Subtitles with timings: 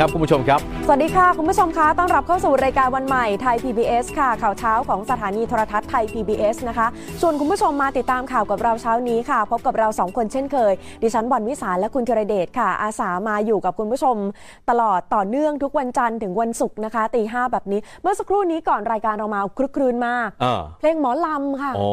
[0.00, 6.86] วัสดีครับคุณผู้ชมครับ สวัสดีค่ะ คุณผู้ชมคะต้อนรับเข้าสู่รายการวันใหม่ไทย PBS ค่ะ ข่าวเช้าของสถานีโทรทัศน์ไทย PBS นะคะ
[7.22, 14.16] ส่วนคุณผู้ชมมาติดตามข่าวกับเราเช้านี้ค่ะ พบกับเราสองคนเช่นเคย ดิฉันบอลวิสารและคุณธีรเดชค่ะ อาสามาอยู่กับคุณผู้ชม
[14.70, 21.86] ตลอดต่อเนื่องทุกวันจันทร์ถึงวันศุกร์นะคะตีห้าแบบนี้ เมื่อสักครู่นี้ก่อนรายการเรามาคลึกครื้นมากเออเพลงหมอลำค่ะโอ้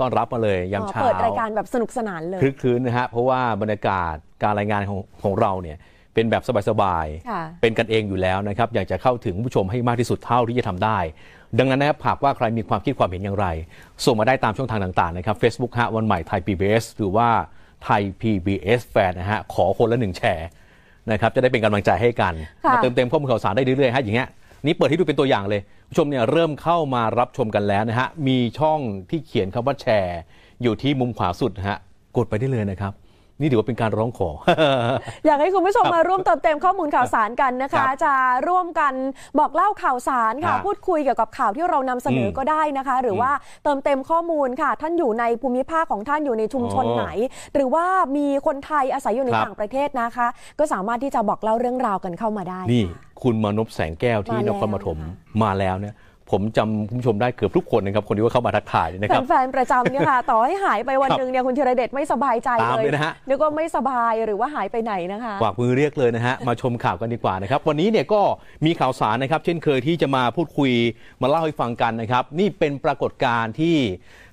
[0.00, 5.78] ต้อนรับมาเลยยามเช้าเปิดรายการแบบสนุกสนานเลยคลึกคลื้นนะฮะเพราะว่าบรรยากาศการรายงานของของเราเนี่ย
[6.14, 10.98] เป็นแบบสบายค่ะๆเป็นกันเองอยู่แล้วนะครับ อยากจะเข้าถึงผู้ชมให้มากที่สุดเท่าที่จะทำได้
[11.58, 13.46] ดังนั้นนะครับหากว่าใครมีความคิดความเห็นอย่างไร
[14.04, 17.28] ส่งมาได้ตามช่องทางต่างๆนะครับ Facebook ฮะวันใหม่ไทย PBS หรือว่า
[17.84, 20.48] ไทย PBS แฟนนะฮะขอคนละหนึ่งแชร์
[21.12, 24.28] นะครับจะได้เป็นกำลังใจให้กันค่ะมาเติมเต็มข้อมูลข่าวสารได้เรื่อยๆฮะอย่างเงี้ย
[24.66, 28.78] นี่เปิดให้ดูเป็นตัวอย่างเลยผู้ชมเนี่ยเริ่มเข้ามารับชมกันแล้วนะฮะมีช่อง
[29.10, 30.20] ที่เขียนคำว่าแชร์
[30.62, 31.78] อยู่ที่มุมขวาสุดนะฮะ
[32.16, 32.92] กดไปได้เลยนะครับ
[33.40, 34.30] นี่ถือว่าเป็นการร้องขอ
[35.26, 38.14] อยากให้คุณผู้ชมมาร่วมเติมเต็มข้อมูลข่าวสารกันนะครัคะบจะ
[38.48, 38.92] ร่วมกัน
[39.38, 43.30] บอกเล่าข่าวสารค่ะครับพูดคุยเกี่ยวกับข่าวที่เรานำเสนออมก็ได้นะคะ หรือว่า
[43.64, 47.06] เติมเต็มข้อมูลค่ะ ท่านอยู่ในภูมิภาคของท่านอยู่ในชุมชนอ๋อไหน
[47.54, 47.84] หรือว่า
[48.16, 50.26] มีคนไทยอาศัยอยู่ในครับต่างประเทศนะคะ
[50.58, 55.94] ก็สามารถที่จะบอกเล่าเรื่องราวกันเข้ามาได้ นี่ค่ะคุณมานพแสงแก้วที่มานแล้วครปฐมนะคะมาแล้วเนี่ย
[56.30, 68.20] ผมจำคุณผู้ชมได้เกือบทุกคนนะครับคนที่ว่าเข้ามาทักทายเนี่ยนะครับแฟนๆประจำเนี่ยค่ะ ต่อให้หายไปวันครับหนึ่งเนี่ยคุณธีรเดชไม่สบายใจตามเลยเลยนะฮะนึกว่าไม่สบายหรือว่าหายไปไหนนะคะกวากมือเรียกเลยนะฮะมาชมข่าวกันดีกว่านะครับวันนี้เนี่ยก็
[68.66, 70.70] มีข่าวสารนะครับเช่นเคยที่จะมาพูดคุย
[71.22, 73.76] มาเล่าให้ฟังกันนะครับนี่เป็นปรากฏการณ์ที่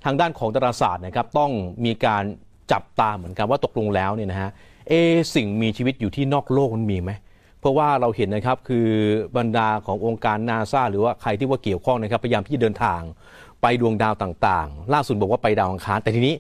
[0.05, 1.51] ทางด้านของดาราศาสตร์นะครับต้อง
[1.85, 2.23] มีการ
[2.71, 4.49] จับตาเหมือนกันว่าตกลงแล้วเนี่ยนะฮะ
[4.89, 7.11] เอะสิ่งมีชีวิตอยู่ที่นอกโลกมันมีไหม
[7.59, 8.87] เพราะว่าเราเห็นนะครับคือ
[9.37, 13.01] บรรดาขององค์การนาซาหรือว่าใครที่ว่าเกี่ยวข้องนะครับพยายามที่จะเดินทาง
[13.61, 16.35] ไปดวงดาวต่างๆ ล่าสุดบอกว่าไปดาวอังคารแต่ทีนี้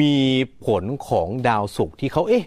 [0.00, 0.16] มี
[0.66, 2.44] ผลของดาวศุกร์ที่เขาเอ๊ะ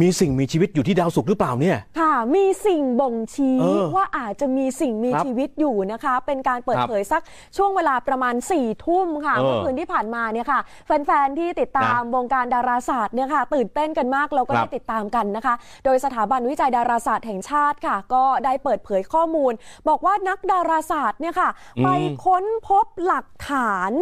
[0.00, 7.22] มีสิ่งมีชีวิตอยู่ที่ดาวศุกร์หรือเปล่าเนี่ย ค่ะ มีสิ่งบ่งชี้เออว่าอาจจะมีสิ่งมีครับชีวิตอยู่นะคะ เป็นการเปิดครับเผยสัก
[7.56, 19.52] ช่วงเวลาประมาณ4ี่ทุ่มค่ะเออเมื่อคืนที่ผ่านมาเนี่ยค่ะแฟนๆที่ติดตามนะวงการดาราศาสตร์เนี่ยค่ะ ตื่นเต้นกันมากเราก็ครัได้บติดตามกันนะคะ โดยสถาบันวิจัยดาราศาสตร์แห่งชาติค่ะ ก็ได้เปิดเผยข้อมูล
[19.88, 21.88] บอกว่านักดาราศาสตร์เนี่ยค่ะ อืม ไป
[22.24, 23.92] ค้นพบหลักฐาน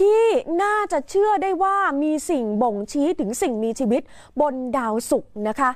[0.00, 0.22] ที่
[0.62, 4.02] น่าจะเชื่อได้ว่ามีสิ่งบ่งชี้ถึงสิ่งมีชีวิต
[4.40, 5.70] บนดาวศุกร์นะคะ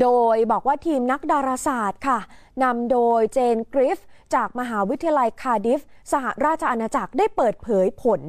[0.00, 2.18] โดยบอกว่าทีมนักดาราศาสตร์ค่ะ
[2.62, 3.98] นำโดย Jane Greaves
[4.34, 5.80] จากมหาวิทยาลัยคาร์ดิฟฟ์
[6.12, 8.20] สหราชอาณาจักรได้เปิดเผยผล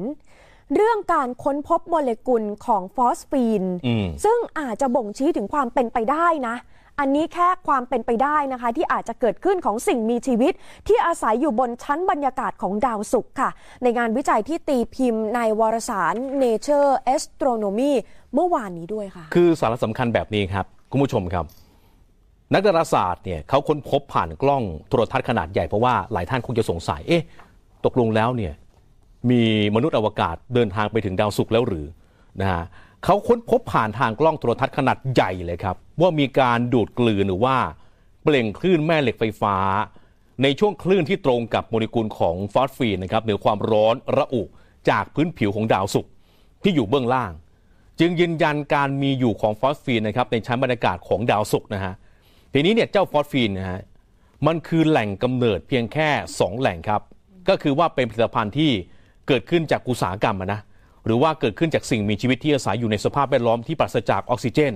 [0.74, 6.56] เรื่องการค้นพบโมเลกุลของฟอสฟีนอืมซึ่งอาจจะบ่งชี้ถึงความเป็นไปได้นะ
[7.00, 10.52] อันนี้แค่ความเป็นไปได้นะคะ ที่อาจจะเกิดขึ้นของสิ่งมีชีวิต
[10.88, 13.50] ที่อาศัยอยู่บนชั้นบรรยากาศของดาวศุกร์ค่ะ
[13.82, 17.92] ในงานวิจัยที่ตีพิมพ์ในวารสาร Nature Astronomy
[18.34, 21.44] เมื่อวานนี้ด้วยค่ะ คือสาระสำคัญแบบนี้ครับ คุณผู้ชมครับ
[22.54, 27.24] นักดาราศาสตร์เนี่ยเขาค้นพบผ่านกล้องโทรทัศน์ขนาดใหญ่เพราะว่าหลายท่านคงจะสงสัยเอ๊ะ
[27.84, 28.52] ตกลงแล้วเนี่ย
[29.30, 29.42] มี
[29.74, 31.86] มนุษย์อวกาศเดินทางไปถึงดาวศุกร์แล้วหรือ
[32.40, 32.64] นะฮะ
[33.04, 37.56] เขาค้นพบผ่านทางกล้องโทรทัศน์ขนาดใหญ่เลยครับ ว่ามีการดูดกลืนหรือว่า
[38.22, 39.56] เปล่งคลื่นแม่เหล็กไฟฟ้า
[40.42, 44.42] ในช่วงคลื่นที่ตรงกับโมเลกุลของฟอสฟีนนะครับเหนือความร้อนระอุ
[44.90, 46.12] จากพื้นผิวของดาวศุกร์
[46.62, 47.32] ที่อยู่เบื้องล่าง
[48.00, 51.94] จึงยืนยันการมีอยู่ของฟอสฟีนนะครับในชั้นบรรยากาศของดาวศุกร์นะฮะ
[52.52, 53.80] ทีนี้เนี่ยเจ้าฟอสฟีนนะฮะ
[54.46, 57.02] มันคือแหล่งกำเนิดเพียงแค่ 2 แหล่งครับ
[57.48, 58.70] ก็คือว่าเป็นผลิตภัณฑ์ที่
[59.28, 60.60] เกิดขึ้นจากอุตสาหกรรมนะ
[61.08, 64.74] หรือว่าเกิดขึ้นจากสิ่งมีชีวิตที่อาศัยอยู่ในสภาพแวดล้อมที่ปราศจากออกซิเจน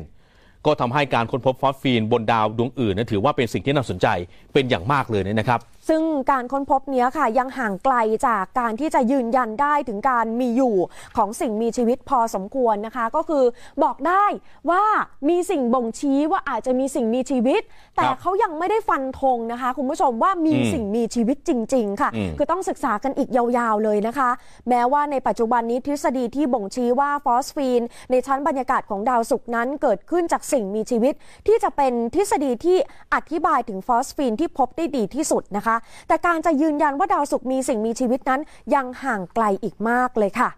[0.67, 4.07] ก็ทำให้การค้นพบฟอสฟีนบนดาวดวงอื่นนะถือว่าเป็นสิ่งที่น่าสนใจ
[4.53, 7.95] เป็นอย่างมากเลยนะครับ ซึ่งการค้นพบเนี้ยค่ะยังห่างไกล
[8.27, 10.77] จากการที่จะยืนยันได้ถึงการมีอยู่
[11.17, 13.45] ของสิ่งมีชีวิตพอสมควรนะคะ ก็คือ
[13.83, 14.25] บอกได้
[14.71, 14.85] ว่า
[15.29, 17.63] มีสิ่งบ่งชี้ว่าอาจจะมีสิ่งมีชีวิต
[17.97, 24.31] แต่ครับเขายังไม่ได้ฟันธงนะคะ คุณผู้ชมว่ามีอืมสิ่งมีชีวิตจริง ๆ ค่ะอืมคือต้องศึกษากันอีกยาวๆเลยนะคะ
[24.69, 31.15] แม้ว่าในปัจจุบันนี้ทฤษฎีที่บ่งชี้ว่าฟอสฟีน ในชั้นบรรยากาศของดาวศุกร์นั้นเกิดขึ้นจากสิ่งมีชีวิต
[31.47, 32.77] ที่จะเป็นทฤษฎีที่
[33.15, 35.72] อธิบายถึงฟอสฟีนที่พบได้ดีที่สุดนะคะ
[36.09, 38.41] แต่การจะยืนยันว่าดาวศุกร์มีสิ่งมีชีวิตนั้น
[38.75, 40.51] ยังห่างไกลอีกมากเลยค่ะ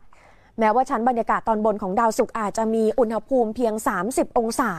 [0.59, 3.75] แม้ว่าชั้นบรรยากาศตอนบนของดาวศุกร์อาจจะมีอุณหภูมิเพียง
[4.07, 4.73] 30 องศา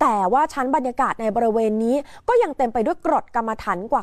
[0.00, 1.96] แต่ว่าชั้นบรรยากาศในบริเวณนี้
[2.28, 4.02] ก็ยังเต็มไปด้วยกรดกรรมฐานกว่า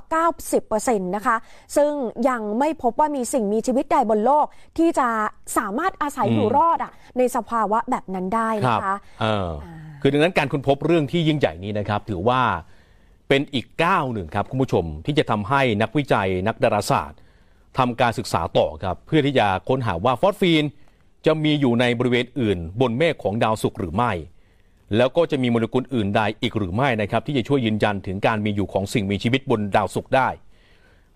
[0.58, 1.36] 90%นะคะ
[1.76, 1.92] ซึ่ง
[2.30, 4.46] ยังไม่พบว่ามีสิ่งมีชีวิตใดบนโลก
[4.78, 5.08] ที่จะ
[5.58, 9.50] สามารถอาศัยอยู่รอดอะในสภาวะแบบนั้นได้นะคะเออ
[10.02, 12.42] คือดังนั้นการค้นพบเรื่องที่ยิ่งใหญ่นี้นะครับ ถือว่า
[13.28, 17.20] เป็นอีกก้าวหนึ่งครับคุณผู้ชมที่จะทำให้นักวิจัยนักดาราศาสตร์
[17.78, 20.64] ทำการศึกษาต่อครับเพื่อที่จะค้นหาว่าฟอสฟีน
[21.26, 24.12] จะมีอยู่ในบริเวณอื่น บนเมฆของดาวศุกร์หรือไม่
[24.98, 30.30] แล้วก็จะมีโมเลกุลอื่นใดอีกหรือไม่นะครับ ที่จะช่วยยืนยันถึงการมีอยู่ของสิ่งมีชีวิตบนดาวศุกร์ได้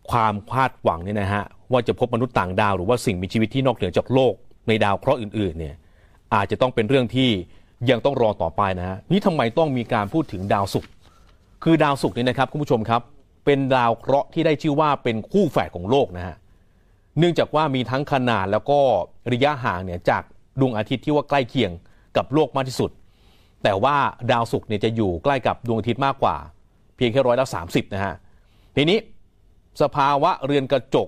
[0.09, 4.33] ความคาดหวังเนี่ยนะฮะว่าจะพบมนุษย์ต่างดาวหรือว่าสิ่งมีชีวิตที่นอกเหนือจากโลก
[4.67, 5.75] ในดาวเคราะห์อื่นๆเนี่ย
[6.33, 7.29] อาจจะต้องเป็นเรื่องที่
[7.89, 10.91] ยังต้องรอต่อไปนะฮะนี่ทำไมต้องมีการพูดถึงดาวศุกร์
[11.63, 13.01] คือดาวศุกร์นี่นะครับคุณผู้ชมครับ
[13.45, 16.35] เป็นดาวเคราะห์ที่ได้ชื่อว่าเป็นคู่แฝดของโลกนะฮะ
[17.17, 18.79] เนื่องจากว่ามีทั้งขนาดแล้วก็
[19.31, 20.23] ระยะห่างเนี่ยจาก
[20.59, 21.71] ดวงอาทิตย์ที่ว่าใกล้เคียง
[22.17, 22.91] กับโลกมากที่สุด
[23.63, 23.95] แต่ว่า
[24.31, 26.35] ดาวศุกร์เนี่ยจะอยู่ใกล้กับดวงอาทิตย์มากกว่า
[26.95, 28.15] เพียงแค่ร้อยละสามสิบนะฮะ
[28.75, 28.97] ทีนี้
[29.81, 31.07] สภาวะเรือนกระจก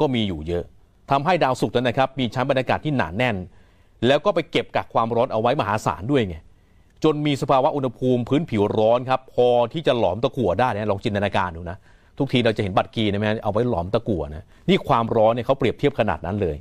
[0.00, 0.64] ก็มีอยู่เยอะ
[1.10, 3.36] ทำให้ดาวศุกร์นั้นนะครับ มีชั้นบรรยากาศที่หนาแน่น
[4.06, 6.36] แล้วก็ไปเก็บกักความร้อนเอาไว้มหาศาลด้วยไง
[7.04, 11.76] จนมีสภาวะอุณหภูมิพื้นผิวร้อนครับพอที่จะหลอมตะกั่วได้นะลองจินตนาการดูนะ
[12.18, 16.56] ทุกทีเราจะเห็นบัตรกีนะไหมเอาไว้หลอมตะกั่วนะนี่ความร้อนเนี่ยเขาเปรียบเทียบขนาดนั้นเลย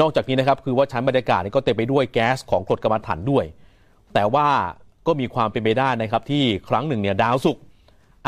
[0.00, 3.44] นอกจากนี้นะครับคือว่าชั้นบรรยากาศนี่ก็เต็มไปด้วยแก๊สของกรดกัมมันถันด้วย
[4.14, 4.46] แต่ว่า
[5.06, 7.62] ก็มีความเป็นไปได้นะครับที่ครั้งหนึ่งเนี่ยดาวศุกร์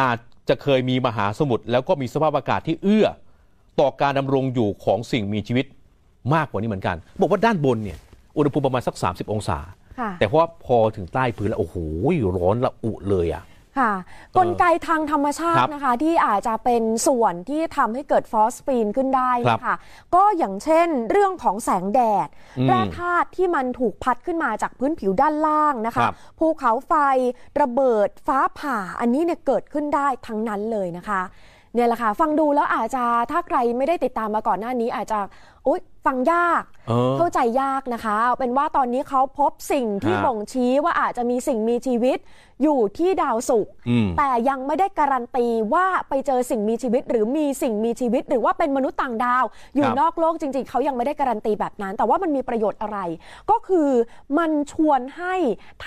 [0.00, 0.18] อาจ
[0.48, 3.06] จะเคยมีมหาสมุทรแล้วก็มีสภาพอากาศที่เอื้อ
[3.80, 5.66] ต่อการดำรงอยู่ของสิ่งมีชีวิต
[6.34, 7.98] มากกว่านี้เหมือนกัน บอกว่าด้านบนเนี่ย
[8.36, 9.58] อุณหภูมิประมาณสัก 30 องศา
[10.18, 11.76] แต่เพราะว่าพอถึงใต้พื้นแล้วโอ้โห
[12.36, 13.44] ร้อนละอุเลยอะ
[13.82, 13.94] ค่ะ
[14.36, 19.76] กลไกทางธรรมชาครัติบนะคะ ที่อาจจะเป็นส่วนที่ทำให้เกิดฟอสฟีนขึ้นได้ครับนะคะ
[20.14, 22.28] ก็อย่างเช่นเรื่องของแสงแดด
[22.58, 26.92] อืมแร่ธาตุที่มันถูกพัดขึ้นมาจากพื้นผิวด้านล่างนะคะครับภูเขาไฟ
[27.60, 31.22] ระเบิดฟ้าผ่าอันนี้เนี่ยเกิดขึ้นได้ทั้งนั้นเลยนะคะ
[31.74, 35.18] เนี่ยแหละค่ะฟังดูแล้วอาจจะถ้าใครไม่ได้ติดตามมาก่อนหน้านี้อาจจะ
[35.64, 42.18] โอ๊ย ฟังยากเออเข้าใจยากนะคะเอาเป็นว่าตอนนี้เขาพบสิ่งที่ฮะบ่งชี้ว่าอาจจะมีสิ่งมีชีวิต
[42.62, 49.44] อยู่ที่ดาวศุกร์อืมแต่ยังไม่ได้การันตีว่าไปเจอสิ่งมีชีวิต หรือมีสิ่งมีชีวิต หรือว่าเป็นมนุษย์ต่างดาว
[49.74, 52.98] อยู่ครับนอกโลกจริง ๆเขายังไม่ได้การันตีแบบนั้น แต่ว่ามันมีประโยชน์อะไร
[53.50, 53.88] ก็คือ
[54.38, 55.34] มันชวนให้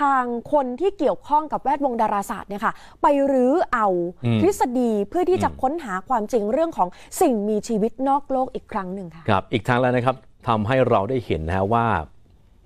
[0.00, 3.88] ทางคนที่เกี่ยวข้องกับแวดวงดาราศาสตร์เนี่ยค่ะไปรื้อเอา
[4.24, 6.88] อืมทฤษฎีเพื่อที่จะอืมค้นหาความจริงเรื่องของ
[7.20, 10.09] สิ่งมีชีวิตนอกโลกอีกครั้งหนึ่งค่ะครับอีกทางแล้วนะครับ
[10.48, 11.86] ทำให้เราได้เห็นนะฮะว่า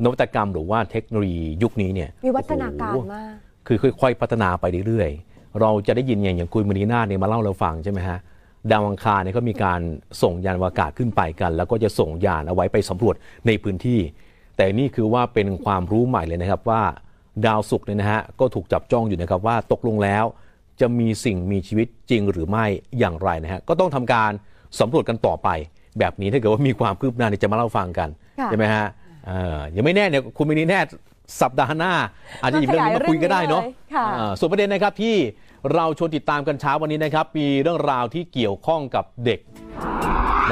[0.03, 3.32] นวัตกรรมหรือว่าเทคโนโลยียุคนี้เนี่ยวิวัฒนาการโอ้โหมาก
[3.67, 8.19] คือค่อยๆพัฒนาไปเรื่อยๆ เราจะได้ยินอย่างอย่างคุณมณีนาถเนี่ยมาเล่าเราฟังใช่ไหมฮะ
[8.71, 9.81] ดาวอังคารเนี่ยก็มีการ
[10.23, 13.15] ส่งยานอวกาศขึ้นไปกัน แล้วก็จะส่งยานเอาไว้ไปสำรวจ
[13.47, 14.00] ในพื้นที่
[14.56, 16.82] แต่นี่คือว่าเป็นความรู้ใหม่เลยนะครับว่า
[17.47, 20.25] ดาวศุกร์เนี่ยนะฮะก็ถูกจับจ้องอยู่นะครับว่าตกลงแล้ว
[20.81, 22.65] จะมีสิ่งมีชีวิตจริงหรือไม่
[22.99, 24.31] อย่างไรนะฮะก็ต้องทำการ
[24.81, 25.49] สำรวจกันต่อไป
[25.99, 28.08] แบบนี้ถ้าเกิดว่ามีความคืบหน้าเนี่ยจะมาเล่าฟังกัน
[28.41, 28.87] ค่ะใช่ไหมฮะ
[29.26, 30.81] เอ่อยังไม่แน่เนี่ยคุณมินีแน่
[31.41, 31.93] สัปดาห์หน้า
[32.43, 35.17] อาจจะหยิบเรื่องนี้มาคุยก็ได้เนาะมาขยายเรื่องนี้เลยค่ะอ่าส่วนประเด็นนะครับที่
[35.75, 39.41] เราชวนติดตามกันเช้าวันนี้นะครับ มีเรื่องราวที่เกี่ยวข้องกับเด็ก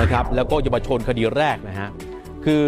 [0.01, 1.89] นะครับแล้วก็เยาวชนคดีแรกนะฮะ
[2.45, 2.67] คือ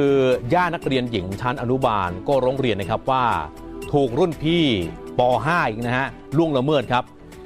[0.54, 3.24] ย่านักเรียนหญิงชั้นอนุบาลก็ร้องเรียนนะครับว่า
[3.92, 4.64] ถูกรุ่นพี่
[5.18, 6.06] ป .5 อีกนะฮะ
[6.36, 7.04] ล่วงละเมิดครับ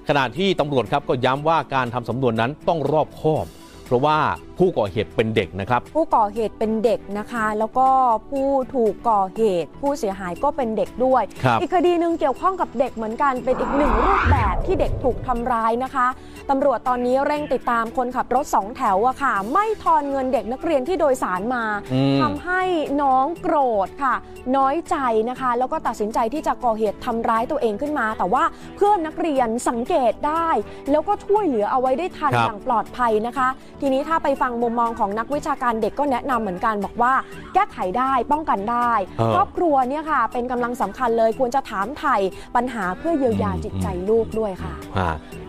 [0.08, 3.46] ขณะที่ตำรวจครับก็ย้ำว่าการทำสำนวนนั้นต้องรอบคอบ
[3.88, 4.18] เพราะว่า
[4.58, 7.88] ผู้ก่อเหตุเป็นเด็กนะครับ ผู้ก่อเหตุเป็นเด็กนะคะ แล้วก็
[8.30, 16.06] ผู้ถูกก่อเหตุ ผู้เสียหายก็เป็นเด็กด้วยครับอีกคดีหนึ่งเกี่ยวข้องกับเด็กเหมือนกันเป็นอีกหนึ่งรูปแบบที่เด็กถูกทำร้ายนะคะ
[16.50, 22.62] ตำรวจตอนนี้เร่งติดตามคนขับรถสองแถวอะค่ะ ไม่ทอนเงินเด็กนักเรียนที่โดยสารมาอืมทำให้
[23.02, 24.14] น้องโกรธค่ะ
[24.56, 24.96] น้อยใจ
[25.30, 28.44] นะคะ แล้วก็ตัดสินใจที่จะก่อเหตุทำร้ายตัวเองขึ้นมา แต่ว่า
[28.76, 30.48] เพื่อนนักเรียนสังเกตได้
[30.90, 33.48] แล้วก็ช่วยเหลือเอาไว้ได้ทันครับอย่างปลอดภัยนะคะ
[33.80, 37.12] ทีนี้ถ้าไปฟังมุมมองของนักวิชาการเด็กก็แนะนำเหมือนกันบอกว่า
[37.54, 42.16] แก้ไขได้ป้องกันได้เออครอบครัวเนี่ยค่ะ เป็นกำลังสำคัญเลยควรจะถามไถ่
[42.56, 45.08] ปัญหาเพื่อเยียวยาอืมจิตใจลูกด้วยค่ะอ่า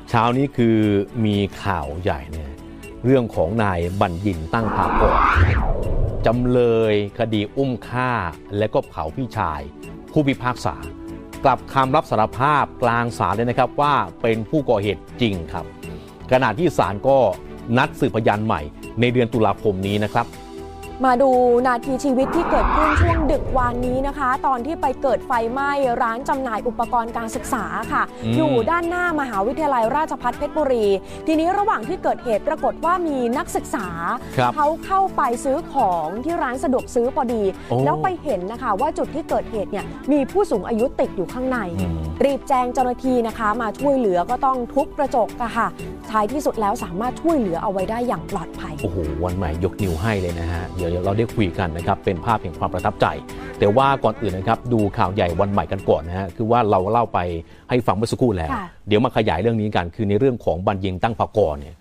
[0.10, 0.78] เช้านี้คือ
[1.26, 2.52] มีข่าวใหญ่เนี่ย
[3.06, 5.18] เรื่องของนายบัญญินตั้งพากร
[6.26, 6.60] จำเล
[6.92, 8.12] ยคดีอุ้มฆ่า
[8.58, 9.62] และก็เผาพี่ชาย
[10.12, 10.76] ผู้พิพากษา
[11.44, 15.66] กลับคำรับสารภาพกลางศาลเลยนะครับว่าเป็นผู้ก่อเหตุจริงครับ
[16.32, 17.18] ขณะที่ศาลก็
[17.78, 18.62] นัดสืบพยานใหม่
[19.00, 20.26] ในเดือนตุลาคมนี้นะครับ
[21.06, 21.32] มาดู
[21.68, 30.86] นาทีชีวิตที่เกิดขึ้นช่วงดึกวานนี้นะคะ ตอนที่ไปเกิดไฟไหม้ร้านจำหน่ายอุปกรณ์การศึกษาค่ะอืมอยู่ด้านหน้ามหาวิทยาลัยราชภัฏเพชรบุรี
[31.28, 33.88] ทีนี้ระหว่างที่เกิดเหตุปรากฏว่ามีนักศึกษา
[34.38, 45.68] ครับเขาเข้าไปซื้อของที่ร้านสะดวกซื้อพอดี โอ้ แล้วไปเห็นนะคะ ว่าจุดที่เกิดเหตุเนี่ยมีผู้สูงอายุติดอยู่ข้างใน อืม รีบแจ้งเจ้าหน้าที่นะคะ มาช่วยเหลือก็ต้องทุบกระจกอะค่ะ
[46.12, 53.06] ท้ายที่สุดแล้วสามารถช่วยเหลือเอาไว้ได้อย่างปลอดภัย โอ้โห วันใหม่ยกนิ้วให้เลยนะฮะ เดี๋ยวเราได้คุยกันนะครับเป็นภาพแห่งความประทับใจ
[53.60, 57.20] แต่ว่าก่อนอื่นนะครับดูข่าวใหญ่วันใหม่กันก่อนนะฮะคือว่าเราเล่าไป
[57.70, 61.76] ให้ฟังเมื่อสักครู่แล้วค่ะเดี๋ยวมาขยายเรื่องนี้กันคือในเรื่องของบัญญิงตั้งภากรเนี่ย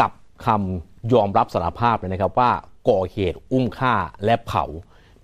[0.00, 0.10] กับ
[0.46, 2.50] คำยอมรับสารภาพเลยนะครับว่า
[2.88, 3.94] ก่อเหตุอุ้มฆ่า
[4.24, 4.64] และเผา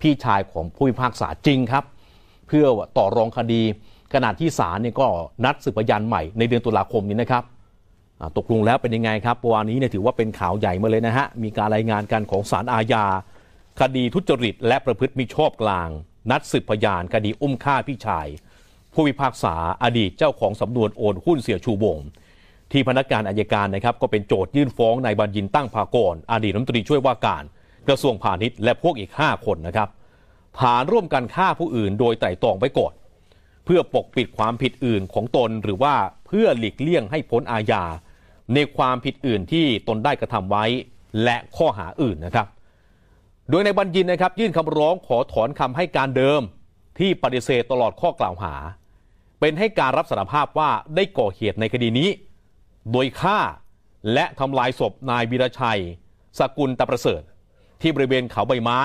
[0.01, 1.83] พี่ชายของผู้พิพากษาจริงครับ
[2.47, 2.65] เพื่อ
[2.97, 3.61] ต่อรองคดี
[4.13, 5.05] ขณะที่ศาลเนี่ยก็
[5.45, 7.52] นัดสืบพยานใหม่ในเดือนตุลาคมนี้นะครับอ่า
[8.37, 13.05] ตกลงแล้วเป็นยังไงครับวันนี้เนี่ยถือว่าเป็นข่าวใหญ่มาเลยนะฮะ มีการรายงานกันของศาลอาญา
[13.79, 15.89] คดีทุจริต และประพฤติมิชอบกลาง
[16.31, 18.27] นัดสืบพยาน คดีอุ้มฆ่าพี่ชาย
[18.93, 21.97] ผู้พิพากษาอดีตเจ้าของสำนวนโอนหุ้นเสียชูวง
[22.71, 27.43] ที่พนักงานอายการนะครับก็เป็นโจทยื่นฟ้องนายบัญญินตั้งภากรอดีตรัฐมนตรีช่วยว่าการ
[27.87, 29.89] กระทรวงพาณิชย์และพวกอีก 5 คนนะครับ
[30.59, 32.93] ฐานร่วมกันฆ่าผู้อื่นโดยไตร่ตรองไว้ก่อน
[33.65, 35.93] เพื่อปกปิดความผิดอื่นของตนหรือว่า
[36.33, 37.83] พื่อหลีกเลี่ยงให้พ้นอาญา
[38.53, 40.65] ในความผิดอื่นที่ตนได้กระทำไว้
[41.23, 42.47] และข้อหาอื่นนะครับ
[43.49, 46.41] โดยในบัญญินนะครับ ยื่นคำร้องขอถอนคำให้การเดิม
[46.99, 48.55] ที่ปฏิเสธตลอดข้อกล่าวหา
[49.39, 52.09] เป็นให้การรับสารภาพว่าได้ก่อเหตุในคดีนี้
[52.91, 53.39] โดยฆ่า
[54.13, 55.81] และทำลายศพนายวีรชัย
[56.39, 57.21] สกุลตะประเสริฐ
[57.81, 58.79] ที่บริเวณเขาใบไม้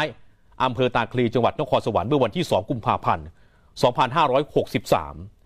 [0.64, 3.26] อำเภอตาคลีจังหวัดนครสวรรค์เมื่อวันที่ 2 กุมภาพันธ์
[3.98, 5.38] 2563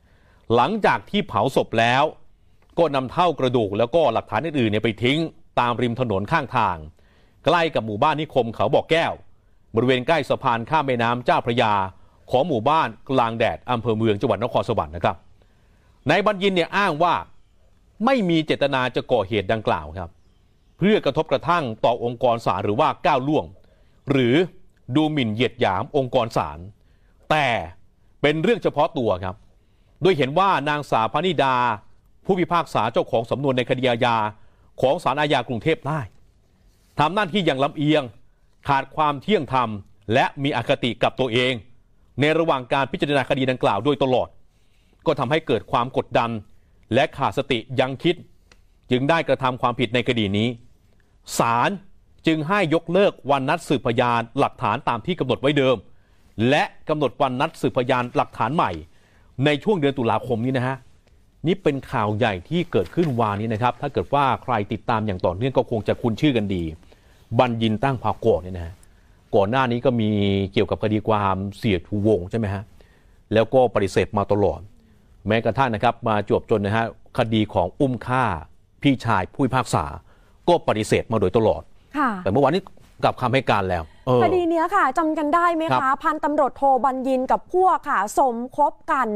[0.54, 2.04] หลังจากที่เผาศพแล้ว
[2.78, 5.18] ก็นำเท่ากระดูกแล้วก็หลักฐานอื่นๆเนี่ยไปทิ้ง
[5.61, 6.76] ตามริมถนนข้างทาง
[7.44, 9.12] ใกล้กับหมู่บ้านนิคมเขาบอกแก้ว
[9.75, 11.73] บริเวณใกล้สะพานข้ามแม่น้ำเจ้าพระยา
[12.30, 15.16] ของหมู่บ้านกลางแดดอำเภอเมืองจังหวัดนครสวรรค์นะครับ
[16.11, 17.14] นายบัญญินเนี่ยอ้างว่า
[18.04, 20.11] ไม่มีเจตนาจะก่อเหตุดังกล่าวครับ
[20.78, 23.44] เพื่อกระทบกระทั่งต่อองค์กรศาลหรือว่าก้าวล่วง
[24.11, 24.35] หรือ
[24.97, 26.59] ดูหมิ่นเหยียดหยามองค์กรศาล
[27.30, 27.47] แต่
[28.23, 29.37] เป็นเรื่องเฉพาะตัวครับ
[30.02, 31.54] โดยเห็นว่านางสาวพนิดา
[32.25, 34.16] ผู้พิพากษาเจ้าของสำนวนในคดีอาญา
[34.80, 36.00] ของศาลอาญากรุงเทพได้
[36.99, 38.02] ทำหน้าที่อย่างลำเอียง
[38.68, 39.68] ขาดความเที่ยงธรรม
[40.14, 41.52] และมีอคติกับตัวเอง
[42.21, 44.28] ในระหว่างการพิจารณาคดีดังกล่าวโดยตลอด
[45.06, 46.30] ก็ทำให้เกิดความกดดัน
[46.94, 48.16] และขาดสติยังคิด
[48.90, 50.49] จึงได้กระทำความผิดในคดีนี้
[51.38, 51.71] ศาล
[52.26, 55.76] จึงให้ยกเลิกวันนัดสืบพยานหลักฐานตามที่กำหนดไว้เดิม
[56.49, 58.71] และกำหนดวันนัดสืบพยานหลักฐานใหม่
[59.45, 60.77] ในช่วงเดือนตุลาคมนี้นะฮะ
[61.47, 66.62] นี่เป็นข่าวใหญ่ที่เกิดขึ้นวานนี้นะครับ ถ้าเกิดว่าใครติดตามอย่างต่อเนื่องก็คงจะคุ้นชื่อกันดี
[67.39, 68.75] บัญญินตั้งภากรเนี่ยนะฮะ
[69.35, 70.11] ก่อนหน้านี้ก็มี
[70.53, 72.62] เกี่ยวกับคดีความเสียชูวงศ์ใช่ไหมฮะ
[73.35, 74.61] แล้วก็ปฏิเสธมาตลอด
[75.29, 76.87] แม้กระทั่งนะครับ มาจวบจนนะฮะ
[77.19, 78.25] คดีของอุ้มฆ่า
[78.83, 79.85] พี่ชายผู้พิพากษา
[80.49, 81.62] ก็ปฏิเสธมาโดยตลอด
[81.99, 82.62] ค่ะแต่เมื่อวานนี้
[83.05, 83.92] กลับคำให้การแล้วเออ
[84.23, 89.09] คดีเนี้ยค่ะจำกันได้ไหมครัคะบพันตำรวจโทบัญญินกับพวกค่ะ สมคบกัน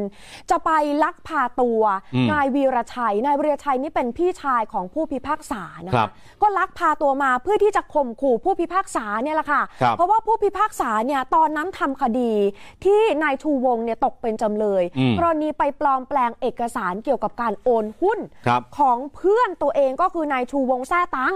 [0.50, 0.70] จะไป
[1.02, 1.82] ลักพาตัว
[2.14, 6.10] อืมนายวีรชัยนายวีรชัยนี่เป็นพี่ชายของผู้พิพากษานะครัคะบ
[6.42, 12.32] ก็ลักพาตัวมาเพื่อที่จะข่มขู่ผู้พิพากษาเนี่ยแหละค่ะครับเพราะว่าผู้พิพากษาเนี่ยตอนนั้นทำคดี
[12.84, 21.34] ที่นายชูวงศ์เนี่ยตกเป็นจำเลยอืมกรณีไปปลอมแปลงเอกสารเกี่ยวกับการโอนหุ้นครับของเพื่อนตัวเองก็คือนายชูวงศ์แซ่ตัง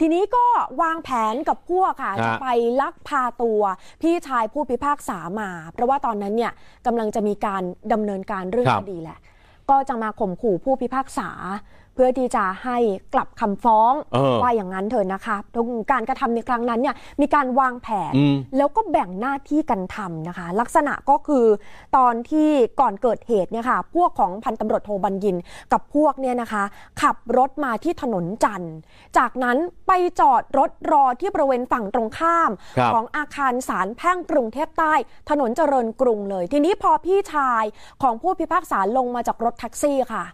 [0.00, 0.44] ทีนี้ก็
[0.82, 2.48] วางแผนกับพวกค่ะฮะจะไป
[2.80, 3.62] ลักพาตัว
[4.02, 6.52] พี่ชายผู้พิพากษามา เพราะว่าตอนนั้นเนี่ย
[6.86, 9.18] กำลังจะมีการดำเนินการเรื่องครัคบดีแหละ
[9.70, 11.30] ก็จะมาข่มขู่ผู้พิพากษา
[11.94, 12.78] เพื่อที่จะให้
[13.14, 21.46] กลับคำฟ้องเออว่าอย่างนั้นเถอะนะคะตรงการกระทำในครั้งนั้นเนี่ยมีการวางแผนอืมแล้วก็แบ่งหน้าที่กันทำนะคะ ลักษณะก็คือ
[21.96, 25.36] ตอนที่ก่อนเกิดเหตุเนี่ยค่ะพวกของพันตำรวจโทบัญญิน
[25.72, 26.62] กับพวกเนี่ยนะคะ
[27.02, 28.74] ขับรถมาที่ถนนจันทร์
[29.18, 29.56] จากนั้น
[29.86, 34.94] ไปจอดรถรอที่บริเวณฝั่งตรงข้ามครับของอาคารศาลแพ่งกรุงเทพใต้
[35.30, 37.64] ถนนเจริญกรุงเลย ทีนี้พอพี่ชาย
[38.02, 40.24] ของผู้พิพากษาลงมาจากรถแท็กซี่ค่ะ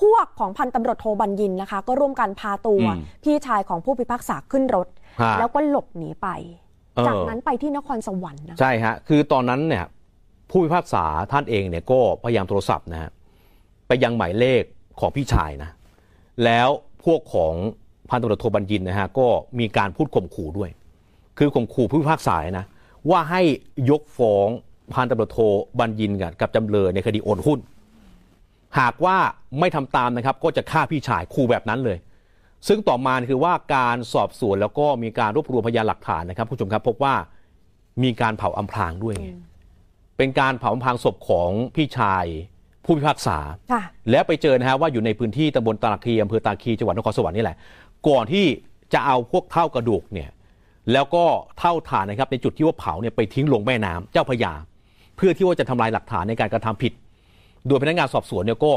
[0.00, 4.88] พวกของพันตำรวจโทบัญญินนะคะ ก็ร่วมกันพาตัวอืมพี่ชายของผู้พิพากษาขึ้นรถ
[5.20, 6.28] ฮะแล้วก็หลบหนีไป
[6.96, 9.84] เออจากนั้นไปที่นครสวรรค์นะใช่ฮะคือตอนนั้นเนี่ย
[10.50, 13.10] ผู้พิพากษาท่านเองเนี่ยก็พยายามโทรศัพท์นะฮะ
[13.86, 14.62] ไปยังหมายเลข
[15.00, 15.70] ของพี่ชายนะ
[16.44, 16.68] แล้ว
[17.04, 17.54] พวกของ
[18.10, 19.26] พันตำรวจโทบัญญินนะฮะก็
[19.58, 20.70] มีการพูดข่มขู่ด้วย
[21.38, 22.66] คือข่มขู่ผู้พิพากษานะ
[23.10, 23.42] ว่าให้
[23.90, 24.48] ยกฟ้อง
[24.92, 25.38] พันตำรวจโท
[25.80, 27.58] บัญญินกับกับจำเลยในคดีโอนหุ้น
[28.78, 29.16] หากว่า
[29.60, 31.98] ไม่ทำตามนะครับ ก็จะฆ่าพี่ชายขู่แบบนั้นเลย
[32.68, 37.14] ซึ่งต่อมาคือว่าการสอบสวนแล้วก็มีการรวบรวมพยานหลักฐานนะครับผู้ชมครับพบว่า
[38.02, 39.28] มีการเผาอำพรางด้วยไง
[40.18, 42.24] เป็นการเผาอำพรางศพของพี่ชาย
[42.84, 43.38] ผู้พิพากษา
[43.72, 47.56] ค่ะแล้วไปเจอนะฮะว่าอยู่ในพื้นที่ตำบลตาคีอำเภอตาคีจังหวัดนครสวรรค์นี่แหละ
[48.08, 48.46] ก่อนที่
[48.92, 50.30] จะเอาพวกเท่ากระดูกเนี่ย
[50.92, 51.24] แล้วก็
[51.58, 54.52] เท่าฐานนะครับในจุดที่ว่าเผาเนี่ยไปทิ้งลงแม่น้ำเจ้าพระยา
[55.16, 56.92] เพื่อที่ว่าจะทำลายหลักฐานในการกระทำผิด
[57.66, 58.72] โดยพนักงานสอบสวนเนี่ยก็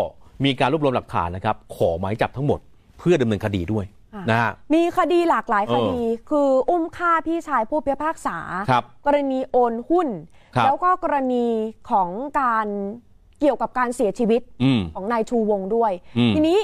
[0.45, 2.59] มีการรวบรวมหลักฐานนะครับ ขอหมายจับทั้งหมด
[2.99, 8.37] เพื่อดำเนินคดีด้วยค่ะนะฮะมีคดีหลากหลายเอคอดี คืออุ้มฆ่าพี่ชายผู้พิพากษา
[8.69, 10.07] ครับกรณีโอนหุ้น
[10.55, 11.45] ครับแล้วก็กรณี
[11.89, 12.09] ของ
[12.39, 12.67] การ
[13.39, 16.59] เกี่ยวกับการเสียชีวิตอืมของนายชูวงศ์ด้วยอืมทีนี้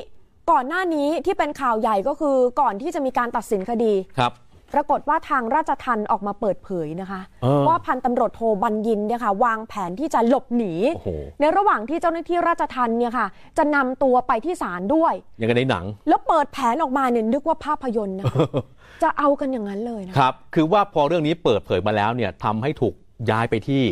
[0.51, 4.31] ก่อนหน้านี้ที่เป็นข่าวใหญ่ก็คือก่อนที่จะมีการตัดสินคดีครับ
[4.73, 11.09] ปรากฏว่าทางราชทันออกมาเปิดเผยนะคะเออว่าพันตำรวจโทบัญญินเนี่ยค่ะวางแผนที่จะหลบหนีโอ้โห
[11.39, 18.39] ในระหว่างที่เจ้าหน้าที่ราชทันเนี่ยค่ะ จะนำตัวไปที่ศาลด้วย อย่างกันในหนัง แล้วเปิดแผนออกมาเนี่ยนึกว่าภาพยนตร์นะคะ
[19.03, 22.93] จะเอากันอย่างนั้นเลยนะครับ คือว่าพอเรื่องนี้เปิดเผยมาแล้วเนี่ยทำให้ถูก
[23.29, 23.83] ย้ายไปที่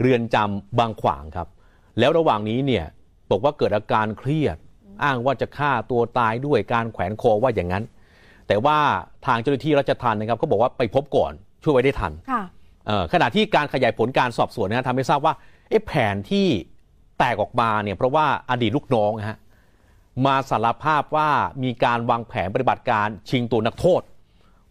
[0.00, 1.48] เรือนจำบางขวางครับ
[1.98, 2.84] แล้วระหว่างนี้เนี่ย
[3.30, 4.56] บอกว่าเกิดอาการเครียด
[5.04, 7.84] อ้างว่าจะฆ่าตัวตายด้วยการแขวนคอว่าอย่างนั้น
[8.50, 8.78] แต่ว่า
[9.26, 12.42] ทางเจ้าหน้าที่รัชทันนะครับก็บอกว่าไปพบก่อนช่วยไว้ได้ทันค่ะ
[12.86, 15.34] เอ่อขณะที่การขยายผลการสอบสวนนะฮะทำให้ทราบว่า
[15.68, 16.46] เอ๊ะแผนที่
[17.18, 19.36] แตกออกมาเนี่ยเพราะว่าอดีตลูกน้องนะฮะ
[20.26, 21.28] มาสารภาพว่า
[21.62, 24.02] มีการวางแผนปฏิบัติการชิงตัวนักโทษ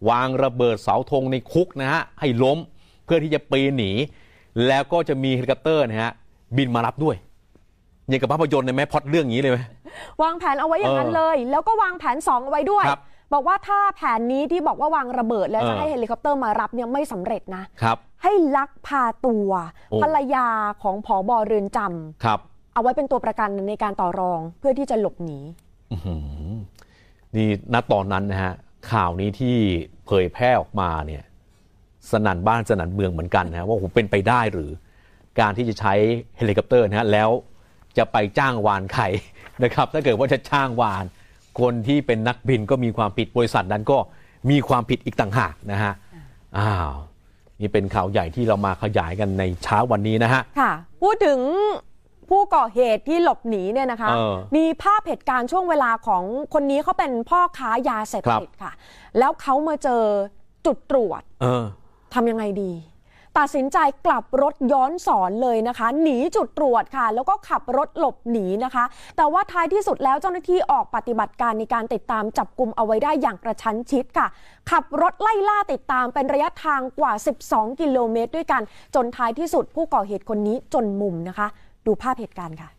[0.10, 2.58] วางระเบิดเสาธงในคุกนะฮะให้ล้ม
[3.06, 3.92] เพื่อที่จะปีนหนี
[4.68, 6.12] แล้วก็จะมีเฮลิคอปเตอร์นะฮะ
[6.58, 7.16] บินมารับด้วย
[8.08, 9.60] อย่างกับภาพยนตร์เลยไหมพล็อตเรื่องนี้เลยไหม
[10.24, 19.50] วางแผนเอาไว้อย่างนั้นเออเลย แล้วก็วางแผนสองเอาไว้ด้วยครั บบอกว่าถ้าแผนนี้ที่บอกว่าวางระเบิดแล้วเออจะให้เฮลิคอปเตอร์มารับเนี่ยไม่สำเร็จนะครับ ให้ลักพาตัว
[19.92, 20.48] โอ้ภรรยา
[20.84, 22.40] ของผอบอเรือนจำครับ
[22.74, 25.40] เอาไว้เป็นตัวประกันในการต่อรองเพื่อที่จะหลบหนี
[27.36, 28.54] นี่ณตอนนั้นนะฮะ
[28.92, 29.58] ข่าวนี้ที่
[30.06, 31.24] เผยแพร่ออกมาเนี่ย
[32.12, 34.72] สนั่นบ้านสนั่นเมืองเหมือนกันนะฮะว่าโอ้โหเป็นไปได้หรือ
[35.40, 35.94] การที่จะใช้
[36.38, 37.30] เฮลิคอปเตอร์นะฮะแล้ว
[37.98, 39.04] จะไปจ้างวานใคร
[39.64, 41.04] นะครับ ถ้าเกิดว่าจะจ้างวาน
[41.60, 43.98] คนที่เป็นนักบินก็มีความผิดบริษัทนั้นก็
[44.50, 45.94] มีความผิดอีกต่างหากนะฮะ
[46.58, 46.92] อ้าว
[47.62, 51.40] นี่เป็นข่าวใหญ่ที่เรามาขยายกันในเช้าวันนี้นะฮะค่ะ พูดถึง
[52.30, 58.74] ผู้ก่อเหตุที่หลบหนีเนี่ยนะคะเออมีภาพเหตุการณ์ช่วงเวลาของคนนี้เขาเป็นพ่อค้ายาเสพติดค่ะ
[59.20, 60.04] แล้วเขามาเจอ
[60.66, 61.64] จุดตรวจเออ
[62.14, 62.72] ทำยังไงดี
[63.38, 68.84] ตัดสินใจกลับรถย้อนสอนเลยนะคะ หนีจุดตรวจค่ะ แล้วก็ขับรถหลบหนีนะคะ
[69.18, 74.28] แต่ว่าท้ายที่สุดแล้วเจ้าหน้าที่ออกปฏิบัติการในการติดตามจับกลุ่มเอาไว้ได้อย่างกระชั้นชิดค่ะ
[74.72, 77.14] ขับรถไล่ล่าติดตามเป็นระยะทางกว่า
[77.46, 78.62] 12 กิโลเมตรด้วยกัน
[78.96, 81.48] จนท้ายที่สุดผู้ก่อเหตุคนนี้จนมุมนะคะ
[81.86, 82.70] ดูภาพเหตุการณ์ค่ะ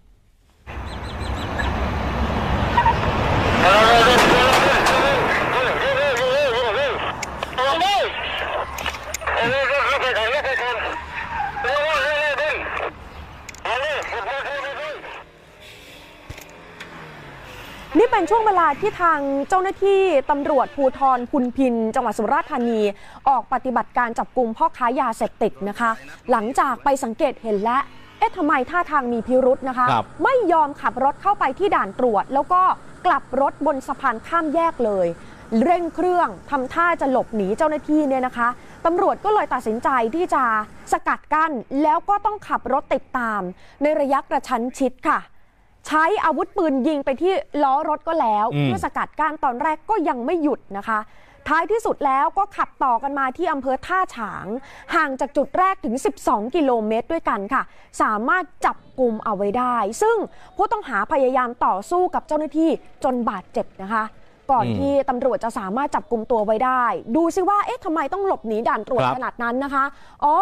[17.98, 20.00] นี่เป็นช่วงเวลาที่ทางเจ้าหน้าที่
[20.30, 22.80] ตำรวจภูทรพุนพิน จังหวัดสุราษฎร์ธานี
[23.28, 25.90] ออกปฏิบัติการจับกลุ่มพ่อค้ายาเสพติดนะคะ
[26.30, 27.78] หลังจากไปสังเกตเห็นและ
[28.18, 32.62] เอ๊ะทำไมท่าทางมีพิรุษนะคะครับไม่ยอมขับรถเข้าไปที่ด่านตรวจ แล้วก็
[33.06, 35.06] กลับรถบนสะพานข้ามแยกเลย
[35.64, 38.48] เร่งเครื่องทำท่าจะหลบหนีเจ้าหน้าที่เนี่ยนะคะ
[38.86, 40.44] ตำรวจก็เลยตัดสินใจที่จะ
[40.92, 43.40] สกัดกั้นแล้วก็ต้องขับรถติดตาม
[43.82, 45.18] ในระยะกระชั้นชิดค่ะ
[45.86, 51.00] ใช้อาวุธปืนยิงไปที่ล้อรถก็แล้วอืมเพื่อสกัดกั้นตอนแรกก็ยังไม่หยุดนะคะ
[51.48, 54.46] ท้ายที่สุดแล้วก็ขับต่อกันมาที่อำเภอท่าฉาง
[54.94, 57.62] ห่างจากจุดแรกถึง 12 กิโลเมตรด้วยกันค่ะ
[58.02, 60.16] สามารถจับกลุ่มเอาไว้ได้ ซึ่ง
[60.56, 62.70] ผู้ต้องหาพยายามต่อสู้กับเจ้าหน้าที่
[63.04, 64.04] จนบาดเจ็บนะคะ
[64.50, 66.84] ก่อนอืมที่ตำรวจจะสามารถจับกลุ่มตัวไว้ได้
[67.16, 69.84] ดูซิว่าเอ๊ะทำไมต้องหลบหนีด่านตรวจครับขนาดนั้นนะคะ
[70.24, 70.34] อ๋อ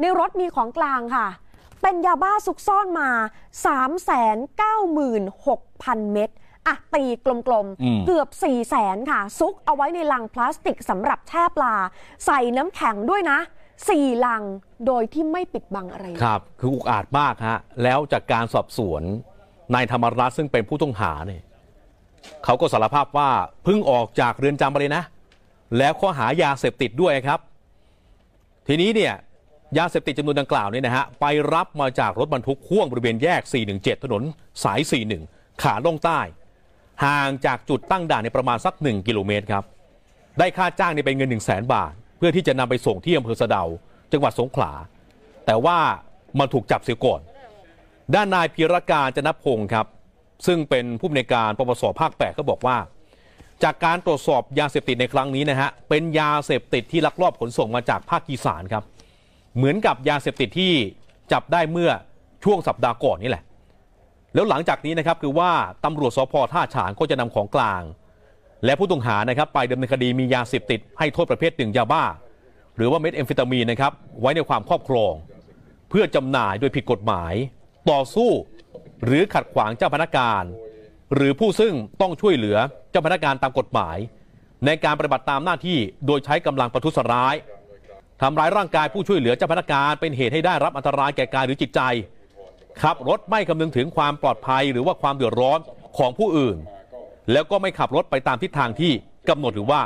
[0.00, 1.26] ในรถมีของกลางค่ะ
[1.82, 3.10] เป็นยาบ้าซุกซ่อนมา
[4.86, 6.30] 396,000 เม็ด
[6.66, 7.32] อะตีกล
[7.64, 11.74] มอืมๆ เกือบ4 0 0แสนค่ะ ซุกเอาไว้ในลังพลาสติกสำหรับแช่ปลา
[12.26, 13.38] ใส่น้ำแข็งด้วยนะ
[13.84, 14.42] 4ลัง
[14.86, 19.02] โดยที่ไม่ปิดบังอะไรเลยครับ คืออุกอาจมากฮะ แล้วจากการสอบสวน
[19.74, 21.42] นายธรรมรัตน์ซึ่งเป็นผู้ต้องหาเนี่ย
[22.44, 23.30] เขาก็สารภาพว่า
[23.64, 25.02] เพิ่งออกจากเรือนจำมาเลยนะ
[25.78, 27.40] แล้วข้อหายาเสพติดด้วยครับ
[28.66, 29.14] ทีนี้เนี่ย
[29.76, 34.22] ยาเสพติดจำนวนดังกล่าวเนี่ยนะฮะไปรับมาจากรถบรรทุกพ่วงบริเวณแยก 417 ถนน
[34.64, 34.80] สาย
[35.20, 36.20] 41 ขาล่องใต้
[37.04, 39.64] ห่างจากจุดตั้งด่านในประมาณสัก 1 กิโลเมตรครับ
[40.38, 43.64] ได้ค่าจ้างเนี่เป็นเงิน 1 0 0 0 0แบาท เพื่อที่จะนำไปส่งที่อำเภอสะเดา
[44.12, 44.72] จังหวัดสงขลา
[45.46, 45.78] แต่ว่า
[46.38, 47.20] มันถูกจับเสียก่อน
[48.14, 49.86] ด้านนายพีรการจนพงศ์ครับ
[50.46, 52.76] ซึ่งเป็นผู้อำนวยการปปสภาค8ก็บอกว่า
[53.62, 58.84] จากการตรวจสอบยาเสพติดในครั้งนี้นะฮะเป็นยาเสพติดที่ลักลอบขนส่งมาจากภาคอีสานครับ
[59.58, 60.72] เหมือนกับยาเสพติดที่
[61.32, 61.90] จับได้เมื่อ
[62.44, 63.44] ช่วงสัปดาห์ก่อนนี่แหละ
[64.34, 65.50] แล้วหลังจากนี้นะครับคือว่า
[65.84, 67.82] ตำรวจสพท่าฉางก็จะนำของกลาง
[68.64, 72.04] และผู้ต้องหานะครับไปดำเนินคดีมียาเสพติดให้โทษประเภทหนึ่งยาบ้า
[72.76, 75.12] หรือว่าเม็ดแอมเฟตามีนนะครับไว้ในความครอบครอง
[75.88, 77.34] เพื่อจำหน่ายโดยผิดกฎหมาย
[77.90, 78.30] ต่อสู้
[79.04, 80.44] หรือขัดขวางเจ้าพนักงาน
[81.14, 82.56] หรือผู้ซึ่งต้องช่วยเหลือ
[82.90, 83.96] เจ้าพนักงานตามกฎหมาย
[84.66, 87.34] ในการปฏิบัติตามหน้าที่โดยใช้กำลังประทุษร้าย
[88.22, 91.80] ทำร้ายร่างกายผู้ช่วยเหลือเจ้าพนักงานเป็นเหตุให้ได้รับอันตรายแก่กายหรือจิตใจ
[92.82, 95.58] ขับรถไม่คำนึงถึงความปลอดภัยหรือว่าความเดือดร้อน
[95.98, 96.56] ของผู้อื่น
[97.32, 98.92] แล้วก็ไม่ขับรถไปตามทิศทางที่
[99.28, 99.80] กำหนดหรือว่า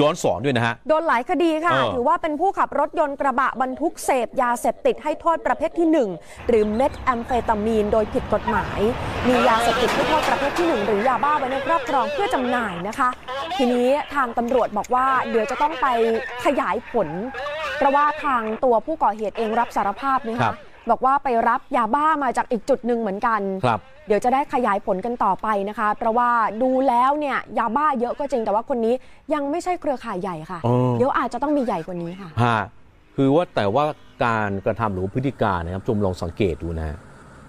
[0.00, 5.88] ย้อนสอนด้วยนะฮะ โดนหลายคดีค่ะ เออ ถือว่าเป็นผู้ขับรถยนต์กระบะบรรทุกเสพยาเสพติดให้โทษประเภทที่
[6.22, 8.80] 1 หรือเม็ดแอมเฟตามีน โดยผิดกฎหมาย
[9.28, 13.08] มียาเสพติดให้โทษประเภทที่ 1 หรือยาบ้าไว้ในครอบครองเพื่อจำหน่ายนะคะ
[13.56, 15.86] ทีนี้ทางตำรวจบอกว่าเดี๋ยวจะต้องไป
[16.44, 17.08] ขยายผล
[17.78, 20.56] เพราะว่าทางตัวผู้ก่อเหตุเองรับสารภาพนะครัคะบ
[20.90, 26.30] บอกว่าไปรับยาบ้ามาจากอีกจุดหนึ่งเหมือนกัน ครับ เดี๋ยวจะได้ขยายผลกันต่อไปนะคะ เพราะว่า
[26.62, 28.94] ดูแล้วเนี่ยยาบ้าเยอะก็จริงแต่ว่าคนนี้
[29.34, 32.60] ยังไม่ใช่เครือข่ายใหญ่ค่ะเออเดี๋ยวอาจจะต้องมีใหญ่กว่านี้ค่ะฮะ
[33.16, 33.84] คือว่าแต่ว่า
[34.24, 36.96] การกระทำหรือพฤติการนะครับชมลองสังเกตดูนะฮะ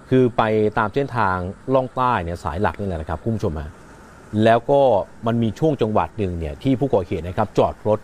[0.09, 0.41] คือไป
[0.77, 1.37] ตามเส้นทาง
[1.73, 3.69] ล่องใต้เนี่ยสายหลักนี่แหละนะครับคุณผู้ชมฮะ
[4.43, 4.81] แล้วก็
[5.27, 7.99] มันมีช่วงจังหวัดหนึ่งเนี่ยที่ผู้ก่อเหตุนะครับจอดรถ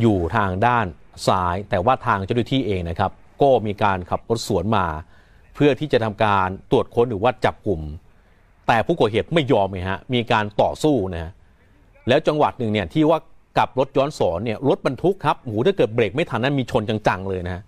[0.00, 0.86] อยู่ทางด้าน
[1.26, 3.10] ซ้าย แต่ว่าทางเจ้าหน้าที่เองนะครับ
[3.42, 4.86] ก็มีการขับรถสวนมา
[5.60, 7.80] เพื่อที่จะทำการตรวจค้นหรือว่าจับกลุ่ม
[8.66, 11.32] แต่ผู้ก่อเหตุไม่ยอมเลยฮะมีการต่อสู้นะฮะ
[12.08, 13.18] แล้วจังหวัดหนึ่งเนี่ยที่ว่า
[13.56, 17.62] กลับรถย้อนสอนเนี่ยรถบรรทุกครับโอ้โหถ้าเกิดเบรกไม่ทันนั้นมีชนจังๆเลยนะฮะ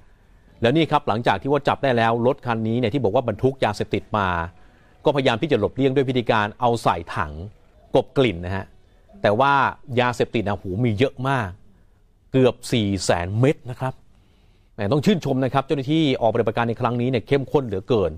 [0.63, 4.29] แล้วนี่ครับหลังจากที่ว่าจับได้แล้วรถคันนี้เนี่ยที่บอกว่าบรรทุกยาเสพติดมา
[5.05, 7.33] ก็พยายามที่จะหลบเลี่ยงด้วยพิธีการเอาใส่ถัง
[7.95, 8.65] กบกลิ่นนะฮะ
[9.23, 9.53] แต่ว่า
[10.01, 11.49] ยาเสพติดนะโอ้โหมีเยอะมาก
[12.33, 13.95] เกือบ4ี่แสนเม็ดนะครับ
[14.93, 18.13] ต้องชื่นชมนะครับ เจ้าหน้าที่ออกปฏิบัติการในครั้งนี้เนี่ยเข้มข้นเหลือเกิน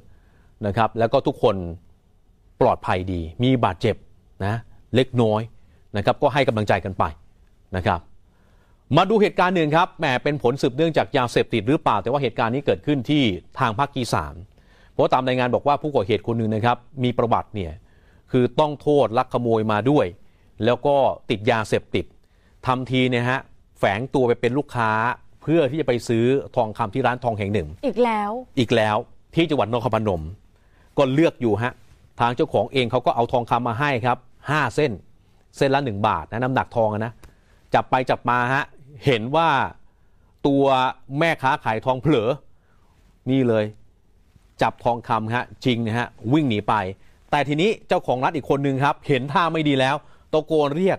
[0.66, 1.56] นะครับ แล้วก็ทุกคน
[2.60, 3.96] ปลอดภัยดี มีบาดเจ็บ
[4.44, 4.54] นะ
[4.94, 5.40] เล็กน้อย
[5.96, 7.04] นะครับ ก็ให้กำลังใจกันไป
[7.76, 8.00] นะครับ
[8.96, 13.22] มาดูเหตุการณ์หนึ่งครับแหมเป็นผลสืบเนื่องจากยาเสพติดหรือเปล่า แต่ว่าเหตุการณ์นี้เกิดขึ้นที่
[13.58, 14.34] ทางภาคอีสาน
[14.92, 17.72] เพราะตามรายงานบอกว่าผู้ก่อเหตุคนหนึ่งนะครับ มีประวัติเนี่ย
[18.32, 20.06] คือต้องโทษลักขโมยมาด้วย
[20.64, 20.96] แล้วก็
[21.30, 22.04] ติดยาเสพติด
[22.66, 23.40] ทำทีเนี่ยฮะ
[23.78, 24.90] แฝงตัวไปเป็นลูกค้า
[25.42, 26.24] เพื่อที่จะไปซื้อ
[26.56, 28.96] ทองคำที่ร้านทองแห่งหนึ่ง อีกแล้ว อีกแล้ว
[29.34, 30.22] ที่จังหวัดนครพนม
[30.98, 31.72] ก็เลือกอยู่ฮะ
[32.20, 34.18] ทางเจ้าของเองเขาก็เอาทองคำมาให้ครับ
[34.50, 34.92] ห้าเส้น
[35.56, 37.12] เส้นละหนึ่งบาทนะน้ำหนักทองอะนะ
[37.74, 38.64] จับไปจับมาฮะ
[39.04, 39.48] เห็นว่า
[40.46, 40.64] ตัว
[41.18, 42.28] แม่ค้าขายทองเผลอ
[43.30, 43.64] นี่เลย
[44.62, 46.74] จับทองคำฮะจริงนะฮะวิ่งหนีไป
[47.30, 49.96] แต่ทีนี้เจ้าของร้านอีกคนนึงครับ เห็นท่าไม่ดีแล้ว
[50.32, 50.98] ตะโกนเรียก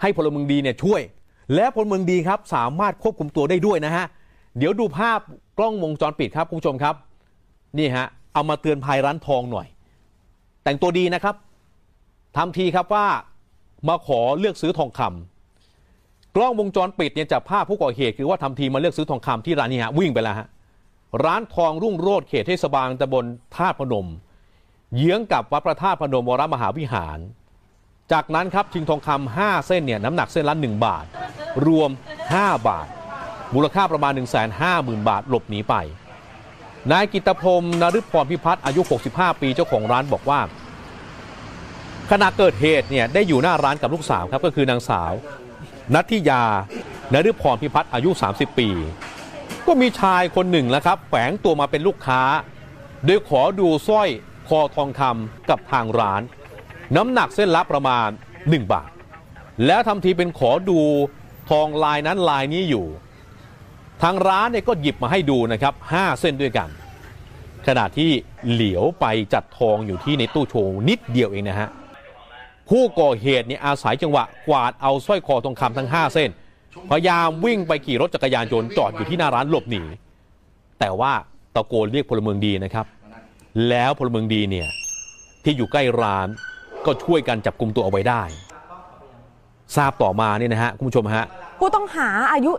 [0.00, 1.00] ให้พลเมืองดีเนี่ยช่วย
[1.54, 4.06] และพลเมืองดีครับสามารถควบคุมตัวได้ด้วยนะฮะ
[4.58, 5.18] เดี๋ยวดูภาพ
[5.58, 6.94] กล้องวงจรปิดครับคุณผู้ชมครับ
[7.78, 9.66] นี่ฮะ เอามาเตือนภัยร้านทองหน่อย
[10.64, 11.34] แต่งตัวดีนะครับ
[12.36, 13.06] ทำทีครับว่า
[13.88, 20.46] มาขอเลือกซื้อทองคำกล้องวงจรปิดเนี่ยจับภาพผู้ก่อเหตุคือว่าทำทีมาเลือกซื้อทองคำที่ร้านนี้ฮะวิ่งไปแล้วฮะ
[21.24, 23.24] ร้านทองรุ่งโรจน์เขตเทศบาลตำบล
[23.56, 24.06] ธาพนม
[24.96, 27.18] เยื้องกับวัดพระธาตุพนมวรมหาวิหาร
[28.12, 31.04] จากนั้นครับชิงทองคำ5เส้นเนี่ยน้ำหนักเส้นละ 1 บาท
[31.66, 31.90] รวม
[32.28, 32.86] 5 บาท
[33.54, 35.74] มูลค่าประมาณ 1 5 0 0 0 0 บาทหลบหนีไป
[36.92, 38.80] นายกิตพรมนฤพรพิพัฒน์อายุ
[39.12, 40.40] 65 ปีเจ้าของร้านบอกว่า
[42.10, 45.12] ขณะเกิดเหตุเนี่ยได้อยู่หน้าร้านกับลูกสาวครับก็คือนางสาว
[45.94, 46.42] นัทธิยา
[47.14, 48.68] นฤพรพิพัฒน์อายุ 30 ปี
[49.66, 52.22] ก็มีชายคนหนึ่งแล้วครับแฝงตัวมาเป็นลูกค้า
[53.04, 54.08] โดยขอดูสร้อย
[54.48, 56.22] คอทองคำกับทางร้าน
[56.94, 58.08] น้ำหนักเส้นละประมาณ
[58.40, 58.90] 1 บาท
[59.66, 60.80] แล้วทำทีเป็นขอดู
[61.50, 62.86] ทองลายนั้นลายนี้อยู่
[64.02, 66.68] ทางร้านเนี่ยก็หยิบมาให้ดูนะครับ 5 เส้นด้วยกัน
[67.66, 68.10] ขณะที่
[68.50, 71.68] เหลียวไปจัดทองอยู่ที่ในตู้โชว์นิดเดียวเองนะฮะ
[72.68, 76.30] ผู้ก่อเหตุเนี่ยอาศัยจังหวะกวาดเอาสร้อยคอทองคำทั้ง 5 เส้น
[76.90, 79.82] พยายามวิ่งไปขี่รถจักรยานยนต์จอดอยู่ที่หน้าร้านหลบหนี
[80.80, 81.12] แต่ว่า
[81.54, 82.86] ตะโกนเรียกพลเมืองดีนะครับ
[83.68, 84.68] แล้วพลเมืองดีเนี่ย
[85.44, 86.28] ที่อยู่ใกล้ร้าน
[86.86, 88.22] ก็ช่วยกันจับกลุ่มตัวเอาไว้ได้
[89.76, 91.26] ทราบต่อมาเนี่ยนะฮะคุณผู้ชมฮะ
[91.60, 92.52] ผู้ต้องหาอายุ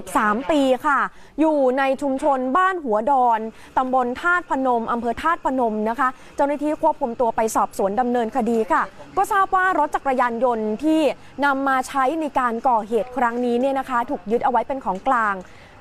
[0.00, 1.00] 43 ปีค่ะ
[1.40, 3.40] อยู่ในชุมชนบ้านหัวดอน
[3.78, 8.82] ตำบลธาตุพนม อำเภอธาตุพนมนะคะ เจ้าหน้าที่ควบคุมตัวไปสอบสวนดำเนินคดีค่ะ
[9.16, 11.00] ก็ทราบว่ารถจักรยานยนต์ที่
[11.44, 15.34] นำมาใช้ในการก่อเหตุครั้งนี้เนี่ยนะคะ ถูกยึดเอาไว้เป็นของกลาง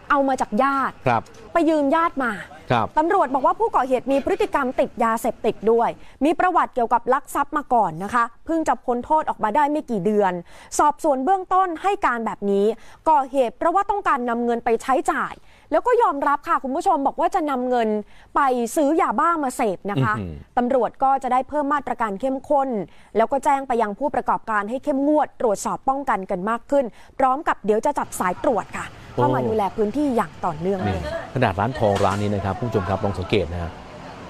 [0.09, 1.21] เอามาจากญาติครับ
[1.53, 2.31] ไปยืมญาติมา
[2.71, 5.89] ครับตำรวจบอกว่าผู้ก่อเหตุมีพฤติกรรมติดยาเสพติดด้วย
[6.25, 10.33] มีประวัติเกี่ยวกับลักทรัพย์มาก่อนนะคะ เพิ่งจะพ้นโทษออกมาได้ไม่กี่เดือน
[10.79, 12.65] สอบสวนเบื้องต้นให้การแบบนี้
[13.09, 15.33] ก่อเหตุเพราะว่าต้องการนำเงินไปใช้จ่าย
[15.71, 17.89] แล้วก็ยอมรับค่ะคุณผู้ชมบอกว่าจะนำเงิน
[18.35, 18.41] ไป
[18.75, 22.69] ซื้อยาบ้ามาเสพนะคะอื้อหือตำรวจก็จะได้เพิ่มมาตรการเข้มข้น
[23.17, 26.85] แล้วก็แจ้งไปยังผู้ประกอบการให้เข้มงวด ตรวจสอบป้องกันกันมากขึ้น
[27.19, 33.71] พร้อมกับเดี๋ยวจะจัดสายตรวจค่ะ เข้ามาดูแลพื้นที่อย่างต่อเนื่องเลนี่ยขนาดร้านทองร้านนี้นะครับคุณผู้ชมครับลองสังเกตนะฮะ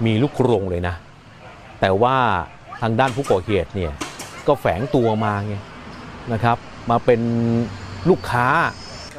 [0.05, 0.95] มีลูกกรงเลยนะ
[1.81, 2.15] แต่ว่า
[2.81, 3.91] ทางด้านผู้ก่อเหตุเนี่ย
[4.47, 5.55] ก็แฝงตัวมาไง
[6.33, 6.57] นะครับ
[6.91, 7.21] มาเป็น
[8.09, 8.47] ลูกค้า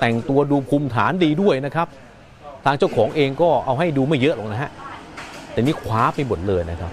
[0.00, 1.88] แต่งตัวดูภูมิฐานดีด้วยนะครับ
[2.64, 4.70] ทางเจ้าของเองก็เอาให้ดูไม่เยอะหรอกนะฮะ
[5.52, 6.90] แต่นี่คว้าไปหมดเลยนะครับ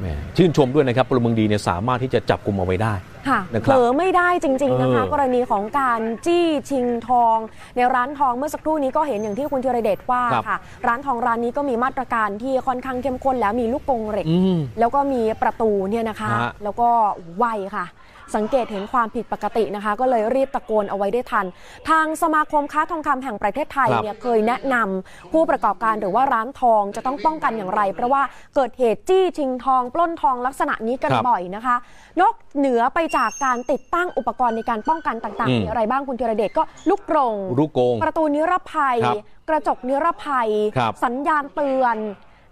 [0.00, 0.06] แหม
[0.36, 2.94] ชื่นชมด้วยนะครับพลเมืองดีเนี่ยสามารถที่จะจับกลุ่มเอาไว้ได้
[3.28, 7.36] ค่ะนะคเผรัลบอไม่ได้จริง ๆนะคะเออกรณีของการจี้ชิงทอง
[7.76, 16.88] ในร้านทองเมื่อสักครู่นี้ก็เห็นอย่างที่คุณธีรเดชว่าครับค่ะ ร้านทองร้านนี้ก็มีมาตรการที่ค่อนข้างเข้มข้นแล้วมีลูกกรงเหล็กอืมแล้วก็มีประตูเนี่ยนะคะฮะแล้วก็
[17.36, 17.44] ไว
[17.76, 17.86] ค่ะ
[18.34, 21.46] สังเกตเห็นความผิดปกตินะคะ ก็เลยรีบตะโกนเอาไว้ได้ทัน
[21.88, 28.22] ทางสมาคมค้าทองคำแห่งประเทศไทยครับเนี่ยเคยแนะนำผู้ประกอบการหรือว่าร้านทองจะต้องป้องกันอย่างไร เพราะว่า
[28.54, 31.76] เกิดเหตุจี้ชิงทอง ปล้นทองลักษณะนี้กันครับบ่อยนะคะ
[32.20, 39.16] นอกเหนือไปจากการติดตั้งอุปกรณ์ในการป้องกันต่างอืๆมมีอะไรบ้างคุณธีรเดชก็ลูกกรงลูกโกงประตูนิรภัยครับ
[39.48, 41.96] กระจกนิรภัยครับสัญญาณเตือน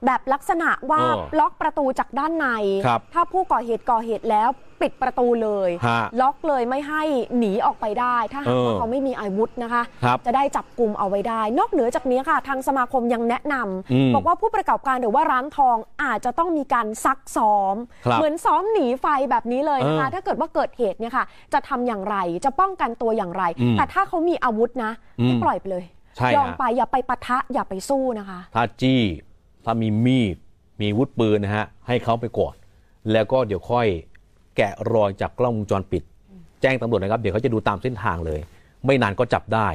[0.06, 2.46] แบบลักษณะว่าเออล็อกประตูจากด้านใน
[2.86, 4.48] ครับถ้าผู้ก่อเหตุก่อเหตุแล้ว
[4.84, 7.02] ปิดประตูเลย ฮะล็อกเลยไม่ให้
[7.38, 25.84] หนีออกไปได้ ถ้าหากว่าเออเขาไม่มีอาวุธนะคะ ครับจะได้จับกลุ่มเอาไว้ได้ นอกเหนือจากนี้ค่ะ ทางสมาคมยังแนะนำอืมบอกว่าผู้ประกอบการหรือว่าร้านทองอาจจะต้องมีการซักซ้อม ครับเหมือนซ้อมหนีไฟแบบนี้เลยนะคะ เออถ้าเกิดว่าเกิดเหตุเนี่ยค่ะ จะทำอย่างไรจะป้องกันตัวอย่างไร อืมแต่ถ้าเขามีอาวุธนะอืมให้ปล่อยไปเลย
[26.16, 29.02] ใช่ยอมฮะ ไปอย่าไปปะทะอย่าไปสู้นะคะ ถ้าจี้
[29.64, 30.36] ถ้ามีมีด
[30.80, 32.54] มีอาวุธปืนนะฮะ ให้เขาไปก่อน
[33.12, 33.86] แล้วก็เดี๋ยวค่อย
[34.56, 36.02] แกะรอยจากกล้องวงจรปิด
[36.62, 38.40] แจ้งตำรวจนะครับ เดี๋ยวเขาจะดูตามเส้นทางเลย
[38.86, 39.68] ไม่นานก็จับได้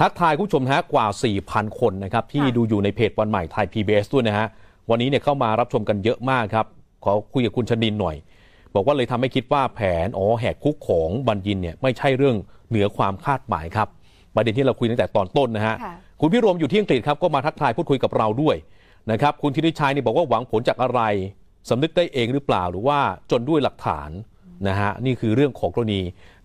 [0.00, 1.06] ทักทายคุณผู้ชมฮะกว่า
[1.42, 4.46] 4,000 คนนะครับที่ค่ะดูอยู่ในเพจวันใหม่ไทย PBS ด้วยนะฮะ
[4.90, 6.66] วันนี้เนี่ยเข้ามารับชมกันเยอะมากครับ
[7.04, 8.16] ขอคุยกับคุณชนินหน่อย
[8.74, 12.36] บอกว่าเลยทำให้คิดว่าแผนอ๋อแหกคุกของบัญญินเนี่ยไม่ใช่เรื่อง
[12.68, 13.88] เหนือความคาดหมายครับ
[14.34, 18.56] ประเด็นที่เราคุยตั้งแต่ตอนต้นนะฮะค่ะคุณพี่รวมอยู่ที่อังกฤษครับก็มาทักทายพูดคุยกับเราด้วย
[19.10, 21.00] นะครับคุณธินิชัยนี่บอกว่าหวังผลจากอะไร
[21.68, 22.98] สำนึกได้เองหรือเปล่าหรือว่า
[23.30, 24.10] จนด้วยหลักฐาน
[24.68, 26.00] นะฮะนี่คือเรื่องของกรณี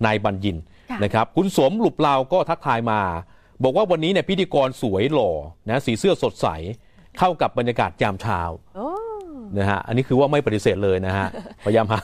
[0.05, 0.57] นายบัญญิน
[0.91, 3.01] ค่ะนะครับคุณสมหลุบเราก็ทักทายมา
[3.63, 5.31] บอกว่าวันนี้เนี่ยพิธีกรสวยหล่อ
[5.69, 6.47] นะสีเสื้อสดใส
[7.19, 8.41] เข้ากับบรรยากาศยามเช้า
[8.75, 8.89] โอ้
[9.57, 11.27] นะฮะอันนี้คือว่าไม่ปฏิเสธเลยนะฮะ
[11.65, 11.99] พยายามหา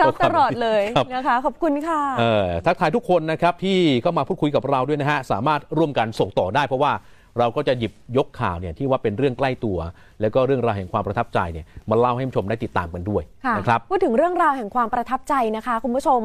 [0.00, 6.92] รับตลอดเลยครับนะคะ ขอบคุณค่ะเออทักทายทุกคนนะครับที่เข้ามาพูดคุยกับเราด้วยนะฮะสามารถร่วมกันส่งต่อได้ เพราะว่า
[7.38, 9.78] เราก็จะหยิบยกข่าวเนี่ยที่ว่าเป็นเรื่องใกล้ตัว
[10.20, 16.20] แล้วก็เรื่องราวแห่งความประทับใจเนี่ยมาเล่าให้ผู้ชมได้ติดตามกันด้วยค่ะนะครับพูดถึงเรื่องราวแห่งความประทับใจนะคะ คุณผู้ชม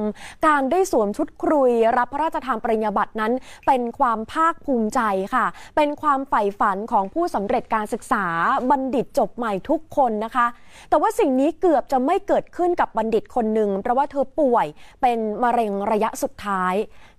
[0.47, 3.31] การได้สวมชุดครุย รับพระราชทานปริญญาบัตรนั้น
[3.67, 5.01] เป็นความภาคภูมิใจ
[5.35, 8.25] ค่ะ เป็นความใฝ่ฝันของผู้สำเร็จการศึกษา
[8.69, 10.47] บัณฑิตจบใหม่ทุกคนนะคะ
[10.89, 14.65] แต่ว่าสิ่งนี้เกือบจะไม่เกิดขึ้นกับบัณฑิตคนหนึ่งเพราะว่าเธอป่วย
[15.01, 16.75] เป็นมะเร็งระยะสุดท้าย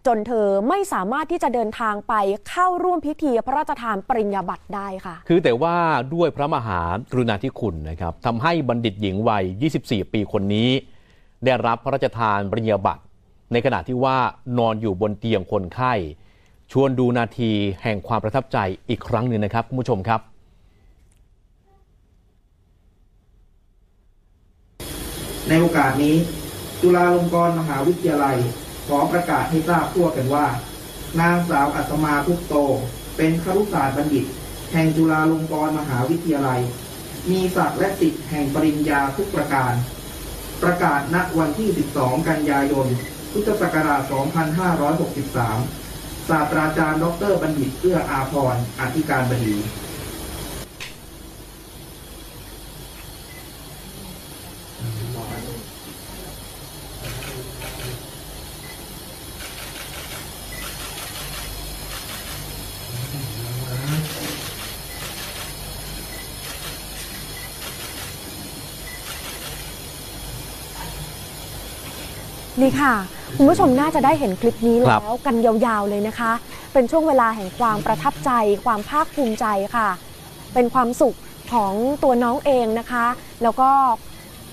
[0.07, 2.15] จนเธอไม่สามารถที่จะเดินทางไป
[2.49, 5.75] เข้าร่วมพิธีพระราชทานปริญญาบัตรได้ค่ะ คือแต่ว่า
[6.15, 6.62] ด้วยพระมหา
[7.11, 9.44] กรุณาธิคุณนะครับทำให้บัณฑิตหญิงวัย
[9.79, 10.68] 24 ปีคนนี้
[11.44, 13.03] ได้รับพระราชทานปริญญาบัตร
[13.53, 14.18] ในขณะที่ว่า
[14.59, 15.92] นอนอยู่บนเตียงคนไข้
[16.72, 17.51] ชวนดูนาที
[17.83, 20.20] แห่งความประทับใจอีกครั้งหนึ่งนะครับคุณผู้ชมครับ
[25.48, 26.16] ในโอกาสนี้
[26.81, 28.37] จุฬาลงกรณ์มหาวิทยาลัย
[28.87, 30.46] ขอประกาศให้ทราบทั่วกันว่า
[31.20, 32.55] นางสาวอัศมาพุกโต
[33.16, 34.27] เป็นครุศาสตร์บัณฑิต
[34.73, 36.61] แห่งจุฬาลงกรณ์มหาวิทยาลัย
[37.31, 39.75] มีศักดิ์และสิทธิ์แห่งปริญญาทุกประการ
[40.63, 42.87] ประกาศณวันที่ 12 กันยายน
[43.33, 44.03] พุทธศักราช
[45.41, 49.57] 2563 ศาสตราจารย์ ดร บัณฑิต เอื้ออาพรณ์อธิการบดี
[72.62, 72.94] นี่ค่ะ
[73.37, 76.33] คุณผู้ชมน่าจะได้เห็นคลิปนี้ครับแล้วกันยาวๆเลยนะคะ
[76.72, 78.31] เป็นช่วงเวลาแห่งความประทับใจ
[78.64, 79.46] ความภาคภูมิใจ
[79.77, 79.88] ค่ะ
[80.55, 81.16] เป็นความสุข
[81.53, 81.72] ของ
[82.03, 83.07] ตัวน้องเองนะคะ
[83.42, 83.70] แล้วก็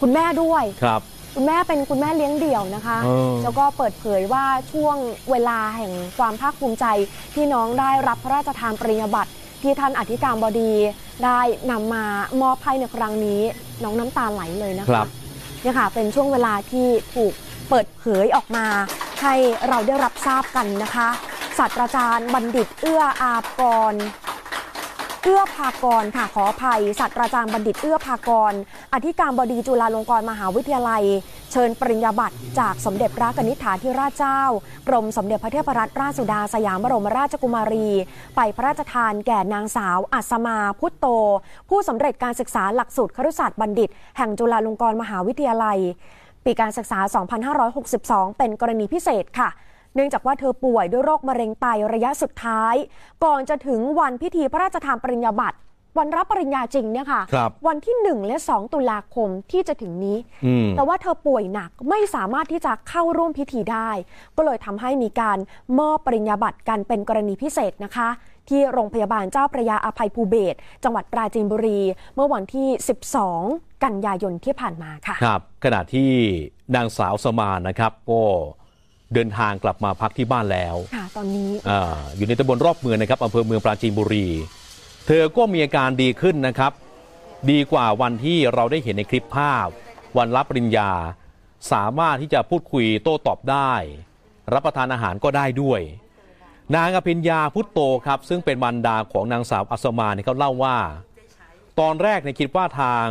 [0.02, 1.02] คุณแม่ด้วยครับ
[1.36, 4.96] คุณแม่เป็นคุณแม่เลี้ยงเดี่ยวนะคะเออแล้วก็เปิดเผยว่าช่วง
[5.32, 6.86] เวลาแห่งความภาคภูมิใจ
[7.34, 9.32] ที่น้องได้รับพระราชทานปริญญาบัตร
[9.64, 10.74] ที่ท่านอธิการบดี
[11.26, 11.40] ได้
[11.72, 12.06] นำมา
[12.42, 13.42] มอบให้ในครั้งนี้
[13.84, 15.08] น้องน้ำตาไหลเลยนะครัคะบ
[15.62, 17.34] เนี่ยค่ะ เป็นช่วงเวลาที่ถูก
[17.70, 18.66] เปิดเผยออกมา
[19.22, 19.36] ให้
[19.68, 21.10] เราได้รับทราบกันนะคะ
[21.58, 23.94] ศาสตราจารย์บัณฑิตเอื้ออาภกร
[25.24, 28.54] เอื้อภากรค่ะขออภัยศาสตราจารย์บัณฑิตเอื้อภากร
[28.94, 31.04] อธิการบดีจุฬาลงกรณ์มหาวิทยาลัย
[31.52, 34.42] เชิญปริญญาบัตรจากสมเด็จพระกนิษฐาธิราชเจ้า
[34.88, 37.90] กรมสมเด็จพระเทพรัตนราชสุดาสยามบรมราชกุมารี
[38.36, 41.08] ไปพระราชทานแก่นางสาวอัศมาพุทโต
[41.70, 45.80] ผู้สำเร็จการศึกษาหลักสูตรครุศาสตร์บัณฑิต แห่งจุฬาลงกรณ์มหาวิทยาลัย
[46.46, 47.00] ปีการศึกษา
[47.70, 49.50] 2562 เป็นกรณีพิเศษค่ะ
[49.96, 52.76] เนื่องจากว่าเธอป่วยด้วยโรคมะเร็งไตระยะสุดท้าย
[53.24, 55.58] ก่อนจะถึงวันพิธีพระราชทานปริญญาบัตร
[55.98, 63.90] วันรับปริญญาจริงเนี่ยค่ะครับวันที่ 1 และ 2 ตุลาคมที่จะถึงนี้อืมแต่ว่าเธอป่วยหนักไม่สามารถที่จะเข้าร่วมพิธีได้
[64.38, 65.38] ก็เลยทำให้มีการ
[65.80, 68.10] มอบปริญญาบัตรกันเป็นกรณีพิเศษนะคะ
[68.50, 71.80] ที่โรงพยาบาลเจ้าพระยาอภัยภูเบศรจังหวัดปราจีนบุรี
[72.16, 72.68] เมื่อวันที่
[73.26, 76.12] 12 กันยายนที่ผ่านมาค่ะครับขณะที่
[76.76, 78.24] นางสาวสมานนะครับก็
[79.14, 84.28] เดินทางกลับมาพักที่บ้านแล้วค่ะตอนนี้อาอยู่ในตำบลรอบเมืองนะครับอำเภอเมืองปราจีนบุรี
[85.08, 86.72] เธอก็มีอาการดีขึ้นนะครับ
[87.52, 89.68] ดีกว่าวันที่เราได้เห็นในคลิปภาพ
[90.18, 90.92] วันรับปริญญา
[91.72, 93.72] สามารถที่จะพูดคุยโต้ตอบได้
[94.54, 95.82] รับประทานอาหารก็ได้ด้วย
[96.76, 100.78] นางอภิญญาพุทโตครับซึ่งเป็นบรรดาของนางสาวอัศมาเนี่ยเขาเล่าว่า
[101.80, 103.06] ตอนแรกเนี่ยคิดว่าทาง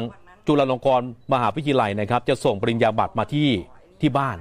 [0.47, 3.49] จุฬาลงกรณ์มหาวิทยาลัยนะครับ จะส่งปริญญาบัตรมาที่
[4.01, 4.37] ที่บ้าน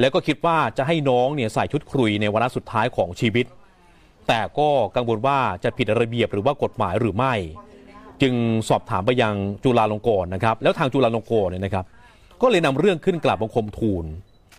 [0.00, 3.46] แล้วก็คิดว่าจะให้น้องเนี่ยใส่ชุดครุยในวาระสุดท้ายของชีวิต
[4.28, 7.34] แต่ก็กังวลว่าจะผิดระเบียบหรือว่ากฎหมายหรือไม่
[8.22, 8.34] จึง
[8.68, 11.84] สอบถามไปยังจุฬาลงกรณ์นะครับ แล้วทางจุฬาลงกรณ์เนี่ยนะครับ
[12.42, 14.04] ก็เลยนำเรื่องขึ้นกราบบังคมทูล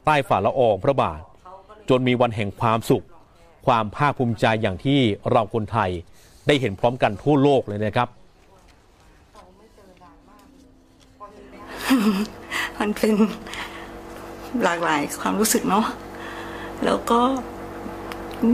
[0.05, 1.21] ใต้ฝ่าละอองพระบาท
[1.89, 3.05] จนมีวันแห่งความสุข
[3.65, 4.99] ความภาคภูมิใจอย่างที่
[5.31, 5.89] เราคนไทย
[6.47, 8.07] ได้เห็นพร้อมกันทั่วโลกเลยนะครับ
[12.79, 13.13] มันเป็น
[14.63, 15.85] หลากหลายความรู้สึกเนาะ
[16.85, 17.21] แล้วก็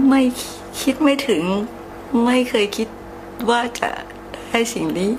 [0.10, 0.22] ไม่
[0.82, 1.44] คิดไม่ถึง
[2.26, 2.88] ไม่เคยคิด
[3.50, 3.90] ว่าจะ
[4.50, 5.12] ได้สิ่งนี้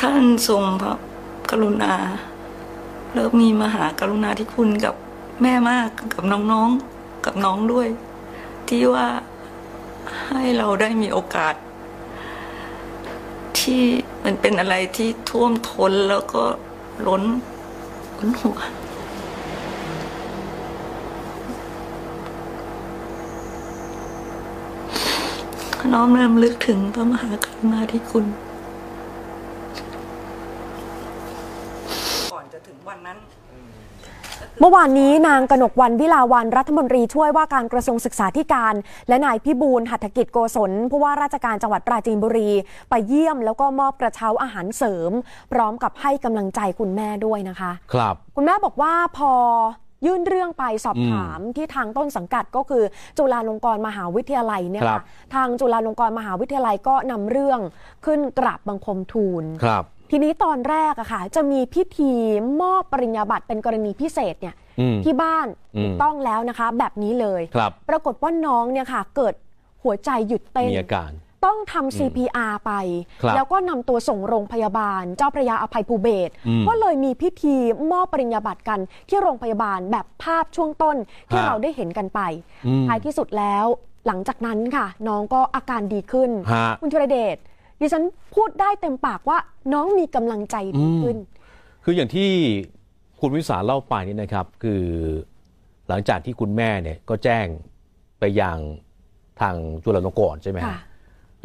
[0.00, 0.94] ท่านทรงพระ
[1.50, 1.94] กรุณา
[3.14, 4.94] แล้วมีมหากรุณาธิคุณกับ
[5.42, 7.88] แม่มากกับน้องๆ กับน้องด้วย
[8.70, 9.08] ที่ว่า
[10.28, 11.54] ให้เราได้มีโอกาส
[13.60, 13.82] ที่
[14.24, 16.42] มันเป็นอะไรที่ท่วมท้นแล้วก็
[17.06, 17.22] ล้น
[18.18, 18.58] ล้นหัว
[25.94, 28.26] น้อมรำลึกถึงพระมหากรุณาธิคุณ
[32.32, 33.18] ก่อนจะถึงวันนั้น
[34.60, 38.74] เมื่อวานนี้นางกนกวันวิลาวันรัฐมนตรีช่วยว่าการกระทรวงศึกษาธิการ
[39.08, 42.50] และนายพิบูลหัตถกิจโกศลผู้ว่าราชการจังหวัดปราจีนบุรี
[42.90, 45.12] ไปเยี่ยมแล้วก็มอบกระเช้าอาหารเสริม
[45.52, 49.32] พร้อมกับให้กำลังใจคุณแม่ด้วยนะคะ ครับ คุณแม่บอกว่าพอ
[50.06, 52.84] ยื่นเรื่องไปสอบถามที่ทางต้นสังกัดก็คือ
[53.18, 55.02] จุฬาลงกรณ์มหาวิทยาลัยเนี่ยครัค่ะบ
[55.34, 57.60] ทางจุฬาลงกรณ์มหาวิทยาลัยก็นำเรื่อง
[58.06, 62.12] ขึ้นกราบบังคมทูลครับ ทีนี้ตอนแรกอะค่ะ จะมีพิธี
[62.60, 69.34] มอบปริญญาบัตรเป็นกรณีพิเศษเนี่ยอืมที่บ้านอืมถูกต้องแล้วนะคะ แบบนี้เลยครับปรากฏว่าน้องเนี่ยค่ะ เกิด
[69.82, 71.12] หัวใจหยุดเต้นมีอาการ
[71.46, 72.72] ต้องทำ CPR ไป
[73.22, 77.56] ครับแล้วก็นำตัวส่งโรงพยาบาล เจ้าพระยาอภัยภูเบศรอืมก็เลยมีพิธี
[77.92, 80.96] มอบปริญญาบัตรกันที่โรงพยาบาลแบบภาพช่วงต้น
[81.30, 82.20] ที่ฮะเราได้เห็นกันไป
[82.66, 83.64] อืมท้ายที่สุดแล้ว
[84.06, 87.36] หลังจากนั้นค่ะ น้องก็อาการดีขึ้นฮะคุณธีรเดช
[87.80, 88.02] ดิฉัน
[88.34, 89.38] พูดได้เต็มปากว่า
[89.72, 91.16] น้องมีกำลังใจดีขึ้น
[91.84, 92.28] คืออย่างที่
[93.20, 94.82] คุณวิสาเล่าไปนี่นะครับ คือ
[95.88, 97.46] หลังจากที่คุณแม่เนี่ยก็แจ้ง
[98.20, 98.58] ไปยัง
[99.40, 100.78] ทางจุฬาลงกรณ์ใช่ไหมฮะค่ะ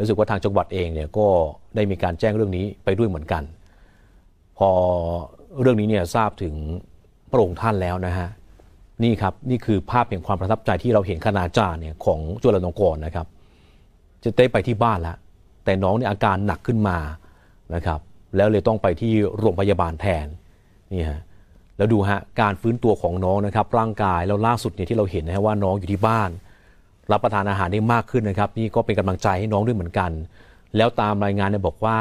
[0.02, 1.28] รู้สึกว่าทางจังหวัดเองเนี่ยก็
[1.76, 3.44] ได้มีการแจ้งเรื่องนี้ไปด้วยเหมือนกัน
[4.58, 4.70] พอ
[5.62, 6.56] เรื่องนี้เนี่ยทราบถึง
[7.30, 8.30] พระองค์ท่านแล้วนะฮะ
[9.04, 13.28] นี่ครับนี่คือภาพแห่งความประทับใจที่เราเห็นคณาจารย์เนี่ยของจุฬาลงกรณ์นะครับ
[14.24, 15.18] จะได้ไปที่บ้านแล้ว
[15.66, 16.98] แต่น้องเนี่ยอาการหนักขึ้นมา
[17.76, 18.00] นะครับ
[18.36, 20.28] แล้วเลยต้องไปที่โรงพยาบาลแทน
[20.94, 21.22] นี่ฮะ
[21.78, 26.30] แล้วดูฮะการฟื้นตัวของน้องนะครับ ร่างกายแล้วล่าสุดเนี่ยที่เราเห็นนะฮะว่าน้องอยู่ที่บ้าน
[27.12, 30.12] รับประทานอาหารได้มากขึ้นนะครับ นี่ก็เป็นกำลังใจให้น้องด้วยเหมือนกัน
[30.78, 31.98] แล้วตามรายงานเนี่ยบอกว่า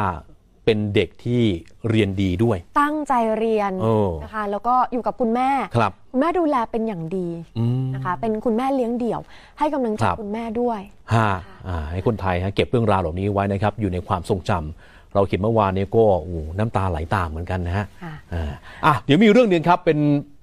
[0.64, 1.42] เป็นเด็กที่
[1.90, 9.20] เรียนดีด้วย ตั้งใจเรียนโอ้นะคะ แล้วก็อยู่กับคุณแม่ ครับ คุณแม่ดูแลเป็นอย่างดีอืม นะคะ เป็นคุณแม่เลี้ยงเดี่ยว
[9.58, 10.80] ให้กำลังใจครับ คุณแม่ด้วย
[11.14, 11.30] ฮะ
[11.68, 18.52] อ่าให้คนไทยฮะเก็บเรื่องราวเหล่านี้ไว้นะครับ อยู่ในความทรงจำเราเห็นเมื่อวานนี้ก็โอ้โหน้ำตาไหลตามเหมือนกันนะฮะค่ะ อ่า
[18.86, 19.98] อะเดี๋ยวมีเรื่องหนึ่งครับ เป็น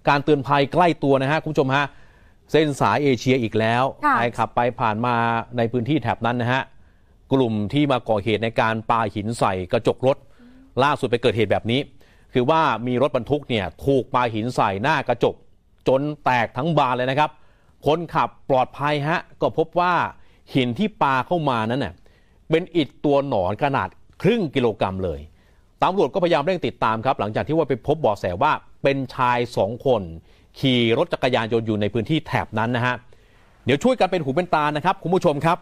[0.10, 1.86] การเตือนภัยใกล้ตัวนะฮะคุณผู้ชมฮะ
[2.52, 5.16] เส้นสายเอเชียอีกแล้วค่ะ ใครขับไปผ่านมา
[5.58, 6.62] ในพื้นที่แถบนั้นนะฮะ
[7.34, 10.18] กลุ่มที่มาก่อเหตุในการปาหินใส่กระจกรถ
[10.84, 11.80] ล่าสุดไปเกิดเหตุแบบนี้
[12.34, 15.36] คือว่ามีรถบรรทุกเนี่ยถูกปาหินใส่หน้ากระจก
[15.88, 17.30] จนแตกทั้งบานเลยนะครับ
[17.86, 19.94] คนขับปลอดภัยฮะ ก็พบว่า
[20.56, 21.94] หินที่ปาเข้ามานั้นน่ะ
[22.50, 23.90] เป็นอิฐตัวหนอนขนาด
[24.22, 25.20] ครึ่งกิโลกรัมเลย
[25.84, 28.52] ตำรวจก็พยายามเร่งติดตามครับ หลังจากที่ว่าไปพบเบาะแสว่า
[28.84, 30.02] เป็นชายสองคน
[30.60, 32.96] ขี่รถจักรยานยนต์อยู่ในพื้นที่แถบนั้นนะฮะ
[33.66, 35.58] เดี๋ยวช่วยกันเป็นหูเป็นตานะครับคุณผู้ชมครับ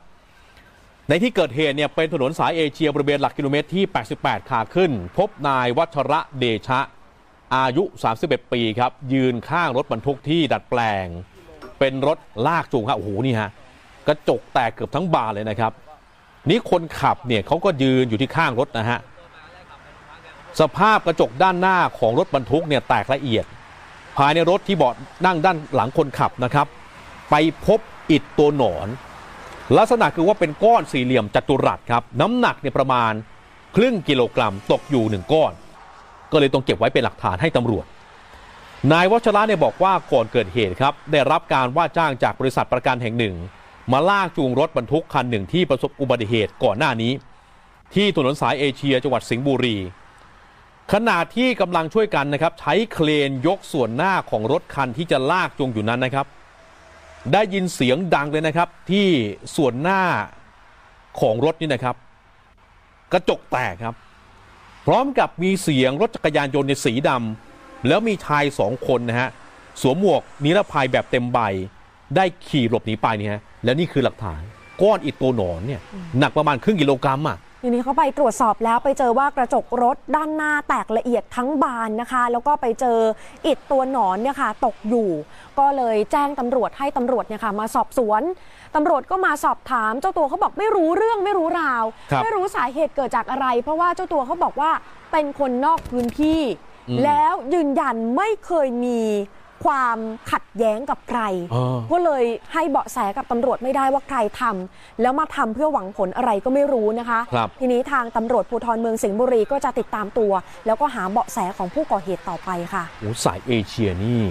[1.10, 3.84] ในที่เกิดเหตุเนี่ยเป็นถนนสายเอเชียบริเวณหลักกิโลเมตรที่
[4.18, 6.80] 88 ขาขึ้น พบนายวัชระเดชะ
[7.56, 7.84] อายุ
[8.18, 11.08] 31 ปีครับ ยืนข้างรถบรรทุกที่ดัดแปลง
[11.80, 13.50] เป็นรถลากจูงฮะโอ้โหนี่ฮะ
[14.08, 15.72] กระจกแตกเกือบทั้งบานเลยนะครับ
[16.50, 19.00] นี่คนขับเนี่ยเขาก็ยืนอยู่ที่ข้างรถนะฮะ
[20.60, 23.46] สภาพกระจกด้านหน้าของรถบรรทุกเนี่ยแตกละเอียด
[24.18, 24.94] ภายในรถที่เบาะ
[25.26, 26.68] นั่งด้านหลังคนขับนะครับ
[27.30, 27.36] ไป
[27.66, 27.80] พบ
[28.12, 28.88] อิฐตัวหนอน
[29.78, 33.14] ลักษณะคือว่าเป็นก้อนสี่เหลี่ยมจัตุรัสครับ น้ำหนักเนี่ยประมาณ
[33.76, 35.52] ครึ่งกิโลกรัมตกอยู่หนึ่งก้อน
[36.32, 37.86] ก็เลยต้องเก็บไว้เป็นหลักฐานให้ตำรวจ
[38.92, 43.36] นายวัชระเนี่ยบอกว่าก่อนเกิดเหตุครับ ได้รับการว่าจ้างจากบริษัทประกันแห่งหนึ่ง
[43.92, 47.12] มาลากจูงรถบรรทุกคันหนึ่งที่ประสบอุบัติเหตุก่อนหน้านี้
[47.94, 49.78] ที่ถนนสายเอเชียจังหวัดสิงห์บุรี
[50.94, 56.26] ขณะที่กำลังช่วยกันนะครับใช้เครนยกส่วนหน้าของรถคันที่จะลากจูงอยู่นั้นนะครับ
[57.34, 59.08] ได้ยินเสียงดังเลยนะครับ ที่
[59.56, 60.02] ส่วนหน้า
[61.20, 61.96] ของรถนี่นะครับ
[63.14, 63.96] กระจกแตกครับ
[64.86, 69.30] พร้อมกับมีเสียงรถจักรยานยนต์ในสีดำแล้วมีชายสองคนนะฮะ
[69.82, 71.40] สวมหมวกนิรภัยแบบเต็มใบ
[72.16, 74.42] ได้ขี่หลบหนีไปเนี่ยฮะแล้วนี่คือหลักฐาน
[74.82, 75.82] ก้อนอิฐตัวหนอนเนี่ย
[76.20, 77.38] หนักประมาณครึ่งกิโลกรัมอะ
[77.68, 83.00] ทีนี้เขาไปตรวจสอบแล้วไปเจอว่ากระจกรถด้านหน้าแตกละเอียดทั้งบานนะคะ แล้วก็ไปเจอ
[83.46, 85.10] อิฐตัวหนอนเนี่ยค่ะตกอยู่
[85.60, 88.22] ก็เลยแจ้งตำรวจให้ตำรวจเนี่ยค่ะมาสอบสวน
[88.76, 94.72] ตำรวจก็มาสอบถาม เจ้าตัวเขาบอกไม่รู้เรื่องไม่รู้ราวครับไม่รู้สาเหตุเกิดจากอะไร เพราะว่าเจ้าตัวเขาบอกว่า
[95.12, 96.42] เป็นคนนอกพื้นที่
[96.90, 99.02] อืมแล้วยืนยันไม่เคยมี
[99.66, 99.98] ความ
[100.32, 110.32] ขัดแย้งกับใครเออก็เลยให้เบาะแสกับตำรวจไม่ได้ว่าใครทำแล้วมาทำเพื่อหวังผลอะไรก็ไม่รู้นะคะครับทีนี้ทางตำรวจภูธรเมืองสิงห์บุรีก็จะติดตามตัว
[110.66, 114.22] แล้วก็หาเบาะแสของผู้ก่อเหตุต่อไปค่ะโอ้สายเอเชียนี่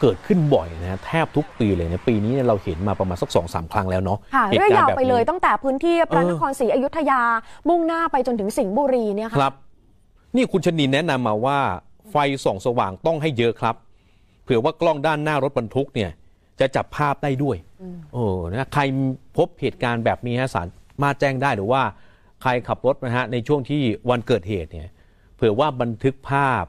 [0.00, 7.22] เกิดขึ้นบ่อยนะแทบทุกปีเลยนะปีนี้เนี่ยเราเห็นมาประมาณสักสองสามครั้งแล้วเนาะค่ะหตุเรื่อยกยาวแบบไปเลยนี้ตั้งแต่พื้นที่พระเออนครศรีอยุธยา
[7.68, 9.54] มุ่งหน้าไปจนถึงสิงห์บุรีเนี่ยคค่ะรับ
[10.36, 11.58] นี่คุณชนินแนะนำมาว่า
[12.10, 13.74] ไฟส่องสว่างต้องให้เยอะครับ
[14.44, 16.10] เผื่อว่ากล้องด้านหน้ารถบรรทุกเนี่ย
[16.60, 17.56] จะจับภาพได้ด้วย
[18.12, 18.82] โอ้นะใคร
[19.36, 20.62] พบเหตุการณ์แบบนี้ฮะสา
[21.02, 21.82] มารถแจ้งได้หรือว่า
[22.42, 24.88] ใครขับรถนะฮะในช่วงที่วันเกิดเหตุเนี่ย
[25.36, 26.64] เผื่อว่าบันทึกภาพ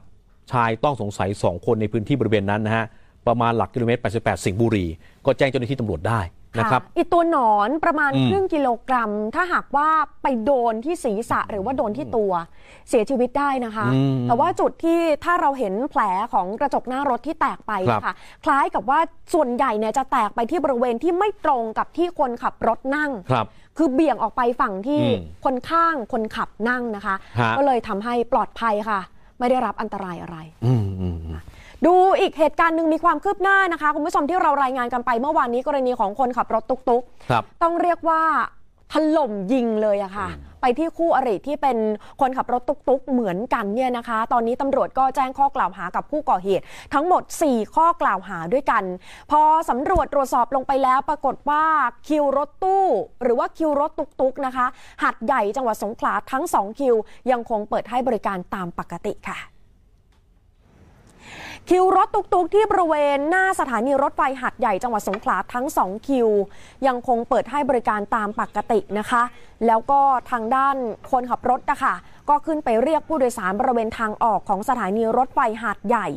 [0.51, 2.85] ชายต้องสงสัยสองคนในพื้นที่บริเวณนั้นนะฮะ
[3.27, 4.85] ประมาณหลักกิโลเมตร 88 สิงห์บุรี
[5.25, 6.19] ก็แจ้งเจ้าหน้าที่ตำรวจได้
[6.59, 9.89] นะครับอีกตัวหนอนประมาณอืมครึ่งกิโลกรัม ถ้าหากว่า
[10.23, 12.31] ไปโดนที่ศีรษะหรือว่าโดนที่ตัว
[12.89, 16.01] เสียชีวิตได้นะคะอืมแต่ว่าจุดที่ถ้าเราเห็นแผล
[16.33, 18.99] ของกระจกหน้ารถที่แตกไปครับค่ะ คล้ายกับว่า
[19.33, 23.47] ส่วนใหญ่เนี่ยจะแตกไปที่บริเวณที่ไม่ตรงกับที่คนขับรถนั่งครับ
[23.77, 28.99] คือเบี่ยงออกไปฝั่งที่อืมคนข้างคนขับนั่งนะคะฮะก็เลยทำให้ปลอดภัยค่ะ
[29.39, 31.39] ไม่ได้รับอันตรายอะไรอืมอืมอืม
[31.85, 38.21] ดูอีกเหตุการณ์หนึ่งมีความคืบหน้านะคะ คุณผู้ชมที่เรารายงานกันไปเมื่อวานนี้กรณีของคนขับรถตุกๆครับต้องเรียกว่า
[38.93, 40.27] ถล่มยิงเลยอะค่ะ
[40.61, 41.77] ไปที่คู่อริที่เป็น
[42.21, 46.63] คนขับรถตุกๆ เหมือนกันเนี่ยนะคะ ตอนนี้ตำรวจก็แจ้งข้อกล่าวหากับผู้ก่อเหตุ
[46.93, 48.83] ทั้งหมด 4 ข้อกล่าวหาด้วยกัน
[49.31, 51.63] พอสำรวจตรวจสอบลงไปแล้วปรากฏว่า
[52.07, 52.85] คิวรถตู้
[53.23, 54.65] หรือว่าคิวรถตุกๆนะคะ
[55.03, 56.95] หัดใหญ่จังหวัดสงขลาทั้ง 2 คิว
[57.31, 59.39] ยังคงเปิดให้บริการตามปกติค่ะ
[61.69, 66.29] คิวรถตุกๆ ที่บริเวณหน้าสถานีรถไฟหัดใหญ่จังหวัดสงขลาทั้ง 2 คิว
[66.87, 69.23] ยังคงเปิดให้บริการตามปกตินะคะ
[69.67, 69.99] แล้วก็
[70.31, 70.75] ทางด้าน
[71.11, 71.93] คนขับรถนะคะ
[72.29, 76.07] ก็ขึ้นไปเรียกผู้โดยสารบริเวณทางออกของสถานีรถไฟหาดใหญ่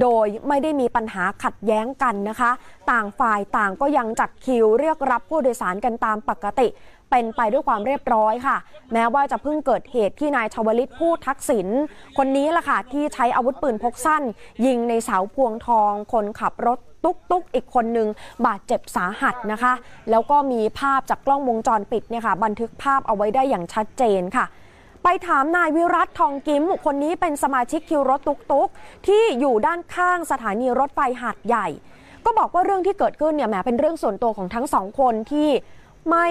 [0.00, 2.50] โดยไม่ได้มีปัญหาขัดแย้งกันนะคะ
[2.90, 6.68] ต่างฝ่ายต่างก็ยังจัดคิวเรียกรับผู้โดยสารกันตามปกติ
[7.10, 8.56] เป็นไปด้วยความเรียบร้อยค่ะ
[8.92, 11.68] แม้ว่าจะเพิ่งเกิดเหตุที่นายชวลิตผู้ทักษิณ
[12.16, 14.22] คนนี้ล่ะค่ะที่ใช้อาวุธปืนพกสั้น
[14.66, 18.08] ยิงในเสาพวงทอง คนขับรถตุ๊กตุ๊กอีกคนนึง
[18.46, 19.72] บาดเจ็บสาหัสนะคะ
[20.10, 24.46] แล้วก็มีภาพจากกล้องวงจรปิดเนี่ยค่ะบันทึกภาพเอาไว้ได้อย่างชัดเจนค่ะ
[25.04, 28.68] ไปถามนายวิรัตทองกิมคนนี้เป็นสมาชิกคิวรถตุกตุก
[29.06, 31.68] ที่อยู่ด้านข้างสถานีรถไฟหาดใหญ่
[32.24, 35.48] ก็บอกว่าเรื่องที่เกิดขึ้นเนี่ยแหมเป็นเรื่องส่วนตัวของทั้งสองคนที่
[36.10, 36.28] ไม่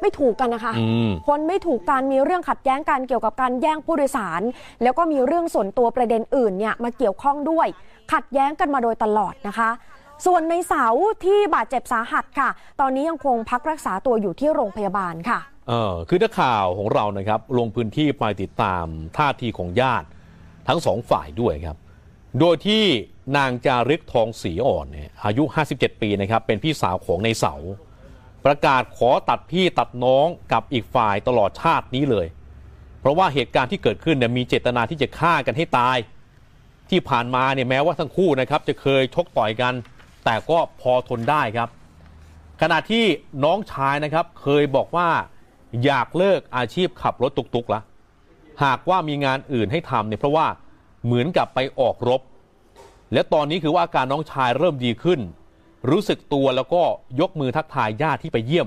[0.00, 4.42] ไม่ถูกกันนะคะอืมคนไม่ถูกการมีเรื่องขัดแย้งกันเกี่ยวกับการแย่งผู้โดยสาร
[4.82, 7.66] แล้วก็มีเรื่องส่วนตัวประเด็นอื่นเนี่ยมาเกี่ยวข้องด้วย
[8.12, 9.70] ขัดแย้งกันมาโดยตลอดนะคะ
[10.26, 10.86] ส่วนในเสา
[11.24, 12.48] ที่บาดเจ็บสาหัสค่ะ
[12.80, 18.84] ตอนนี้ยังคงพักรักษาตัวอยู่ที่โรงพยาบาลค่ะเออคือนักข่าวของเรานะครับ ลงพื้นที่ไปติดตาม
[19.16, 20.06] ท่าทีของญาติ
[20.68, 21.76] ทั้งสองฝ่ายด้วยครับ
[22.40, 22.82] โดยที่
[23.36, 27.54] นางจารึกทองศรีอ่อนเนี่ยอายุ 57 ปีนะครับเป็นพี่สาวของในเสา
[28.44, 32.26] ประกาศขอตัดพี่ตัดน้องกับอีกฝ่ายตลอดชาตินี้เลย
[33.00, 35.96] เพราะว่าเหตุการณ์ที่เกิดขึ้นเนี่ยมีเจตนาที่จะฆ่ากันให้ตาย
[36.90, 39.74] ที่ผ่านมาเนี่ยแม้ว่าทั้งคู่นะครับจะเคยชกต่อยกัน
[40.24, 41.68] แต่ก็พอทนได้ครับ
[42.60, 43.04] ขณะที่
[43.44, 45.08] น้องชายนะครับเคยบอกว่า
[45.84, 47.80] อยากเลิกอาชีพขับรถตุกๆละ
[48.64, 50.46] หากว่ามีงานอื่นให้ทำเนี่ยเพราะว่า
[51.04, 52.20] เหมือนกับไปออกรบ
[53.12, 55.20] และตอนนี้คือว่าอาการน้องชายเริ่มดีขึ้น
[55.90, 56.82] รู้สึกตัวแล้วก็
[57.20, 58.66] ยกมือทักทายญาติที่ไปเยี่ยม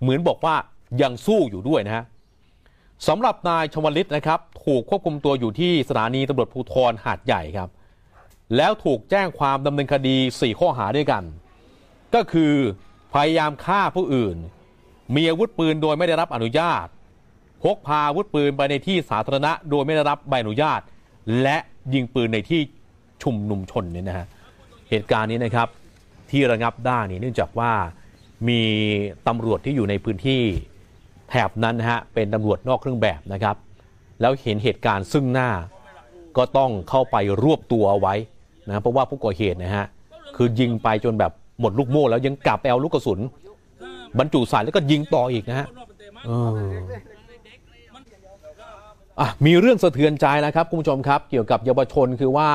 [0.00, 0.56] เหมือนบอกว่า
[1.02, 2.04] ยังสู้อยู่ด้วยนะฮะ
[3.08, 7.68] สำหรับนายชวลิตนะครับ ถูกควบคุมตัวอยู่ที่สถานีตำรวจภูธรหาดใหญ่ครับ
[8.56, 11.22] แล้วถูกแจ้งความดำเนินคดี 4 ข้อหาด้วยกัน
[12.14, 12.54] ก็คือ
[13.12, 14.36] พยายามฆ่าผู้อื่น
[15.14, 16.86] มีอาวุธปืนโดยไม่ได้รับอนุญาต
[17.62, 20.80] พกพาอาวุธปืนไปในที่สาธารณะ โดยไม่ได้รับใบอนุญาต
[21.42, 21.56] และ
[21.94, 22.60] ยิงปืนในที่
[23.22, 24.26] ชุมนุมชนเนี่ยนะฮะ
[24.90, 25.68] เหตุการณ์นี้นะครับ
[26.30, 27.72] ที่ระงับได้นี่เนื่องจากว่า
[28.48, 28.62] มี
[29.28, 30.42] ตำรวจที่อยู่ในพื้นที่
[31.30, 33.56] แถบนั้นนะฮะเป็นตำรวจนอกเครื่องแบบนะครับ
[34.20, 35.50] แล้วเห็นเหตุการณ์ซึ่งหน้า
[36.36, 38.14] ก็ต้องเข้าไปรวบตัวเอาไว้
[38.68, 39.86] นะเพราะว่าผู้ก่อเหตุนะฮะ
[40.36, 43.20] คือยิงไปจนแบบหมดลูกโม่แล้วยังกลับไปเอาลูกกระสุน
[44.18, 45.66] บรรจุใส่แล้วก็ยิงต่ออีกนะฮะ
[46.26, 46.58] เออ
[49.20, 52.50] อะมีเรื่องสะเทือนใจแล้วครับคุณผู้ชมครับ เกี่ยวกับเยาวชนคือว่า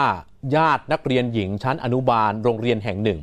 [0.55, 3.19] ญาตินักเรียนหญิงชั้นอนุบาลโรงเรียนแห่งหนึ่ง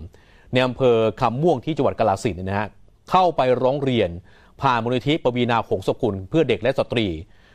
[0.53, 2.68] ในอำเภอคำม่วงที่จังหวัดกาฬสินธุ์นะฮะ
[3.11, 4.11] เข้าไปร้องเรียน
[4.61, 7.07] ผ่านมูลนิธิปวีนาหงสกุล เพื่อเด็กและสตรี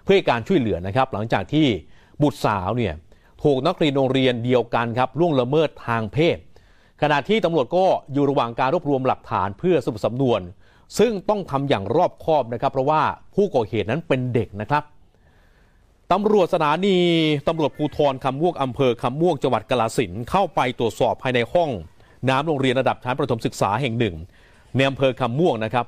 [0.03, 1.67] เพื่อการช่วยเหลือนะครับ หลังจากที่
[2.21, 2.93] บุตรสาวเนี่ย
[3.43, 6.37] ถูกนักเรียนโรงเรียนเดียวกันครับล่วงละเมิดทางเพศ
[7.01, 10.41] ขณะที่ตำรวจก็อยู่ระหว่างการรวบรวมหลักฐานเพื่อสรุปสำนวน
[10.99, 13.01] ซึ่งต้องทำอย่างรอบคอบนะครับ เพราะว่า
[13.35, 14.83] ผู้ก่อเหตุนั้นเป็นเด็กนะครับ
[16.11, 16.97] ตำรวจสถานี
[17.47, 21.69] ตำรวจภูธรคำม่วงอำเภอคำม่วงจังหวัดกาฬสินเข้าไปตรวจสอบภายในห้อง
[22.29, 24.15] น้ำโรงเรียนระดับชั้นประถมศึกษาแห่งหนึ่ง
[24.75, 25.85] ในอำเภอคำม่วงนะครับ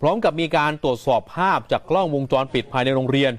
[0.00, 3.32] พร้อมกับมีการตรวจสอบภาพจากกล้องวงจรปิดภายในโรงเรียน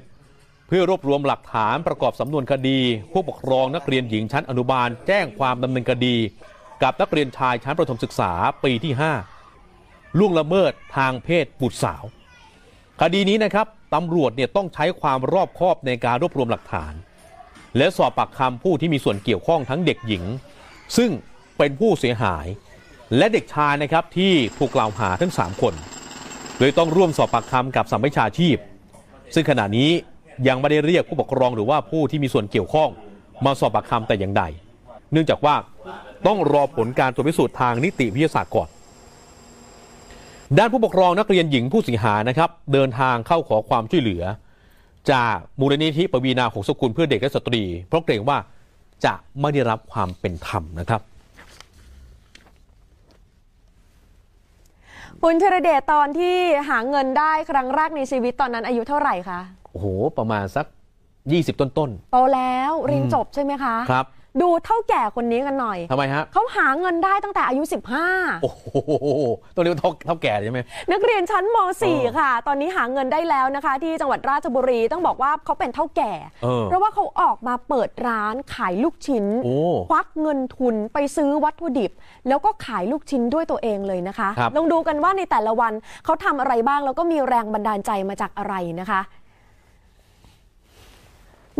[0.68, 2.80] เพื่อรวบรวมหลักฐานประกอบสำนวนคดี
[3.12, 6.16] ผู้ปกครองนักเรียนหญิงชั้นอนุบาล แจ้งความดำเนินคดี
[6.84, 8.32] กับนักเรียนชายชั้นประถมศึกษา
[8.64, 8.94] ปีที่
[9.56, 12.04] 5 ล่วงละเมิดทางเพศบุตรสาว
[13.02, 16.94] คดีนี้นะครับตำรวจเนี่ยต้องใช้ความรอบคอบในการรวบรวมหลักฐาน
[17.78, 20.24] และสอบปากคำผู้ที่มีส่วนเกี่ยวข้องทั้งเด็กหญิง
[20.98, 21.12] ซึ่ง
[21.58, 22.46] เป็นผู้เสียหาย
[23.18, 25.74] และเด็กชายนะครับที่ถูกกล่าวหาทั้ง 3 คน
[26.60, 28.58] โดยต้องร่วมสอบปากคำกับสัมภชาชีพ
[29.34, 29.90] ซึ่งขณะนี้
[30.48, 32.90] ยังไม่ได้เรียกผู้ปกครองหรือว่าผู้ที่มีส่วนเกี่ยวข้อง
[33.46, 34.44] มาสอบปากคำแต่อย่างใด
[35.12, 35.56] เนื่องจากว่า
[36.28, 38.70] ต้องรอผลการตรวจพิสูจน์ทางนิติวิทยาศาสตร์ก่อน
[40.58, 44.24] ด้านผู้ปกครองนักเรียนหญิงผู้เสียหายนะครับ เดินทางเข้าขอความช่วยเหลือ
[45.12, 48.38] จากมูลนิธิปวีนาหงสกุลเพื่อเด็กและสตรี เพราะเกรงว่า
[49.06, 51.02] จะไม่ได้รับความเป็นธรรมนะครับ
[55.26, 56.38] คุณธีรเดชตอนที่
[56.70, 59.40] หาเงินได้ครั้งแรกในชีวิตตอนนั้นอายุเท่าไหร่คะ
[59.72, 59.86] โอ้โห
[60.18, 60.66] ประมาณสัก
[61.14, 64.06] 20 ต้นต้นโตแล้วเรียนจบใช่ไหมคะๆครับ
[64.42, 67.64] ดูเท่าแก่คนนี้กันหน่อยทำไมฮะเขาหาเงินได้ตั้งแต่อายุ
[68.44, 68.66] โอ้โห
[69.56, 76.14] ต้องเรียกว่าเท่าเท่าแก่ใช่ไหม15นักเรียนชั้นมเออ .4 ค่ะ ตอนนี้หาเงินได้แล้วนะคะ ที่จังหวัดราชบุรีต้องบอกว่าเขาเป็นเท่าแก่
[76.44, 79.56] เออเพราะว่าเขาออกมาเปิดร้านขายลูกชิ้นโอ้
[79.90, 81.92] ควักเงินทุนไปซื้อวัตถุดิบ
[82.28, 85.74] แล้วก็ขายลูกชิ้นด้วยตัวเองเลยนะคะครับลองดูกันว่าในแต่ละวัน
[86.06, 89.02] เขาทำอะไรบ้างแล้วก็มีแรงบันดาลใจมาจากอะไรนะคะ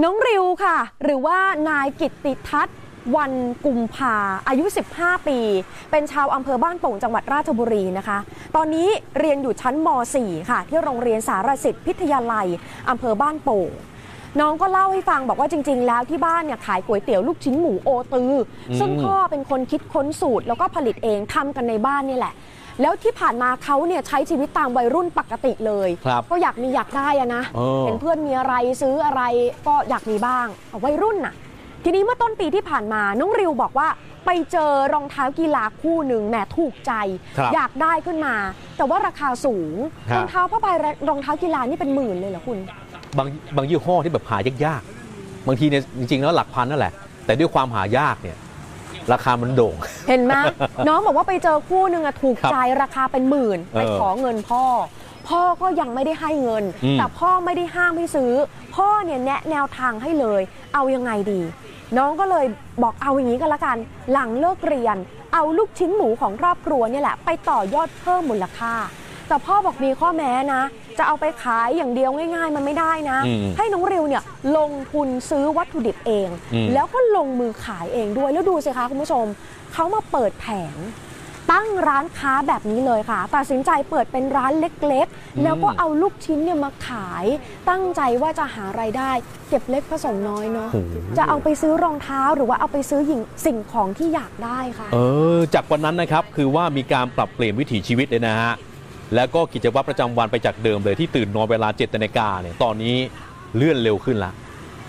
[0.02, 1.38] น้องริวค่ะ หรือว่า
[1.70, 2.78] นายกิตติทัศน์
[3.16, 3.34] วัน
[3.66, 4.16] กุมภา
[4.48, 4.66] อายุ
[4.96, 5.40] 15 ปี
[5.92, 8.18] เป็นชาวอำเภอบ้านโป่งจังหวัดราชบุรีนะคะ
[8.56, 8.88] ตอนนี้
[9.20, 12.48] เรียนอยู่ชั้นม .4 ค่ะ ที่โรงเรียนสารสิทธิ์พิทยาลัย
[12.90, 13.72] อำเภอบ้านโป่ง
[14.40, 18.34] น้องก็เล่าให้ฟังบอกว่าจริง ๆ แล้วที่บ้านเนี่ยขายก๋วยเตี๋ยวลูกชิ้นหมูโอตือ
[18.72, 22.34] อซึ่งพ่อเป็นคนคิดค้นสูตรแล้วก็ผลิตเองทำกันในบ้านนี่แหละ
[22.82, 29.22] แล้วที่ผ่านมาเขาเนี่ยใช้ชีวิตตามวัยรุ่นปกติเลยครับก็อยากมีอยากได้อะนะเออเห็นเพื่อนมีอะไรซื้ออะไร
[29.68, 31.34] ก็อยากมีบ้างเอาวัยรุ่นน่ะ
[31.84, 33.88] ทีนี้เมื่อต้นปีที่ผ่านมาน้องริวบอกว่า
[34.26, 36.94] ไปเจอรองเท้ากีฬาคู่หนึ่งแหมถูกใจ
[37.38, 38.36] ครับอยากได้ขึ้นมา
[38.78, 39.76] แต่ว่าราคาสูง
[40.10, 42.58] ฮะรองเท้าผ้าใบและรองเท้ากีฬานี่เป็นหมื่นเลยเหรอคุณ
[43.18, 46.94] บางบางยี่ห้อที่แบบหายากๆบางทีเนี่ยจริงๆแล้วหลักพันนั่นแหละ
[47.26, 48.38] แต่ด้วยความหายากเนี่ย
[49.12, 49.76] ราคามันโด่ง
[50.10, 50.34] เห็นไหม
[50.88, 54.64] น้องบอกว่าไปเจอคู่หนึ่งอะถูกครับใจราคาเป็นหมื่นเออไปขอเงินพ่อ
[55.30, 58.32] พ่อก็ยังไม่ได้ให้เงินอืมแต่พ่อไม่ได้ห้ามให้ซื้อ
[58.76, 60.42] พ่อเนี่ยแนะแนวทางให้เลย
[60.74, 61.42] เอายังไงดี
[61.98, 62.46] น้องก็เลย
[62.84, 63.78] บอกเอาอย่างนี้กันละกัน
[64.12, 64.98] หลังเลิกเรียน
[65.34, 68.74] เอาลูกชิ้นหมูของครอบครัวเนี่ยแหละ ไปต่อยอดเพิ่มมูลค่า
[69.28, 70.62] แต่พ่อบอกมีข้อแม้นะ
[71.00, 74.24] จะเอาไปขายอย่างเดียวง่าย ๆ มันไม่ได้นะอืมให้น้องริวเนี่ย
[74.58, 79.26] ลงทุนซื้อวัตถุดิบเองอืมแล้วก็ลงมือขายเองด้วยแล้วดูสิคะคุณผู้ชม
[79.74, 80.78] เขามาเปิดแผง
[81.54, 87.26] ตั้งร้านค้าแบบนี้เลยค่ะ ตัดสินใจเปิดเป็นร้านเล็กๆ แล้วก็เอาลูกชิ้นเนี่ยมาขาย
[87.70, 89.12] ตั้งใจว่าจะหาไรายได้
[89.50, 94.98] เก็บเล็กผสมน้อยเนาะโอ้โหจะเอาไปซื้อรองเท้าหรือว่าเอาไปซื้อหญิงสิ่งของที่อยากได้ค่ะ เอ
[95.36, 98.54] อ จากวันนั้นนะครับ คือว่ามีการปรับเปลี่ยนวิถีชีวิตเลยนะฮะ
[99.16, 102.96] แล้วก็กิจวัตรประจำวันไปจากเดิมเลยที่ตื่นนอนเวลา7นาฬิกาเนี่ยตอนนี้
[103.56, 104.32] เลื่อนเร็วขึ้นละ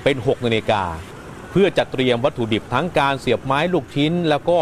[0.04, 0.82] เป็น6นาฬิกา
[1.50, 4.58] เพื่อจัดเตรียมวัตถุดิบทั้งการเสียบไม้ลูกชิ้น แล้วก็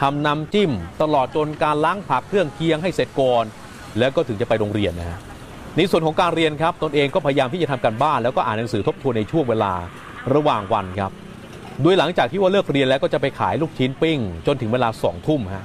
[0.00, 0.72] ทำน้ำจิ้ม
[1.02, 3.44] ตลอดจนการล้างผักเครื่องเคียงให้เสร็จก่อน
[3.98, 5.18] แล้วก็ถึงจะไปโรงเรียนนะฮะ
[5.76, 9.72] ในส่วนของการเรียนครับตนเองก็พยายามที่จะทำการบ้าน แล้วก็อ่านหนังสือทบทวนในช่วงเวลา
[10.34, 11.12] ระหว่างวันครับ
[11.82, 15.64] โดยหลังจากที่ว่าเลิกเรียนแล้วก็จะไปขายลูกชิ้นปิ้ง จนถึงเวลา2องทุ่มฮะ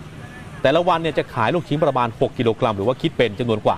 [0.64, 3.78] แต่ละวันเนี่ยจะขายลูกชิ้นประมาณ 6 กิโลกรัม หรือว่าคิดเป็นจำนวนกว่า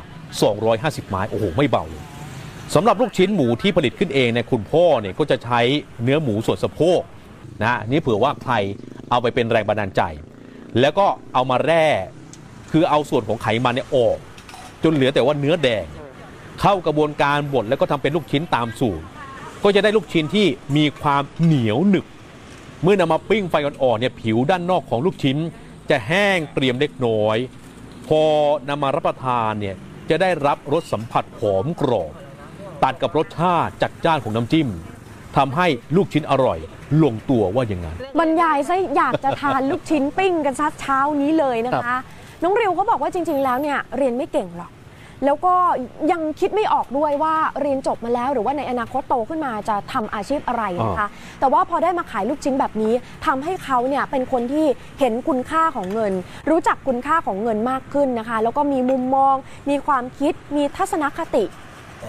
[0.55, 2.03] 250 ไม้ โอ้โห ไม่เบาเลย
[2.75, 5.59] สำหรับลูกชิ้นหมูที่ผลิตขึ้นเองเนี่ยคุณพ่อเนี่ยก็จะใช้
[6.03, 7.01] เนื้อหมูส่วนสะโพก
[7.61, 8.53] นะนี่เผื่อว่าใคร
[9.09, 10.01] เอาไปเป็นแรงบันดาลใจ
[10.79, 11.85] แล้วก็เอามาแร่
[12.71, 14.17] คือเอาส่วนของไขมันเนี่ยออก
[14.83, 15.85] จนเหลือแต่ว่าเนื้อแดง
[16.61, 19.05] เข้ากระบวนการบดแล้วก็ทำเป็นลูกชิ้นตามสูตร
[19.63, 22.05] ก็จะได้ลูกชิ้นที่มีความเหนียวหนึบ
[22.83, 25.37] เมื่อนำมาปิ้งไฟอ่อนๆเนี่ยผิวด้านนอกของลูกชิ้น
[25.89, 27.37] จะแห้งเกรียมเล็กน้อย
[28.07, 28.21] พอ
[28.69, 29.75] นำมารับประทานเนี่ย
[30.09, 32.13] จะได้รับรสสัมผัสหอมกรอบ
[32.83, 34.69] ตัดกับรสชาติจัดจ้านของน้ำจิ้ม
[35.37, 36.59] ทำให้ลูกชิ้นอร่อย
[37.03, 42.01] ลงตัวว่าอย่างนั้นบรรยายซะอยากจะทานลูกชิ้นปิ้งกันซัดเช้านี้เลยนะครัคะบ
[42.43, 44.71] น้องริวเขาบอกว่าจริง ๆ แล้วเนี่ยเรียนไม่เก่งหรอก
[45.25, 45.53] แล้วก็
[46.11, 51.07] ยังคิดไม่ออกด้วยว่าเรียนจบมาแล้ว หรือว่าในอนาคตโตขึ้นมาจะทำอาชีพอะไรนะคะ
[51.39, 52.93] แต่ว่าพอได้มาขายลูกชิ้นแบบนี้
[53.25, 54.65] ทำให้เขาเนี่ยเป็นคนที่
[54.99, 56.13] เห็นคุณค่าของเงิน
[56.49, 59.35] รู้จักคุณค่าของเงินมากขึ้นนะคะ แล้วก็มีมุมมอง
[59.69, 61.43] มีความคิด มีทัศนคติ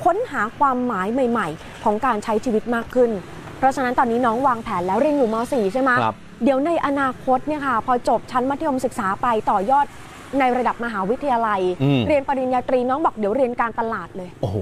[0.02, 3.10] ค้นหาความหมายใหม่ ๆ ของการใช้ชีวิตมากขึ้น
[3.58, 9.86] เพราะฉะนั้นตอนนี้น้องวางแผนแล้วเรียนอยู่ม .4 ใช่ไหมครับเดี๋ยวในอนาคตเนี่ยค่ะพอจบชั้นมัธยมศึกษาไปต่อยอด
[10.38, 14.56] ในระดับมหาวิทยาลัยอืมเรียนปริญญาตรีน้องบอกเดี๋ยวเรียนการตลาดเลย โอ้โห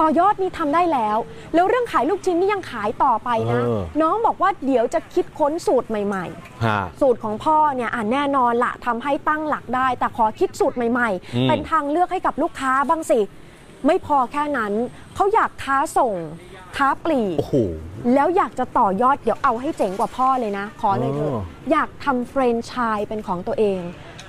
[0.00, 1.16] ต่อยอดนี่ทำได้แล้ว
[1.54, 13.20] แล้วเรื่องขายลูกชิ้นนี่ยังขายต่อไปนะเออน้องบอกว่าเดี๋ยวจะคิดค้นสูตรใหม่ๆฮะสูตรของพ่อเนี่ยอะแน่นอนละทำให้ตั้งหลักได้ แต่ขอคิดสูตรใหม่อืมๆเป็นทางเลือกให้กับลูกค้าบ้างสิ
[13.86, 14.72] ไม่พอแค่นั้น
[15.14, 16.14] เขาอยากค้าส่ง
[16.76, 17.54] ค้าปลีกโอ้โห
[18.14, 23.80] แล้วอยากจะต่อยอดเดี๋ยวเอาให้เจ๋งกว่าพ่อเลยนะ ขอเลยเถอ๋อะออยากทำแฟรนไชส์เป็นของตัวเอง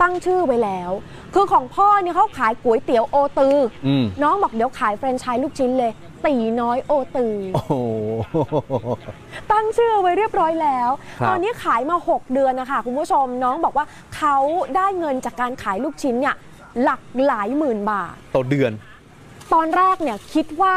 [0.02, 0.92] ตั้งชื่อไว้แล้ว
[1.34, 5.92] คือของพ่อเนี่ยเขาขายก๋วยเตี๋ยวโอตือออืมน้องบอกเดี๋ยวขายแฟรนไชส์ลูกชิ้นเลย
[6.26, 7.74] ตีน้อยโอตือโอ้โห
[9.52, 10.90] ตั้งชื่อไว้เรียบร้อยแล้ว
[11.20, 13.86] ครับตอนนี้ขายมา 6 เดือนนะคะคุณผู้ชมน้องบอกว่า
[14.18, 14.36] เขา
[14.76, 16.36] ได้เงินจากการขายลูกชิ้นเนี่ย
[16.84, 18.72] หลักหลายหมื่นบาท ต่อเดือน
[19.54, 20.76] ตอนแรกเนี่ยคิดว่า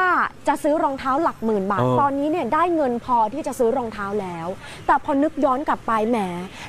[0.48, 4.46] จะซื้อรองเท้าหลักหมื่นบาท เออ ตอนนี้เนี่ยได้เงินพอที่จะซื้อรองเท้าแล้ว
[4.86, 6.18] แต่พอนึกย้อนกลับไปแหม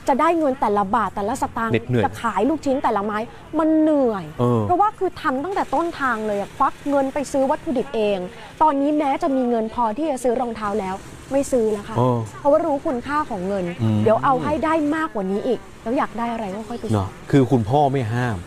[0.07, 3.17] จะได้เงินแต่ละบาทแต่ละสตางค์เหน็ดเหนื่อยจะขายลูกชิ้นแต่ละไม้
[3.59, 8.19] มันเหนื่อย เออ เพราะว่าคือทำตั้งแต่ต้นทางเลยอะควักเงินไปซื้อวัตถุดิบเอง
[8.61, 10.95] ตอนนี้แม้จะมีเงินพอที่จะซื้อรองเท้าแล้ว
[11.31, 18.37] ไม่ซื้อแล้วค่ะ เออเพราะว่ารู้คุณค่าของเงินอืมเดี๋ยวเอาให้ได้มากกว่านี้อีก แล้วอยากได้อะไรก็ค่อยไปซื้เนาะอคือคุณพ่อไม่ห้าม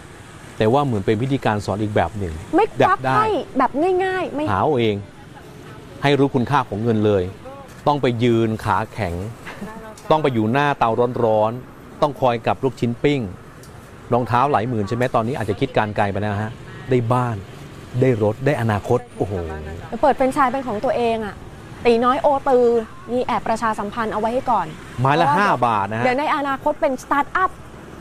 [0.61, 3.71] แต่ว่าเหมือนเป็นวิธีการสอนอีกแบบหนึ่งไม่ควักอยากได้ให้แบบ
[4.05, 4.97] ง่าย ๆ ไม่หาเอาเอง
[6.03, 7.23] ให้รู้คุณค่าของเงินเลย
[7.87, 9.15] ต้องไปยืนขาแข็ง
[10.11, 10.91] ต้องไปอยู่หน้าเตา
[11.25, 13.21] ร้อนๆต้องคอยกับลูกชิ้นปิ้ง
[14.13, 16.51] รองเท้าหลายหมื่นใช่ไหมตอนนี้อาจจะคิดการไกลไปนะฮะ
[16.91, 17.37] ได้บ้าน
[18.01, 19.35] ได้รถได้อนาคตโอ้โห
[20.03, 21.35] เปิดเป็นไชายเป็นของตัวเองอะ
[21.87, 22.67] ตีน้อยโอตือ
[23.13, 24.67] นี่แอบประชาสัมพันธ์เอาไว้ให้ก่อน
[25.01, 27.51] ไม้ละเพราะว่า5บาทนะฮะเดี๋ยวในอนาคตเป็นสตาร์ทอัพ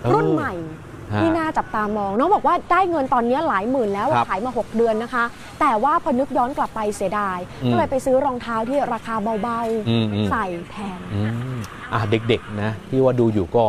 [0.04, 5.24] เออรุ่นใหม่ฮะ ที่น่าจับตามอง น้องบอกว่าได้เงินตอนนี้หลายหมื่นแล้วครับขายมา 6 เดือนนะคะ
[5.60, 11.22] แต่ว่าพอนึกย้อนกลับไปเสียดายอืมก็เลยไปซื้อรองเท้าที่ราคาเบาอืมอืมๆใส่แทนอื
[11.56, 11.58] ม
[11.94, 13.66] อะเด็กๆนะที่ว่าดูอยู่ก็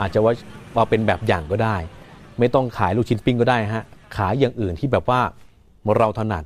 [0.00, 0.32] อาจจะว่า
[0.74, 1.76] เอาเป็นแบบอย่างก็ได้
[2.38, 3.84] ไม่ต้องขายลูกชิ้นปิ้งก็ได้ฮะ
[4.16, 5.20] ขายอย่างอื่นที่แบบว่า
[5.96, 6.44] เราถนัด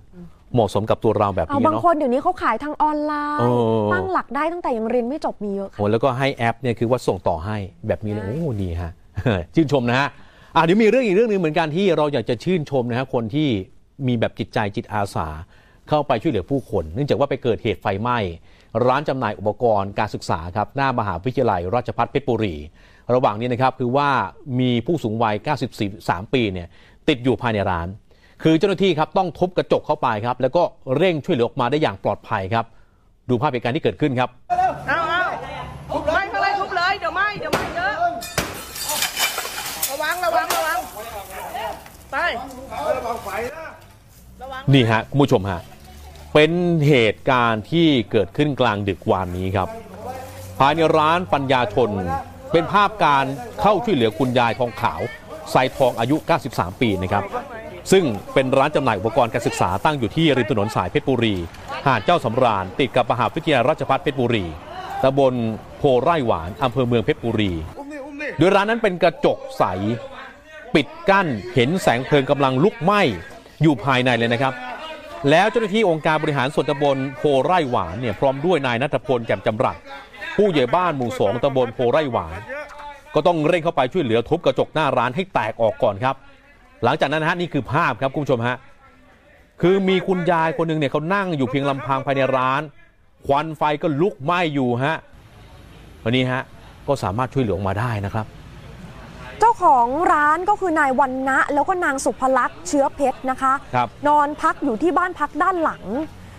[0.55, 7.57] เหมาะสมกับตัวเราแบบเอานี้บางเนาะคนเดี๋ยวนี้เขาขายทางออนไลเอน์อตั้งหลักได้ตั้งแต่ยังเรียนไม่จบมีเยอะค่ะโอ้แล้วก็ให้แอปเนี่ยคือว่าส่งต่อให้
[7.87, 8.93] แบบนี้เลยโอ้ดีฮะ
[9.55, 10.09] ชื่นชมนะฮะ
[10.57, 13.49] อะเดี๋ยวมีเรื่องอีกเรื่องหนึ่งเหมือนกันที่เราอยากจะชื่นชมนะฮะคนที่
[14.07, 15.29] มีแบบจิตใจจิตอาสา
[15.89, 18.19] เข้าไปช่วยเหลือผู้คน เนื่องจากว่าไปเกิดเหตุไฟไหม้
[18.87, 22.55] ร้านจำหน่ายอุปกรณ์การศึกษาครับหน้ามหาวิทยาลัยราชภัฏเพชรบุรี
[23.15, 24.11] ระหว่างนี้นะครับคือว่า
[24.61, 25.35] มีผู้สูงวัย
[25.85, 26.69] 94ปีเนี่ย
[27.09, 27.89] ติดอยู่ภายในร้าน
[28.43, 30.63] คือเจ้าหน้าที่ครับต้องทุบกระจกเข้าไปครับแล้วก็
[30.97, 32.65] เร่งช่วยเหลือออกมาได้อย่างปลอดภัยครับ
[33.31, 35.23] ดูภาพเหตุการณ์ที่เกิดขึ้นครับเอาเอา
[35.91, 37.95] ทุบไม่เป็นไรทุบเลย เดี๋ยวไหม่เดี๋ยวไหม่เยอะ
[39.91, 40.79] ระวัง ระวัง ระวัง
[42.15, 42.21] ไป
[44.75, 45.61] นี่ฮะคุณผู้ชมฮะ
[46.35, 46.51] เป็น
[46.89, 49.69] เหตุการณ์ที่เกิดขึ้นกลางดึกวานนี้ครับ
[50.59, 51.91] ภายในร้านปัญญาชน
[52.53, 53.25] เป็นภาพการ
[53.61, 55.01] เข้าช่วยเหลือคุณยายทองขาว
[55.51, 56.17] ไซทองอายุ
[56.51, 57.25] 93 ปีนะครับ
[57.93, 58.05] ซึ่ง
[58.35, 61.35] เป็นร้านจำหน่ายอุปกรณ์การศึกษาตั้งอยู่ที่ริมถนนสายเพชรบุรี
[61.87, 64.45] หาดเจ้าสำราญติดกับมหาวิทยาลัยราชภัฏเพชรบุรี
[65.03, 65.35] ตำบล
[65.79, 67.53] โพไร่หวานอำเภอเมืองเพชรบุรี
[68.39, 69.65] โดยร้านนั้นเป็นกระจกใส
[70.75, 73.01] ปิดกั้นเห็นแสงเพลิงกำลังลุกไหม้
[73.63, 74.53] อยู่ภายในเลยนะครับ
[75.31, 79.77] แล้วเจ้าหน้าที่องค์การบริหารส่วนตำบลโพไร่หวานเนี่ยพร้อมด้วยนายนัทพลแจ่มจำรัด
[80.37, 82.39] ผู้ใหญ่บ้านหมู่สองตำบลโพไร่หวาน
[83.15, 86.15] ก็ต้องเร่งเข้าไปช่วยเหลือทุบกระจกหน้าร้านให้แตกออกก่อนครับ
[86.85, 88.57] หลังจากนั้นนะฮะนี่คือภาพครับคุณผู้ชมฮะ
[89.63, 92.63] คือมีคุณยายคนหนึ่งเนี่ยเขานั่งอยู่เพียงลำพังภายในร้าน
[93.27, 94.97] ควันไฟก็ลุกไหม้อยู่ฮะ
[96.05, 96.43] วันนี้ฮะ
[96.89, 98.27] ก็สามารถช่วยเหลือออกมาได้นะครับ
[99.45, 105.83] จ้าของร้านก็คือนายวันนะแล้วก็นางสุภลักษณ์เชื้อเพชรนะคะครับนอนพักอยู่ที่บ้านพักด้านหลัง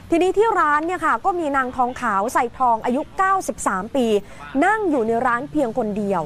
[0.09, 3.01] ทีนี้ที่ร้านเนี่ยค่ะ ก็มีนางทองขาวใส่ทองอายุ
[3.47, 4.05] 93 ปี
[4.65, 6.23] นั่งอยู่ในร้านเพียงคนเดียว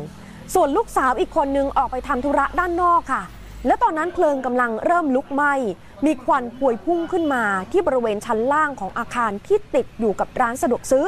[0.53, 3.23] ส่วนลูกสาวอีกคนนึงออกไปทำธุระด้านนอกค่ะ
[3.67, 5.53] และตอนนั้นเพลิงกำลังเริ่มลุกไหม้
[6.05, 11.05] มีควันพวยพุ่งขึ้นมาที่บริเวณชั้นล่างของอาคารที่ติดอยู่กับร้านสะดวกซื้อ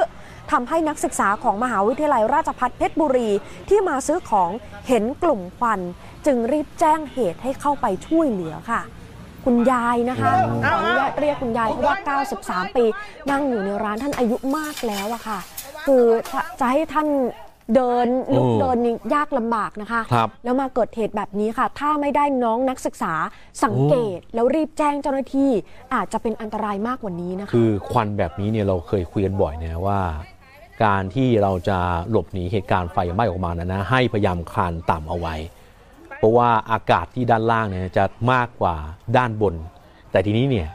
[0.52, 3.30] ทำให้นักศึกษาของมหาวิทยาลัยราชภัฏเพชรบุรี
[3.70, 4.50] ที่มาซื้อของ
[4.88, 5.80] เห็นกลุ่มควัน
[6.26, 8.82] จึงรีบแจ้งเหตุให้เข้าไปช่วยเหลือค่ะ
[9.46, 10.32] คุณยายนะคะ
[10.64, 11.98] ขออนุญาตเรียกคุณยายเพราะว่า
[12.34, 12.86] 93 ปี
[13.30, 15.40] นั่งอยู่ในร้านท่านอายุมากแล้วอะค่ะ
[15.86, 16.04] คือ
[16.60, 17.08] จะให้ท่าน
[17.76, 23.14] เดินลุกโอ้เดินนี่ยากลำบากนะคะครับแล้วมาเกิดเหตุแบบนี้ค่ะ ถ้าไม่ได้น้องนักศึกษา
[23.64, 25.52] สังเกต แล้วรีบแจ้งเจ้าหน้าที่
[25.94, 30.00] อาจจะเป็นอันตรายมากกว่านี้นะคะคือควันแบบนี้เนี่ยเราเคยคุยกันบ่อยนะว่า
[30.84, 31.78] การที่เราจะ
[32.12, 35.36] หลบหนีเหตุการณ์ไฟไหม้ออกมานะนะให้พยายามคลานต่ำเอาไว้
[36.18, 38.76] เพราะว่าอากาศที่ด้านล่างเนี่ยจะมากกว่า
[39.18, 39.56] ด้านบน
[40.12, 40.68] แต่ทีนี้เนี่ย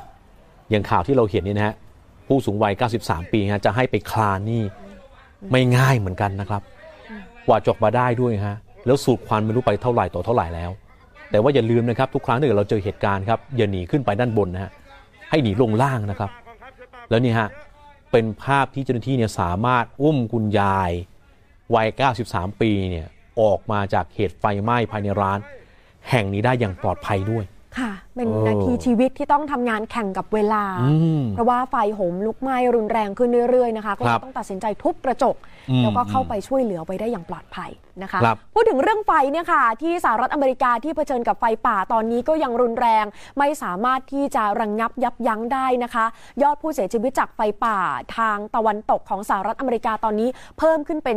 [0.71, 1.75] อย่างข่าวที่เราเห็นนี่นะฮะ
[2.29, 4.63] ผู้สูงวัย 93 ปีฮะจะให้ไปคลานนี่
[5.51, 6.63] ไม่ง่ายเหมือนกันนะครับ
[7.47, 10.71] กว่าจกมาได้ด้วยฮะแล้วสูดควันไม่รู้ไปเท่าไหร่ต่อเท่าไหร่แล้ว
[11.31, 14.71] แต่ว่าอย่าลืมนะครับทุกครั้งที่เราเจอเหตุการณ์ครับอย่าหนีขึ้นไปด้านบนนะฮะ
[15.31, 16.31] ให้หนีลงล่างนะครับ
[17.11, 17.49] แล้วนี่ฮะ
[18.17, 20.91] เป็นภาพที่เจ้าหน้าที่เนี่ยสามารถอุ้มคุณยาย
[21.75, 21.89] วัย
[22.25, 23.07] 93 ปีเนี่ย
[23.41, 25.39] ออกมาจากเหตุไฟไหม้ภายในร้าน
[26.11, 27.45] แห่งนี้ได้อย่างปลอดภัยด้วย
[27.79, 35.37] ค่ะ เป็นเออนาทีชีวิตที่ต้องทำงานแข่งกับเวลาอืมเพราะว่าไฟโหมลุกไหม้รุนแรงขึ้นเรื่อยๆนะคะ ก็ครับต้องตัดสินใจทุบกระจก
[35.71, 37.71] อืมแล้วก็เข้าไปช่วยเหลือไว้ได้อย่างปลอดภัย
[38.03, 43.05] นะคะครับพูดถึงเรื่องไฟเนี่ยค่ะ ที่สหรัฐอเมริกาที่เผชิญกับไฟป่าตอนนี้ก็ยังรุนแรง
[43.39, 46.05] ไม่สามารถที่จะระงับยับยั้งได้นะคะ
[46.43, 47.79] ยอดผู้เสียชีวิตจากไฟป่า
[48.17, 50.29] ทางตะวันตกของสหรัฐอเมริกาตอนนี้
[50.59, 51.17] เพิ่มขึ้นเป็น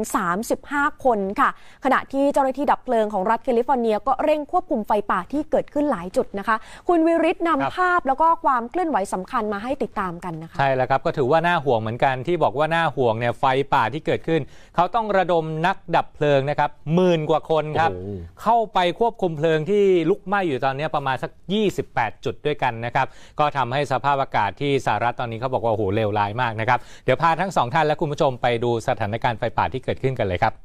[0.52, 1.50] 35 คนค่ะ
[1.86, 6.56] ขณะที่เจ้าหน้าที่ดับเพลิงของรัฐแคลิฟอร์เนีย ก็เร่งควบคุมไฟป่าที่เกิดขึ้นหลายจุดนะคะ
[6.88, 14.42] คุณวิริศครับนำภาพแล้วก็ความเคลื่อนไหวสำคัญมาให้ติดตามกันนะคะใช่แล้วครับก็ถือว่าน่าห่วงเหมือนกันที่บอกว่าน่าห่วงเนี่ยไฟป่าที่เกิดขึ้น
[14.76, 18.10] เขาต้องระดมนักดับเพลิงนะครับหมื่นกว่าคนครับโอ้โห
[18.42, 21.32] เข้าไปควบคุมเพลิงที่ลุกไหม้อยู่ตอนนี้ประมาณสัก
[21.78, 23.08] 28 จุดด้วยกันนะครับ
[23.40, 30.56] ก็ทำให้สภาพอากาศที่สหรัฐตอนนี้เขาบอกว่าโอ้โหเลวร้ายมากนะครับ เดี๋ยวพาทั้งสองท่านและคุณผู้ชมไปดูสถานการณ์ไฟป่าที่เกิดขึ้นกันเลยครับ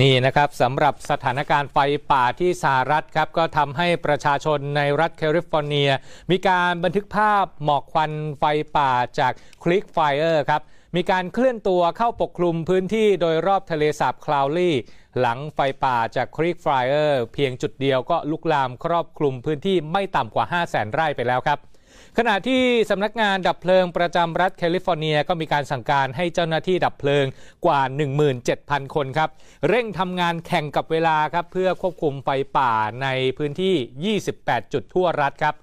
[0.00, 1.78] นี่นะครับสำหรับสถานการณ์ไฟ
[2.12, 5.90] ป่าที่สหรัฐครับก็ทำให้ประชาชนในรัฐแคลิฟอร์เนีย
[6.30, 8.44] มีการบันทึกภาพหมอกควันไฟ
[8.76, 9.32] ป่าจาก
[9.62, 10.62] Creek Fire ครับ
[10.96, 14.74] มีการเคลื่อนตัวเข้าปกคลุมพื้นที่โดยรอบทะเลสาบ Crowley
[15.20, 21.58] หลังไฟป่าจาก Creek Fire เพียงจุดเดียวก็ลุกลามครอบคลุมพื้นที่ไม่ต่ำกว่า 5 0 0แสนไร่ไปแล้วครับ
[22.18, 27.24] ขณะที่สำนักงานดับเพลิงประจำรัฐแคลิฟอร์เนียก็มีการสั่งการให้เจ้าหน้าที่ดับเพลิง
[27.66, 27.80] กว่า
[28.38, 29.30] 17,000 คนครับ
[29.68, 32.72] เร่งทำงานแข่งกับเวลาครับ เพื่อควบคุมไฟป่า
[33.02, 35.54] ในพื้นที่ 28 จุดทั่วรัฐครับ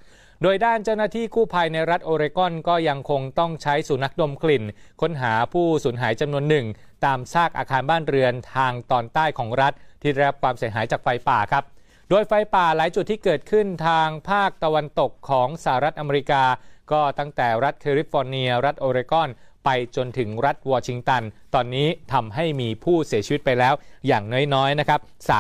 [0.43, 4.63] โดยด้านเจ้าหน้าที่กู้ภัยในรัฐโอเรกอนก็ยังคงต้องใช้สุนัขดมกลิ่น
[5.01, 6.65] ค้นหาผู้สูญหายจำนวนหนึ่ง
[7.05, 11.63] ตามซากอาคารบ้านเรือนทางตอนใต้ของรัฐ ที่ได้รับความเสียหายจากไฟป่าครับ
[12.09, 16.43] โดยไฟป่าหลายจุดที่เกิดขึ้นทางภาคตะวันตกของสหรัฐอเมริกา
[16.91, 19.29] ก็ตั้งแต่รัฐแคลิฟอร์เนีย รัฐโอเรกอน
[19.65, 21.23] ไปจนถึงรัฐวอชิงตัน
[21.55, 23.73] ตอนนี้ทำให้มีผู้เสียชีวิตไปแล้ว
[24.07, 24.23] อย่าง
[24.53, 24.99] น้อยๆนะครับ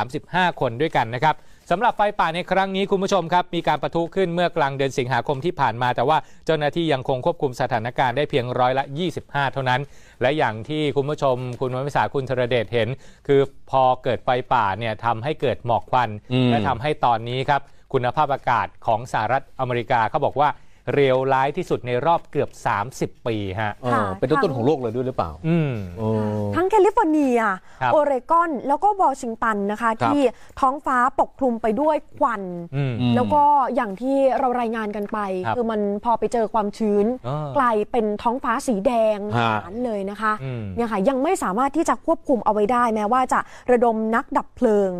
[0.09, 1.35] 35 คนด้วยกันนะครับ
[1.71, 8.83] สำหรับไฟป่าในครั้งนี้คุณผู้ชมครับ มีการประทุขึ้นเมื่อกลางเดือนสิงหาคมที่ผ่านมา แต่ว่าเจ้าหน้าที่ยังคงควบคุมสถานการณ์ได้เพียงร้อยละ
[9.19, 9.81] 25 เท่านั้น
[10.21, 12.89] และอย่างที่คุณผู้ชม คุณวมิสาคุณธรเดชเห็น
[13.27, 13.41] คือ
[13.71, 17.61] พอเกิดไฟป่าเนี่ยทำให้เกิดหมอกควันอืมและทำให้ตอนนี้ครับ
[17.93, 20.49] คุณภาพอากาศของสหรัฐอเมริกาเขาบอกว่า
[20.95, 22.49] เร็วร้ายที่สุดในรอบเกือบ
[22.89, 26.07] 30 ปีฮะ เออเป็นต้นๆของโลกเลยด้วยหรือเปล่าอืม โอ้
[26.55, 27.39] ทั้งแคลิฟอร์เนีย
[27.81, 30.21] ครับโอเรกอน แล้วก็วอชิงตันนะคะ ครับ ที่
[30.59, 32.43] ท้องฟ้าปกคลุมไปด้วยควัน
[32.75, 33.43] อืม แล้วก็
[33.75, 43.39] อย่างที่เรารายงานกันไป ครับคือมันพอไปเจอความชื้น อ่ากลายเป็นท้องฟ้าสีแดงฮะหานเลยนะคะอืม เนี่ยค่ะยังไม่สามารถที่จะควบคุมเอาไว้ได้แม้ว่าจะ
[43.71, 44.93] ระดมนักดับเพลิง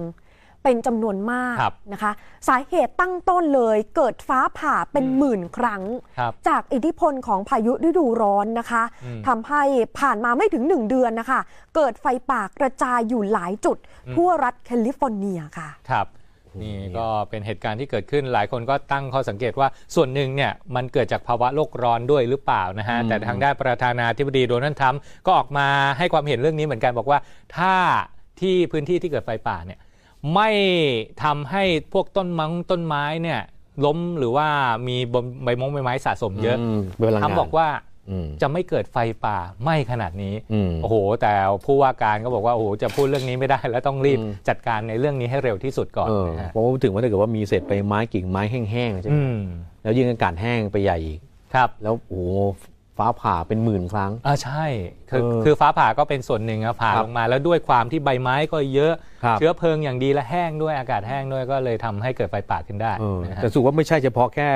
[0.64, 2.12] เป็นจำนวนมากครับนะคะ
[2.47, 5.84] สาเหตุตั้งต้นเลยเกิดฟ้าผ่าเป็นหมื่นครั้ง
[6.20, 9.64] ครับจากอิทธิพลของพายุฤดูร้อนนะคะอืมทำให้
[9.99, 11.39] ผ่านมาไม่ถึงหนึ่งเดือนนะคะ
[11.76, 13.78] เกิดไฟป่ากระจายอยู่หลายจุด
[14.16, 16.07] ทั่วรัฐแคลิฟอร์เนียค่ะครับ
[16.62, 27.20] นี่ก็เป็นเหตุการณ์ที่เกิดขึ้นหลายคนก็ตั้งข้อสังเกตว่าส่วนหนึ่งเนี่ยมันเกิดจากภาวะโลกร้อนด้วยหรือเปล่านะฮะอืมแต่ทางด้านประธานาธิบดีโดนัลด์ทรัมป์ก็ออกมาให้ความเห็นเรื่องนี้เหมือนกันบอกว่า
[27.57, 27.76] ถ้า
[28.41, 29.80] ที่พื้นที่ที่เกิดไฟป่าเนี่ย
[30.34, 30.49] ไม่
[31.24, 31.63] ทำให้
[31.93, 33.41] พวกต้นมังต้นไม้เนี่ย
[33.86, 34.47] ล้มหรือว่า
[34.88, 34.95] มี
[35.43, 37.67] ใบมงใบไม้สะสมเยอะมเป็นพลังงานทำบอกว่า
[38.09, 41.34] อืมจะไม่เกิดไฟป่าไหม้ขนาดนี้อืมโอ้โห แต่
[41.65, 49.38] ผู้ว่าการก็บอกว่า โอ้โห จะพูดเรื่องนี้ไม่ได้ แล้วต้องรีบอืมจัดการในเรื่องนี้ให้เร็วที่สุดก่อนเออนะฮะเพราะว่าถึงว่าถ้าเกิดว่ามีเศษใบไม้กิ่งไม้แห้งๆใช่ไหมอืม
[49.84, 51.20] แล้วยิ่งอากาศแห้งไปใหญ่อีก
[51.53, 52.32] ครับ แล้วโอ้โห
[53.00, 54.66] ฟ้าผ่าเป็นหมื่นครั้ง อ่าใช่
[55.10, 58.93] คือเออคือฟ้าผ่าก็เป็นส่วนหนึ่งอะผ่าครับลงมา แล้วด้วยความที่ใบไม้ก็เยอะ
[59.24, 64.52] ครับ เชื้อเพลิงอย่างดีและแห้งด้วยอากาศแห้งด้วยก็เลยทำให้เกิดไฟป่าขึ้นได้เออนะฮะ แต่สุว่าไม่ใช่เฉพาะแค่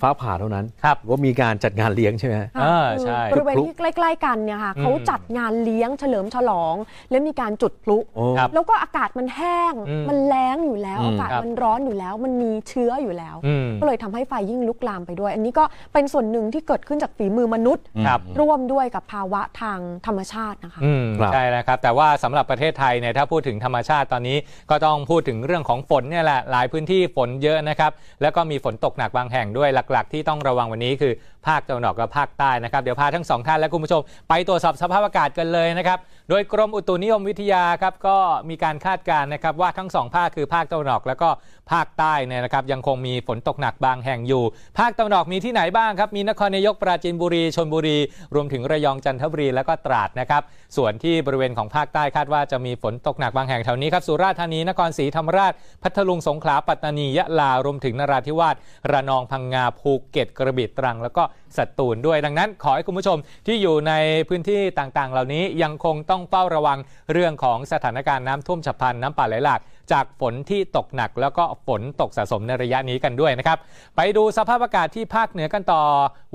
[0.00, 6.74] ฟ้าผ่าเท่านั้น ครับว่ามีการจัดงานเลี้ยงใช่ไหมเออใช่ บริเวณที่ใกล้ ๆ กันเนี่ยค่ะอืมเขาจัดงานเลี้ยงเฉลิมฉลอง
[7.10, 24.36] และมีการจุดพลุ โอ้ครับ แล้วก็อากาศมันแห้ง อืมมันแล้งอยู่แล้ว อืม อากาศครับมันร้อนอยู่แล้ว มันมีเชื้ออยู่แล้ว อืม ก็เลยทำให้ไฟยิ่งลุกลามไปด้วย อันนี้ก็เป็นส่วนหนึ่งที่เกิดขึ้นจากฝีมือมนุษย์ ครับ ร่วมด้วยกับภาวะทางธรรมชาตินะคะ อืมครับ ใช่นะครับ แต่ว่าสำหรับประเทศไทยเนี่ยถ้าพูดถึงธรรมชาติตอนนี้
[24.70, 27.92] ก็ต้องพูดถึงเรื่องของฝนเนี่ยแหละหลายพื้นที่ฝนเยอะนะครับ
[28.22, 31.12] แล้วก็มีฝนตกหนักบางแห่งด้วยหลัก ๆ ที่ต้องระวังวันนี้คือ
[31.48, 35.98] ภาคตะวันออกกับภาคใต้นะครับเดี๋ยวพาทั้งสองท่านและคุณผู้ชม ไปตรวจสอบสภาพอากาศกันเลยนะครับ
[36.30, 38.16] โดยกรมอุตุนิยมวิทยาครับก็
[38.48, 41.28] มีการคาดการณ์นะครับว่าทั้งสองภาคคือภาคตะวันออก แล้วก็
[41.72, 44.44] ภาคใต้เนี่ยนะครับยังคงมีฝนตกหนักบางแห่งอยู่
[44.78, 47.98] ภาคตะวันออกมีที่ไหนบ้างครับมีนครนายกปราจีนบุรีชนบุรี
[48.34, 50.42] รวมถึงระยองจันทบุรีแล้วก็ตราดนะครับ
[50.76, 58.56] ส่วนที่บริเวณของภาคใต้คาดว่าจะมีฝนตกหนักบางแห่งแถวนี้ครับสุราษฎร์ธานีนครศรีธรรมราช พัทลุงสงขลาปัตตานียะลารวมถึงนราธิวาส
[58.90, 61.22] ระนองพังงาภูเก็ตกระบี่ตรัง แล้วก็
[61.56, 63.92] สตูลด้วยดังนั้น ขอให้คุณผู้ชมที่อยู่ใน
[64.28, 66.78] พื้นที่ต่างๆ เหล่านี้ยังคงต้องเฝ้าระวัง
[67.12, 69.60] เรื่องของสถานการณ์น้ำท่วมฉับพลันน้ำป่าไหลหลาก
[69.92, 73.58] จากฝนที่ตกหนัก แล้วก็ฝนตกสะสมในระยะนี้กันด้วยนะครับ
[73.96, 75.82] ไปดูสภาพอากาศที่ภาคเหนือกันต่อ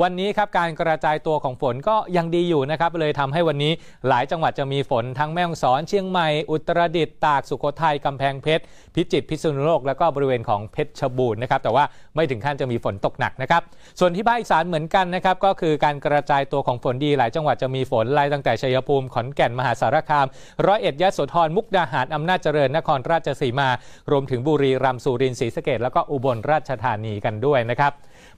[0.01, 3.71] วันนี้ครับการกระจายตัวของฝนก็ยังดีอยู่นะครับ เลยทำให้วันนี้
[4.07, 8.63] หลายจังหวัดจะมีฝนทั้งแม่ฮ่องสอนเชียงใหม่อุตรดิตถ์ตากสุโขทัยกำแพงเพชร
[8.95, 11.83] พิจิตรพิษณุโลกแล้วก็บริเวณของเพชรบูรณ์นะครับแต่ว่า
[12.15, 13.61] ไม่ถึงขั้นจะมีฝนตกหนักนะครับ
[13.99, 20.27] ส่วนที่ภาคอีสานเหมือนกันนะครับก็คือการกระจายตัวของฝนดีหลายจังหวัดจะมีฝนไล่ตั้งแต่ชัยภูมิขอนแก่นมหาสารคาม
[20.65, 23.69] ร้อยเอ็ดยะโสธรมุกดาหารอำนาจเจริญนครราชสีมา
[24.11, 27.91] รวมถึงบุรีรัมย์สุรินทร์ศรีสะเกดแล้วก็อุบลราชธานีกันด้วยนะครับ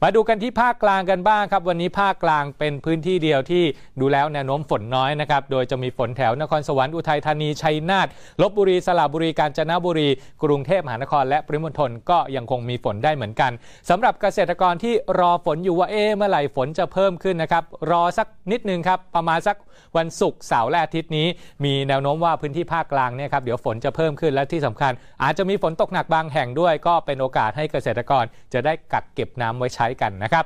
[0.03, 3.63] มาดูกันที่ภาคกลางกันบ้างครับ วันนี้ภาคกลางเป็นพื้นที่เดียวที่
[3.99, 8.07] ดูแล้วแนวโน้มฝนน้อยนะครับ โดยจะมีฝนแถวนครสวรรค์อุทัยธานีชัยนาท
[8.41, 10.09] ลบบุรีสระบุรีกาญจนบุรี
[10.43, 13.51] กรุงเทพมหานคร และปริมณฑลก็ยังคงมีฝนได้เหมือนกัน
[13.89, 19.57] สำหรับเกษตรกรที่รอฝนอยู่ว่าเอ๊เมื่อไหร่ฝนจะเพิ่มขึ้นนะครับรอสักนิดนึงครับประมาณสัก
[19.97, 21.27] วันศุกร์เสาร์และอาทิตย์นี้
[21.65, 24.93] มีแนวโน้มว่าพื้นที่ภาคกลางเนี่ยครับเดี๋ยวฝนจะเพิ่มขึ้นและที่สำคัญ
[25.23, 28.23] อาจจะมีฝนตกหนักบางแห่งด้วย ก็เป็นโอกาสให้เกษตรกร
[28.53, 30.45] จะได้กักเก็บน้ำไว้ใช้้กันนะครับ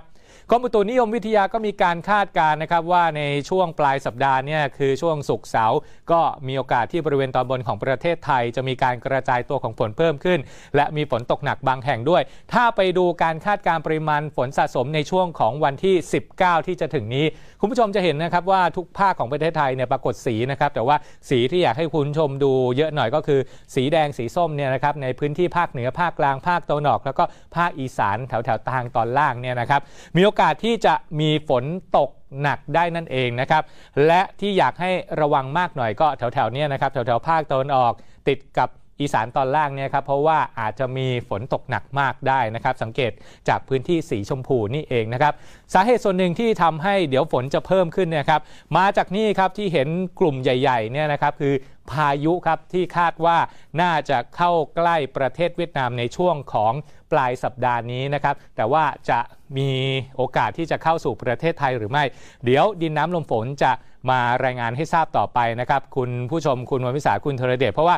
[0.52, 5.80] กรมอุตุนิยมวิทยาก็มีการคาดการณ์นะครับว่าในช่วงปลายสัปดาห์เนี่ยคือช่วงศุกร์เสาร์
[6.12, 10.40] ก็มีโอกาสที่บริเวณตอนบนของประเทศไทย จะมีการกระจายตัวของฝนเพิ่มขึ้น
[10.76, 12.22] และมีฝนตกหนักบางแห่งด้วย
[12.54, 15.96] ถ้าไปดูการคาดการณ์ปริมาณฝนสะสมในช่วงของวันที่
[16.32, 17.26] 19 ที่จะถึงนี้
[17.62, 20.96] คุณผู้ชมจะเห็นนะครับว่าทุกภาคของประเทศไทยเนี่ยปรากฏสีนะครับแต่ว่า
[21.30, 23.40] สีที่อยากให้คุณชมดูเยอะหน่อยก็คือ
[23.76, 27.24] สีแดงสีส้มเนี่ยนะครับในพื้นที่ภาคเหนือภาคกลางภาคตะวันออก แล้วก็
[27.56, 29.82] ภาคอีสานแถวแถวทางตอนล่างเนี่ยนะครับ
[30.18, 31.64] มีโอกาสกาสที่จะมีฝน
[31.98, 32.10] ตก
[32.42, 33.64] หนักได้นั่นเองนะครับ
[34.08, 37.94] และที่อยากให้ระวังมากหน่อยก็แถวๆเนี้นะครับแถวๆภาคตะวันออก
[38.28, 38.70] ติดกับ
[39.02, 43.12] อีสานตอนล่างเนี่ยครับเพราะว่าอาจจะมีฝนตกหนักมากได้นะครับ สังเกต
[43.48, 45.34] จากพื้นที่สีชมพูนี่เองนะครับ
[45.74, 48.42] สาเหตุส่วนหนึ่งที่ทำให้เดี๋ยวฝนจะเพิ่มขึ้นเนยครับ
[48.78, 49.88] มาจากนี่ครับที่เห็น
[50.20, 51.54] กลุ่มใหญ่ๆเนี่ยนะครับคือ
[51.92, 53.38] พายุครับที่คาดว่า
[53.82, 56.74] น่าจะเข้าใกล้ประเทศเวียดนามในช่วงของ
[57.12, 59.20] ปลายสัปดาห์นี้นะครับ แต่ว่าจะ
[59.58, 59.72] มี
[60.16, 62.04] โอกาสที่จะเข้าสู่ประเทศไทยหรือไม่
[62.46, 63.72] เดี๋ยวดินน้ำลมฝนจะ
[64.10, 67.96] มารายงานให้ทราบต่อไปนะครับ คุณผู้ชมคุณวันวิสาคุณธรเดชเพราะว่า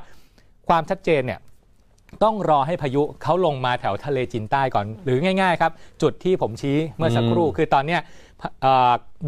[0.68, 1.40] ความชัดเจนเนี่ย
[2.24, 5.72] ต้องรอให้พายุเขาลงมาแถวทะเลจีนใต้ก่อน หรือง่าย ๆ ครับ
[6.02, 8.31] จุดที่ผมชี้เมื่อสักครู่คือตอนเนี้ยพเอ่อ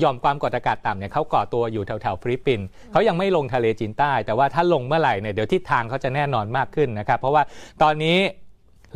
[0.04, 7.44] ยอมความกดอากาศต่ำเนี่ยเขาก่อตัวอยู่แถวๆฟิลิปปินส์เขายังไม่ลงทะเลจีนใต้ แต่ว่าถ้าลงเมื่อไหร่เนี่ยเดี๋ยวทิศทางเขาจะแน่นอนมากขึ้นนะครับ เพราะว่า
[7.82, 8.18] ตอนนี้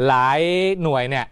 [0.07, 0.39] หลาย
[0.84, 1.26] หน่วยเนี่ย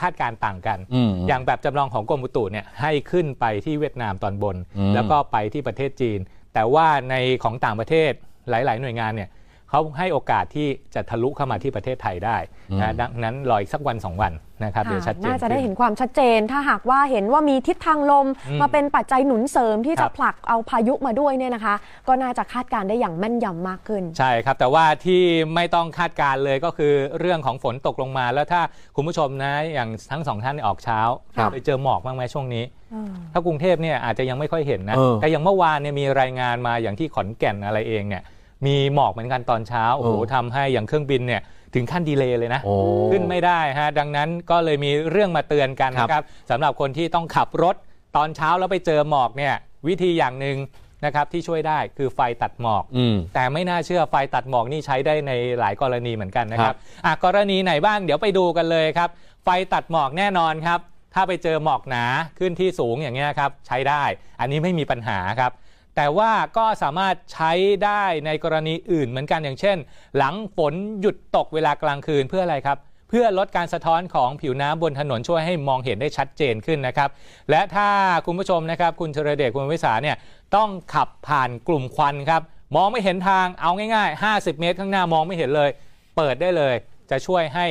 [0.00, 6.18] คาดการณ์ต่างกันอืมอย่างแบบจำลองของกรมอุตุเนี่ยให้ขึ้นไปที่เวียดนามตอนบนอืมแล้วก็ไปที่ประเทศจีน
[6.54, 8.12] แต่ว่าในของต่างประเทศ
[8.50, 9.28] หลาย ๆ หน่วยงานเนี่ย
[9.72, 12.36] เขาให้โอกาสที่จะทะลุเข้ามาที่ประเทศไทยได้
[12.80, 14.32] นะดังนั้นรออีกสักวันสองวัน
[14.64, 21.74] นะครับเดี๋ยวชัดเจนน่าจะได้ขึ้เห็นความชัดเจน ถ้าหากว่าเห็นว่ามีทิศทางลมอืมมาเป็นปัจจัยหนุนเสริมที่ครัจะบผลักเอาพายุมาด้วยเนี่ยนะคะ
[22.08, 25.22] ก็น่าจะคาดการณ์ได้อย่างแม่นยำมากขึ้น ใช่ครับ แต่ว่าที่
[25.54, 28.62] ไม่ต้องคาดการณ์เลยก็คือเรื่องของฝนตกลงมา แล้วถ้า
[28.96, 31.00] คุณผู้ชมนะอย่างทั้งสองท่านออกเช้า
[31.36, 38.24] ครับไปเจอหมอกบ้างไหมช่วงนี้เออถ้ากรุงเทพเนี่ยอาจจะยังไม่ค่อยเห็นนะเออแต่อย่างเมื่อวานเนี่ยมีรายงานมาอย่างที่ขอนแก่นอะไรเองเนี่ย
[38.66, 41.42] มีหมอกเหมือนกันตอนเช้าโอ้โหเออทำให้อย่างเครื่องบินเนี่ย
[41.74, 42.74] ถึงขั้นดีเลย์เลยนะโอ้
[43.12, 47.76] ขึ้นไม่ได้ฮะดังนั้นก็เลยมีเรื่องมาเตือนกันครับนะครับสำหรับคนที่ต้องขับรถ
[48.16, 49.54] ตอนเช้าแล้วไปเจอหมอกเนี่ย
[49.88, 50.56] วิธีอย่างหนึ่ง
[51.04, 59.10] นะครับที่ช่วยได้คือไฟตัดหมอกอืมแต่ไม่น่าเชื่อไฟตัดหมอกนี่ใช้ได้ในหลายกรณีเหมือนกันนะคครัรับบอะกรณีไหนบ้างเดี๋ยวไปดูกันเลยครับ
[59.44, 60.80] ไฟตัดหมอกแน่นอนครับ
[61.14, 62.04] ถ้าไปเจอหมอกหนา
[62.38, 64.02] ขึ้นที่สูงอย่างเงี้ยครับใช้ได้
[64.40, 65.52] อันนี้ไม่มีปัญหาครับ
[65.96, 67.52] แต่ว่าก็สามารถใช้
[67.84, 69.76] ได้ในกรณีอื่นเหมือนกันอย่างเช่น
[70.16, 72.78] หลังฝนหยุดตกเวลากลางคืนเพื่ออะไรครับ
[73.08, 77.08] เพื่อลดการสะท้อนของผิวน้ำบนถนนช่วยให้มองเห็นได้ชัดเจนขึ้นนะครับ
[77.50, 77.88] และถ้า
[78.26, 80.16] คุณผู้ชมนะครับ คุณเชรเดชคุณวิสาเนี่ย
[80.56, 82.42] ต้องขับผ่านกลุ่มควันครับ
[82.76, 85.70] มองไม่เห็นทางเอาง่าย ๆ 50 เมตรข้างหน้ามองไม่เห็นเลย
[86.16, 86.74] เปิดได้เลย
[87.10, 87.66] จะช่วยให้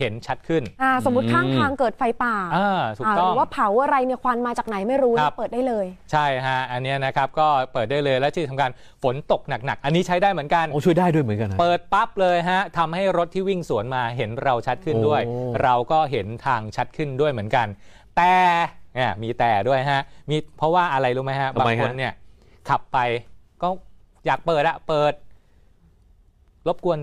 [0.00, 8.70] เห็นชัดขึ้น อ่าสมมติข้างทางเกิดไฟป่าอ่าถูกอ่าหต้อรืงอว่าเผาอะไรเนี่ยควันมาจากไหนไม่รู้ครับเปิดได้เลย ใช่ฮะอันเนี้ยนะครับก็เปิดได้เลยและที่สำคัญ
[9.02, 17.66] ฝนตกหนักๆ อันนี้ใช้ได้เหมือนกันโอ้ช่วยได้ด้วยเหมือนกันนะเปิดปั๊บเลยฮะทำให้รถที่วิ่งสวนมาเห็นเราชัดขึ้นด้วยโอ้เราก็เห็นทางชัดขึ้นด้วยเหมือนกัน
[18.16, 18.34] แต่
[18.94, 22.12] เนี่ยมีแต่ด้วยฮะมีเพราะว่าอะไรรู้ไหมฮะทำบางไมคนฮะเนี่ย
[22.68, 22.98] ขับไป
[23.62, 23.68] ก็
[24.26, 25.12] อยากเปิดอะเปิด
[26.68, 26.98] รบกวน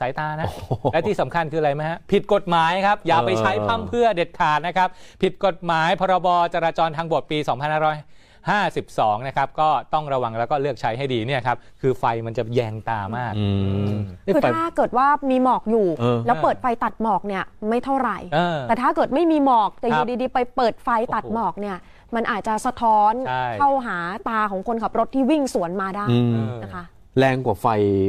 [0.00, 0.48] สายตานะ
[0.92, 4.88] และที่สำคัญคืออะไรไหมฮะ ผิดกฎหมายครับ อย่าไปใช้พร่ำเพรื่อเด็ดขาดนะครับ
[5.22, 13.46] ผิดกฎหมายพรบจราจรทางบกปี 2552 นะครับ ก็ต้องระวังแล้วก็เลือกใช้ให้ดีเนี่ยครับ คือไฟมันจะแยงตามากอื
[13.88, 13.90] ม
[14.26, 21.76] คือไฟถ้าเกิดว่ามีหมอกอยู่เออแล้วเปิดไฟตัดหมอกเนี่ยไม่เท่าไหร่เออแต่ถ้าเกิดไม่มีหมอกแต่อครัยู่บดีๆ ไปเปิดไฟตัดโอ้โหหมอกเนี่ย
[22.14, 26.84] มันอาจจะสะท้อนใช่เข้าหาตาของคนขับรถที่วิ่งสวนมาได้อืมนะคะ
[27.18, 27.66] แรงกว่าไฟ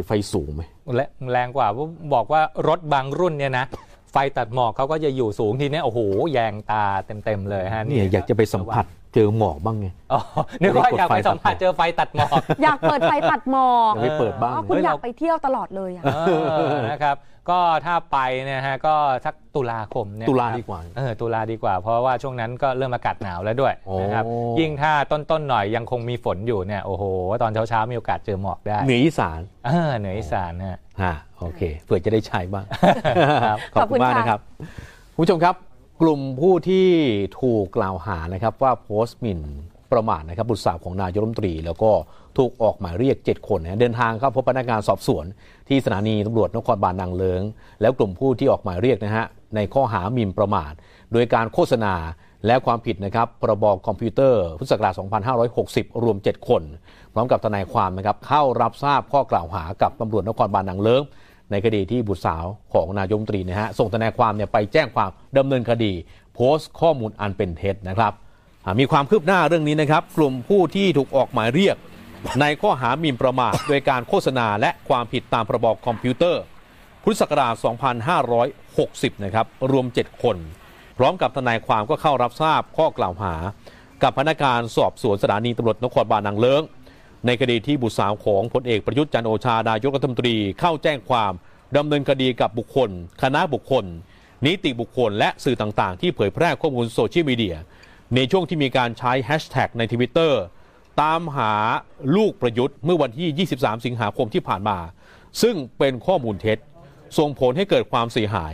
[0.07, 0.63] ไฟสูงไหม
[0.95, 1.67] และแรงกว่า
[2.13, 3.65] บอกว่ารถบางรุ่นเนี่ยนะ
[4.11, 5.99] ไฟตัดหมอกเขาก็จะอยู่สูงทีนี้โอ้โห
[6.33, 10.20] แยงตาเต็มๆเลยฮะเนี่ยอยากจะไปสัมผัส เจอหมอกบ้างไง อ๋อ
[10.62, 12.30] นึกว่าอยากไปสัมผัสเจอไฟตัดหมอก
[12.64, 16.10] อยากเปิดไฟตัดหมอกอยากไปเปิดบ้าง อ๋อคุณอยากไปเที่ยวตลอดเลยอะ เอ
[16.74, 17.18] อนะครับ
[17.49, 18.95] ก็ถ้าไปเนี่ยฮะก็
[19.26, 24.26] สักตุลาคมเนี่ยตุลาครับดีกว่าเออตุลาดีกว่า เพราะว่าช่วงนั้นก็เริ่มอากาศหนาวแล้วด้วยโอ้ นะครับ
[24.60, 27.03] ยิ่งถ้าต้นๆหน่อยยังคงมีฝนอยู่เนี่ยโอ้โห
[27.41, 32.66] ตอนเช้าๆมีโอกาสเจอหมอกได้เหนืออีสานเออเหนืออีสานนะฮะ ฮะโอเคเผื่อจะได้ใช้บ้าง
[33.45, 34.39] ครับขอบคุณมากนะครับ
[35.16, 35.55] คุณผู้ชมครับ
[36.01, 36.87] กลุ่มผู้ที่
[37.41, 39.41] ถูกกล่าวหานะครับว่าโพสต์หมิ่น
[39.91, 41.91] ประมาทนะครับบุตรสาวของนายกรัฐมนตรี แล้วก็
[42.37, 45.25] ถูกออกหมายเรียก 7 คนนะเดินทางเข้าพบพนักงานสอบสวน
[45.67, 47.41] ที่สถานีตำรวจนครบาลนางเลิง
[47.81, 49.25] แล้วกลุ่มผู้ที่ออกหมายเรียกนะฮะ
[49.55, 50.73] ในข้อหาหมิ่นประมาท
[51.13, 51.93] โดยการโฆษณา
[52.45, 54.93] และความผิดนะครับพรบคอมพิวเตอร์พุทธศักราช
[55.47, 56.61] 2560 รวม 7 คน
[57.13, 61.01] พร้อมกับทนายความนะครับเข้ารับทราบข้อกล่าวหากับตำรวจนครบาลนางเลิง
[61.51, 65.93] ในคดีที่บุตรสาวของนายมตรีนะฮะส่งทนายความเนี่ยไปแจ้งความดำเนินคดี
[66.33, 68.13] โพสต์ข้อมูลอันเป็นเท็จนะครับ
[68.79, 71.77] มีความคืบหน้าเรื่องนี้นะครับ กลุ่มผู้ที่ถูกออกหมายเรียก
[72.41, 76.41] ในข้อหาหมิ่นประมาทโดยการโฆษณาและความผิดตามพรบคอมพิวเตอร์
[77.03, 77.53] พุทธศักราช
[78.39, 80.37] 2560 นะครับ รวม 7 คน
[80.97, 83.35] พร้อมกับทนายความก็เข้ารับทราบข้อกล่าวหา
[84.03, 86.61] กับพนักงานสอบสวนสถานีตำรวจนครบาลนางเลิ้ง
[87.28, 91.34] ในคดีที่บุตรสาวของพลเอกประยุทธ์จันโอชานายกรัฐมนตรีเข้าแจ้งความ
[91.78, 92.89] ดำเนินคดีกับบุคคล
[93.21, 93.86] คณะบุคคล
[94.45, 97.57] นิติบุคคล และสื่อต่างๆ ที่เผยแพร่ข้อมูลโซเชียลมีเดีย
[98.15, 100.41] ในช่วงที่มีการใช้แฮชแท็กในทวิตเตอร์
[101.01, 101.53] ตามหา
[102.15, 104.78] ลูกประยุทธ์เมื่อวันที่ 23 สิงหาคมที่ผ่านมา
[105.41, 106.57] ซึ่งเป็นข้อมูลเท็จ
[107.17, 108.53] ส่งผลให้เกิดความเสียหาย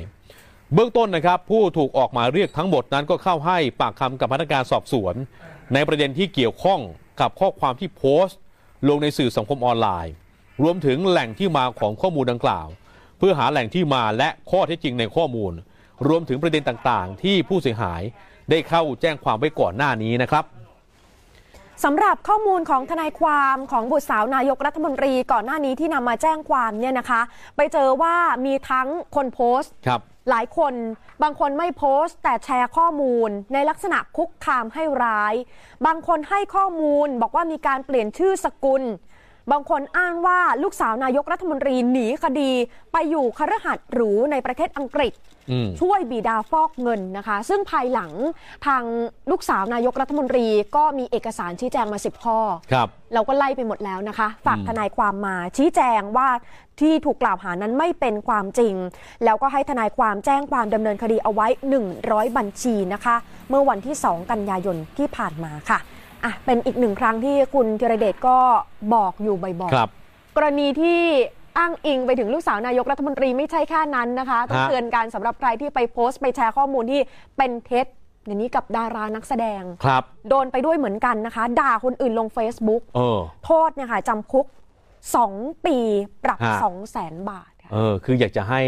[0.73, 5.15] เบื้องต้นนะครับ ผู้ถูกออกหมายเรียกทั้งหมดนั้นก็เข้าให้ปากคำกับพนักงานสอบสวน
[5.73, 6.79] ในประเด็นที่เกี่ยวข้อง
[7.21, 8.39] กับข้อความที่โพสต์
[8.89, 10.13] ลงในสื่อสังคมออนไลน์
[10.63, 12.67] รวมถึงแหล่งที่มาของข้อมูลดังกล่าว
[13.17, 15.53] เพื่อหาแหล่งที่มาและข้อเท็จจริงในข้อมูล
[16.07, 18.01] รวมถึงประเด็นต่างๆ ที่ผู้เสียหาย
[18.49, 20.45] ได้เข้าแจ้งความไว้ก่อนหน้านี้นะครับ
[21.83, 27.21] สำหรับข้อมูลของทนายความของบุตรสาวนายกรัฐมนตรีก่อนหน้านี้ที่นำมาแจ้งความเนี่ยนะคะ
[27.55, 28.15] ไปเจอว่า
[28.45, 30.73] มีทั้งคนโพสต์ครับ หลายคน
[31.23, 35.33] บางคนไม่โพสต์ แต่แชร์ข้อมูลในลักษณะคุกคามให้ร้าย
[35.85, 38.83] บางคนให้ข้อมูลบอกว่ามีการเปลี่ยนชื่อสกุล
[39.51, 42.51] บางคนอ้างว่าลูกสาวนายกรัฐมนตรีหนีคดี
[42.91, 45.13] ไปอยู่คฤหัสถ์หรูในประเทศอังกฤษ
[45.51, 48.11] อืมช่วยบิดาฟอกเงินนะคะ ซึ่งภายหลัง
[48.67, 48.83] ทาง
[49.31, 52.39] ลูกสาวนายกรัฐมนตรีก็มีเอกสารชี้แจงมา10ข้อ
[52.71, 56.29] ครับเราก็ไล่ไปหมดแล้วนะคะ ฝากทนายความมาชี้แจงว่า
[56.81, 58.73] ที่ถูกกล่าวหานั้นไม่เป็นความจริง
[59.23, 61.47] แล้วก็ให้ทนายความแจ้งความดำเนินคดีเอาไว้
[61.91, 63.15] 100 บัญชีนะคะ
[63.49, 65.79] เมื่อวันที่ 2 กันยายนที่ผ่านมาค่ะ
[66.23, 68.37] อะเป็นอีกหนึ่งครั้งที่คุณธีรเดชก็
[68.93, 71.01] บอกอยู่บ่อยครับ ๆกรณีที่
[71.57, 77.01] อ้างอิงไปถึงลูกสาวนายกรัฐมนตรีไม่ใช่แค่นั้นนะคะต้องฮะ เตือนกันสำหรับใครที่ไปโพสต์ไปแชร์ข้อมูลที่
[77.37, 77.85] เป็นเท็จ
[78.25, 84.45] อย่างนี้กับดารานักแสดง ครับ โดนไปด้วยเหมือนกันนะคะ ด่าคนอื่นลง Facebook เออ โทษเนี่ยค่ะจำคุก
[85.05, 85.77] 2 ปี
[86.23, 88.61] ปรับ ฮะ 2 0 0แสนบาทเออ คืออยากจะให้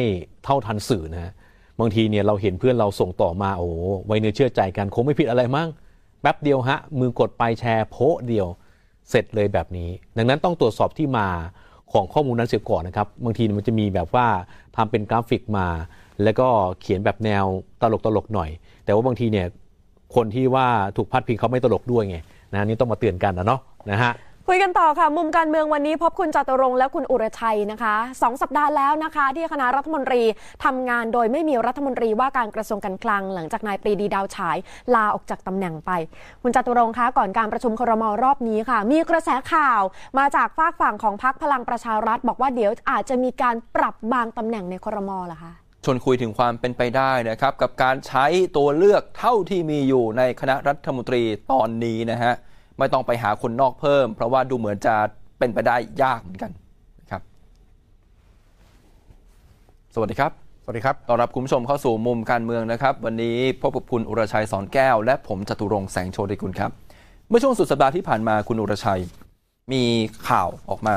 [0.43, 1.33] เท่าทันสื่อนะฮะ
[1.79, 3.75] บางทีเนี่ยเราเห็นเพื่อนเราส่งต่อมา โอ้โห
[4.05, 7.97] ไว้เนื้อเชื่อใจกัน คงไม่ผิดอะไรมั้งแป๊บเดียวฮะ มือกดไปแชร์โพ
[8.27, 8.47] เดียว
[9.09, 11.27] เสร็จเลยแบบนี้ ดังนั้นต้องตรวจสอบที่มา
[11.93, 14.27] ของข้อมูลนั้นเสียก่อนนะครับ บางทีมันจะมีแบบว่า
[14.75, 15.67] ทำเป็นกราฟิกมา
[16.23, 16.47] แล้วก็
[16.81, 17.45] เขียนแบบแนว
[17.81, 18.49] ตลกตลกหน่อย
[18.85, 19.47] แต่ว่าบางทีเนี่ย
[20.15, 20.67] คนที่ว่า
[20.97, 22.17] ถูกพัดพิงเขาไม่ตลกด้วยไง
[22.53, 23.61] นะนี่ต้องมาเตือนกันนะเนาะ
[23.91, 24.11] นะฮะ
[24.49, 30.21] คุยกันต่อค่ะ มุมการเมืองวันนี้พบคุณจตุรงค์และคุณอุรชัยนะคะสองสัปดาห์แล้วนะคะ ที่คณะรัฐมนตรี
[30.65, 34.57] ทำงานโดยไม่มีรัฐมนตรีว่าการกระทรวงการคลัง หลังจากนายปรีดีดาวฉาย
[34.95, 35.91] ลาออกจากตำแหน่งไป
[36.43, 39.81] คุณจตุรงค์คะก่อนการประชุมครมรอบนี้ค่ะ มีกระแสข่าว
[40.17, 45.51] มาจากฝากฝั่งของพรรคพลังประชารัฐ บอกว่าเดี๋ยวอาจจะมีการปรับบางตำแหน่งในครมเหรอคะ
[45.83, 48.25] ชวนคุยถึงความเป็นไปได้นะครับกับการใช้
[48.57, 51.21] ตัวเลือกเท่าที่มีอยู่ในคณะรัฐมนตรี
[51.51, 52.33] ตอนนี้นะฮะ
[52.79, 54.95] ไม่ต้องไปหาคนนอกเพิ่ม เพราะว่าดูเหมือนจะ
[55.39, 56.51] เป็นไปได้ยากเหมือนกัน
[57.01, 57.21] นะครับ
[59.93, 60.31] สวัสดีครับ
[60.63, 66.71] สวัสดีครับต้อนรับคุณผู้ชมเข้าสู่มุมการเมืองนะครับ วันนี้พบกับคุณอุรชัยสอนแก้ว และผมจตุรงค์แสงโชติกุลครับ
[67.29, 69.01] เมื่อช่วงสุดสัปดาห์ที่ผ่านมาคุณอุรชัย
[69.73, 69.83] มี
[70.29, 70.95] ข่าวออกมา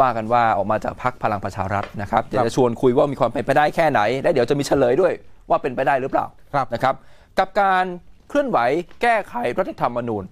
[0.00, 5.12] ว่ากันว่าออกมาจากพักพลังประชารัฐนะครับเดี๋ยวจะชวนคุยว่ามีความเป็นไปได้แค่ไหน และเดี๋ยวจะมีเฉลยด้วย
[5.50, 6.94] ว่าเป็นไปได้หรือเปล่าครับนะครับ
[7.38, 7.84] กับการ
[8.28, 8.58] เคลื่อนไหว
[9.02, 10.24] แก้ไขรัฐธรรมนูญ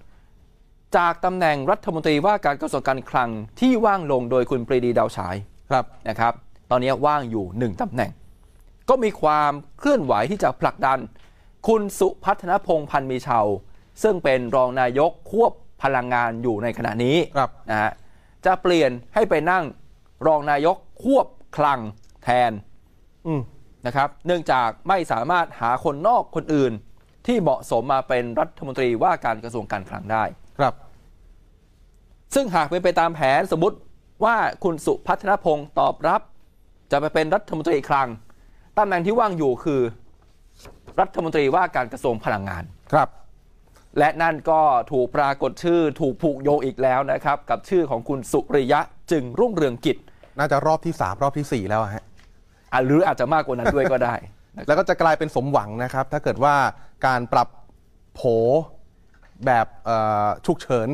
[0.96, 3.30] จากตำแหน่งรัฐมนตรีว่าการกระทรวงการคลัง
[3.60, 5.36] ที่ว่างลงโดยคุณปรีดีดาวฉาย
[5.70, 6.32] ครับนะครับ
[6.70, 8.10] ตอนนี้ว่างอยู่หนึ่งตำแหน่ง
[8.88, 10.98] ก็มีความเคลื่อนไหวที่จะผลักดัน
[11.68, 13.46] คุณสุพัฒนพงษ์พันธ์มีชาว
[14.02, 17.92] ซึ่งเป็นรองนายกควบพลังงานอยู่ในขณะนี้ครับนะฮะ
[18.46, 19.64] จะเปลี่ยนให้ไปนั่ง
[20.26, 21.26] รองนายกควบ
[21.56, 21.80] คลัง
[22.24, 22.52] แทน
[23.26, 23.40] อืม
[23.86, 26.72] นะครับ เนื่องจากไม่สามารถหาคนนอกคนอื่น
[27.26, 30.24] ที่เหมาะสมมาเป็นรัฐมนตรีว่าการกระทรวงการคลังได้
[30.58, 30.74] ครับ
[32.34, 33.76] ซึ่งหากเป็นไปตามแผนสมมติ
[34.24, 36.20] ว่าคุณสุพัฒนพงศ์ตอบรับ
[36.90, 38.08] จะไปเป็นรัฐมนตรีคลัง
[38.78, 39.80] ตำแหน่งที่ว่างอยู่คือ
[41.00, 43.08] รัฐมนตรีว่าการกระทรวงพลังงานครับ
[43.98, 44.60] และนั่นก็
[44.92, 48.80] ถูกปรากฏชื่อถูกผูกโยงอีกแล้วนะครับ กับชื่อของคุณสุริยะ
[49.10, 49.96] จึงรุ่งเรืองกิจ
[50.38, 52.04] น่าจะรอบที่3รอบทีสี่4แล้วอะฮะ
[52.72, 54.14] อะหรืออาจจะมากกว่านั้นด้วยก็ได้
[54.56, 56.54] นะครับแล้วก็จะกลายเป็นสมหวังนะครับ ถ้าเกิดว่า
[57.06, 57.48] การปรับ
[58.14, 58.20] โผ
[59.46, 60.88] แบบเอ่อฉุกเฉิน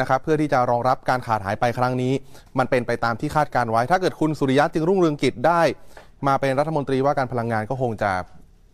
[0.00, 2.12] นะครับเพื่อที่จะรองรับการขาดหายไปครั้งนี้
[2.58, 5.62] มันเป็นไปตามที่คาดการไว้ ถ้าเกิดคุณสุริยะจึงรุ่งเรืองกิจได้
[6.26, 8.12] มาเป็นรัฐมนตรีว่าการพลังงานก็คงจะ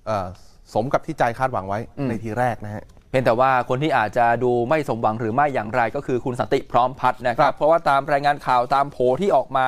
[0.07, 0.27] เอ่อ
[0.75, 9.67] สมกับที่ใจคาดหวังไว้ในทีแรกนะฮะเพียงแต่ว่าคนที่อาจจะดูไม่สมหวังหรือไม่อย่างไรก็คือคุณสันติพร้อมพัฒน์นะครับ เพราะว่าตามรายงานข่าวตามโผที่ออกมา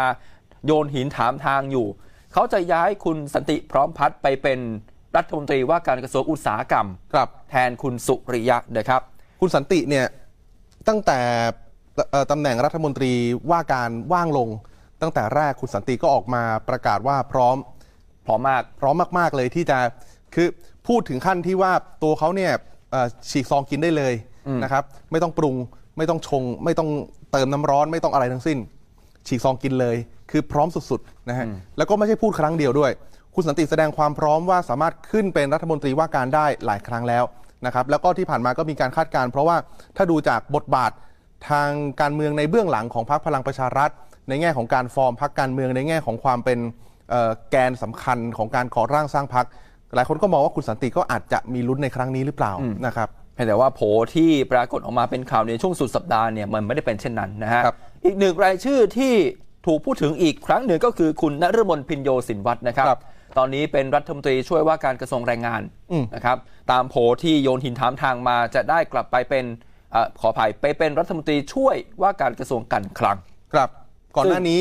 [0.66, 1.86] โยนหินถามทางอยู่
[2.32, 4.59] เขาจะย้ายคุณสันติพร้อมพัฒน์ไปเป็น
[5.16, 9.02] รัฐมนตรีว่าการกระทรวงอุตสาหกรรมครับแทนคุณสุริยะนะครับ
[9.41, 10.07] คุณสันติเนี่ย
[10.89, 11.20] ตั้งแต่
[12.11, 13.12] เอ่อตำแหน่งรัฐมนตรี
[13.51, 14.49] ว่าการว่างลง
[15.03, 17.57] ตั้งแต่แรกคุณสันติก็ออกมาประกาศว่าพร้อม
[18.26, 19.78] พร้อมมากพร้อมมากๆเลยที่จะ
[20.34, 20.49] คือ
[20.89, 21.72] พูดถึงขั้นที่ว่า
[22.03, 22.53] ตัวเขาเนี่ย
[22.91, 24.14] เอ่อฉีกซองกินได้เลย
[24.62, 25.55] นะครับ ไม่ต้องปรุง
[25.97, 26.89] ไม่ต้องชง ไม่ต้อง
[27.32, 28.59] เติมน้ำร้อนไม่ต้องอะไรทั้งสิ้น
[29.27, 29.97] ฉีกซองกินเลย
[30.31, 31.47] คือพร้อมสุดๆนะฮะ
[31.77, 32.93] แล้วก็ไม่ใช่พูดครั้งเดียวด้วย
[33.35, 37.24] คุณสันติแสดงความพร้อมว่าสามารถขึ้นเป็นรัฐมนตรีว่าการได้หลายครั้งแล้ว
[37.66, 39.56] นะครับแล้วก็ที่ผ่านมาก็มีการคาดการณ์เพราะว่า
[39.97, 40.93] ถ้าดูจากบทบาท
[41.51, 41.70] ทาง
[42.01, 43.90] การเมืองในเบื้องหลังของพรรคพลังประชารัฐ
[44.28, 46.59] ในแง่ของการฟอร์มพรรคการเมืองในแง่ของความเป็น
[47.10, 49.47] เอ่อแกนสำคัญของการก่อร่างสร้างพรรค
[49.94, 52.52] หลายคนก็มองว่าคุณสันติก็อาจจะมีลุ้นในครั้งนี้หรือเปล่า
[52.86, 53.80] นะครับเพียงแต่ว่าโผ
[54.14, 59.14] ที่ปรากฏออกมาเป็นข่าวในช่วงสุดสัปดาห์เนี่ยมันไม่ได้เป็นเช่นนั้นนะฮะครับอีกหนึ่งรายชื่อที่
[59.66, 63.01] ถูกพูดถึงอีกครั้งหนึ่งก็คือคุณนฤมลพินโยสินวัฒน์นะครับครับ
[63.38, 66.38] ตอนนี้เป็นรัฐมนตรีช่วยว่าการกระทรวงแรงงานอืมนะครับ
[66.72, 69.44] ตามโผที่โยนหินถามทางมาจะได้กลับไปเป็น
[69.92, 73.16] เออขออภัยไปเป็นรัฐมนตรีช่วยว่าการกระทรวงการคลัง
[73.52, 73.68] ครับ
[74.14, 74.60] ก่อนซึ่งหน้านี้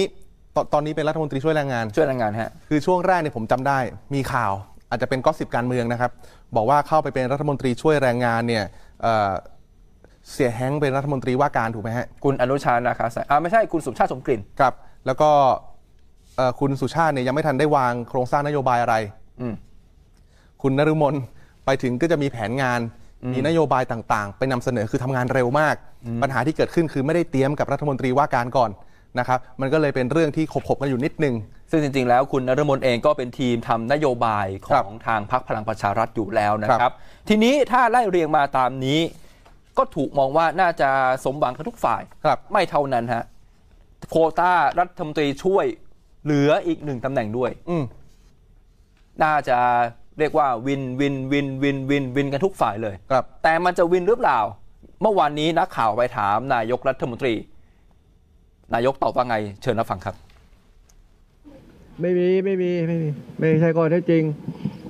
[0.55, 3.79] ตตอนนี้เป็นรัฐมนตรีช่วยแรงงาน ช่วยแรงงานฮะ คือช่วงแรกเนี่ยผมจำได้
[4.15, 4.51] มีข่าว
[4.89, 6.11] อาจจะเป็นก็สิบการเมืองนะครับ
[6.55, 8.63] บอกว่าเข้าไปเป็นรัฐมนตรีช่วยแรงงานเนี่ย
[9.01, 9.31] เอ่อ
[10.31, 14.73] เสียแฮงค์เป็นรัฐมนตรีว่าการถูกไหมฮะ คุณอนุชานาคาสายอ่าไม่ใช่คุณสุชาติสมกลิ่น ครับ
[15.05, 15.66] แล้วก็เอ่อ
[16.59, 18.95] คุณสุชาติเนี่ยยังไม่ทันได้วางโครงสร้างนโยบายอะไร
[19.41, 19.55] อืม
[20.61, 21.15] คุณนฤมล
[21.65, 22.79] ไปถึงก็จะมีแผนงาน
[23.33, 25.75] มีนโยบายต่างๆ ไปนำเสนอคือทำงานเร็วมาก
[26.21, 28.71] ปัญหาที่เกิดขึ้นคือไม่ได้เตรียมกับรัฐมนตรีว่าการก่อน
[29.19, 31.35] นะครับมันก็เลยเป็นเรื่องที่ขบๆกันอยู่นิดนึง
[31.71, 36.95] ซึ่งจริง ๆ แล้วคุณนรมนเองก็เป็นทีมทำนโยบายขครัอบงทางพรรคพลังประชารัฐอยู่แล้วนะคครัรับบ
[37.29, 38.99] ทีนี้ถ้าไล่เรียงมาตามนี้
[39.77, 40.89] ก็ถูกมองว่าน่าจะ
[41.23, 43.23] สมหวังกันทุกฝ่ายครับไม่เท่านั้นฮะ
[44.09, 45.65] โควต้ารัฐมนตรีช่วย
[46.23, 47.83] เหลืออีกหนึ่งตำแหน่งด้วย อืม
[49.23, 49.57] น่าจะ
[50.19, 54.39] เรียกว่า win win win win win win กันทุกฝ่ายเลย ครับ แต่มันจะ win หรือเปล่า
[55.01, 57.33] เมื่อวานนี้นักข่าวไปถามนายกรัฐมนตรี
[58.73, 60.15] นายกตอบว่าไง เชิญรับฟังครับ
[62.01, 64.23] ไม่มีไม่มีไม่มีไม่ใช่ข้อเท็จจริง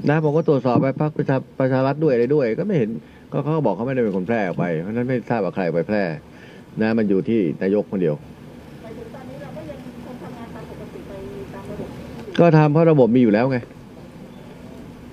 [0.09, 2.89] นะผมก็ตรวจสอบไปพรรคประชาประชารัฐด้วยอะไรด้วย ก็ไม่เห็น
[3.31, 6.03] ก็เขาก็บอกเขาไม่ได้เป็นคนแพร่ออกไปเพราะฉะนั้นไม่ทราบว่าใครเอาไปแพร่
[6.81, 8.15] นะ มันอยู่ที่นายกคนเดียว
[12.39, 13.57] ก็ทำเพราะระบบมีอยู่แล้วไง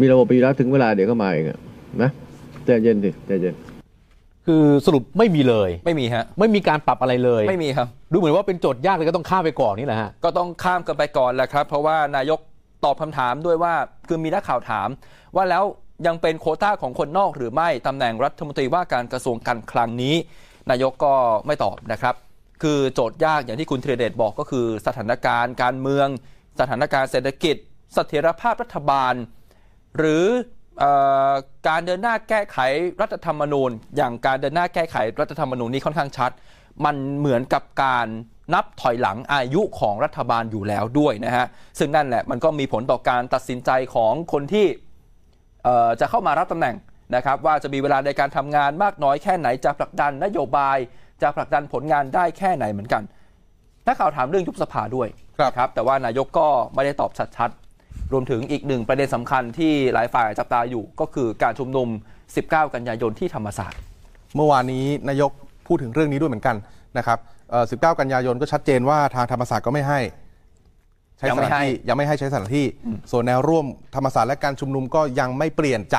[0.00, 1.58] มีระบบมีอยู่แล้วถึงเวลาเดี๋ยวก็มาเองอะ
[2.02, 2.10] นะ
[2.64, 3.54] ใจเย็นสิใจเย็น
[4.46, 12.38] คือสรุปไม่มีเลย ไม่มีฮะ ไม่มีการปรับอะไรเลย ไม่มีครับ ดูเหมือนว่าเป็นโจทย์ยากเลยก็ต้องข้ามไปก่อนนี่แหละฮะ ก็ต้องข้ามกันไปก่อนแหละครับ เพราะว่านายก
[12.84, 13.74] ตอบคำถามด้วยว่า
[14.08, 14.88] คือมีนักข่าวถาม
[15.36, 15.64] ว่าแล้ว
[16.06, 20.14] ยังเป็นโควต้าของคนนอกหรือไม่ตำแหน่งรัฐมนตรีว่าการกระทรวงการคลังนี้
[20.70, 21.12] นายกก็
[21.46, 22.14] ไม่ตอบนะครับ
[22.62, 26.08] คือโจทย์ยากอย่างที่คุณธีรเดชบอกก็คือสถานการณ์การเมือง
[26.60, 27.56] สถานการณ์เศรษฐกิจ
[27.94, 29.14] เสถียรภาพรัฐบาล
[29.98, 30.26] หรือ
[30.82, 30.84] อ
[31.68, 32.58] การเดินหน้าแก้ไข
[33.00, 36.30] รัฐธรรมนูญ อย่างการเดินหน้าแก้ไขรัฐธรรมนูญนี้ค่อนข้างชัด
[36.84, 38.06] มันเหมือนกับการ
[38.54, 41.46] นับถอยหลังอายุของรัฐบาลอยู่แล้วด้วยนะฮะ
[41.78, 44.66] ซึ่งนั่นแหละมันก็มีผลต่อการตัดสินใจของคนที่
[46.00, 46.76] จะเข้ามารับตำแหน่ง
[47.14, 50.78] นะครับว่าจะมีเวลาในการทำงานมากน้อยแค่ไหนจะผลักดันนโยบาย
[51.22, 53.02] จะผลักดันผลงานได้แค่ไหนเหมือนกัน
[53.86, 55.08] นักข่าวถามเรื่องยุบสภาด้วย
[55.38, 61.88] ครับนะครับแต่ว่านายกก็ไม่ได้ตอบชัดๆ รวมถึงอีกหนึ่งประเด็นสำคัญที่หลายฝ่ายจับตาอยู่ก็คือการชุมนุม
[62.30, 63.78] 19 กันยายนที่ธรรมศาสตร์
[64.36, 65.30] เมื่อวานนี้นายก
[65.66, 66.56] พูดถึงเรื่องนี้ด้วยเหมือนกัน
[66.98, 67.18] นะครับ
[67.50, 70.00] เอ่อ19 กันยายนก็ชัดเจนว่าทางธรรมศาสตร์ก็ไม่ให้
[71.18, 72.66] ใช้ยังสไม่ถานให้ที่ยังไม่ให้ใช้สถานที่
[73.10, 73.66] ส่วนแนวร่วม
[73.96, 75.98] ธรรมศาสตร์และการชุมนุมก็ยังไม่เปลี่ยนใจ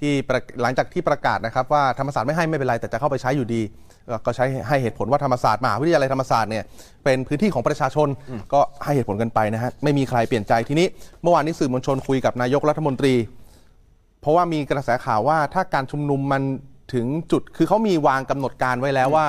[0.00, 3.83] ที่ประหลังจากที่ประกาศนะครับ ว่าธรรมศาสตร์ไม่ให้ไม่เป็นไรแต่จะเข้าไปใช้อยู่ดีเอ่อ
[4.26, 6.64] ก็ใช้ให้เหตุผลว่าธรรมศาสตร์มหาวิทยาลัยธรรมศาสตร์เนี่ย
[7.04, 8.08] เป็นพื้นที่ของประชาชน
[8.52, 10.86] ก็ให้เหตุผลกันไปนะฮะไม่มีใครเปลี่ยนใจทีนี้
[11.22, 13.14] เมื่อวานนี้สื่อมวลชนคุยกับนายกรัฐมนตรี
[14.20, 16.42] เพราะว่ามีกระแสข่าวว่าถ้าการชุมนุมมัน
[16.94, 19.26] ถึงจุดคือเขามีวางกำหนดการไว้แล้วว่า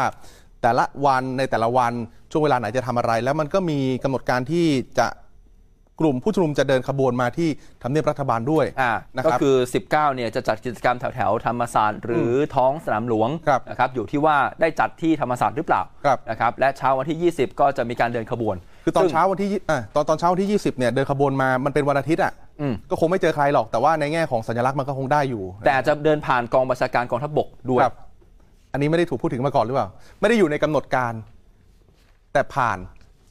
[0.61, 1.93] แต่ละวันในแต่ละวัน
[2.31, 4.65] ช่วงเวลาไหนจะทำอะไร แล้วมันก็มีกำหนดการที่
[4.99, 5.07] จะ
[5.99, 7.49] กลุ่มผู้ชุมนุมจะเดินขบวนมาที่
[7.83, 9.55] ทำเนียบรัฐบาลด้วยอ่านะก็ครับ คือ
[9.85, 18.55] 19 เนี่ยจะจัดกิจกรรมแถวแถวๆธรรมศาสตร์หรือท้องสนามหลวงครับนะครับอยู่ที่ว่าได้จัดที่ธรรมศาสตร์หรือเปล่าครับ นะครับและเช้าวันที่ 20 ก็จะมีการเดินขบวน
[18.85, 27.95] คือตอนซึ่ง เช้าวันที่ยี่อะตอนตอนเช้าวันที่ 20เนี่ยเดินขบวนมามันเป็นวันอาทิตย์อะอืม ก็คงไม่เจอใครหรอกแต่ว่าในแง่ของสัญลักษณ์มันก็คงได้อยู่แต่อาจจะเดินผ่านกองบัญชาการกองทัพบกด้วย ครับ
[28.71, 29.87] อันนี้ไม่ได้ถูกพูดถึงมาก่อนหรือเปล่า
[30.19, 31.13] ไม่ได้อยู่ในกำหนดการ
[32.33, 32.77] แต่ผ่าน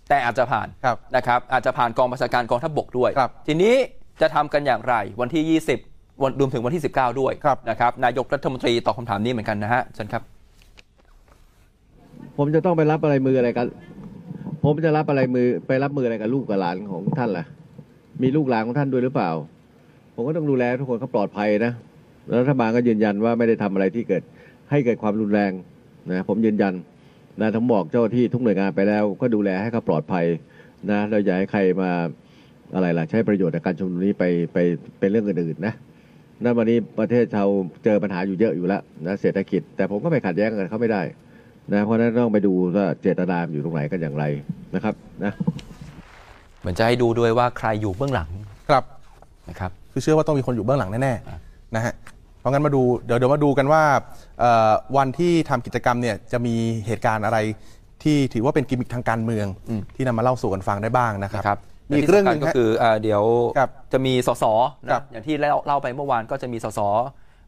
[0.08, 3.74] แต่อาจจะผ่านครับนะครับอาจจะผ่านกองบัญชาการกองทัพบกด้วย ครับทีนี้
[4.20, 10.22] จะทำกันอย่างไรวันที่ 20 วันรวมถึงวันที่ 19 ด้วยครับ นะครับนายกรัฐมนตรีตอบคำถามนี้เหมือนกันนะฮะเชิญครับ
[12.36, 13.66] ผมจะต้องไปรับอะไรมืออะไรกัน
[14.64, 17.44] ผมจะรับอะไรมือไปรับมืออะไรกับลูกกับหลานของท่านล่ะ
[18.22, 19.30] มีลูกหลานของท่านด้วยหรือเปล่า
[20.14, 21.72] ผมก็ต้องดูแลทุกคนเขาปลอดภัยนะ
[22.26, 24.22] แล้วรัฐบาลก็ยืนยันว่าไม่ได้ทำอะไรที่เกิด
[24.70, 25.52] ให้เกิดความรุนแรง
[26.10, 26.74] นะผมยืนยัน
[27.40, 30.26] นะทั้งบอกเจ้าหน้าที่ทุกหน่วยงานไปแล้ว ก็ดูแลให้เขาปลอดภัย
[30.90, 31.90] นะเราอย่าให้ใครมา
[32.74, 34.58] อะไรล่ะใช้ประโยชน์ในการชุมนุมนี้ไปไป
[34.98, 35.74] เป็นเรื่องอื่นๆนะ
[36.42, 37.44] นั่นวันนี้ประเทศเรา
[37.84, 41.02] เจอปัญหาอยู่เยอะอยู่แล้วนะเศรษฐกิจ แต่ผมก็ไม่ขัดแย้งกันเขาไม่ได้
[41.72, 44.24] นะเพราะฉะนั้นต้องไปดูว่าเจตนาอยู่ตรงไหนกันอย่างไร
[44.74, 44.94] นะครับ
[45.24, 45.32] นะ
[46.60, 48.28] เหมือนจะให้ดูด้วยว่าใครอยู่เบื้องหลัง
[48.70, 48.84] ครับ
[49.48, 51.92] นะครับ คือเชื่อว่าต้องมีคนอยู่เบื้องหลังแน่ๆนะฮะ
[52.44, 53.82] เพราะงั้นมาดูเดี๋ยวเดี๋ยวมาดูกันว่า
[54.40, 56.54] เอ่อวันที่ทำกิจกรรมเนี่ยจะมี
[56.86, 57.38] เหตุการณ์อะไร
[58.02, 61.58] ที่ถือว่าเป็นกิมมิคทางการเมืองอืมที่นำมาเล่าสู่กันฟังได้บ้างนะครับนะครับ
[61.90, 63.22] มีอีกเรื่องหนึ่งและที่สำคัญก็ฮะคือเอ่อเดี๋ยว
[63.58, 64.44] ครับจะมีสส
[64.90, 66.80] ครันะบอย่างที่เล่าเล่าไปเมื่อวานก็จะมีสส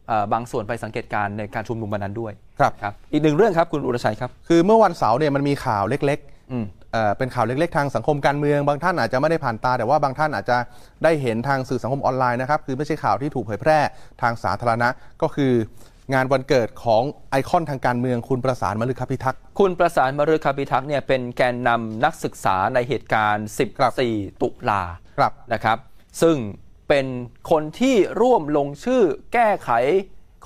[0.07, 6.19] เอ่อบางส่วนไปสังเกตการณ์ในการชุมนุมวันนั้นด้วยครับครับ อีกหนึ่งเรื่องครับคุณอุรชัยครับ คือเมื่อวันเสาร์เนี่ยมันมีข่าวเล็ก
[6.53, 10.57] อืมๆ เอ่อเป็นข่าวเล็กๆ ทางสังคมการเมือง บางท่านอาจจะไม่ได้ผ่านตา แต่ว่าบางท่านอาจจะ
[11.05, 13.79] ได้เห็นทางสื่อสังคมออนไลน์นะครับ คือไม่ใช่ข่าวที่ถูกเผยแพร่
[14.23, 14.89] ทางสาธารณะ
[15.23, 15.53] ก็คือ
[16.15, 23.47] งานวันเกิดของไอคอนทางการเมืองคุณประสานมฤคพิทักษ์ คุณประสานมฤคพิทักษ์เนี่ยเป็นแกนนำนักศึกษาในเหตุการณ์
[23.79, 24.83] ครับ14 ตุลา
[25.19, 25.79] ครับนะครับ
[26.23, 26.37] ซึ่ง
[26.89, 27.07] เป็น
[27.51, 29.03] คนที่ร่วมลงชื่อ
[29.35, 29.71] แก้ไข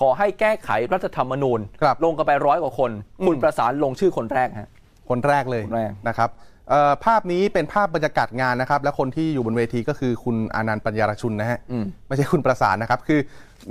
[0.01, 2.91] ขอให้แก้ไขรัฐธรรมนูญครับลงกันไปร้อยกว่าคน
[3.27, 4.71] คุณประสานลงชื่อคนแรกฮะ
[5.11, 6.31] คนแรกเลยคนแรก นะครับ
[6.70, 13.20] เอ่อภาพนี้เป็นภาพบรรยากาศงานนะครับ และคนที่อยู่บนเวทีก็คือคุณอานันต์ปัญญารชุนนะฮะอืมไม่ใช่คุณประสานนะครับ คือ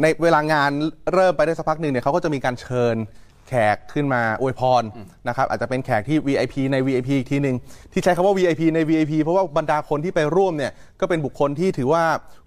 [0.02, 0.72] ในเวลางาน
[1.14, 2.96] เริ่มไปได้สักพักหนึ่งเนี่ยเขาก็จะมีการเชิญ
[3.48, 4.84] แขกขึ้นมาอวยพร
[5.28, 7.56] นะครับ อาจจะเป็นแขกที่ VIP ใน VIP อีกทีหนึ่ง
[7.94, 12.04] ที่ใช้คำว่า VIP ใน VIP เพราะว่าบรรดาคนที่ไปร่วมเนี่ยก็เป็นบุคคลที่ถือว่า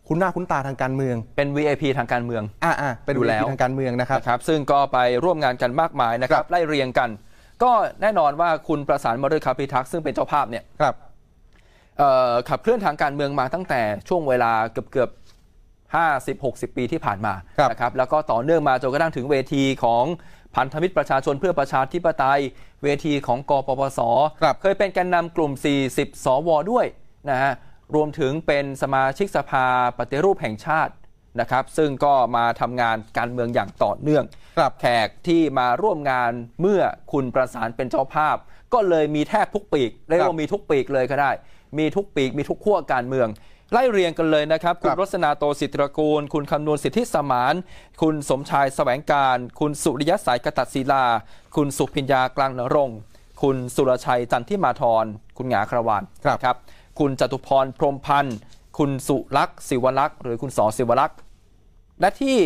[0.08, 7.10] คุ้นหน้าคุ้นตาทางการเมือง เป็น VIP ทางการเมือง อ่าอ่าเป็นดูแล้ว VIP ทางการเมืองนะครับ นะครับซึ่งก็ไปร่วมงานกันมากมายนะครัครับบไล่เรียงกัน
[7.62, 7.72] ก็
[8.02, 10.94] แน่นอนว่าคุณประสานมฤคพิทักษ์ซึ่งเป็นเจ้าภาพเนี่ยครับ
[11.98, 15.10] เอ่อขับเคลื่อนทางการเมืองมาตั้งแต่ช่วงเวลาเกือบเกือบ
[15.94, 20.04] 50 60ปีที่ผ่านมาครับนะครับแล้วก็ต่อเนื่องมาจนกระทั่งถึงเวทีของ
[20.56, 22.40] พันธมิตรประชาชนเพื่อประชาธิปไตย
[22.82, 24.00] เวทีของกปปส
[24.42, 25.52] ครับเคยเป็นแกนนำกลุ่ม
[25.88, 26.86] 40 สวด้วย
[27.30, 27.52] นะฮะ
[27.94, 29.66] รวมถึงเป็นสมาชิกสภา
[29.98, 30.92] ปฏิรูปแห่งชาติ
[31.40, 34.24] นะครับซึ่งก็มาทำงานการเมืองอย่างต่อเนื่อง
[34.58, 36.80] ครับแขกที่มาร่วมงานเมื่อ
[37.12, 38.36] คุณประสานเป็นเจ้าภาพ
[38.74, 41.30] ก็เลยมีแทบทุกปีกเรียกว่ามีทุกปีกเลยก็ได้
[41.78, 43.28] มีทุกปีกมีทุกขั้วการเมือง
[43.72, 47.54] ไล่เรียงกันเลยนะครับ คุณครับรสนาโตสิทธิตระกูล คุณคำนวณสิทธิสมาน
[48.02, 51.04] คุณสมชายแสวงการ คุณสุริยะสายกตัดศิลา
[51.56, 52.98] คุณสุพิญญากลางนรงค์
[53.42, 55.04] คุณสุรชัยจันทิมาธร
[55.36, 56.56] คุณหงาครวานครับครับ
[56.98, 58.36] คุณจตุพรพรหมพันธ์
[58.78, 61.18] คุณสุลักษณ์ศิวลักษณ์หรือคุณสอศิวลักษณ์
[62.00, 62.36] และที่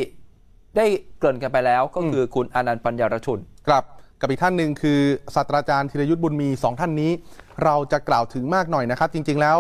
[0.77, 0.87] ได้
[1.19, 3.39] เกริ่นกันไปแล้วก็คือคุณอนันต์ปัญญารชุน
[3.69, 3.85] ครับ
[4.21, 5.01] กับอีกท่านหนึ่งคือ
[5.35, 7.11] ศาสตราจารย์ธีรยุทธ์บุญมีสองท่านนี้
[7.65, 9.59] เราจะกล่าวถึงมากหน่อยนะครับ จริง ๆแล้ว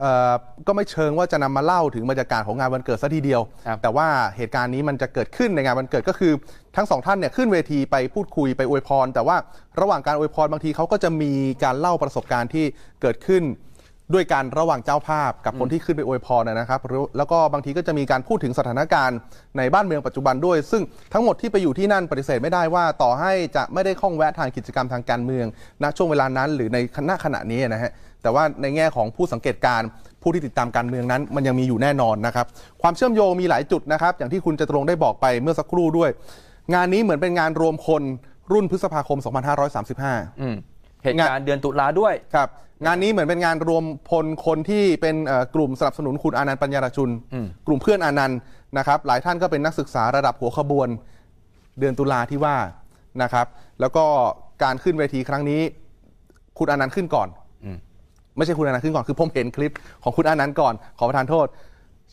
[0.00, 0.34] เอ่อ
[0.66, 4.06] ก็ไม่เชิงว่าจะนำมาเล่าถึงบรรยากาศของงานวันเกิดซะทีเดียว ครับแต่ว่า
[4.36, 6.32] เหตุการณ์นี้มันจะเกิดขึ้นในงานวันเกิดก็คือ
[6.76, 9.36] ทั้งสองท่านเนี่ยขึ้นเวทีไปพูดคุยไปอวยพร แต่ว่า
[9.80, 11.32] ระหว่างการอวยพรบางทีเขาก็จะมี
[11.64, 12.64] การเล่าประสบการณ์ที่
[13.02, 13.42] เกิดขึ้น
[14.14, 19.18] ด้วยการระหว่างเจ้าภาพกับคนที่ขึ้นไปอวยพรนะนะครับหรือแล้วก็บางทีก็จะมีการพูดถึงสถานการณ์
[19.58, 20.82] ในบ้านเมืองปัจจุบันด้วย ซึ่ง
[21.12, 25.46] ทั้งหมดที่ไปอยู่ที่นั่นปฏิเสธไม่ได้ว่า ต่อให้จะไม่ได้ข้องแวะทางกิจกรรมทางการเมือง
[25.82, 27.90] ณช่วงเวลานั้นหรือในขณะขณะนี้นะฮะ
[28.22, 29.88] แต่ว่าในแง่ของผู้สังเกตการณ์
[30.22, 32.46] ผู้ที่ติดตามการเมืองนั้น มันยังมีอยู่แน่นอนนะครับ
[32.82, 36.10] ความเชื่อมโยงมีหลายจุดนะครับ อย่างที่คุณจตุรงค์ได้บอกไปเมื่อสักครู่ด้วย
[36.74, 38.02] งานนี้เหมือนเป็นงานรวมคน
[38.52, 39.18] รุ่นพฤษภาคม
[39.78, 40.56] 2535อืม
[41.04, 42.48] เหตุการณ์เดือนตุลาด้วยครับ
[42.86, 48.38] งานนี้เหมือนเป็นงานรวมพลคนที่เป็นเอ่อกลุ่มสนับสนุนคุณอานันต์ปัญญารชุนอืมกลุ่มเพื่อนอานันต์
[48.78, 50.88] นะครับหลายท่านก็เป็นนักศึกษาระดับหัวขบวน
[51.78, 52.56] เดือนตุลาที่ว่า
[53.22, 53.46] นะครับ
[53.80, 54.04] แล้วก็
[54.62, 55.60] การขึ้นเวทีครั้งนี้
[56.58, 57.28] คุณอานันต์ขึ้นก่อน
[57.64, 57.76] อืม
[58.36, 59.72] ไม่ใช่คุณอานันต์ขึ้นก่อนคือผมเห็นคลิป
[60.02, 61.46] ของคุณอานันต์ก่อนขอประทานโทษ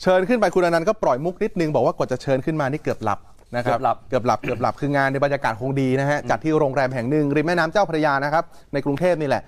[0.02, 3.20] เชิญขึ้นไปคุณอานันต์ก็ปล่อยมุกนิดนึงบอกว่ากว่าจะเชิญขึ้นมานี่เกือบหลับ
[3.56, 9.44] นะครับเกือบหลับเกือบหลับเกือบหลับคืองานในบรรยากาศคงดีนะฮะจัดที่โรงแรมแห่งหนึ่งริมแม่น้ำเจ้าพระยานะครับในกรุงเทพนี่แหละ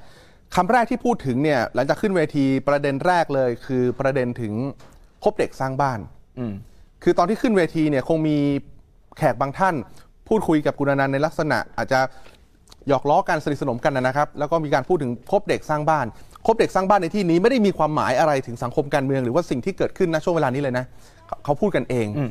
[0.56, 4.54] คำแรกที่พูดถึงเนี่ยหลังจากขึ้นเวทีประเด็นแรกเลยคือประเด็นถึง
[5.24, 6.00] คบเด็กสร้างบ้าน
[6.40, 6.54] อืม
[7.04, 8.38] คือตอนที่ขึ้นเวทีเนี่ยคงมี
[9.18, 9.76] แขกบางท่าน
[10.28, 12.00] พูดคุยกับคุณอนันต์ในลักษณะ อาจจะ
[12.88, 16.06] หยอกล้อกันสนิทสนมกันนะครับ แล้วก็มีการพูดถึงคบเด็กสร้างบ้าน
[16.46, 20.86] คบเด็กสร้างบ้านในที่นี้ไม่ได้มีความหมายอะไรถึงสังคมการเมืองหรือว่าสิ่งที่เกิดขึ้นณช่วงเวลานี้เลยนะ
[21.28, 22.30] เขาเขาพูดกันเองอืม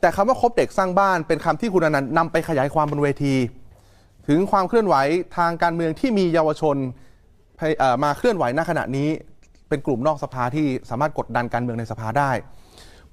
[0.00, 3.34] แต่คำว่าคบเด็กสร้างบ้านเป็นคำที่คุณอนันต์นำไปขยายความบนเวที
[4.28, 4.94] ถึงความเคลื่อนไหว
[5.36, 6.76] ทางการเมืองที่มีเยาวชน
[8.02, 9.08] มาเคลื่อนไหวณขณะนี้
[9.68, 12.30] เป็นกลุ่มนอกสภาที่สามารถกดดันการเมืองในสภาได้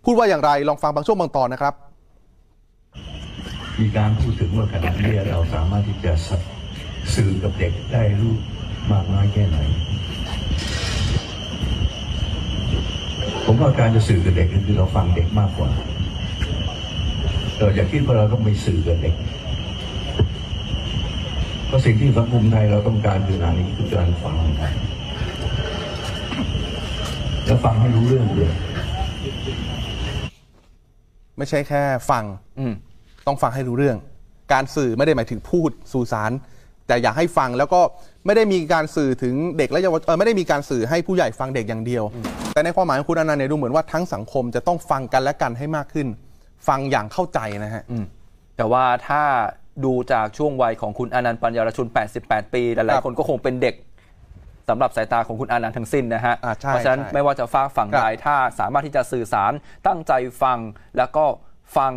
[0.03, 1.73] พูดว่าอย่างไรลองฟังบางช่วงบางตอนนะครับ
[3.79, 6.13] มีการพูดถึงว่าขณะนี้เราสามารถที่จะ
[7.15, 8.33] สื่อกับเด็กได้รู้
[8.91, 9.57] มากน้อยแค่ไหน
[13.45, 15.69] ผมว่าการจะสื่อกับเด็กคือเราฟังเด็กมากกว่า
[17.57, 19.15] เราอย่าคิดว่าเราต้องไปสื่อกับเด็ก
[21.67, 24.73] เพราะสิ่งที่สังคมไทยเราต้องการคืออะไรคือการฟังกัน
[27.45, 28.51] แล้วฟังให้รู้เรื่องด้วย
[31.37, 32.23] ไม่ใช่แค่ฟัง
[32.59, 32.73] อืม
[33.27, 33.97] ต้องฟังให้รู้เรื่อง
[34.53, 36.31] การสื่อไม่ได้หมายถึงพูดสื่อสาร
[36.87, 37.81] แต่อยากให้ฟังแล้วก็
[38.25, 42.03] ไม่ได้มีการสื่อถึงเด็กและเยาวชนเออไม่ได้มีการสื่อให้ผู้ใหญ่ฟังเด็กอย่างเดียว
[42.53, 46.07] แต่ในความหมายของคุณอนันต์เนี่ยดูเหมือนว่าทั้งสังคมจะต้องฟังกันและกันให้มากขึ้น
[46.67, 48.05] ฟังอย่างเข้าใจนะฮะอืม
[48.57, 49.23] แต่ว่าถ้า
[49.85, 51.87] ดูจากช่วงวัยของคุณอนันต์ปัญญารชุน
[52.21, 53.75] 88 ปีหคลายรับๆคนก็คงเป็นเด็ก
[54.69, 59.51] สำหรับสายตาของคุณอนันต์ทั้งสิ้นนะฮะอ่าใช่เพราะฉะนั้นใช่ไม่ว่าจะฝากฝั่งครับใดถ้าสามารถที่จะสื่อสาร
[59.87, 60.57] ตั้งใจฟัง
[60.97, 61.25] แล้วก็
[61.77, 61.91] ฟัง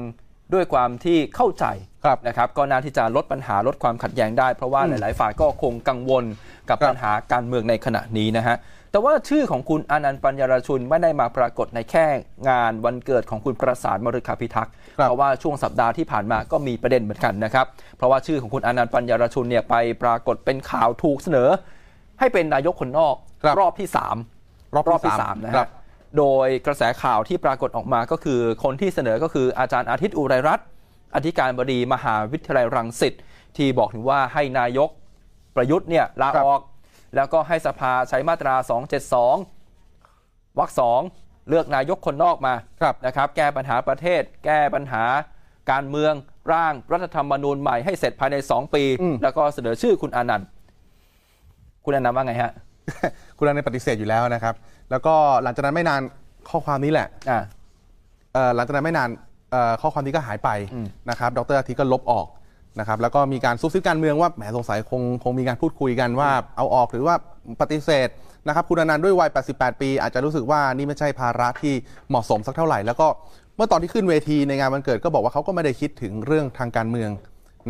[0.55, 1.65] ด้วยความที่เข้าใจ
[2.05, 6.25] ครับนะครับก็น่าที่จะลดปัญหาลดความขัดแย้งได้ เพราะว่าหลาย ๆ ฝ่ายก็คงกังวล
[6.69, 8.57] กับครับปัญหาการเมืองในขณะนี้นะฮะ
[8.91, 12.07] แต่ว่าชื่อของคุณอนันต์ปัญญารชุนไม่ได้มาปรากฏในแค่
[12.49, 17.67] งานวันเกิดของคุณประสานมฤคาพิทักษ์ครับเพราะว่าช่วงสัปดาห์ที่ผ่านมาก็มีประเด็นเหมือนกันนะครับ
[17.97, 21.49] เพราะว่าชื่อของคุณอนันต์ปัญญารชุนเนี่ยไปปรากฏเป็นข่าวถูกเสนอ
[22.19, 24.17] ให้เป็นนายกคนนอกครับรอบที่สาม
[24.75, 25.69] รอบที่รอบที่สาสามมนะครัฮะบ
[26.19, 30.67] โดยกระแสข่าวที่ปรากฏออกมาก็คือคนที่เสนอก็คืออาจารย์อาทิตย์อุไรรัตน์
[31.15, 33.15] อธิการบดีมหาวิทยาลัยรังสิต
[33.57, 34.91] ที่บอกถึงว่าให้นายก
[35.57, 36.61] ประยุทธ์เนี่ยลาครับออก
[37.15, 38.55] แล้วก็ให้สภาใช้มาตรา
[39.37, 41.01] 272วรรคสอง
[41.49, 45.05] เลือกนายกคนนอกมาครับนะครับ แก้ปัญหาประเทศ แก้ปัญหา
[45.71, 46.13] การเมือง
[46.53, 50.47] ร่างรัฐธรรมนูญใหม่ให้เสร็จภายใน 2 ปีอืมแล้วก็เสนอชื่อคุณอานันต์
[51.85, 52.53] คุณอานันต์ว่าไงฮะ
[53.39, 54.55] คุณอนันต์ปฏิเสธอยู่แล้วนะครับ
[54.91, 56.01] แล้วก็หลังจากนั้นไม่นาน
[56.51, 57.41] ข้อความนี้แหละอ่า
[58.33, 59.09] เอ่อหลังจากนั้นไม่นาน
[59.51, 62.27] เอ่อข้อความนี้ก็หายไปอืมนะครับ ดรอาทิตย์ก็ลบออก
[62.79, 67.15] นะครับแล้วก็มีการซุบซิบการเมืองว่าแหมสงสัยคงคงมีการพูดคุยกันว่าเอาออกหรือว่า
[67.61, 68.09] ปฏิเสธ
[68.47, 71.75] นะครับคุณอนันต์ด้วยวัย 88 ปี อาจจะรู้สึกว่านี่ไม่ใช่ภาระที่
[72.09, 73.07] เหมาะสมสักเท่าไหร่ แล้วก็
[73.57, 77.11] เมื่อตอนที่ขึ้นเวทีในงานวันเกิดก็บอกว่าเขาก็ไม่ได้คิดถึงเรื่องทางการเมือง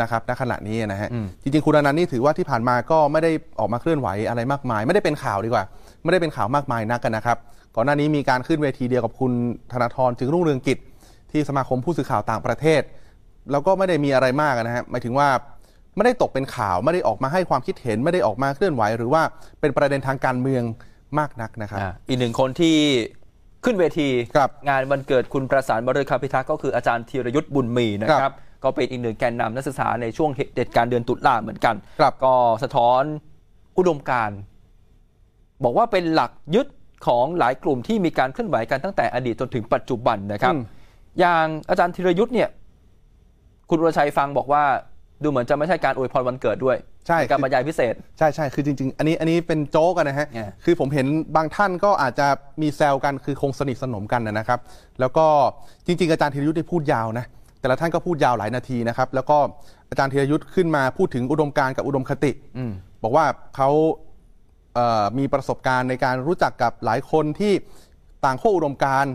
[0.01, 3.31] นะครับณขณะนี้นะฮะอืมจริงๆคุณอนันต์นี่ถือว่าที่ผ่านมาก็ไม่ได้
[3.61, 5.65] ออกมาเคลื่อนไหวอะไรมากมาย ไม่ได้เป็นข่าวดีกว่า
[6.03, 7.39] ไม่ได้เป็นข่าวมากมายนักกันนะครับ
[7.75, 9.33] ก่อนหน้านี้มีการขึ้นเวทีเดียวกับคุณ
[9.73, 10.79] ธนาธรจึงรุ่งเรืองกิจ
[11.33, 12.81] ที่สมาคมผู้สื่อข่าวต่างประเทศ
[13.51, 15.29] แล้วก็ไม่ได้มีอะไรมากนะฮะหมายถึงว่า
[15.97, 19.23] ไม่ได้ตกเป็นข่าวไม่ได้ออกมาให้ความคิดเห็นไม่ได้ออกมาเคลื่อนไหว หรือว่า
[19.61, 20.63] เป็นประเด็นทางการเมือง
[21.19, 22.77] มากนักนะครับอ่าอีกหนึ่งคนที่
[23.65, 28.35] ขึ้นเวทีครับงานวันเกิดคุณประสานบริคาพิทักษ์ก็คืออาจารย์ธีรยุทธ์บุญมีนะคครัรับบ
[28.65, 33.03] ก็เป็นอีกหนึ่งแกนนำนักศึกษาในช่วงเหตุการณ์เดือนตุลาเหมือนกันครับก็สะท้อน
[33.79, 34.39] อุดมการณ์
[35.65, 36.67] บอกว่าเป็นหลักยึด
[37.07, 40.63] ของหลายกลุ่มที่มีการเคลื่อนไหวกันตั้งแต่อดีตจนถึงปัจจุบันนะครับอืม
[41.21, 42.49] อย่างอาจารย์ธีรยุทธ์เนี่ย
[43.71, 44.65] คุณวรชัยฟังบอกว่า
[45.23, 46.77] ดูเหมือนจะไม่ใช่การอวยพรวันเกิดด้วย
[47.07, 52.27] ใช่เป็นการบรรยายพิเศษ ใช่ใช่คือจริง ๆ อันนี้อันนี้เป็นโจ๊กกันนะฮะเนี่ยคือผมเห็นบางท่านก็อาจจะ
[52.63, 54.61] มีแซวกันคือคงสนิทสนมกันนะครับ
[55.01, 55.27] แล้วก็
[55.87, 57.25] จริง ๆ อาจารย์ธีรยุทธ์ได้พูดยาวนะ
[57.61, 59.39] แต่ละท่านก็พูดยาวหลายนาทีนะครับ แล้วก็
[59.91, 62.73] อาจารย์ธีรยุทธ์ขึ้นมาพูดถึงอุดมการณ์กับอุดมคติอืม
[63.03, 63.25] บอกว่า
[63.57, 63.71] เขา
[64.75, 67.53] เอ่อมีประสบการณ์ในการรู้จักกับหลายคนที่
[68.25, 69.13] ต่างขั้วอุดมการณ์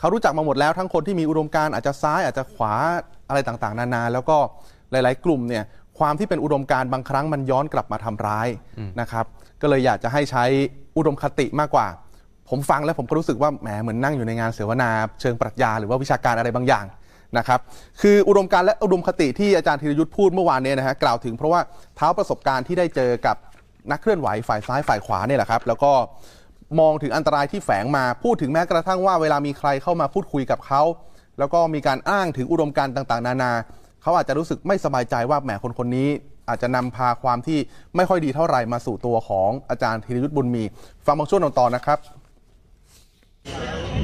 [0.00, 2.74] เขารู้จักมาหมดแล้วทั้งคนที่มีอุดมการณ์อาจจะซ้ายอาจจะขวา
[3.28, 4.36] อะไรต่างๆ นานา แล้วก็
[4.90, 5.64] หลาย ๆ กลุ่มเนี่ย
[5.98, 8.48] ความที่เป็นอุดมการณ์บางครั้งมันย้อนกลับมาทำร้าย
[9.00, 9.24] นะครับ
[9.62, 10.44] ก็เลยอยากจะให้ใช้
[10.96, 11.86] อุดมคติมากกว่า
[12.50, 14.90] ผมฟังแล้วผมก็รู้สึกว่าแหมเหมือนนั่งอยู่ในงานเสวนา
[15.20, 16.84] เชิงปรัชญาหรือว่าวิชาการอะไรบางอย่าง
[17.38, 17.60] นะครับ
[18.02, 21.60] คืออุดมการณ์และอุดมคติที่อาจารย์ธีรยุทธ์พูดเมื่อวานเนี้นะฮะกล่าวถึงเพราะว่า
[21.96, 23.36] เท้าประสบการณ์ที่ได้เจอกับ
[23.90, 25.92] นักเคลื่อนไหวฝ่ายซ้ายฝ่ายขวาเนี่ยแหละครับ แล้วก็
[26.80, 30.82] มองถึงอันตรายที่แฝงมาพูดถึงแม้กระทั่งว่าเวลามีใครเข้ามาพูดคุยกับเขา
[31.38, 33.52] แล้วก็มีการอ้างถึงอุดมการณ์ต่าง ๆ นานา
[34.02, 36.08] เขาอาจจะรู้สึกไม่สบายใจว่าแหมคนคนนี้
[36.48, 37.58] อาจจะนำพาความที่
[37.96, 40.64] ไม่ค่อยดีเท่าไหร่มาสู่ตัวของอาจารย์ธีรยุทธ์บุญมี
[41.06, 41.98] ฟังบางช่วงตอนนะครับ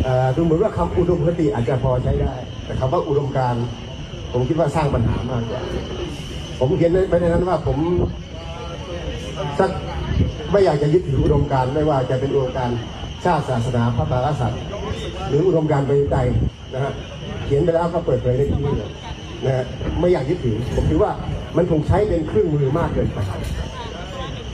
[0.05, 2.35] เอ่อดูเหมือนว่าคำอุดมคติอาจจะพอใช้ได้
[2.65, 3.63] แต่คำว่าอุดมการณ์
[4.33, 5.61] ผมคิดว่าสร้างปัญหามากกว่า
[6.59, 7.79] ผมเขียนไปในนั้นว่าผม
[9.59, 9.71] สัก
[10.53, 12.79] ไม่อยากจะยึดถืออุดมการณ์ไม่ว่าจะเป็นอุดมการณ์
[13.25, 14.61] ชาติศาสนาพระมหากษัตริย์
[15.29, 16.29] หรืออุดมการณ์ประชาธิปไตย
[16.75, 16.93] นะฮะ
[17.55, 18.91] ขียนไปแล้วก็เปิดเผยในที่นี้เลย
[19.45, 19.65] นะฮะ
[20.01, 21.13] ไม่อยากยึดถือ ผมคิดว่า
[21.57, 23.19] มันถูกใช้เป็นเครื่องมือมากเกินไป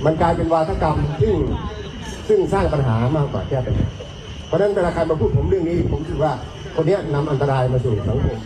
[0.04, 1.34] มันกลายเป็นวาทกรรมซึ่ง
[2.28, 3.86] ซึ่งสร้างปัญหามากกว่าแก้ปัญหา
[4.46, 6.32] เพราะฉะนั้นเวลาใครมาพูดผมเรื่องนี้ ผมคิดว่า
[6.76, 8.36] คนเนี้ยนำอันตรายมาสู่สังคม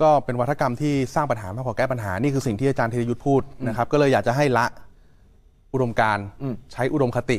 [0.00, 4.66] ก็เป็นวัฒกรรมที่สร้างปัญหามากกว่าแก้ปัญหา นี่คือสิ่งที่อาจารย์ธีรยุทธ์พูดนะครับ ก็เลยอยากจะให้ละ
[5.74, 7.38] อุดมการณ์อืมใช้อุดมคติ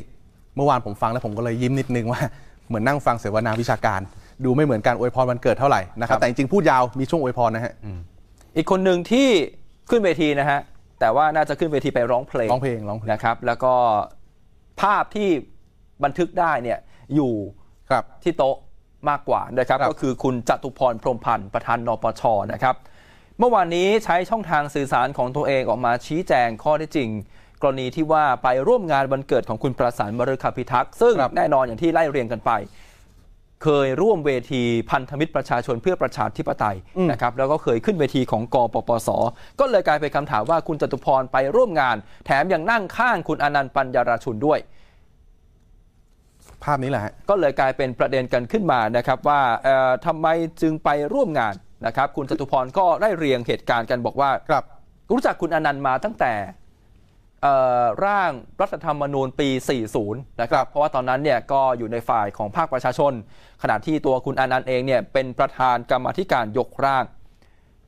[0.55, 2.21] เมื่อวานผมฟังแล้วผมก็เลยยิ้มนิดนึงว่า
[2.67, 4.01] เหมือนนั่งฟังเสวนาวิชาการ
[4.45, 7.73] ดูไม่เหมือนการอวยพรวันเกิดเท่าไหร่นะครับ แต่จริงๆพูดยาวมีช่วงอวยพรนะฮะ
[8.55, 9.27] อีกคนหนึ่งที่
[9.89, 10.59] ขึ้นเวทีนะฮะ
[10.99, 13.73] แต่ว่าน่าจะขึ้นเวทีไปร้องเพลงร้องเพลงร้องเพลงนะครับ แล้วก็
[14.81, 15.29] ภาพที่
[16.03, 16.79] บันทึกได้เนี่ย
[17.15, 17.33] อยู่
[17.89, 18.55] ครับที่โต๊ะ
[19.09, 22.21] มากกว่านะครับครับก็คือคุณจตุพรพรหมพันธ์ประธานนปช
[22.53, 22.75] นะครับ
[23.39, 27.09] เมื่อวานนี้ใช้ช่องทางสื่อสารของตัวเองออกมาชี้แจงข้อเท็จจริง
[27.61, 32.51] กรณีที่ว่าไปร่วมงานวันเกิดของคุณประสานมฤคพิทักษ์ซึ่งครับแน่นอนอย่างที่ไล่เรียงกันไป
[33.64, 36.77] เคยร่วมเวทีพันธมิตรประชาชนเพื่อประชาธิปไตย
[37.11, 39.10] นะครับแล้วก็เคยขึ้นเวทีของกปปส
[39.60, 41.95] ก็เลยกลายเป็นคำถามว่าคุณจตุพรไปร่วมงาน
[42.26, 44.60] แถมยังนั่งข้างคุณอนันต์ปัญญาราชุนด้วย
[46.64, 50.27] ภาพนี้แหละฮะก็เลยกลายเป็นประเด็นกันขึ้นมานะครับว่าเอ่อทำไม
[50.61, 51.53] จึงไปร่วมงาน
[51.86, 54.64] นะครับ คุณจตุพรก็ได้เรียงเหตุการณ์กันบอกว่าครับ
[55.11, 56.59] รู้จักคุณอนันต์มาตั้งแต่เอ่อ
[58.05, 59.49] ร่างรัฐธรรมนูญปี
[59.89, 63.13] 40 นะครับ เพราะว่าตอนนั้นเนี่ยก็อยู่ในฝ่ายของภาคประชาชน
[63.61, 67.05] ขณะที่ตัวคุณอนันต์เองเนี่ยเป็นประธานกรรมาธิการยกร่าง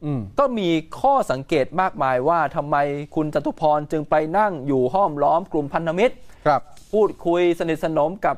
[0.05, 0.69] อืมก็มี
[1.01, 2.75] ข้อสังเกตมากมายว่าทำไม
[3.15, 6.15] คุณจตุพรจึงไปนั่งอยู่ห้อมล้อมกลุ่มพันธมิตร
[6.45, 6.61] ครับ
[6.93, 8.35] พูดคุยสนิทสนมกับ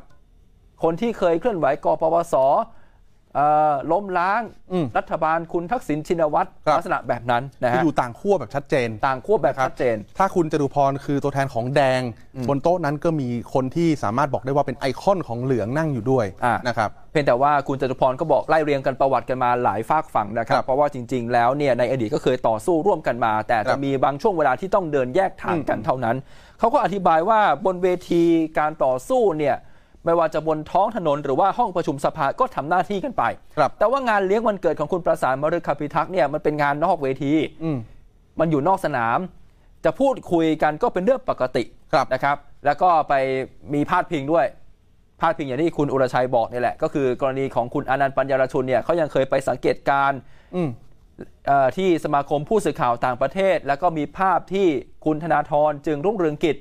[0.83, 2.53] คนที่เคยเคลื่อนไหวกปปสเอ่อ
[3.91, 4.41] ล้มล้าง
[4.73, 12.01] อืมรัฐบาลคุณทักษิณชินวัตรครับลักษณะแบบนั้นนะคือฮะอยู่ต่างขั้วแบบชัดเจน ต่างควบแบบนะครับชัดเจน ถ้าคุณจตุพรคือตัวแทนของแดง
[12.49, 26.17] บนโต๊ะนั้นก็มีคนที่สามารถบอกได้ว่าเป็นไอคอนของเหลืองนั่งอยู่ด้วยอ่านะครับเพียงแต่ว่าคุณจตุพรก็บอกไล่เรียงกันประวัติกันมาหลายฝากฝั่งนะครับครับเพราะว่าจริง ๆ แล้วเนี่ยในอดีตก็เคยต่อสู้ร่วมกันมา แต่ครัจะบมีบางช่วงเวลาที่ต้องเดินแยกทางกันอืมเท่านั้น
[26.59, 28.23] เขาก็อธิบายว่าบนเวที
[28.59, 29.55] การต่อสู้เนี่ย
[30.05, 33.23] ไม่ว่าจะบนท้องถนนหรือว่าห้องประชุมสภาก็ทำหน้าที่กันไป
[33.57, 37.77] ครับแต่ว่างานเลี้ยงวันเกิดของคุณประสานมฤคพิทักษ์เนี่ยมันเป็นงานนอกเวทีอืม
[38.39, 39.19] มันอยู่นอกสนาม
[39.85, 41.63] จะพูดคุยกันก็เป็นเรื่องปกติ
[41.93, 43.13] ครับนะครับ แล้วก็ไป
[43.73, 44.45] มีพาดพิงด้วย
[45.21, 50.19] พาดพิงอย่างที่คุณอุรชัยบอกนี่แหละ ก็คือกรณีของคุณอนันต์ปัญญารชุนเนี่ยเขายังเคยไปสังเกตการณ์
[50.55, 50.69] อืม
[51.47, 54.67] เอ่อที่สมาคมผู้สื่อข่าวต่างประเทศ แล้วก็มีภาพที่
[55.05, 56.57] คุณธนาธรจึงรุ่งเรืองกิจ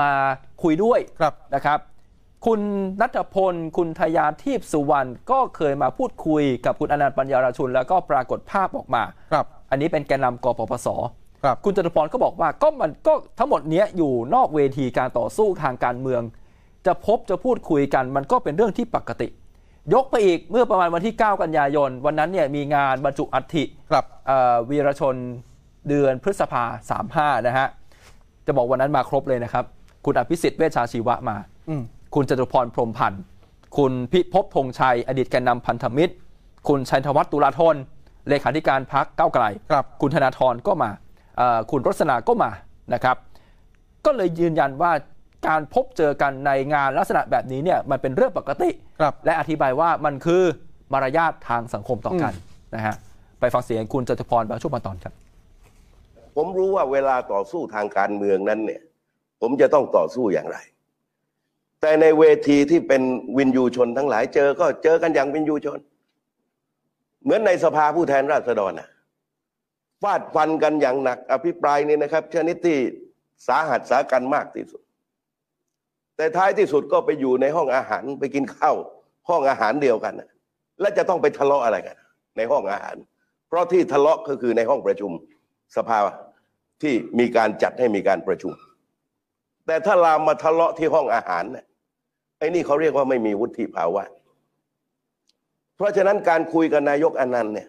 [0.00, 0.10] มา
[0.62, 1.78] คุยด้วยครับนะครับ
[2.46, 2.60] คุณ
[3.00, 9.02] นัทพล คุณทยาทีพสุวรรณก็เคยมาพูดคุยกับคุณอนันต์ปัญญาราชุน แล้วก็ปรากฏภาพออกมา
[9.32, 10.88] ครับ อันนี้เป็นแกนนำกปปส
[11.44, 16.22] ครับคุณจตุพรก็บอกว่าก็มันก็ทั้งหมดเนี้ยอยู่นอกเวทีการต่อสู้ทางการเมือง
[16.86, 19.28] จะพบจะพูดคุยกันมันก็เป็นเรื่องที่ปกติ
[19.94, 25.16] ยกไปอีกเมื่อประมาณวันที่ 9 กันยายน วันนั้นเนี่ยมีงานบรรจุอัฐิครับเอ่อวีรชน
[25.88, 26.64] เดือนพฤษภา
[27.02, 27.68] 35นะฮะ
[28.46, 29.64] จะบอกวันนั้นมาครบเลยนะครับ
[30.04, 31.36] คุณอภิสิทธิ์เวชชาชีวะมา
[31.68, 31.82] อืม
[32.14, 33.22] คุณจตุพรพรหมพันธ์
[33.76, 36.14] คุณพิภพธงชัย อดีตแกนนำพันธมิตร
[36.68, 37.76] คุณชัยธวัฒน์ตุลาธน
[38.28, 40.90] เลขาธิการพักเก้าวไกลครับคุณธนาธรก็มา
[41.36, 42.50] เอ่อคุณรสนาก็มา
[42.94, 43.16] นะครับ
[44.04, 44.92] ก็เลยยืนยันว่า
[45.48, 48.70] การพบเจอกันในงานลักษณะแบบนี้เนี่ยมันเป็นเรื่องปกติ
[49.00, 50.42] ครับและอธิบายว่ามันคือ
[50.92, 52.32] มารยาททางสังคมต่อกัน
[52.74, 52.94] นะฮะ
[53.40, 55.14] ไปฟังเสียงคุณจตุพรบางช่วงบางตอนครับ
[56.36, 58.82] ผมรู้ว่าเวลาต่อสู้ทางการเมืองนั้นเนี่ย
[59.40, 60.58] ผมจะต้องต่อสู้อย่างไร
[61.84, 63.02] แต่ในเวทีที่เป็น
[63.36, 65.78] วินยูชนทั้งหลายเจอ ก็เจอกันอย่างวินยูชน
[67.22, 68.88] เหมือนในสภาผู้แทนราษฎรนะ
[70.02, 72.78] ฟาดฟันกันอย่างหนัก อภิปรายนี่นะครับชนิดที่
[73.46, 74.80] สาหัสสากันมากที่สุด
[76.16, 78.76] แต่ท้ายที่สุดก็ไปอยู่ในห้องอาหารไปกินข้าว
[79.28, 80.30] ห้องอาหารเดียวกันนะ
[80.80, 81.96] และจะต้องไปทะเลาะอะไรกัน
[82.36, 82.96] ในห้องอาหาร
[83.48, 85.10] เพราะที่ทะเลาะก็คือในห้องประชุม
[85.76, 85.98] สภา
[86.82, 88.52] ที่มีการจัดให้มีการประชุม
[89.66, 91.64] แต่ถ้าลามมาทะเลาะที่ห้องอาหารเนี่ย
[92.42, 94.04] อ้นี่เขาเรียกว่าไม่มีวุฒิภาวะ
[95.76, 97.68] เพราะฉะนั้นการคุยกับนายกอนันต์เนี่ย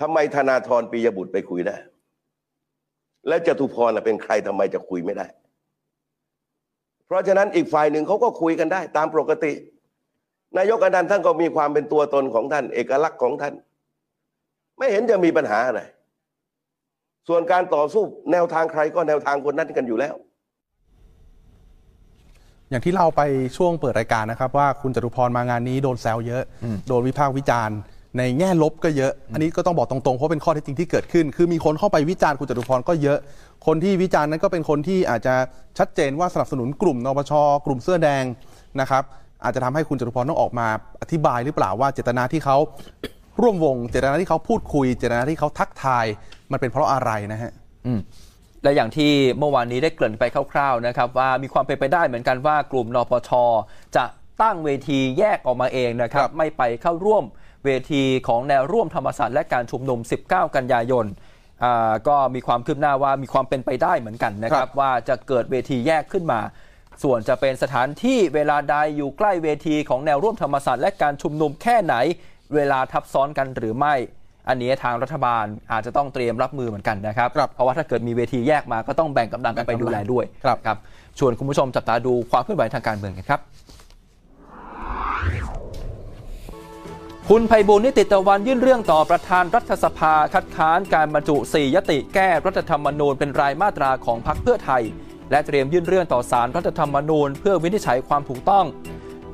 [0.00, 1.76] ทำไมธนาธรปิยบุตรไปคุยได้
[3.28, 5.26] และจตุพรเป็นใครทำไมจะคุยไม่ได้
[7.06, 9.52] เพราะฉะนั้นอีกฝ่ายหนึ่งเขาก็คุยกันได้ ตามปกติ
[10.58, 13.54] นายกอนันต์ท่านก็มีความเป็นตัวตนของท่าน เอกลักษณ์ของท่าน
[14.78, 15.80] ไม่เห็นจะมีปัญหาอะไร
[17.28, 20.14] ส่วนการต่อสู้แนวทางใครก็แนวทางคนนั้นกันอยู่แล้ว
[22.70, 23.20] อย่างที่เล่าไป
[23.56, 26.42] ช่วงเปิดรายการนะครับ ว่าคุณจตุพรมางานนี้โดนแซวเยอะ
[26.88, 27.78] โดนวิพากษ์วิจารณ์
[28.18, 33.18] ในแง่ลบก็เยอะ อันนี้ก็ต้องบอกตรงๆ เพราะเป็นข้อเท็จจริงที่เกิดขึ้น คือมีคนเข้าไปวิจารณ์คุณจตุพรก็เยอะ
[33.66, 35.34] คนที่วิจารณ์นั้นก็เป็นคนที่อาจจะ
[35.78, 37.32] ชัดเจนว่าสนับสนุนกลุ่มนปช
[37.66, 38.24] กลุ่มเสื้อแดง
[38.80, 39.02] นะครับ
[39.44, 40.66] อาจจะทำให้คุณจตุพรต้องออกมา
[41.02, 42.56] อธิบายหรือเปล่าว่าเจตนาที่เขา
[43.40, 46.06] ร่วมวง เจตนาที่เขาพูดคุย เจตนาที่เขาทักทาย
[46.52, 47.52] มันเป็นเพราะอะไรนะฮะ
[47.86, 48.00] อืม
[48.66, 53.30] และอย่างที่เมื่อวานนี้ได้เกริ่นไปคร่าวๆนะครับว่ามีความเป็นไปได้เหมือนกันว่ากลุ่มนปช
[53.96, 54.04] จะ
[54.42, 57.24] ตั้งเวทีแยกออกมาเองนะครับครับไม่ไปเข้าร่วม
[57.64, 59.98] เวทีของแนวร่วมธรรมศาสตร์และการชุมนุม
[60.28, 61.06] 19 กันยายน
[61.64, 66.40] อ่าก็มีความคืบหน้าว่ามีความเป็นไปได้เหมือนกันนะครับ ว่าจะเกิดเวทีแยกขึ้นมา
[67.02, 71.94] ส่วนจะเป็นสถานที่เวลาใดอยู่ใกล้เวทีของแนวร่วมธรรมศาสตร์และการชุมนุมแค่ไหน
[72.54, 73.94] เวลาทับซ้อนกันหรือไม่
[74.48, 80.78] อันนี้ทางรัฐบาลอาจจะต้องเตรียมรับมือเหมือนกันนะครับครับเพราะว่าถ้าเกิดมีเวทีแยกมาก็ต้องแบ่งกำลังกันไปดูแลด้วยครับครับ
[81.18, 83.40] ชวนคุณผู้ชมจับตาดูความเคลื่อนไหวทางการเมืองกันครับ
[87.30, 94.82] คุณไพบูลย์นิติตะวันยื่นเรื่องต่อประธานรัฐสภาคัดค้านการบรรจุ4ยติแก้รัฐธรรมนูญเป็นรายมาตราของพรรคเพื่อไทย
[95.30, 98.64] และเตรียมยื่นเรื่องต่อศาลรัฐธรรมนูญ เพื่อวินิจฉัยความถูกต้อง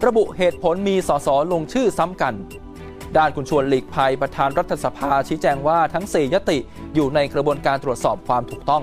[0.06, 2.34] ระบุเหตุผลมีสสลงชื่อซ้ำกัน
[3.16, 6.58] ด้านคุณชวนหลีกภัยประธานรัฐสภาชี้แจงว่าทั้ง 4 ยติ
[6.94, 8.82] อยู่ในกระบวนการตรวจสอบความถูกต้อง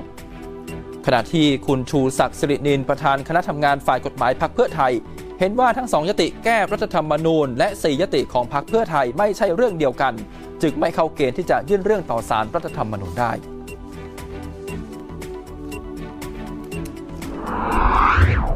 [1.05, 4.93] ขณะที่คุณชูศักดิ์สิรินินประธานคณะทำงานฝ่ายกฎหมายพรรคเพื่อไทย
[5.39, 10.13] เห็นว่าทั้งสองยติแก้รัฐธรรมนูญ และ4ยติของพรรคเพื่อไทยไม่ใช่เรื่องเดียวกัน
[10.61, 13.31] จึงไม่เข้าเกณฑ์ที่จะยื่นเรื่องต่อสารรัฐธรรมนูญได้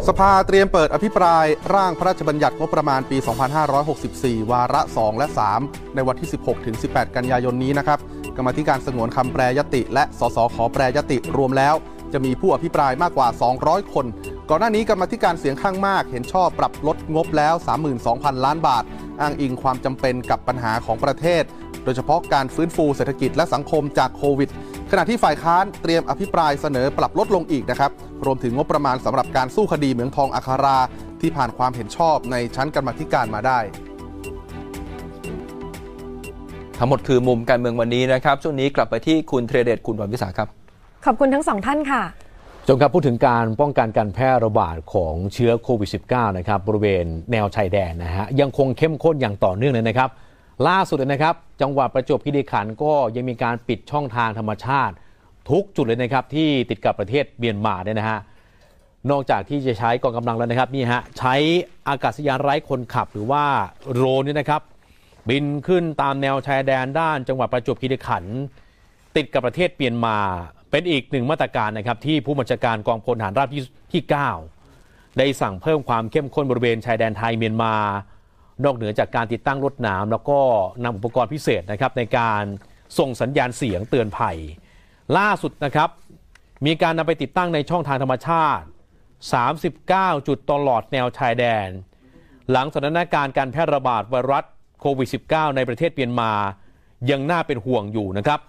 [0.08, 1.46] สภาเตรียมเปิดอภิปราย
[1.76, 3.18] ร่างพระราชบัญญัติงบประมาณปี
[3.84, 5.28] 2564 วาระ 2 และ
[5.62, 8.00] 3 ในวันที่ 16 ถึง 18 กันยายนนี้นะครับ
[8.38, 11.76] กรรมธิการสงวนคำแปรยติ และสสขอแปรยติรวมแล้ว
[12.14, 13.28] จะมีผู้อภิปรายมากกว่า
[13.62, 14.06] 200 คน
[14.50, 17.56] ก่อนหน้านี้กรรมธิการเสียงข้างมากเห็นชอบปรับลดงบแล้ว
[18.00, 18.84] 32,000 ล้านบาท
[19.22, 21.44] อ้างอิงความจำเป็นกับปัญหาของประเทศ
[21.84, 24.50] โดยเฉพาะการฟื้นฟูเศรษฐกิจและสังคมจากโควิด
[24.96, 27.92] ขณะที่ฝ่ายค้านเตรียมอภิปรายเสนอปรับลดลงอีกนะครับ
[28.26, 30.78] รวมถึงงบประมาณสำหรับการสู้คดีเหมืองทองอัคารา
[31.22, 33.60] ที่ผ่านความเห็นชอบในชั้นกรรมาธิการมาได้
[36.80, 40.48] ทั้งหมดคือมุมการเมืองวันนี้นะครับ ช่วงนี้กลับไปที่คุณเทรเดตคุณวันวิสาครับ
[41.06, 42.04] ขอบคุณทั้งสองท่านค่ะ
[42.68, 50.10] จงครับพูดถึงการป้องกันการแพร่ระบาดของเชื้อโควิด -19 นะครับบริเวณแนวชายแดนนะฮะยังคงเข้มข้นอย่างต่อเนื่องเลยนะครับ
[50.68, 54.94] ล่าสุดเลยนะครับ จังหวัดประจวบคีรีขันธ์ก็ยังมีการปิดช่องทางธรรมชาติ
[55.50, 58.20] ทุกจุดเลยนะครับที่ติดกับประเทศเมียนมาเนี่ยนะฮะ
[59.12, 61.36] นอกจากที่จะใช้กองกำลังแล้วนะครับนี่ฮะใช้
[61.88, 63.44] อากาศยานไร้คนขับหรือว่า
[63.92, 64.62] โดรนเนี่ยนะครับ
[65.30, 68.38] บินขึ้นตามแนวชายแดนด้าน จังหวัดประจวบคีรีขันธ์
[69.16, 70.18] ติดกับประเทศเมียนมา
[70.72, 73.64] เป็นอีกหนึ่งมาตรการนะครับที่ผู้บัญชาการกองพลฐานราบที่
[73.94, 74.02] ที่
[74.60, 77.74] 9 ได้สั่งเพิ่มความเข้มข้นบริเวณชายแดนไทยเมียนมา
[78.64, 80.40] นอกเหนือจากการติดตั้งรถนามแล้วก็
[80.84, 82.44] นำอุปกรณ์พิเศษนะครับในการ
[82.98, 84.38] ส่งสัญญาณเสียงเตือนภัย
[85.18, 85.90] ล่าสุดนะครับ
[86.66, 88.66] มีการนำไปติดตั้งในช่องทางธรรมชาติ
[89.46, 91.68] 39 จุดตลอดแนวชายแดน
[92.52, 94.44] หลังสถานการณ์การแพร่ระบาดไวรัส
[94.80, 96.32] โควิด -19 ในประเทศเมียนมา
[97.10, 98.40] ยังน่าเป็นห่วงอยู่นะครับ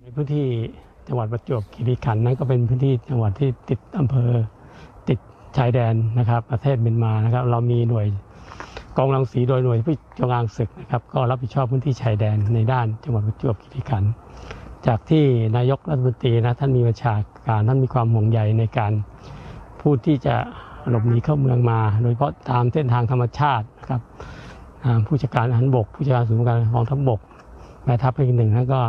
[0.00, 0.46] ในพื้นที่
[1.06, 4.30] จังหวัดประจวบคีรีขันธ์นั้นก็เป็นพื้นที่จังหวัดที่ติดอำเภอ
[5.56, 8.06] ชายแดนนะครับ ประเทศเมียนมานะครับ เรามีหน่วย
[8.96, 14.12] กองรังสีโดยหน่วยพิจารณาศึกนะครับ ก็รับผิดชอบพื้นที่ชายแดนในด้านจังหวัดประจวบคีรีขันธ์
[14.86, 15.24] จากที่
[15.56, 17.14] นายกรัฐมนตรีนะท่านมีประชา
[17.46, 18.92] การท่านมีความห่วงใยในการ
[19.80, 20.36] พูดที่จะ
[20.88, 24.00] หลบหนีเข้าเมืองมา โดยเฉพาะตามเส้นทางธรรมชาตินะครับ
[25.06, 27.20] ผู้จัดการทหารบก ผู้จัดการศูนย์การกองทัพบก
[27.84, 28.80] แม่ทัพภาคที่หนึ่งท่านก็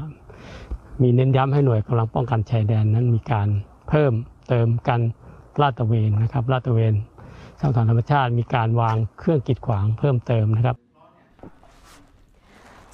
[1.01, 3.47] มีเน้นย้ำให้หน่วยกำลังป้องกันชายแดนนั้นมีการ
[3.89, 4.13] เพิ่ม
[4.47, 4.99] เติมกัน
[5.61, 6.93] ลาดตระเวนนะครับลาดตระเวน
[7.59, 10.77] สร้างทางธรรมชาติมีการวางเครื่องกีดขวางเพิ่มเติมนะครับ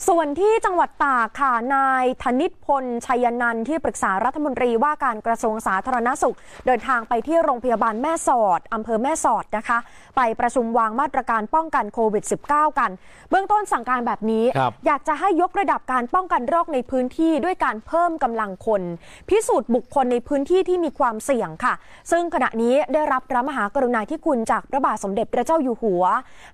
[0.08, 6.36] ส่วนที่จังหวัดตากค่ะ นายธนิตพล ชัยนันท์ที่ปรึกษารัฐมนตรีว่าการกระทรวงสาธารณสุข
[6.66, 9.78] เดินทางไปที่โรงพยาบาลแม่สอดอำเภอแม่สอดนะคะ
[10.16, 12.92] ไปประชุมวางมาตรการป้องกันโควิด -19 กัน
[13.30, 18.82] เบื้องต้นสั่งการแบบนี้ครับอยากจะให้ยกระดับการป้องกันโรคในพื้นที่ด้วยการเพิ่มกำลังคน
[19.30, 21.74] พิสูจน์บุคคลในพื้นที่ที่มีความเสี่ยงค่ะ
[22.12, 26.04] ซึ่งขณะนี้ได้รับพระมหากรุณาธิคุณจากพระบาทสมเด็จพระเจ้าอยู่หัว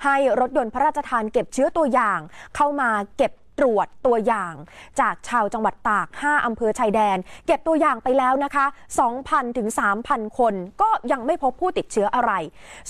[0.05, 2.19] ให้รถยนต์พระราชทานเก็บเชื้อตัวอย่าง
[2.55, 4.53] เข้ามาเก็บ ตรวจตัวอย่าง
[4.99, 7.17] จากชาวจังหวัดตาก 5 อำเภอชายแดน
[7.47, 8.65] เก็บตัวอย่างไปแล้วนะคะ
[9.11, 9.67] 2,000 ถึง
[10.03, 12.31] 3,000 คน ก็ยังไม่พบผู้ติดเชื้ออะไร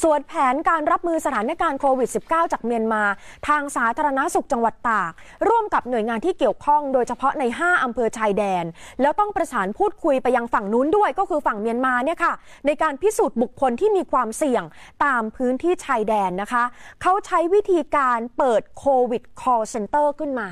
[0.03, 3.03] ส่วนแผนการรับมือสถานการณ์โควิด -19 จากเมียนมา
[3.47, 5.11] ทางสาธารณสุขจังหวัดตาก
[5.47, 8.65] ร่วมกับหน่วยงานที่เกี่ยวข้อง โดยเฉพาะใน 5 อำเภอชายแดน
[9.01, 12.33] แล้วต้องประสานพูดคุยไปยังฝั่งนู้นด้วย ก็คือฝั่งเมียนมาเนี่ยค่ะ
[12.65, 14.63] ในการพิสูจน์บุคคลที่มีความเสี่ยง
[15.05, 16.63] ตามพื้นที่ชายแดนนะคะ
[17.01, 20.47] เขาใช้วิธีการเปิดโควิด call center ขึ้นมา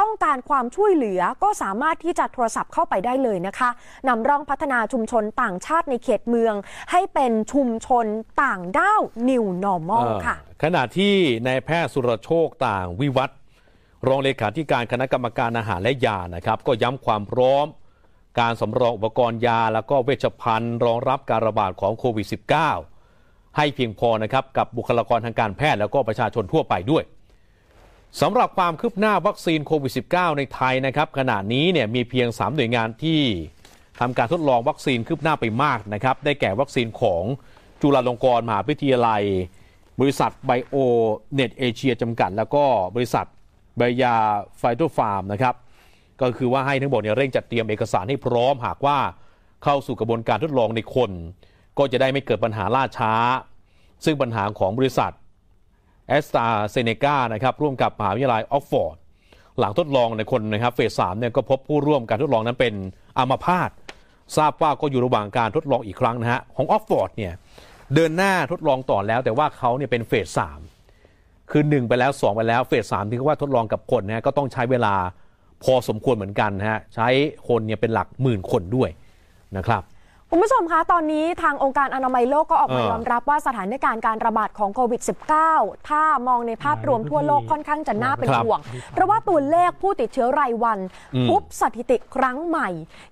[0.00, 3.70] ต้องการความช่วยเหลือก็สามารถที่จะโทรศัพท์เข้าไปได้เลยนะคะ
[4.08, 6.54] นำร่องพัฒนาชุมชนต่างชาติในเขตเมือง
[6.90, 8.06] ให้เป็นชุมชน
[8.42, 11.14] ต่างด้าว New Normal ค่ะเอ่อขณะที่
[11.46, 13.36] นายแพทย์สุรโชคต่างวิวัฒน์
[14.08, 17.66] รองเลขาธิการคณะกรรมการอาหารและยานะครับ ก็ย้ำความพร้อม
[18.40, 22.26] การสำรองอุปกรณ์ยา แล้วก็เวชภัณฑ์รองรับการระบาดของโควิด
[22.92, 27.04] -19 ให้เพียงพอนะครับกับบุคลากรทางการแพทย์แล้วก็ประชาชนทั่วไปด้วย
[28.20, 33.20] สำหรับความคืบหน้าวัคซีนโควิด -19 ในไทยนะครับขณะนี้เนี่ยมีเพียง 3 หน่วยงานที่
[34.00, 37.22] ทำการทดลองวัคซีนคืบหน้าไปมากนะครับ ได้แก่วัคซีนของ
[37.82, 39.22] จุฬาลงกรณ์มหาวิทยาลัย
[40.00, 40.76] บริษัทไบโอ
[41.34, 42.64] เน็ตเอเชียจำกัด แล้วก็
[42.94, 43.26] บริษัท
[43.76, 44.14] ใบยา
[44.58, 45.54] ไฟโตฟาร์มนะครับ
[46.20, 48.98] ก็คือว่าให้ทั้งหมดเนี่ยเร่งจัดเตรียมเอกสารให้พร้อมหากว่า
[49.64, 51.10] เข้าสู่กระบวนการทดลองในคน
[51.78, 53.12] ก็จะได้ไม่เกิดปัญหาล่าช้า
[54.04, 55.12] ซึ่งปัญหาของบริษัท
[56.08, 58.96] แอสตราเซเนกานะครับร่วมกับมหาวิทยาลัยออกซฟอร์ด
[59.58, 62.74] หลังทดลองในคนนะครับเฟสสามเนี่ยก็พบผู้ร่วมการทดลองนั้นเป็น
[63.18, 63.70] อัมพาต
[64.36, 67.32] ทราบว่าก็อยู่ระหว่างการทดลองอีกครั้งนะฮะของออกซฟอร์ดเนี่ย
[67.94, 70.60] เดินหน้าทดลองต่อแล้ว แต่ว่าเขาเนี่ยเป็นเฟสสาม
[71.50, 74.94] คือ 1 ไปแล้ว 2 ไปแล้วเฟสสามที่เขาว่าทดลองกับคนนะฮะก็ต้องใช้เวลา
[75.64, 77.08] พอสมควรเหมือนกันนะฮะใช้
[77.48, 78.90] คนเนี่ยเป็นหลักหมื่นคนด้วย
[79.56, 79.82] นะครับ
[80.30, 85.02] คุณผู้ชมคะ ตอนนี้ทางองค์การอนามัยโลกก็ออกมาเออยอมรับว่าสถานการณ์การระบาดของโควิด
[85.44, 88.60] -19 ถ้ามองในภาพรวมทั่วโลกค่อนข้างจะน่าเป็นครับห่วง
[88.92, 90.78] เพราะว่าตัวเลขผู้ติดเชื้อรายวัน
[91.14, 92.68] อืมทุบสถิติครั้งใหม่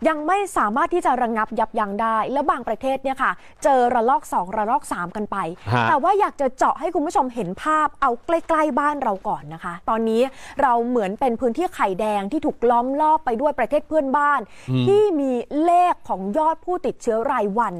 [0.09, 3.33] ยังไม่สามารถที่จะระงับยับยั้งได้ แล้วบางประเทศเนี่ยค่ะ
[3.65, 5.37] เจอระลอก 2 ระลอก 3 กันไป
[5.73, 10.23] ฮะแต่ว่าอยากจะเจาะให้คุณผู้ชมเห็นภาพเอาใกล้ๆบ้านเราก่อนนะคะ ตอนนี้
[10.63, 14.41] เราเหมือนเป็นพื้นที่ไข่แดงที่ถูกล้อมรอบไปด้วยประเทศเพื่อนบ้าน
[14.71, 15.33] อืมที่มี
[15.65, 17.77] เลขของยอดผู้ติดเชื้อรายวัน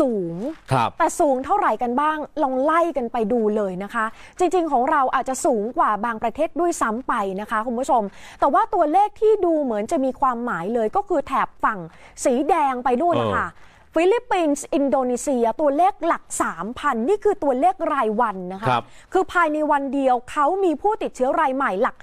[0.00, 0.36] สูง
[0.72, 4.04] ครับแต่สูงเท่าไหร่กันบ้าง ลองไล่กันไปดูเลยนะคะ
[4.38, 8.02] จริงๆ ของเราอาจจะสูงกว่าบางประเทศด้วยซ้ำไปนะคะคุณผู้ชม
[8.40, 11.78] แต่ว่าตัวเลขที่ดูเหมือนจะมีความหมายเลยก็คือแถบฝั่ง
[12.24, 13.48] สีแดงไปด้วยนะคะ
[13.94, 16.24] ฟิลิปปินส์ อินโดนีเซีย ตัวเลขหลัก
[16.64, 21.96] 3,000 นี่คือตัวเลขรายวันนะคะครับคือภายในวันเดียวเขามีผู้ติดเชื้อรายใหม่หลัก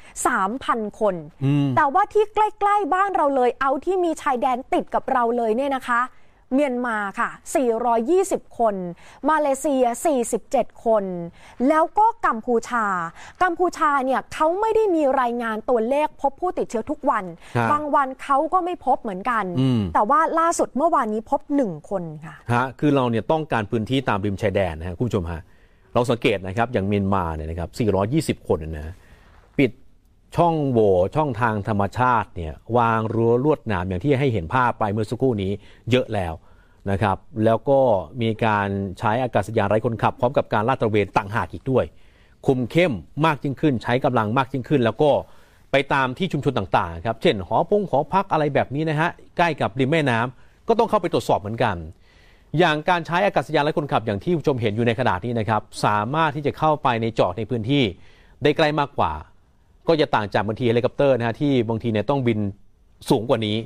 [0.46, 1.16] 3,000 คน
[1.46, 6.02] อืมแต่ว่าที่ใกล้ ๆ บ้านเราเลย เอาที่มีชายแดนติดกับเราเลยเนี่ยนะคะ
[6.54, 7.30] เมียนมาค่ะ
[7.94, 8.76] 420 คน
[9.30, 9.84] มาเลเซีย
[10.34, 11.04] 47 คน
[11.70, 12.86] แล้วก็กัมพูชา
[13.44, 17.24] กัมพูชาเนี่ยเขาไม่ได้มีรายงานตัวเลขพบผู้ติดเชื้อทุกวัน
[17.56, 25.42] ครับบางวันเขาก็ไม่พบเหมือนกันอืมแต่ว่าล่าสุดเมื่อวานนี้พบ1คนค่ะ ฮะ คือเราเนี่ยต้องการพื้นที่ตามริมชายแดนนะฮะคุณผู้ชมฮะ
[25.94, 27.70] เราสังเกตนะครับ อย่างเมียนมาเนี่ยนะครับ
[28.42, 28.96] 420 คนนะปิด
[30.36, 35.52] ช่องโหว่ช่องทางธรรมชาติเนี่ยวางรั้วลวดหนามอย่างที่ให้เห็นภาพไปเมื่อสักครู่นี้
[35.92, 36.34] เยอะแล้ว
[36.92, 37.80] นะครับแล้วก็
[38.22, 38.68] มีการ
[39.00, 41.86] ใช้อากาศยานไร้คนขับ พร้อมกับการลาดตระเวนต่างหากอีกด้วย
[42.48, 42.94] คุมเข้ม
[43.26, 45.12] มากยิ่งขึ้น ใช้กำลังมากยิ่งขึ้น แล้วก็
[45.72, 51.76] ไปตามที่ชุมชนต่างๆครับเช่นหอพงหอพักอะไรแบบนี้นะฮะใกล้กับริมแม่น้ำก็ต้องเข้าไปตรวจสอบเหมือนกัน
[52.60, 57.84] อย่างการใช้อากาศยานไร้คนขับอย่างที่ผู้ชมเห็นอยู่ในขณะนี้นะครับสามารถที่จะเข้าไปในจอดในพื้นที่
[58.44, 59.14] ได้ใกล้มากกว่า
[59.88, 62.40] ก็จะต่างจากบางทีเฮลิคอปเตอร์นะฮะที่บางทีเนี่ยต้องบิน
[63.10, 63.58] สูงกว่านี้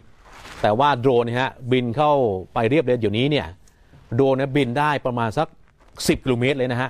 [0.62, 2.12] แต่ว่าโดรนเนี่ยฮะบินเข้า
[2.54, 3.48] ไปเรียบเลยเดี๋ยวนี้เนี่ย
[4.16, 5.48] โดรนเนี่ยบินได้ประมาณสัก
[5.88, 6.90] 10กิโลเมตรเลยนะฮะ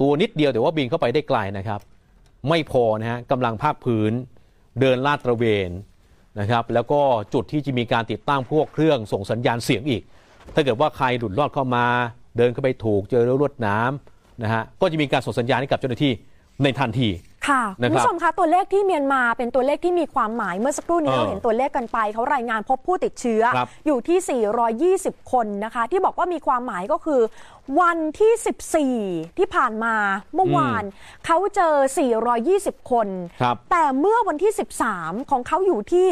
[0.00, 1.80] ตัวนิดเดียวแต่ว่าบินเข้าไปได้ไกลนะครับ
[2.48, 4.12] ไม่พอนะฮะกำลังภาคพื้น
[4.80, 5.70] เดินลาดตระเวน
[6.40, 7.00] นะครับ แล้วก็
[7.34, 10.02] จุดที่จะมีการติดตั้งพวกเครื่องส่งสัญญาณเสียงอีก
[10.54, 11.84] ถ้าเกิดว่าใครหลุดรอดเข้ามา
[12.36, 16.12] เดินเข้าไปถูกเจอรวดน้ำนะฮะก็จะมีการส่งสัญญาณให้กับเจ้าหน้าที่
[16.62, 17.08] ในทันที
[17.46, 24.42] ค่ะนะคุณครับผู้ชมคะตัวเลขที่เมียนมาเป็นตัวเลขที่มีความหมายเมื่อสักครู่นี้เออเราเห็นตัวเลขกันไปเขารายงานพบผู้ติดเชื้อครับอยู่ที่
[25.14, 27.20] 420 คนนะคะ ที่บอกว่ามีความหมายก็คือ
[27.80, 28.92] วันที่
[29.24, 29.94] 14 ที่ผ่านมา
[30.34, 30.82] เมื่อวาน
[31.26, 31.74] เขาเจอ
[32.32, 33.08] 420 คน
[33.42, 34.52] ครับแต่เมื่อวันที่
[34.90, 36.08] 13 ของเขาอยู่ที่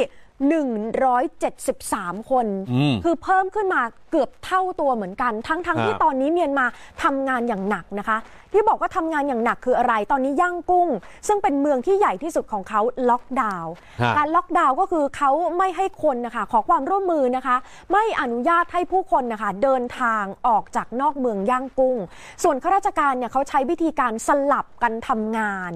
[0.49, 6.67] 173 คนอืมคือเพิ่มขึ้นมาเกือบเท่าตัวเหมือนกัน ทั้งๆทฮะที่ตอนนี้เมียนมา
[7.03, 8.17] ทำงานอย่างหนักนะคะ
[8.57, 10.89] ที่บอกว่าทำงานอย่างหนักคืออะไร ตอนนี้ย่างกุ้ง
[11.29, 13.73] ซึ่งเป็นเมืองที่ใหญ่ที่สุดของเขาล็อกดาวน์
[14.03, 17.57] ฮะการล็อกดาวน์ก็คือเขาไม่ให้คนนะคะขอความร่วมมือนะคะ
[17.93, 21.97] ไม่อนุญาตให้ผู้คนนะคะเดินทางออกจากนอกเมืองย่างกุ้ง
[22.43, 25.73] ส่วนข้าราชการเนี่ยเขาใช้วิธีการสลับกันทำงาน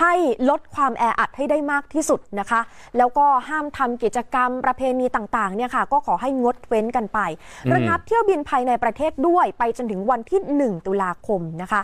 [0.00, 0.14] ให้
[0.50, 2.60] ลดความแออัดให้ได้มากที่สุดนะคะ
[2.98, 7.18] แล้วก็ห้ามทำกิจกรรมประเพณีต่างๆเนี่ยค่ะก็ขอให้งดเว้นกันไป
[7.64, 11.82] อืมระงับเที่ยวบินภายในประเทศด้วยไปจนถึงวันที่ 1 ตุลาคมนะคะ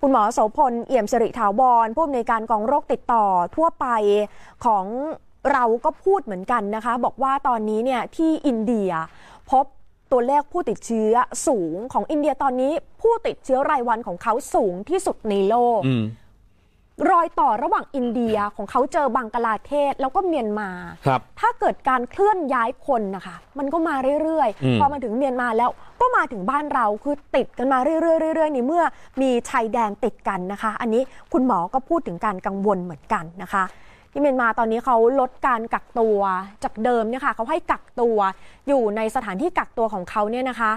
[0.00, 3.24] คุณหมอโสพลเอี่ยมสิริถาวรผู้อำนวยการกองโรคติดต่อ
[3.56, 3.86] ทั่วไป
[4.64, 4.84] ของ
[5.52, 8.90] เราก็พูดเหมือนกันนะคะ บอกว่าตอนนี้เนี่ยที่อินเดีย
[9.50, 9.64] พบ
[10.12, 11.12] ตัวเลขผู้ติดเชื้อ
[11.46, 12.72] สูงของอินเดียตอนนี้
[13.02, 15.80] ผู้ติดเชื้อรายวันของเขาสูงที่สุดในโลก
[17.08, 20.70] รอยต่อระหว่างอินเดียของเขาเจอบังกลาเทศแล้วก็เมียนมา
[21.06, 25.70] ครับถ้าเกิดการเคลื่อนย้ายคนนะคะ มันก็มาเรื่อยอืมๆพอมาถึงเมียนมาแล้ว
[26.00, 28.84] ก็มาถึงบ้านเราคือติดกันมาเรื่อยๆเรื่อยๆในเมื่อ
[29.20, 31.02] มีชายแดนติดกันนะคะ อันนี้
[31.32, 33.64] คุณหมอก็พูดถึงการกังวลเหมือนกันนะคะ
[34.12, 36.18] ที่เมียนมาตอนนี้เขาลดการกักตัว
[36.64, 38.18] จากเดิมเนี่ยค่ะเขาให้กักตัว
[38.68, 40.70] อยู่ในสถานที่กักตัวของเขาเนี่ยนะคะ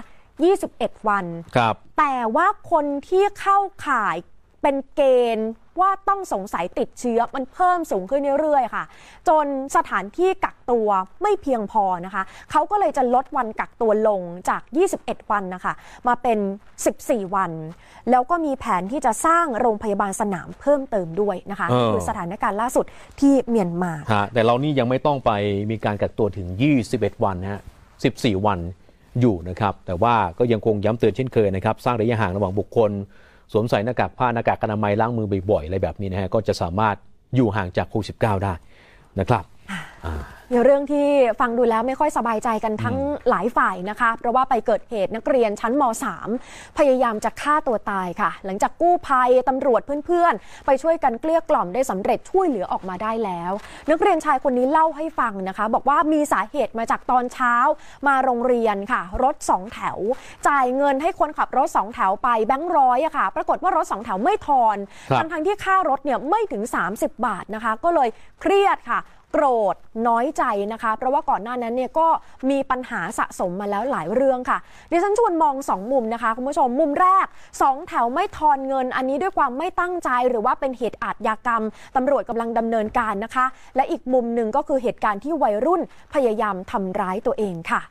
[0.52, 1.24] 21 วัน
[1.56, 4.16] ครับ แต่ว่าคนที่เข้าข่าย
[4.64, 5.02] เป็นเก
[5.36, 5.50] ณฑ์
[5.80, 8.84] ว่าต้องสงสัยติดเชื้อมันเพิ่มสูงขึ้นเรื่อยๆค่ะ
[9.28, 9.46] จน
[9.76, 10.88] สถานที่กักตัว
[11.22, 14.62] ไม่เพียงพอนะคะ เขาก็เลยจะลดวันกักตัวลงจาก
[14.96, 15.74] 21 วันนะคะ
[16.08, 16.38] มาเป็น
[16.86, 17.52] 14 วัน
[18.10, 22.84] แล้วก็มีแผนที่จะสร้างโรงพยาบาลสนามเพิ่มเติมด้วยนะคะเออคือสถานการณ์ล่าสุด
[23.20, 25.30] ที่เมียนมาฮะแต่เรานี่ยังไม่ต้องไป
[25.70, 26.48] มีการกักตัวถึง
[26.86, 27.60] 21 วันนะฮะ
[28.02, 28.58] 14 วัน
[29.20, 32.90] อยู่นะครับ แต่ว่าก็ยังคงย้ำเตือนเช่นเคยนะครับ สร้างระยะห่างระหว่างบุคคล
[33.52, 36.96] สวมใส่หน้ากากผ้าหน้ากากอนามัยล้างมือบ่อยๆอะไรแบบนี้นะฮะก็จะสามารถ
[37.36, 38.52] อยู่ห่างจากโควิด 19 ได้
[39.20, 39.44] นะครับ
[40.54, 41.08] มีเรื่องที่
[41.40, 42.96] ฟังดูแล้วไม่ค่อยสบายใจกันทั้ง
[43.28, 45.82] หลายฝ่ายนะคะ เพราะว่าไปเกิดเหตุนักเรียนชั้นม
[46.30, 53.52] .3 พยายามจะฆ่าตัวตายค่ะ หลังจากกู้ภัยตำรวจเพื่อนๆ ไปช่วยกันเกลี้ยกล่อมได้สำเร็จช่วยเหลือออกมาได้แล้ว
[53.90, 57.54] นักเรียนชายคนนี้เล่าให้ฟังนะคะ บอกว่ามีสาเหตุมาจากตอนเช้า
[58.08, 59.98] มาโรงเรียนค่ะ รถสองแถว
[60.48, 64.76] จ่ายเงินให้คนขับรถสองแถวไปแบงค์ร้อยอะค่ะ ปรากฏว่ารถสองแถวไม่ทอน
[65.10, 66.62] ครับทั้งทั้งๆที่ค่ารถเนี่ยไม่ถึง
[66.94, 68.08] 30 บาทนะคะ ก็เลย
[68.40, 69.00] เครียดค่ะ
[69.36, 69.76] โกรธ
[70.08, 72.06] น้อยใจนะคะ เพราะว่าก่อนหน้านั้นเนี่ยก็
[72.50, 74.58] มีปัญหาสะสมมาแล้วหลายเรื่องค่ะ
[74.90, 77.26] ดิฉันชวนมองสองมุมนะคะคุณผู้ชมมุมแรก
[77.62, 81.62] สองแถวไม่ทอนเงิน อันนี้ด้วยความไม่ตั้งใจหรือว่าเป็นเหตุอาทยากรรม
[81.96, 83.46] ตำรวจกำลังดำเนินการนะคะ
[83.76, 85.80] และอีกมุมหนึ่งก็คือเหตุการณ์ที่วัยรุ่น
[86.14, 87.82] พยายามทำร้ายตัวเองค่ะ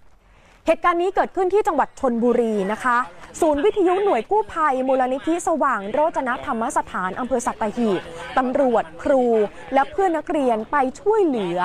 [0.67, 2.97] เหตุการณ์นี้เกิดขึ้นที่จังหวัดชนบุรีนะคะ
[3.41, 8.01] ศูนย์วิทยุหน่วยกู้ภัย มูลนิธิสว่างโรจนธรรมสถานอำเภอสัตหีบ
[8.37, 9.25] ตำรวจครู
[9.73, 11.59] และเพื่อนนักเรียนไปช่วยเหลือ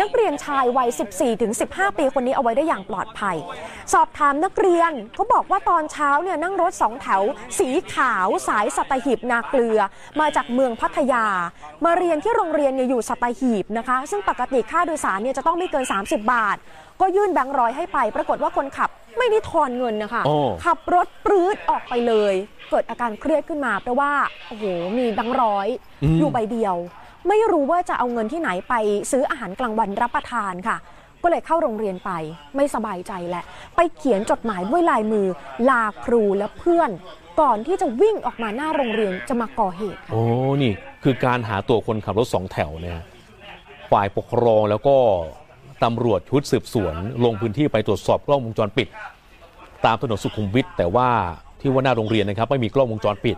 [0.00, 0.88] นักเรียนชายวัย
[1.44, 3.36] 14-15 ปีคนนี้เอาไว้ได้อย่างปลอดภัย
[3.92, 7.22] สอบถามนักเรียนเขาบอกว่าตอนเช้าเนี่ยนั่งรถสองแถว
[7.58, 9.78] สีขาวสายสัตหีบนาเกลือ
[10.20, 11.26] มาจากเมืองพัทยา
[11.84, 16.56] มาเรียนที่โรงเรียนเนี่ยอยู่สัตหีบนะคะ ซึ่งปกติค่าโดยสารเนี่ยจะต้องไม่เกิน 30 บาท
[17.02, 22.34] ก็ยื่นแบงค์ร้อยให้ไป ปรากฏว่าคนขับไม่ได้ทอนเงินนะคะโอ้ขับรถปรื้ดออกไปเลย
[22.70, 24.12] เกิดอาการเครียดขึ้นมา เพราะว่า
[24.48, 24.64] โอ้โห
[24.98, 25.68] มีแบงค์ร้อย
[26.02, 26.76] อืมอยู่ใบเดียว
[27.28, 28.74] ไม่รู้ว่าจะเอาเงินที่ไหนไป
[29.12, 30.76] ซื้ออาหารกลางวันรับประทานค่ะ
[31.22, 32.10] ก็เลยเข้าโรงเรียนไป
[32.56, 33.44] ไม่สบายใจแหละ
[33.76, 35.26] ไปเขียนจดหมายด้วยลายมือ
[35.70, 36.90] ลาครูและเพื่อน
[37.40, 40.22] ก่อนที่จะวิ่งออกมาหน้าโรงเรียนจะมาก่อเหตุโอ้
[40.62, 40.72] นี่
[41.02, 43.00] คือการหาตัวคนขับรถสองแถวเนี่ย
[43.92, 44.96] ฝ่ายปกครองแล้วก็
[45.84, 46.94] ตำรวจชุดสืบสวน
[47.24, 48.88] ลงพื้นที่ไปตรวจสอบกล้องวงจรปิด
[49.84, 51.10] ตามถนนสุขุมวิทแต่ว่า
[51.60, 53.36] ที่ว่าหน้าโรงเรียนนะครับไม่มีกล้องวงจรปิด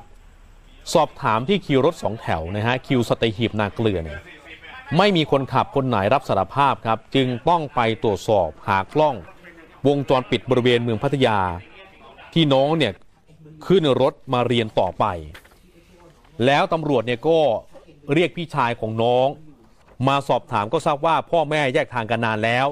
[0.95, 4.21] สอบถามที่คิวรถสองแถวนะฮะคิวสตหีบนาเกลือเนี่ย
[4.99, 9.17] ไม่มีคนขับคนไหนรับสารภาพครับ จึงต้องไปตรวจสอบหากล้อง
[9.89, 11.39] วงจรปิดบริเวณเมืองพัทยา
[12.35, 12.93] ที่น้องเนี่ย
[13.67, 15.05] ขึ้นรถมาเรียนต่อไป
[16.47, 17.39] แล้วตำรวจเนี่ยก็
[18.15, 19.29] เรียกพี่ชายของน้อง
[20.09, 22.67] มาสอบถามก็ทราบว่าพ่อแม่แยกทางกันนานแล้ว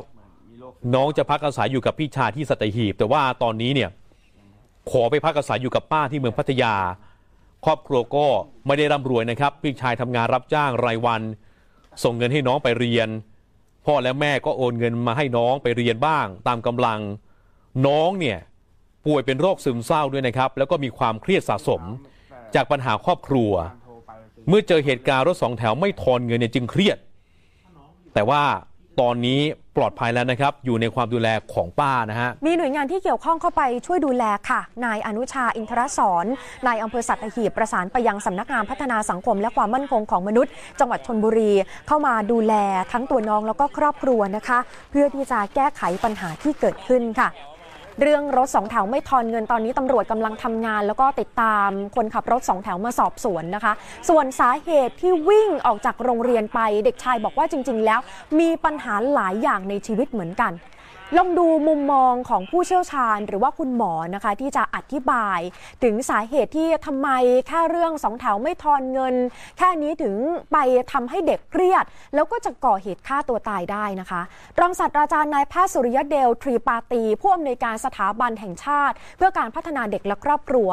[0.94, 3.90] น้องจะพักอาศัยอยู่กับพี่ชายที่สัตหีบ แต่ว่าตอนนี้เนี่ย
[4.90, 6.74] ขอไปพักอาศัยอยู่กับป้าที่เมืองพัทยา
[7.64, 8.26] ครอบครัวก็
[8.66, 11.22] ไม่ได้ร่ำรวยนะครับ พี่ชายทำงานรับจ้างรายวัน
[12.02, 13.08] ส่งเงินให้น้องไปเรียน
[13.86, 17.00] พ่อและแม่ก็โอนเงินมาให้น้องไปเรียนบ้าง ตามกำลัง
[17.86, 18.38] น้องเนี่ย
[19.06, 21.82] ป่วยเป็นโรคซึมเศร้าด้วยนะครับ แล้วก็มีความเครียดสะสม
[22.54, 23.52] จากปัญหาครอบครัว
[24.48, 26.98] เมื่อเจอเหตุการณ์รถสองแถวไม่ทอนเงินเนี่ยจึงเครียด
[28.14, 28.42] แต่ว่า
[29.00, 29.40] ตอนนี้
[29.76, 36.26] ปลอดภัยแล้วนะครับ อยู่ในความดูแลของป้านะฮะ มีหน่วยงานที่เกี่ยวข้องเข้าไปช่วยดูแลค่ะ นายอนุชาอินทรสอน
[36.66, 41.52] นายอำเภอสัตหีบประสานไปยังสำนักงานพัฒนาสังคมและความมั่นคงของมนุษย์ จังหวัดชนบุรี
[41.88, 42.54] เข้ามาดูแล
[42.92, 44.58] ทั้งตัวน้องแล้วก็ครอบครัวนะคะ
[44.90, 47.28] เพื่อที่จะแก้ไขปัญหาที่เกิดขึ้นค่ะ
[48.00, 53.72] เรื่องรถสองแถวไม่ทอนเงินตอนนี้ตำรวจกำลังทำงาน แล้วก็ติดตามคนขับรถสองแถวมาสอบสวนนะคะ
[54.08, 58.00] ส่วนสาเหตุที่วิ่งออกจากโรงเรียนไป เด็กชายบอกว่าจริง ๆ แล้ว
[58.38, 60.52] มีปัญหาหลายอย่างในชีวิตเหมือนกัน
[61.18, 65.40] ลองดูมุมมองของผู้เชี่ยวชาญ หรือว่าคุณหมอนะคะ ที่จะอธิบาย
[65.82, 67.08] ถึงสาเหตุที่ทำไม
[67.48, 69.14] แค่เรื่องสองแถวไม่ทอนเงิน
[69.58, 70.14] แค่นี้ถึง
[70.52, 70.56] ไป
[70.92, 71.84] ทำให้เด็กเครียด
[72.14, 74.20] แล้วก็จะก่อเหตุฆ่าตัวตายได้นะคะ
[74.60, 80.70] รองศาสตราจารย์นายแพทย์สุริยเดล ทรีปาตี ผู้อำนวยการสถาบันแห่งชาติ เพื่อการพัฒนาเด็กและครอบครัว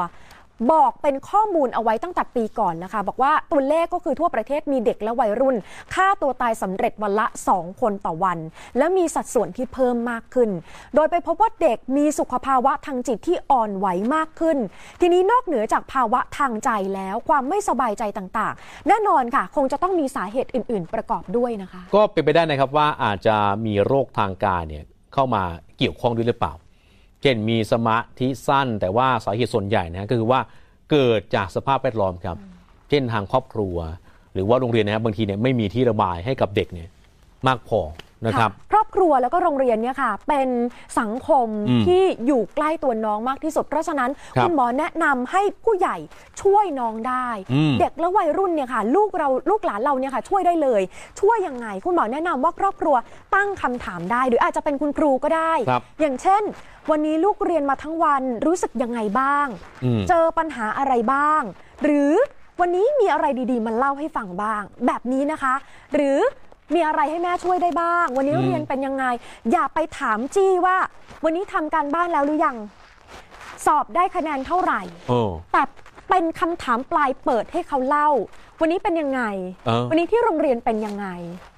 [0.71, 5.55] บอกเป็นข้อมูลเอาไว้ตั้งแต่ปีก่อนนะคะ บอกว่าตัวเลขก็คือทั่วประเทศมีเด็กและวัยรุ่น
[5.93, 8.37] ฆ่าตัวตายสำเร็จวันละ 2 คนต่อวัน
[8.77, 10.49] และมีสัดส่วนที่เพิ่มมากขึ้น
[10.95, 14.57] โดยไปพบว่าเด็กมีสุขภาวะทางจิตที่อ่อนไหวมากขึ้น
[15.01, 24.83] ทีนี้นอกเหนือจากภาวะทางใจแล้วความไม่สบายใจต่างๆ แน่นอนค่ะ คงจะต้องมีสาเหตุอื่น ๆ ประกอบด้วยนะคะ ก็เป็นไปได้นะครับว่าอาจจะมีโรคทางกายเนี่ย
[25.13, 25.43] เข้ามา
[25.77, 26.53] เกี่ยวข้องด้วยหรือเปล่า
[27.21, 30.39] เช่นมีสมาธิสั้น แต่ว่าสาเหตุส่วนใหญ่นะก็คือว่า
[30.91, 32.37] เกิดจากสภาพแวดล้อมครับ
[32.89, 33.77] เช่นทางครอบครัว
[34.33, 36.89] หรือว่าโรงเรียนนะครับบางทีเนี่ยไม่มีที่ระบายให้กับเด็กเนี่ย
[37.47, 37.79] มากพอ
[38.25, 40.49] นะครับครอบครัวแล้วก็โรงเรียนเนี่ยค่ะ เป็น
[40.99, 45.97] สังคมอืมที่อยู่ใกล้ตัวน้องมากที่สุด เพราะฉะนั้นครับคุณหมอแนะนำให้ผู้ใหญ่
[46.41, 50.81] ช่วยน้องได้อืมเด็กและวัยรุ่นเนี่ยค่ะ ลูกเราลูกหลานเราเนี่ยค่ะ ช่วยได้เลย
[51.19, 52.95] ช่วยยังไง คุณหมอแนะนำว่าครอบครัว
[53.35, 56.43] ตั้งคำถามได้ หรืออาจจะเป็นคุณครูก็ได้ครับอย่างเช่น
[56.91, 59.47] วันนี้ลูกเรียนมาทั้งวันรู้สึกยังไงบ้าง
[59.83, 61.41] อืมเจอปัญหาอะไรบ้าง
[61.83, 62.13] หรือ
[62.59, 65.53] วันนี้มีอะไรดีๆ มาเล่าให้ฟังบ้าง แบบนี้นะคะ
[65.95, 66.19] หรือ
[66.73, 69.05] มีอะไรให้แม่ช่วยได้บ้าง วันนี้อืมเรียนเป็นยังไง
[69.51, 70.77] อย่าไปถามจี้ว่า
[71.23, 72.57] วันนี้ทำการบ้านแล้วหรือยัง
[73.65, 75.19] สอบได้คะแนนเท่าไหร่โอ้
[75.53, 75.61] แต่
[76.09, 78.09] เป็นคำถามปลายเปิดให้เขาเล่า
[78.61, 79.21] วันนี้เป็นยังไง
[79.65, 81.07] เออวันนี้ที่โรงเรียนเป็นยังไง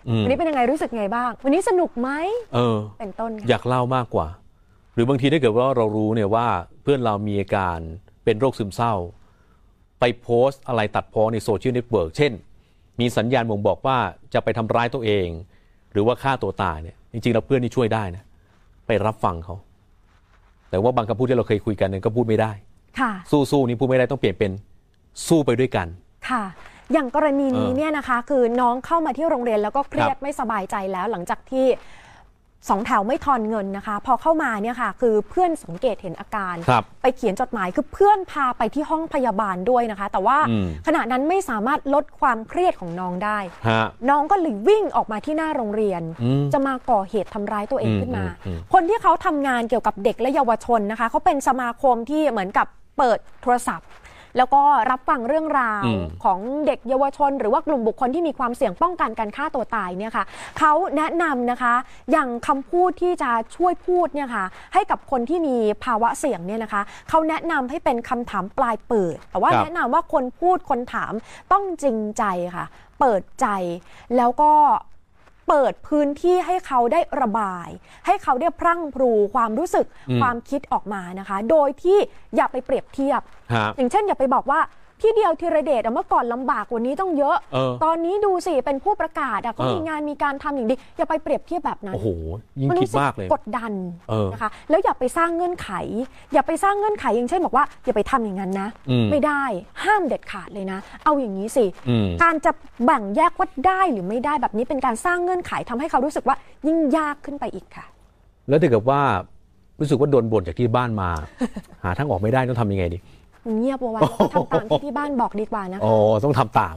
[0.07, 2.09] อืมวันนี้เป็นยังไงรู้สึกไงบ้าง วันนี้สนุกไหม
[2.55, 4.27] เออ เป็นต้นค่ะ อยากเล่ามากกว่า
[4.93, 6.47] หรือบางทีถ้าเกิดว่าเรารู้เนี่ยว่า
[6.83, 7.79] เพื่อนเรามีอาการ
[8.23, 8.93] เป็นโรคซึมเศร้า
[9.99, 12.31] ไปโพสต์อะไรตัดพ้อในโซเชียลเน็ตเวิร์กเช่น
[13.01, 13.97] มีสัญญาณบ่งบอกว่า
[14.33, 15.27] จะไปทำร้ายตัวเอง
[15.91, 18.23] หรือว่าฆ่าตัวตายเนี่ยจริงๆแล้วเพื่อนนี่ช่วยได้นะ
[18.87, 19.55] ไปรับฟังเขา
[20.69, 22.51] แต่ว่าบางคำพูดที่เราเคยคุยกันเนี่ยก็พูดไม่ได้
[22.99, 24.51] ค่ะสู้ๆนี่พูดไม่ได้ต้องเปลี่ยนเป็น
[25.27, 25.87] สู้ไปด้วยกัน
[26.29, 26.43] ค่ะ
[26.93, 31.65] อย่างกรณีนี้เออเนี่ยนะคะ คือน้องเข้ามาที่โรงเรียนแล้วก็เครียดครับไม่สบายใจแล้วหลังจากที่
[32.69, 43.39] สองแถวไม่ทอนเงินนะคะ พอเข้ามาเนี่ยค่ะ คือเพื่อนสังเกตเห็นอาการครับไปเขียนจดหมายคือเพื่อนพาไปที่ห้องพยาบาลด้วยนะคะ แต่ว่าอืมขณะนั้นไม่สามารถลดความเครียดของน้องได้
[43.69, 52.67] ฮะน้องก็เลยวิ่งออกมาที่หน้าโรงเรียนอืมจะมาก่อเหตุทำร้ายตัวเองอืมขึ้นมาอืมอืมคนที่เขาทำงานเกี่ยวกับเด็กและเยาวชนนะคะเขาเป็นสมาคมที่เหมือนกับ
[52.97, 53.87] เปิดโทรศัพท์
[54.37, 60.25] แล้วก็รับฟังเรื่องราวอืมของเด็กเยาวชน หรือว่ากลุ่มบุคคลที่มีความเสี่ยงป้องกันการฆ่าตัวตายเนี่ยค่ะ
[60.59, 61.73] เขาแนะนำนะคะ
[62.11, 71.13] อย่างคำพูดที่จะช่วยพูดเนี่ยค่ะให้กับคนที่มีภาวะเสี่ยงเนี่ยนะคะเขาแนะนำให้เป็นคำถามปลายเปิด แต่ว่าครับแนะนำว่าคนพูดคนถาม
[71.51, 72.23] ต้องจริงใจ
[72.55, 72.65] ค่ะ
[72.99, 73.47] เปิดใจ
[74.17, 74.51] แล้วก็
[75.51, 77.69] เปิดพื้นที่ให้เขาได้ระบาย
[78.05, 81.97] ให้เขาได้พรั่งพรูความรู้สึกอืมความคิดออกมานะคะ โดยที่
[82.35, 83.21] อย่าไปเปรียบเทียบ
[83.53, 84.59] ฮะอย่างเช่นอย่าไปบอกว่า
[85.01, 92.07] ที่เดียวธีระเดชอะเมื่อก่อนลำบากกว่านี้ต้องเยอะเออตอนนี้ดูสิเป็นผู้ประกาศอะก็เออมีงานมีการทำอย่างดี อย่าไปเปรียบเทียบแบบนั้นโอ้โห
[92.59, 93.73] ยิ่งมันคิดรู้สึมากเลยกดดัน
[94.09, 95.69] เออนะคะแล้วอย่าไปสร้างเงื่อนไข
[96.33, 99.43] อย่าไปสร้างเงื่อนไขอย่างเช่นบอกว่าอย่าไปทำอย่างนั้นนะอืมไม่ได้
[99.83, 102.51] ห้ามเด็ดขาดเลยนะ เอาอย่างนี้สิอืมการจะ
[102.85, 106.35] แบ่งแยกว่าได้หรือไม่ได้แบบนี้เป็นการสร้างเงื่อนไขทำให้เขารู้สึกว่า
[106.67, 107.85] ยิ่งยากขึ้นไปอีกค่ะ
[108.49, 109.01] แล้วถ้าเกิดว่า
[109.79, 111.09] รู้สึกว่าโดนบ่นจากที่บ้านมา
[111.83, 112.97] หาทางออกไม่ได้ต้องทำยังไงดี
[113.57, 114.01] เงียบเอาไว้
[114.33, 116.75] ทำตามที่ที่บ้านบอกดีกว่านะคะอ๋อต้องทำตาม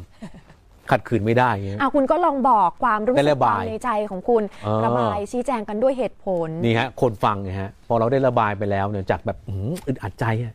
[0.90, 10.54] ขัดขืนไม่ได้เงี้ยอะคุณก็ลองบอกความรู้ได้สึกระบายความในใจของคุณอ๋อระบายชี้แจงกันด้วยเหตุผลนี่ฮะ คนฟังไงฮะพอเราได้ระบายไปแล้วเนี่ยจากแบบอื้อหืออึดอัดใจอะ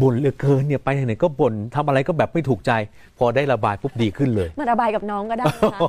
[0.00, 2.72] บ่นเหลือเกินเนี่ยไปไหนๆก็บ่นทำอะไรก็แบบไม่ถูกใจ
[3.18, 5.80] พอได้ระบายปุ๊บดีขึ้นเลยมาระบายกับน้องก็ได้นะคะ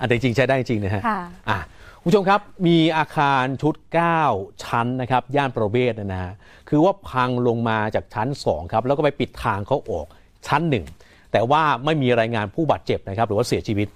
[0.00, 1.73] อันจริงๆใช้ได้จริงนะฮะค่ะอะคุณ
[2.06, 3.74] ผู้ชมครับมีอาคารชุด
[4.20, 6.32] 9 ชั้นนะครับย่านประเวศนะฮะ
[6.68, 10.06] คือว่าพังลงมาจากชั้น 2 ครับ แล้วก็ไปปิดทางเขาออก
[10.46, 10.62] ชั้น
[10.98, 13.88] 1 แต่ว่าไม่มีรายงานผู้บาดเจ็บนะครับ หรือว่าเสียชีวิต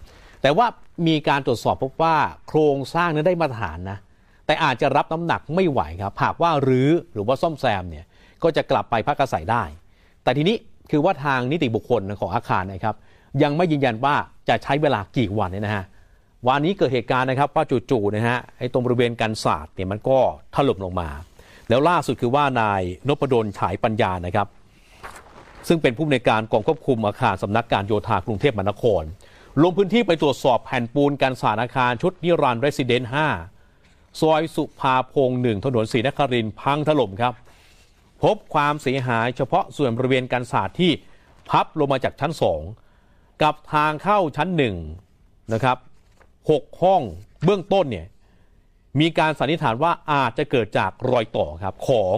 [0.43, 0.66] แต่ว่า
[1.06, 2.16] มีการตรวจสอบพบว่า
[2.48, 3.98] โครงสร้างนั้นได้มาตรฐานนะ
[4.47, 8.05] แต่อาจจะรับน้ำหนักไม่ไหวครับ หากว่ารื้อหรือว่าซ่อมแซมเนี่ย
[8.43, 9.62] ก็จะกลับไปพักอาศัยได้
[10.24, 10.56] แต่ทีนี้
[10.90, 12.97] คือว่าทางนิติบุคคลของอาคารนะครับ
[13.43, 14.14] ยังไม่ยืนยันว่า
[14.48, 15.85] จะใช้เวลากี่วันเนี่ยนะฮะ
[16.47, 20.19] วันนี้เกิดเหตุการณ์นะครับว่าจู่ๆนะฮะไอ้ตรงบริเวณกันศาสตร์เนี่ยมันก็
[20.55, 21.09] ถล่มลงมา
[21.69, 24.47] แล้วล่าสุดคือว่านายนพดลฉายปัญญานะครับ
[25.69, 29.02] ซึ่งเป็นผู้อำนการกองควบคุมอาคารสำนักการโยธากรุงเทพมหานคร
[29.62, 33.10] ลงพื้นที่ไปตรวจสอบแผ่นปูนกันศาสตร์อาคารชุดนิรันดร์เรสซิเดนต์
[33.65, 37.35] 5ซอยสุภาพงศ์หนึ่งถนนศรีนครินพังถล่มครับ
[38.23, 40.90] พบความเสียหายเฉพาะส่วนบริเวณกันศาสตร์ที่
[41.48, 42.32] พับลงมาจากชั้น
[42.86, 44.48] 2กับทางเข้าชั้น
[45.01, 45.78] 1นะครับ
[46.49, 47.03] 6 ห้อง
[47.45, 48.07] เบื้องต้นเนี่ย
[49.01, 52.16] มีการสันนิษฐานว่าอาจจะเกิดจากรอยต่อครับของ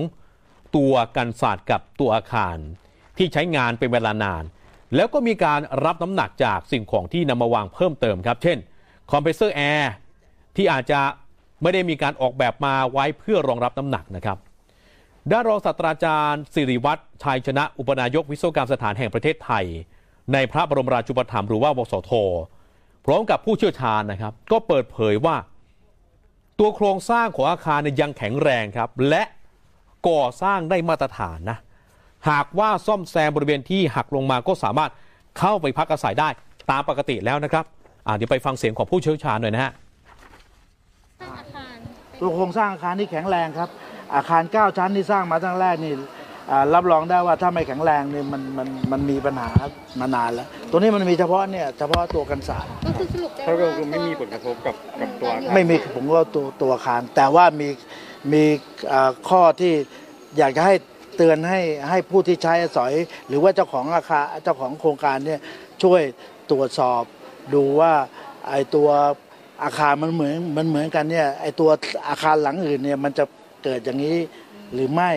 [0.77, 2.57] ตัวกันศาสตร์กับตัวอาคาร
[3.19, 4.45] ที่ใช้งานเป็นเวลานาน
[4.97, 8.59] แล้วก็มีการรับน้ำหนักจากสิ่งของที่นำมาวางเพิ่มเติมครับ เช่น
[9.11, 9.93] คอมเพรสเซอร์แอร์
[10.57, 11.01] ที่อาจจะ
[11.63, 14.39] ไม่ได้มีการออกแบบมาไว้เพื่อรองรับน้ำหนักนะครับ
[15.33, 19.65] ด้านรองศาสตราจารย์สิริวัฒน์ไชยชนะ อุปนายกวิศวกรรมสถานแห่งประเทศไทย
[20.33, 22.11] ในพระบรมราชูปถัมภ์หรือว่าวสท
[23.05, 25.37] พร้อมกับผู้เชี่ยวชาญนะครับ ก็เปิดเผยว่า
[26.59, 29.23] ตัวโครงสร้างของอาคารเนี่ยยังแข็งแรงครับ และ
[30.09, 31.59] ก่อสร้างได้มาตรฐานนะ
[32.31, 34.91] หากว่าซ่อมแซมบริเวณที่หักลงมาก็สามารถ
[35.39, 36.29] เข้าไปพักอาศัยได้
[36.71, 37.65] ตามปกติแล้วนะครับ
[38.17, 39.73] เดี๋ยวไปฟังเสียงของผู้เชี่ยวชาญหน่อยนะฮะ
[42.21, 43.69] ตัวโครงสร้างอาคารที่แข็งแรงครับ
[44.15, 45.93] อาคาร 9 ชั้นที่สร้างมาตั้งแรกนี่
[46.75, 49.51] รับรองได้ว่าถ้าไม่แข็งแรงเนี่ยมันมันมันมีปัญหา
[50.01, 57.69] มานานแล้ว ตัวนี้มันมีเฉพาะเนี่ยเฉพาะตัวกันศาสตร์ก็คือสรุปได้ว่าคือไม่มีผลกระทบกับกับตัวไม่มีผมว่าตัวตัวอาคาร แต่ว่ามี
[58.33, 58.43] มี
[58.93, 59.73] อ่าข้อที่
[60.39, 60.75] อยากจะให้
[61.17, 62.93] เตือนให้ให้ผู้ที่ใช้อาศัย
[63.29, 65.41] หรือว่าเจ้าของอาคารเจ้าของโครงการเนี่ย
[65.83, 66.03] ช่วย
[66.51, 67.03] ตรวจสอบ
[67.55, 67.93] ดูว่า
[68.49, 68.89] ไอตัว
[69.65, 71.71] อาคารมันเหมือนมันเหมือนกันเนี่ยไอตัว
[72.09, 73.25] อาคารหลังอื่นเนี่ยมันจะ
[73.65, 74.17] เกิดอย่างนี้
[74.75, 75.11] หรือไม่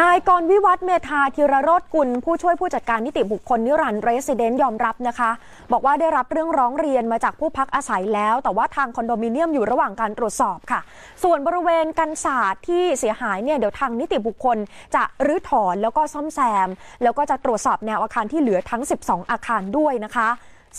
[0.00, 5.30] นายกรวิวัฒน์เมธาธีรโรธกุล ผู้ช่วยผู้จัดการนิติบุคคลนิรันดร์เรสซิเดนซ์ยอมรับนะคะ
[5.72, 10.80] บอกว่าได้รับเรื่องร้องเรียนมาจากผู้พักอาศัยแล้ว แต่ว่าทางคอนโดมิเนียมอยู่ระหว่างการตรวจสอบค่ะ
[11.22, 14.58] ส่วนบริเวณกันศาสตร์ที่เสียหายเนี่ยเดี๋ยวทางนิติบุคคล
[14.94, 16.68] จะรื้อถอนแล้วก็ซ่อมแซม
[17.02, 20.28] แล้วก็จะตรวจสอบแนวอาคารที่เหลือทั้ง 12 อาคารด้วยนะคะ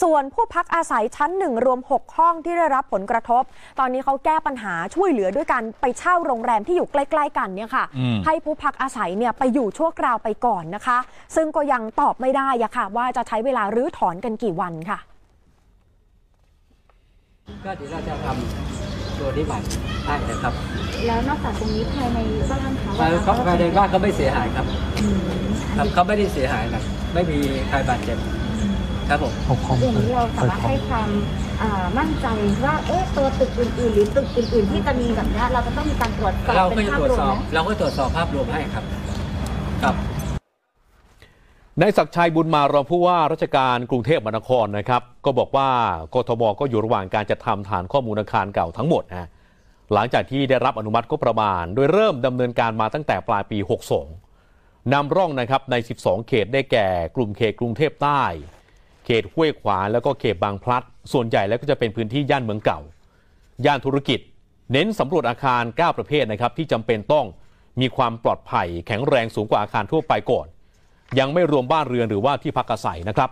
[0.01, 3.43] ส่วนผู้พักอาศัยชั้นหนึ่งรวม 6 ห้องที่ได้รับผลกระทบ
[3.79, 10.97] ตอนนี้เขาแก้ปัญหาช่วยเหลือด้วยการไปเช่าโรงแรมที่อยู่ใกล้ ๆ กันเนี่ยค่ะอืมให้ผู้พักอาศัยเนี่ยไปอยู่ชั่วคราวไปก่อนนะคะ
[11.35, 14.99] ซึ่งก็ยังตอบไม่ได้อะค่ะ ว่าจะใช้เวลารื้อถอนกันกี่วันค่ะ
[17.65, 19.59] ก็เดี๋ยวเราจะทำตัวนี้ใหม่
[20.05, 20.53] ให้นะครับ
[21.07, 22.19] แล้วนอกจากตรงนี้ภายใน
[22.49, 24.65] บ้านเขาภายเขาภายในบ้านเขาไม่เสียหายครับ
[24.99, 25.17] อืม
[25.77, 26.81] ครับเขาไม่ได้เสียหายนะ
[27.13, 27.37] ไม่มี
[27.69, 28.17] ใครบาดเจ็บ
[29.09, 29.33] ครับผม
[29.81, 31.09] อย่างนี้เราสามารถให้ความ
[31.61, 32.27] อ่ามั่นใจ
[32.65, 38.83] ว่าเอ๊ะตัวตึกอื่นๆ หรือตึกอื่นๆที่จะมีแบบเนี้ยเราจะต้องมีการตรวจสอบเราก็เป็นจะภาพตรวจรวสมอบนะเราก็ตรวจสอบภาพรวมให้ครับ
[39.83, 39.95] ครับ
[41.81, 45.69] นายศักดิ์ชัยบุญมารองผู้ว่าราชการกรุงเทพมหานครนะครับ ก็บอกว่า
[46.15, 49.27] กทมก็อยู่ระหว่างการจัดทำฐานข้อมูลอาคารเก่าทั้งหมดนะ
[49.93, 53.57] หลังจากที่ได้รับอนุมัติก็ประมาณ โดยเริ่มดำเนินการมาตั้งแต่ปลายปี
[54.25, 58.23] 62นำร่องนะครับใน 12 เขตได้แก่กลุ่มเขตกรุงเทพใต้
[59.07, 62.79] เขตห้วยขวางแล้วก็เขตบางพลัด ส่วนใหญ่แล้วก็จะเป็นพื้นที่ย่านเมืองเก่า
[63.65, 64.19] ย่านธุรกิจ
[64.71, 67.25] เน้นสำรวจอาคาร 9 ประเภทนะครับที่จำเป็นต้อง
[67.81, 70.47] มีความปลอดภัย แข็งแรงสูงกว่าอาคารทั่วไปก่อน
[71.19, 73.29] ยังไม่รวมบ้านเรือนหรือว่าที่พักอาศัยนะครับ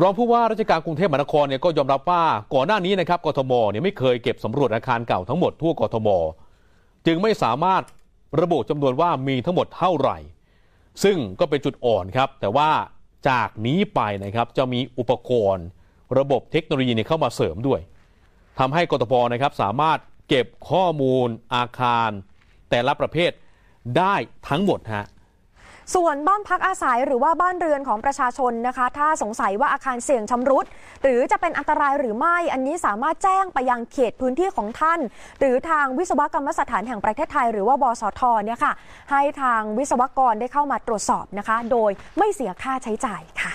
[0.00, 2.22] รองผู้ว่าราชการกรุงเทพมหานครเนี่ยก็ยอมรับว่า
[2.54, 6.08] ก่อนหน้านี้นะครับกทมเนี่ยไม่เคยเก็บสำรวจอาคารเก่าทั้งหมดทั่วกทม
[7.06, 7.82] จึงไม่สามารถ
[8.40, 10.18] ระบุจำนวนว่ามีทั้งหมดเท่าไหร่
[11.04, 12.70] ซึ่งก็เป็นจุดอ่อนครับ แต่ว่า
[13.28, 15.66] จากนี้ไปนะครับจะมีอุปกรณ์
[16.18, 17.80] ระบบเทคโนโลยีเข้ามาเสริมด้วย
[18.58, 19.98] ทำให้กทพนะครับสามารถ
[20.28, 22.10] เก็บข้อมูลอาคาร
[22.70, 23.30] แต่ละประเภท
[23.98, 24.14] ได้
[24.48, 25.06] ทั้งหมดฮะ
[25.94, 30.64] ส่วนบ้านพักอาศัยหรือว่าบ้านเรือนของประชาชนนะคะ ถ้าสงสัยว่าอาคารเสี่ยงชำรุด
[31.02, 35.00] หรือจะเป็นอันตรายหรือไม่ อันนี้สามารถแจ้งไปยังเขตพื้นที่ของท่าน
[35.40, 38.72] หรือทางวิศวกรรมสถานแห่งประเทศไทย หรือว่าบสทเนี่ยค่ะ
[39.10, 43.52] ให้ทางวิศวกรได้เข้ามาตรวจสอบนะคะ โดยไม่เสียค่าใช้จ่ายค่ะ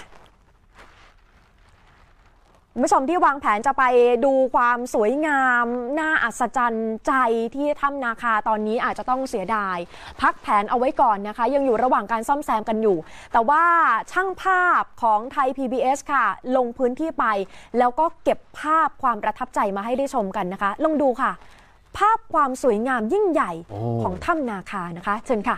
[2.73, 3.83] คุณผู้ชมที่วางแผนจะไป
[4.25, 5.65] ดูความสวยงาม
[5.99, 7.13] น่าอัศจรรย์ใจ
[7.55, 9.77] ที่ถ้ำนาคาตอนนี้อาจจะต้องเสียดาย
[10.21, 12.97] พักแผนเอาไว้ก่อนนะคะ ยังอยู่ระหว่างการซ่อมแซมกันอยู่
[13.33, 13.63] แต่ว่า
[14.11, 16.25] ช่างภาพของไทย PBS ค่ะ
[16.57, 17.25] ลงพื้นที่ไป
[17.77, 21.31] แล้วก็เก็บภาพความประทับใจมาให้ได้ชมกันนะคะ ลองดูค่ะ
[21.97, 23.51] ภาพความสวยงามยิ่งใหญ่
[24.03, 25.57] ของถ้ำนาคานะคะ เชิญค่ะ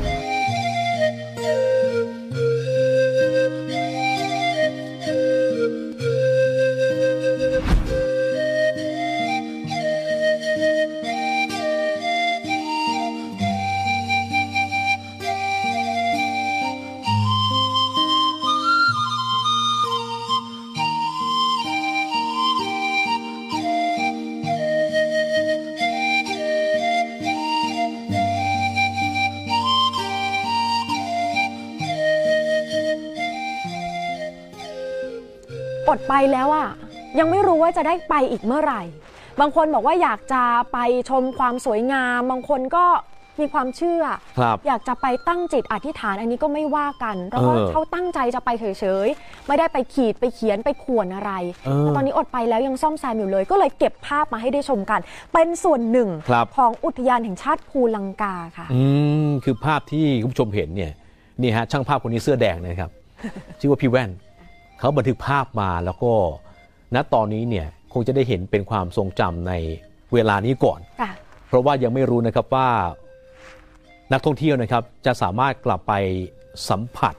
[35.97, 36.67] ดไปแล้วอะ
[37.19, 38.81] ยังไม่รู้ว่าจะได้ไปอีกเมื่อไหร่
[39.39, 40.43] บางคนบอกว่าอยากจะ
[40.73, 40.77] ไป
[41.09, 42.85] ชมความสวยงาม บางคนก็
[43.39, 44.03] มีความเชื่อ
[44.39, 48.65] ครับอยากจะไปตั้งจิตอธิษฐานอันนี้ก็ไม่ว่ากันเพราะว่าเออเขาตั้งใจจะไปเฉ
[49.05, 51.31] ยๆ ไม่ได้ไปขีดไปเขียนไปข่วนอะไร
[51.65, 54.99] เออแต่ตอนนี้อดไปแล้วยังซ่อมแซมอยู่เลย ก็เลยเก็บภาพมาให้ได้ชมกัน
[55.33, 58.81] เป็นส่วนหนึ่งครับของอุทยานแห่งชาติภูลังกาค่ะอื
[59.27, 60.91] มคือภาพที่คุณผู้ชมเห็นเนี่ย
[61.41, 62.89] นี่ฮะช่างภาพคนนี้เสื้อแดงนะครับ
[63.59, 64.09] ชื่อว่าพี่แว่น
[64.81, 66.13] เขาบันทึกภาพมาแล้วก็
[66.95, 69.53] ณตอนนี้เนี่ยคงจะได้เห็นเป็นความทรงจำใน
[70.13, 71.11] เวลานี้ก่อนค่ะ
[71.47, 72.69] เพราะว่ายังไม่รู้นะครับว่า
[74.13, 75.93] นักท่องเที่ยวนะครับจะสามารถกลับไป
[76.69, 77.15] สัมผัส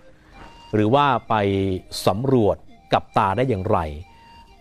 [0.75, 1.35] หรือว่าไป
[2.07, 2.57] สำรวจ
[2.93, 3.79] กับตาได้อย่างไร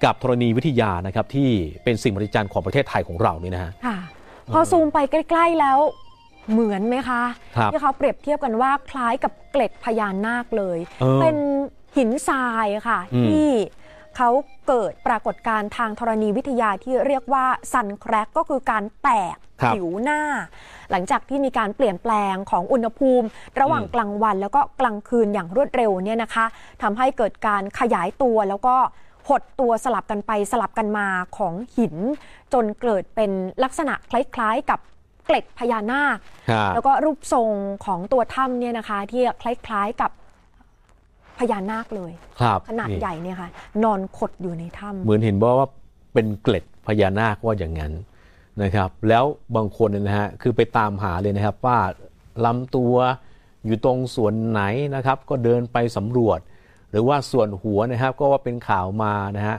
[0.03, 1.49] กับธรณีวิทยานะครับที่
[1.83, 3.97] เป็นสิ่งมหัศจรรย์ของประเทศไทยของเรานี่นะฮะค่ะ
[4.53, 5.79] พอซูมไปใกล้ ๆแล้ว
[6.51, 7.23] เหมือนไหมคะ
[7.57, 11.37] ครับที่เขาเปรียบเทียบกันว่าคล้ายกับเกล็ดพญานาคเลยเออเป็น
[11.97, 13.49] หินทรายค่ะอืมที่
[14.17, 14.29] เขา
[14.67, 20.21] เกิดปรากฏการณ์ทางธรณีวิทยาที่เรียกว่าซันแครกก็คือการแตกครับผิวหน้า
[20.91, 23.27] หลังจากที่มีการเปลี่ยนแปลงของอุณหภูมิ
[23.59, 26.45] ระหว่างอืมกลางวันแล้วก็กลางคืนอย่างรวดเร็วเนี่ยนะคะ
[26.81, 28.75] ทำให้เกิดการขยายตัวแล้วก็
[29.29, 31.07] หดตัวสลับกันไปสลับกันมา
[31.37, 31.95] ของหิน
[32.53, 33.31] จนเกิดเป็น
[33.63, 34.79] ลักษณะคล้ายๆกับ
[35.25, 36.17] เกล็ดพญานาค
[36.49, 37.51] ครับแล้วก็รูปทรง
[37.85, 40.11] ของตัวถ้ำเนี่ยนะคะ ที่คล้ายๆกับ
[41.41, 42.11] พญานาคเลย
[42.41, 43.49] ครับขนาดนี่ใหญ่เนี่ยค่ะ
[43.83, 45.69] นอนขดอยู่ในถ้ำเหมือนเห็นบอกว่า
[46.13, 47.93] เป็นเกล็ดพญานาคว่าอย่างนั้น
[48.63, 51.77] นะครับ แล้วบางคนเนี่ยนะฮะคือไปตามหาเลยนะครับว่า
[52.45, 52.93] ลำตัว
[53.65, 54.61] อยู่ตรงส่วนไหน
[54.95, 56.39] นะครับ ก็เดินไปสำรวจ
[56.91, 59.57] หรือว่าส่วนหัวนะครับก็ว่าเป็นข่าวมานะฮะ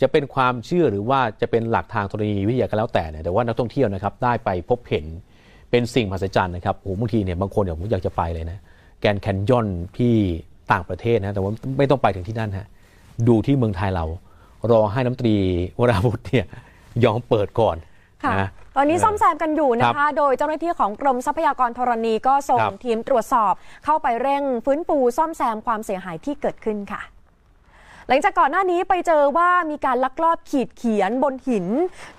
[0.00, 5.04] จะเป็นความเชื่อหรือว่าจะเป็นหลักทางธรณีวิทยาก็แล้วแต่เนี่ยแต่ว่านักท่องเที่ยวนะครับ ได้ไปพบเห็น
[5.70, 8.58] เป็นสิ่งมหัศจรรย์นะครับโอ้โหบางทีเนี่ยบางคนเนี่ยผมอยากจะไปเลยนะ
[9.00, 9.66] แกรนด์แคนยอน
[9.98, 10.14] ที่
[10.72, 12.66] ต่างประเทศนะแต่ว่าไม่ต้องไปถึงที่นั่นฮะ
[13.28, 14.04] ดูที่เมืองไทยเรา
[14.70, 15.34] รอให้น้ำตรี
[15.78, 16.46] วราวุธเนี่ย
[17.04, 17.76] ยอมเปิดก่อน
[18.24, 23.52] ค่ะนะตอนนี้ซ่อมแซมกันอยู่นะครัคะบโดยเจ้าหน้าที่ของกรมทรัพยากรธรณีก็ส่งครับทีมตรวจสอบ
[23.84, 27.00] เข้าไปเร่งฟื้นฟูซ่อมแซมความเสียหายที่เกิดขึ้นค่ะ
[28.08, 31.66] หลังจากก่อนหน้านี้ไปเจอว่ามีการลักลอบขีดเขียนบนหิน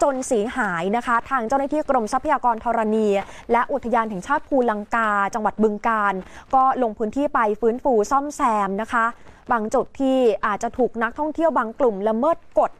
[0.01, 3.07] จนเสียหายนะคะ ทางเจ้าหน้าที่กรมทรัพยากรธรณี
[3.51, 6.13] และอุทยานแห่งชาติภูลังกา จังหวัดบึงกาฬ
[6.55, 9.05] ก็ลงพื้นที่ไปฟื้นฟูซ่อมแซมนะคะ
[9.51, 12.71] บางจุดที่อาจจะถูกนักท่องเที่ยวบางกลุ่มละเมิดกฎ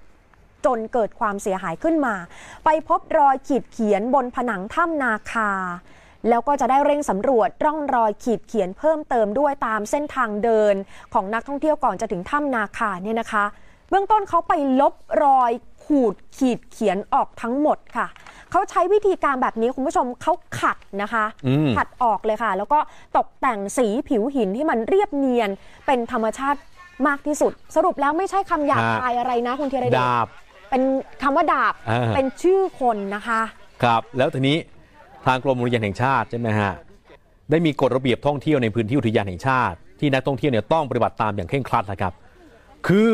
[0.66, 2.16] จนเกิดความเสียหายขึ้นมา
[2.66, 5.52] ไปพบรอยขีดเขียนบนผนังถ้ำนาคา
[6.30, 10.76] แล้วก็จะได้เร่งสำรวจร่องรอยขีดเขียนเพิ่มเติมด้วยตามเส้นทางเดิน
[11.14, 13.46] ของนักท่องเที่ยวก่อนจะถึงถ้ำนาคาเนี่ยนะคะ
[13.90, 14.94] เบื้องต้นเขาไปลบ
[15.24, 15.52] รอย
[15.86, 18.08] ขูดขีดเขียนออกทั้งหมดค่ะ
[18.52, 22.80] เขาใช้วิธีการแบบนี้คุณผู้ชมเขาขัดนะคะอืมขัดออกเลยค่ะ แล้วก็
[23.18, 25.50] ตกแต่งสีผิวหินที่มันเรียบเนียน
[25.86, 26.60] เป็นธรรมชาติ
[27.08, 30.28] มากที่สุด สรุปแล้วไม่ใช่คำหยาบคายอะไรนะคุณธีรเดชดาบ
[30.70, 30.82] เป็น
[31.22, 33.42] คำว่าดาบอ่าเป็นชื่อคนนะคะ
[33.84, 34.58] ครับแล้วทีนี้
[35.26, 36.74] ทางกรมอุทยานแห่งชาติใช่ไหมฮะ
[37.52, 42.14] ได้มีกฎระเบียบท่องเที่ยวในพื้นที่อุทยานแห่งชาติ ที่นักท่องเที่ยวเนี่ยต้องปฏิบัติตามอย่างเคร่งครัดนะครับ
[42.88, 43.12] คือ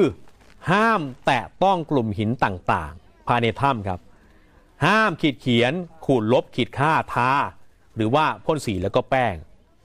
[0.72, 4.00] ห้ามแตะต้องกลุ่มหินต่างๆ ภายในถ้ำครับ
[4.86, 5.74] ห้ามขีดเขียน
[6.06, 7.30] ขูดลบขีดค่าทา
[7.96, 9.34] หรือว่าพ่นสีแล้วก็แป้ง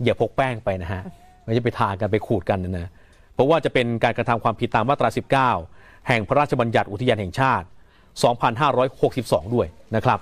[0.05, 1.03] อย่าพกแป้งไปนะฮะ
[1.45, 2.89] ไม่ใช่ไปทากันไปขูดกันนะนะ
[3.35, 5.09] เพราะว่าจะเป็นการกระทำความผิดตามมาตรา
[5.59, 7.67] 19 แห่งพระราชบัญญัติอุทยานแห่งชาติ
[8.59, 9.67] 2562 ด้วย
[9.97, 10.19] นะครับ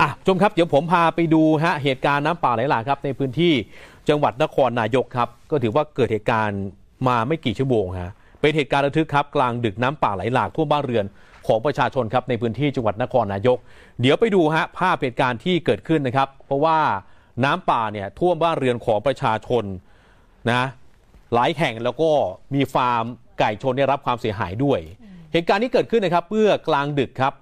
[0.00, 3.52] อะชมครับเดี๋ยวผมพาไปดูฮะเหตุการณ์น้ำป่าไหลหลากครับในพื้นที่
[4.08, 6.62] จังหวัดนครนายกครับ ก็ถือว่าเกิดเหตุการณ์
[7.08, 11.04] มาไม่กี่ชั่วโมงฮะเป็นเหตุการณ์ระทึกครับกลางดึกน้ำป่าไหลหลากท่วมบ้านเรือน
[11.46, 13.58] ของประชาชนครับในพื้นที่จังหวัดนครนายก
[14.00, 16.78] เดี๋ยวไปดูฮะภาพเหตุการณ์ที่เกิดขึ้นนะครับ เพราะว่า
[17.44, 19.64] น้ำป่าเนี่ยท่วมบ้านเรือนของประชาชน
[20.50, 20.62] นะ
[21.34, 22.10] หลายแห่งแล้วก็
[22.54, 23.04] มีฟาร์ม
[23.38, 24.80] ไก่ชนได้รับความเสียหายด้วย
[25.32, 27.32] เหตุการณ์นี้เกิดขึ้นนะครับเมื่อกลางดึกครับ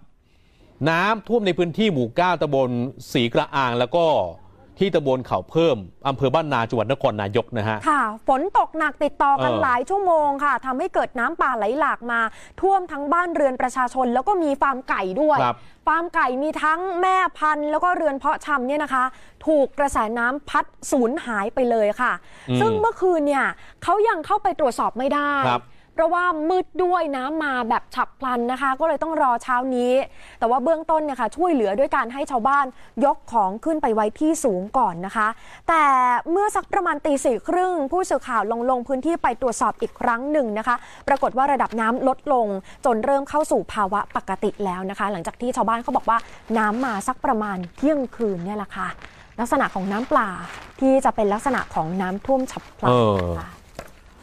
[0.89, 2.71] น้ำท่วมในพื้นที่หมู่เก้าตำบล
[3.13, 4.07] ศรีกระอาง แล้วก็
[4.79, 5.77] ที่ตำบลเขาเพิ่ม
[6.09, 12.21] อำเภอบ้านนาจังหวัดนครนายกนะฮะ ค่ะ ฝนตกหนักติดต่อกันเออหลายชั่วโมงค่ะทำให้เกิดน้ำป่าไหลหลากมา
[12.61, 15.57] ท่วมทั้งบ้านเรือนประชาชน แล้วก็มีฟาร์มไก่ด้วยครับ
[15.87, 19.05] ฟาร์มไก่มีทั้งแม่พันธุ์ แล้วก็เรือนเพาะชำเนี่ยนะคะ
[19.47, 22.13] ถูกกระแสน้ำพัดสูญหายไปเลยค่ะ
[22.51, 23.47] อืมซึ่งเมื่อคืนเนี่ย
[23.83, 25.63] เขายังเข้าไปตรวจสอบไม่ได้ครับ
[25.95, 29.93] เพราะว่ามืดด้วยน้ำมาแบบฉับพลันนะคะ ก็เลยต้องรอเช้านี้
[30.39, 32.67] แต่ว่าเบื้องต้นเนี่ยค่ะช่วยเหลือด้วยการให้ชาวบ้าน
[33.05, 35.29] ยกของขึ้นไปไว้ที่สูงก่อนนะคะ
[35.69, 35.85] แต่
[36.31, 40.77] เมื่อสักประมาณตีสี่ครึ่งผู้สื่อข่าวลงลงพื้นที่ไปตรวจสอบอีกครั้งหนึ่งนะคะ
[41.09, 42.47] ปรากฏว่าระดับน้ำลดลง
[42.85, 46.19] จนเริ่มเข้าสู่ภาวะปกติแล้วนะคะ หลังจากที่ชาวบ้านเขาบอกว่า
[46.59, 48.89] น้ำมาสักประมาณเที่ยงคืนเนี่ยแหละค่ะ
[49.41, 50.29] ลักษณะของน้ำปลา
[50.81, 53.41] ที่จะเป็นลักษณะของน้ำท่วมฉับพลัเอนอ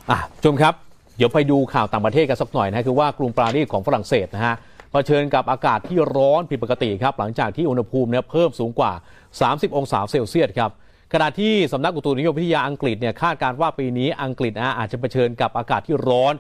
[0.10, 0.76] อะชมครับ
[1.23, 4.56] ดี๋ยวไปดูข่าวต่างประเทศกันสักหน่อยนะคือว่ากรุงปารีสของฝรั่งเศสนะฮะ
[4.91, 8.91] เผชิญกับอากาศที่ร้อนผิดปกติครับ หลังจากที่อุณหภูมิเนี่ยเพิ่มสูงกว่า
[9.34, 10.72] 30 องศาเซลเซียสครับ
[11.14, 16.34] ขณะที่สำนักอุตุนิยมวิทยาอังกฤษเนี่ยคาดการว่าปีนี้อังกฤษนะอาจจะเผชิญกับอากาศที่ร้อน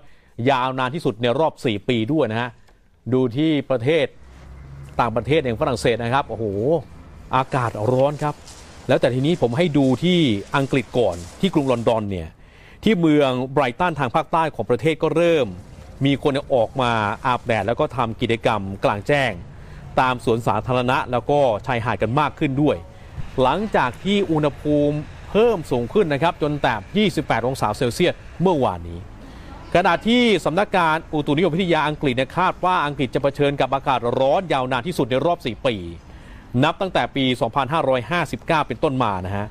[0.49, 2.49] ยาวนานที่สุดในรอบ 4 ปีด้วยนะฮะ
[3.13, 4.05] ดูที่ประเทศ
[4.99, 6.45] ต่างประเทศอย่างฝรั่งเศสนะครับโอ้โห
[7.35, 8.35] อากาศร้อนครับ
[8.87, 10.19] แล้วแต่ทีนี้ผมให้ดูที่
[10.57, 12.27] อังกฤษก่อนที่กรุงลอนดอนเนี่ย
[12.83, 15.47] ที่เมืองไบรตันทางภาคใต้ของประเทศก็เริ่ม
[16.05, 16.91] มีคนออกมา
[17.25, 19.31] อาบแดดแล้วก็ทำกิจกรรมกลางแจ้ง
[19.99, 22.77] ตามสวนสาธารณะแล้วก็ชายหาดกันมากขึ้นด้วย
[23.41, 24.95] หลังจากที่อุณหภูมิ
[25.29, 26.75] เพิ่มสูงขึ้นนะครับ จนแตะ
[27.13, 28.99] 28 องศาเซลเซียสเมื่อวานนี้
[29.75, 35.75] ขณะที่สำนักการอุตุนิยมวิทยาอังกฤษคาดว่าอังกฤษจะเผชิญกับอากาศร้อนยาวนานที่สุดในรอบ 4 ปี
[36.63, 37.25] นับตั้งแต่ปี
[37.91, 39.47] 2559 เป็นต้นมานะฮะ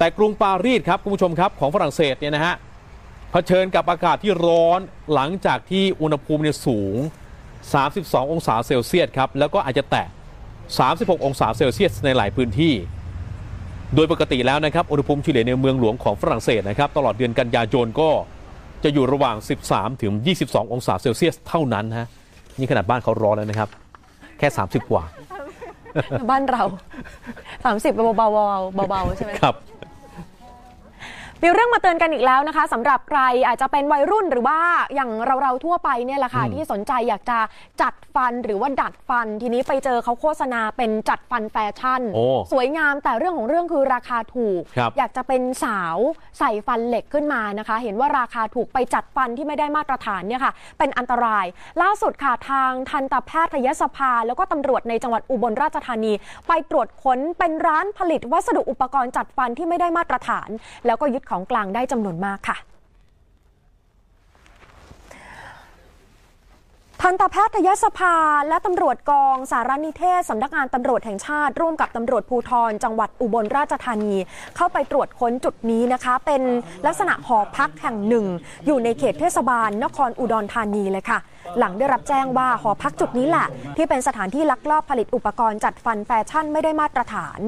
[0.00, 2.54] แต่กรุงปารีสครับคุณผู้ชมครับของฝรั่งเศสเนี่ยนะฮะ
[3.30, 4.80] เผชิญกับอากาศที่ร้อน
[5.14, 6.96] หลังจากที่อุณหภูมิเนี่ยสูง
[7.64, 10.06] 32 องศาเซลเซียสครับแล้วก็อาจจะแตะ
[10.66, 12.74] 36 องศาเซลเซียสในหลายพื้นที่
[13.94, 18.10] โดยปกติแล้วนะครับอุณหภูมิเฉลี่ยในเมืองหลวงของฝรั่งเศสนะครับตลอดเดือนกันยายนก็
[18.84, 19.36] จะอยู่ระหว่าง
[19.68, 20.12] 13 ถึง
[20.44, 22.08] 22 องศาเซลเซียสเท่านั้นฮะ
[22.58, 23.68] นี่ขนาดบ้านเขาร้อนแล้วนะครับ
[24.38, 25.04] แค่ 30 กว่า
[26.30, 26.62] บ้านเรา
[27.32, 29.54] 30เบาๆเบาๆใช่ไหมครับ
[31.42, 34.60] มีเรื่องมาเตือนกันอีกแล้วนะคะสำหรับใครอาจจะเป็นวัยรุ่นหรือว่า
[34.94, 35.10] อย่าง
[35.42, 37.38] เราๆทั่วไปเนี่ยแหละค่ะอืมที่สนใจอยากจะ
[37.82, 45.96] จัดฟันหรือว่าดัดฟัน ทีนี้ไปเจอเขาโฆษณาเป็นจัดฟันแฟชั่นโอ้สวยงามแต่เรื่องของเรื่องคือราคาถูกครับอยากจะเป็นสาว
[46.38, 51.46] ใส่ฟันเหล็กขึ้นมานะคะ เห็นว่าราคาถูกไปจัดฟันที่ไม่ได้มาตรฐานเนี่ยค่ะ เป็นอันตราย
[51.82, 56.12] ล่าสุดค่ะทางทันตแพทยสภา แล้วก็ตำรวจในจังหวัดอุบลราชธานี
[56.48, 60.48] ไปตรวจค้นเป็นร้านผลิตวัสดุอุปกรณ์จัดฟันที่ไม่ได้มาตรฐาน
[60.86, 62.58] แล้วก็ยึดของกลางได้จำนวนมากค่ะ
[67.04, 68.16] ทันตแพทยสภา
[68.48, 74.14] และตำรวจกองสารนิเทศสำนักงานตำรวจแห่งชาติ ร่วมกับตำรวจภูธรจังหวัดอุบลราชธานี
[74.56, 76.42] เข้าไปตรวจค้นจุดนี้นะคะ เป็น
[76.86, 78.26] ลักษณะหอพักแห่งหนึ่ง
[78.66, 81.18] อยู่ในเขตเทศบาล นครอุดรธานีเลยค่ะ
[81.58, 83.46] หลังได้รับแจ้งว่าหอพักจุดนี้แหละ
[83.76, 87.40] ที่เป็นสถานที่ลักลอบผลิตอุปกรณ์จัดฟันแฟชั่นไม่ได้มาตรฐาน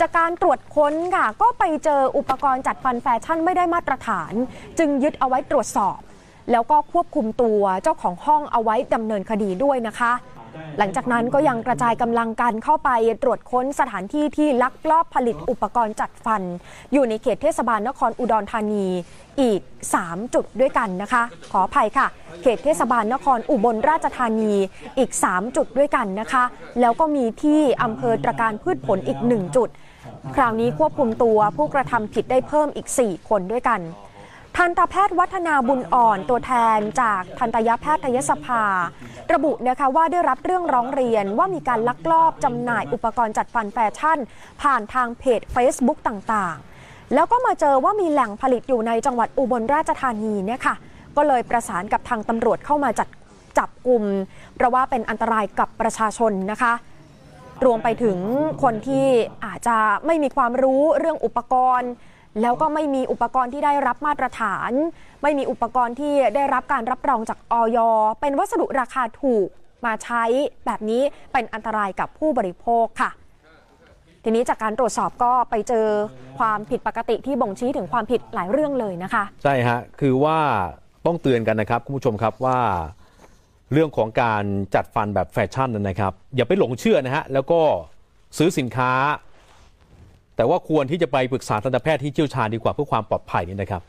[0.00, 4.32] จากการตรวจค้นค่ะ ก็ไปเจออุปกรณ์จัดฟันแฟชั่นไม่ได้มาตรฐาน
[4.78, 5.98] จึงยึดเอาไว้ตรวจสอบ
[6.50, 10.12] แล้วก็ควบคุมตัวเจ้าของห้องเอาไว้ดำเนินคดีด้วยนะคะ
[10.78, 12.90] หลังจากนั้นก็ยังกระจายกำลังกันเข้าไป
[13.22, 16.42] ตรวจค้นสถานที่ที่ลักลอบผลิตอุปกรณ์จัดฟัน
[16.92, 18.86] อยู่ในเขตเทศบาลนครอุดรธานี
[19.40, 19.60] อีก
[19.96, 21.22] 3 จุดด้วยกันนะคะ
[21.52, 22.06] ขออภัยค่ะ
[22.42, 24.52] เขตเทศบาลนครอุบลราชธานี
[24.98, 26.44] อีก 3 จุดด้วยกันนะคะ
[26.80, 29.68] แล้วก็มีที่อำเภอตระการพืชผลอีก 1 จุด
[30.36, 33.80] คราวนี้ควบคุมตัวผู้กระทำผิดได้เพิ่มอีก 4 คนด้วยกัน
[34.56, 38.64] ทันตแพทย์วัฒนาบุญอ่อนตัวแทนจากทันตยแพทยสภา
[39.32, 44.18] ระบุนะคะว่าได้รับเรื่องร้องเรียนว่ามีการลักลอบจำหน่ายอุปกรณ์จัดฟันแฟชั่น
[44.62, 50.74] ผ่านทางเพจ Facebook ต่างๆ แล้วก็มาเจอว่ามีแหล่งผลิตอยู่ในจังหวัดอุบลราชธานีเนี่ยค่ะ
[51.16, 53.08] ก็เลยประสานกับทางตำรวจเข้ามาจัด
[53.58, 54.02] จับกลุ่ม
[54.56, 56.72] เพราะว่าเป็นอันตรายกับประชาชนนะคะ
[57.64, 58.18] รวมไปถึง
[58.62, 59.06] คนที่
[59.44, 61.90] อาจจะไม่มีความรู้เรื่องอุปกรณ์
[62.42, 64.70] แล้วก็ไม่มีอุปกรณ์ที่ได้รับมาตรฐาน
[65.22, 67.78] ไม่มีอุปกรณ์ที่ได้รับการรับรองจากออย
[68.20, 69.48] เป็นวัสดุราคาถูก
[69.86, 70.24] มาใช้
[70.66, 71.02] แบบนี้
[71.32, 73.10] เป็นอันตรายกับผู้บริโภคค่ะ
[74.24, 75.86] ทีนี้จากการตรวจสอบก็ไปเจอ
[76.38, 80.38] ความผิดปกติที่บ่งชี้ถึงความผิดหลายเรื่องเลยนะคะ ใช่ฮะคือว่า
[81.06, 82.58] ต้องเตือนกันนะครับคุณผู้ชมครับว่า
[83.72, 84.44] เรื่องของการ
[84.74, 87.60] จัดฟันแบบแฟชั่นนั้นนะครับ อย่าไปหลงเชื่อนะฮะแล้วก็
[88.38, 88.92] ซื้อสินค้า
[90.40, 93.82] แต่ว่าควรที่จะไปปรึกษาทันตแพทย์ที่เชี่ยวชาญดีกว่าเพื่อความปลอดภัยนี่นะครับ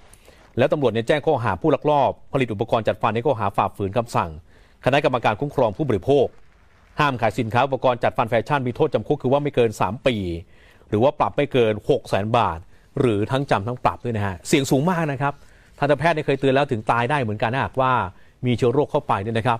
[0.58, 4.30] แล้วตำรวจเนี่ยแจ้งข้อหาผู้ลักลอบ ผลิตอุปกรณ์จัดฟันในข้อหาฝ่าฝืนคำสั่ง
[4.86, 6.26] คณะกรรมการคุ้มครองผู้บริโภค
[7.00, 10.16] ห้ามขายสินค้าอุปกรณ์จัดฟันแฟชั่นมีโทษจำคุกคือว่าไม่เกิน 3 ปี
[10.90, 12.60] หรือว่าปรับไม่เกิน 6 0 0 0 0 0บาท
[13.00, 15.34] หรือทั้งจำทั้งปรับด้วยนะฮะเสี่ยงสูงมากนะครับ
[15.80, 17.92] ทันตแพทย์เนี่ยเคยเตือนแล้วถึงตายได้เหมือนกันนะหากว่า
[18.46, 19.60] มีเชื้อโรคเข้าไปเนี่ยนะครับ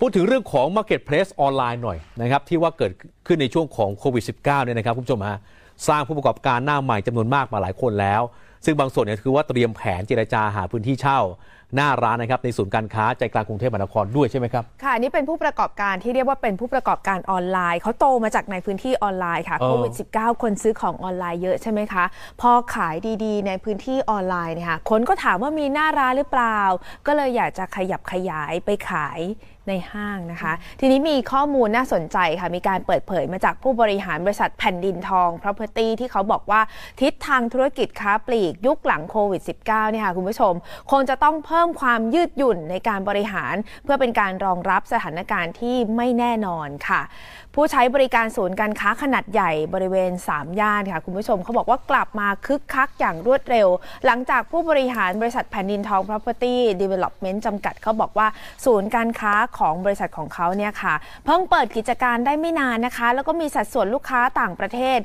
[0.00, 2.92] พูดถึงเรื่องของ Marketplace ออนไลน์หน่อยนะครับที่ว่าเกิด
[3.26, 5.38] ขึ้นในช่วงของโควิด -19 เนี่ยนะครับคุณผู้ชมฮะ
[5.88, 8.22] สร้างผู้ประกอบการหน้าใหม่จำนวนมากมาหลายคนแล้ว
[8.64, 11.20] ซึ่งบางส่วนเนี่ยคือว่าเตรียมแผนเจรจาหาพื้นที่เช่า
[11.74, 22.04] หน้าร้านนะครับในศูนย์การค้าใจกลางกรุงเทพมหานครด้วยใช่ไหมครับค่ะอันนี่เป็นผู้ประกอบการที่เรียกว่าเป็นผู้ประกอบการออนไลน์เขาโตมาจากในพื้นที่ออนไลน์ค่ะเออโควิด -19 คนซื้อของออนไลน์เยอะใช่ไหมคะ
[22.40, 22.94] พอขาย
[23.24, 26.60] ดีๆ ในพื้นที่ออนไลน์เนี่ยค่ะคนก็ถามว่ามีหน้าร้านหรือเปล่า
[27.06, 29.20] ก็เลยอยากจะขยับขยายไปขาย
[29.68, 36.60] ในห้างนะคะ ทีนี้มีข้อมูลน่าสนใจค่ะ มีการเปิดเผยมาจากผู้บริหารบริษัทแผ่นดินทอง Property ที่เขาบอกว่า
[37.00, 40.54] ทิศทางธุรกิจค้าปลีกยุคหลังโควิด -19 เนี่ยค่ะคุณผู้ชม
[40.90, 47.00] คงจะต้องเพิ่มความยืดหยุ่นในการบริหาร เพื่อเป็นการรองรับสถานการณ์ที่ไม่แน่นอนค่ะ
[47.58, 53.68] ผู้ใช้บริการศูนย์การค้าขนาดใหญ่บริเวณ 3 ย่านค่ะ คุณผู้ชมเขาบอกว่ากลับมาคึกคักอย่างรวดเร็ว
[54.06, 58.26] หลังจากผู้บริหารบริษัทแผ่นดินทอง Property Development จำกัดเขาบอกว่า
[58.64, 64.98] ศูนย์การค้าของบริษัทของเขาเนี่ยค่ะ เพิ่งเปิดกิจการได้ไม่นานนะคะ แล้วก็มีสัดส่วนลูกค้าต่างประเทศ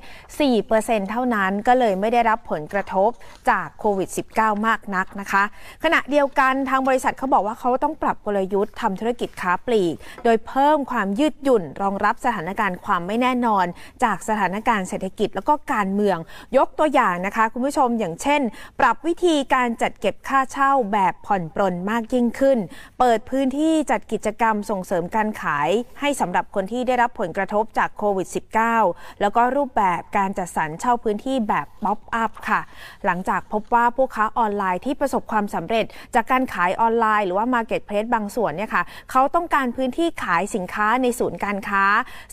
[0.51, 3.09] 4%เท่านั้นก็เลยไม่ได้รับผลกระทบ
[3.49, 5.43] จากโควิด -19 มากนักนะคะ
[5.83, 13.65] ขณะเดียวกันทางบริษัทเขาบอกว่าเขาต้องปรับกลยุทธ์ทำธุรกิจค้าปลีก โดยเพิ่มความยืดหยุ่นรองรับสถานการณ์ความไม่แน่นอน
[14.03, 16.17] จากสถานการณ์เศรษฐกิจแล้วก็การเมือง
[16.57, 18.41] ยกตัวอย่างนะคะคุณผู้ชมอย่างเช่น
[18.79, 22.57] ปรับวิธีการจัดเก็บค่าเช่าแบบผ่อนปรนมากยิ่งขึ้น
[22.99, 25.69] เปิดพื้นที่จัดกิจกรรมส่งเสริมการขาย
[25.99, 28.27] ให้สำหรับคนที่ได้รับผลกระทบจากโควิด
[28.75, 32.61] -19 แล้วก็รูปแบบการจัดสรรเช่าพื้นที่แบบ pop-up ค่ะ
[33.05, 35.85] หลังจากพบว่าผู้ค้าออนไลน์ที่ประสบความสำเร็จ
[36.15, 41.83] จากการขายออนไลน์หรือว่า Marketplace บางส่วนเนี่ยค่ะเขาต้องการพื้นที่ขายสินค้าในศูนย์การค้า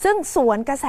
[0.02, 0.86] ซึ่งสวนกระแส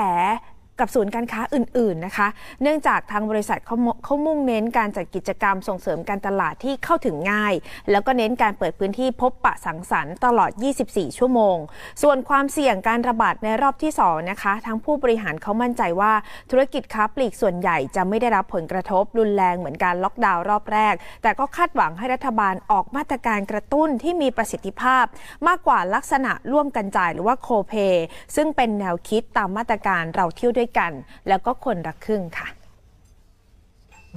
[0.80, 2.28] กับศูนย์การค้าอื่น ๆนะคะ
[2.62, 7.54] เนื่องจากทางบริษัทเขาเขามุ่งเน้นการจัดกิจกรรมส่งเสริมการตลาดที่เข้าถึงง่าย
[7.92, 10.52] แล้วก็เน้นการเปิดพื้นที่พบปะสังสรรค์ตลอด
[10.86, 11.58] 24 ชั่วโมง
[12.02, 16.14] ส่วนความเสี่ยงการระบาดในรอบที่ 2 นะคะทั้งผู้บริหารเขามั่นใจว่า
[16.52, 20.94] ธุรกิจค้าปลีกส่วนใหญ่จะไม่ได้รับผลกระทบรุนแรงเหมือนการล็อกดาวน์รอบแรก
[21.24, 25.06] แต่ก็คาดหวังให้รัฐบาลออกมาตรการกระตุ้นที่มีประสิทธิภาพ
[25.48, 27.96] มากกว่าลักษณะร่วมกันจ่ายหรือว่าโคเ a y
[28.36, 30.92] ซึ่งเป็นแนวคิดตามมาตรการเราเที่ยวด้วยกัน
[31.28, 32.48] แล้วก็คนละครึ่งค่ะ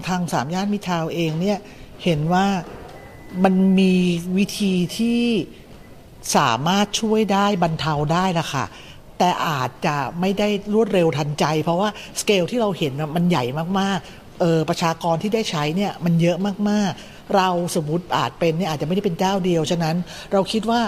[0.09, 1.59] ทางสามย่านมิตรทาวน์เองเนี่ย
[2.05, 2.47] เห็นว่า
[3.45, 3.95] มันมี
[4.37, 5.23] วิธีที่
[6.37, 8.65] สามารถช่วยได้บรรเทาได้ละค่ะ
[9.19, 11.89] แต่อาจจะไม่ได้รวดเร็วทันใจ เพราะว่า
[12.21, 13.45] สเกลที่เราเห็นมันใหญ่
[13.81, 16.39] มากๆเออประชากรที่ได้ใช้เนี่ยมันเยอะ
[16.71, 19.97] มากๆ เราสมมติอาจเป็นเนี่ยอาจจะไม่ได้เป็นเจ้าเดียว ฉะนั้น
[20.33, 20.81] เราคิดว่า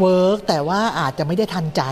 [0.00, 1.82] work แต่ว่าอาจจะไม่ได้ทันใจ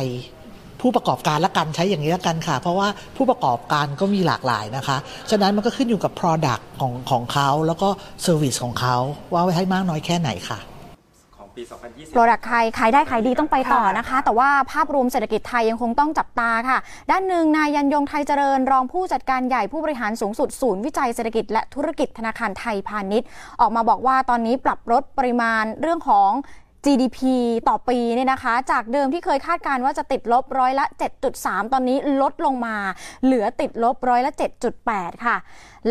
[0.81, 4.97] ผู้ประกอบการละกันใช้อย่างนี้ละกันค่ะ เพราะว่าผู้ประกอบการก็มีหลากหลายนะคะ
[5.31, 7.89] ฉะนั้นมันก็ขึ้นอยู่กับ Product ของของเขาแล้วก็
[8.27, 8.97] Service ของเขา
[9.33, 10.61] ว่าไว้ให้มากน้อยแค่ไหนค่ะ
[11.37, 16.79] ของปี2020โปรดักต์ไทยขายได้ขายดีต้องไปต่อนะคะ แต่ว่าภาพรวมเศรษฐกิจไทยยังคงต้องจับตาค่ะ
[17.11, 23.27] ด้านหนึ่งนายยันยงไทยเจริญ รองผู้จัดการใหญ่ผู้บริหารสูงสุดศูนย์วิจัยเศรษฐกิจและธุรกิจธนาคารไทยพาณิชย์
[23.61, 26.31] ออกมาบอกว่าตอนนี้ปรับลดปริมาณเรื่องของ
[26.87, 27.21] GDP
[27.69, 30.85] ต่อปีเนี่ยนะคะ จากเดิมที่เคยคาดการณ์ว่าจะติดลบร้อยละ
[31.29, 32.77] 7.3 ตอนนี้ลดลงมา
[33.25, 34.33] เหลือติดลบร้อยละ
[34.79, 35.37] 7.8 ค่ะ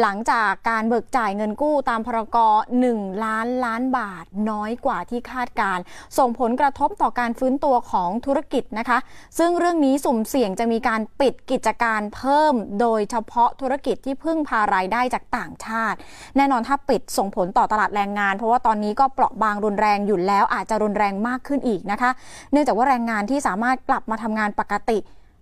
[0.02, 2.38] หลังจากการเบิกจ่ายเงินกู้ตามพรก
[2.82, 5.80] 1ล้านล้านบาทน้อยกว่าที่คาดการ
[6.18, 8.98] ส่งผลกระทบต่อการฟื้นตัวของธุรกิจนะคะ
[9.38, 15.98] ซึ่งเรื่องนี้สุ่มเสี่ยงจะมีการปิดกิจการเพิ่ม โดยเฉพาะธุรกิจที่พึ่งพารายได้จากต่างชาติ
[16.38, 22.12] แน่นอนถ้าปิดส่งผลต่อตลาดแรงงาน เพราะว่าตอนนี้ก็เปราะบางรุนแรงอยู่แล้วอาจจะรุนแรงมากขึ้นอีกนะคะ
[22.52, 25.00] เนื่องจากว่าแรงงานที่สามารถกลับมาทำงานปกติ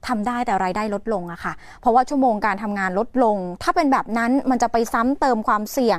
[0.07, 5.97] ทำได้แต่รายได้ลดลงอะค่ะ เพราะว่าชั่วโมงการทำงานลดลง ถ้าเป็นแบบนั้นมันจะไปซ้ำเติมความเสี่ยง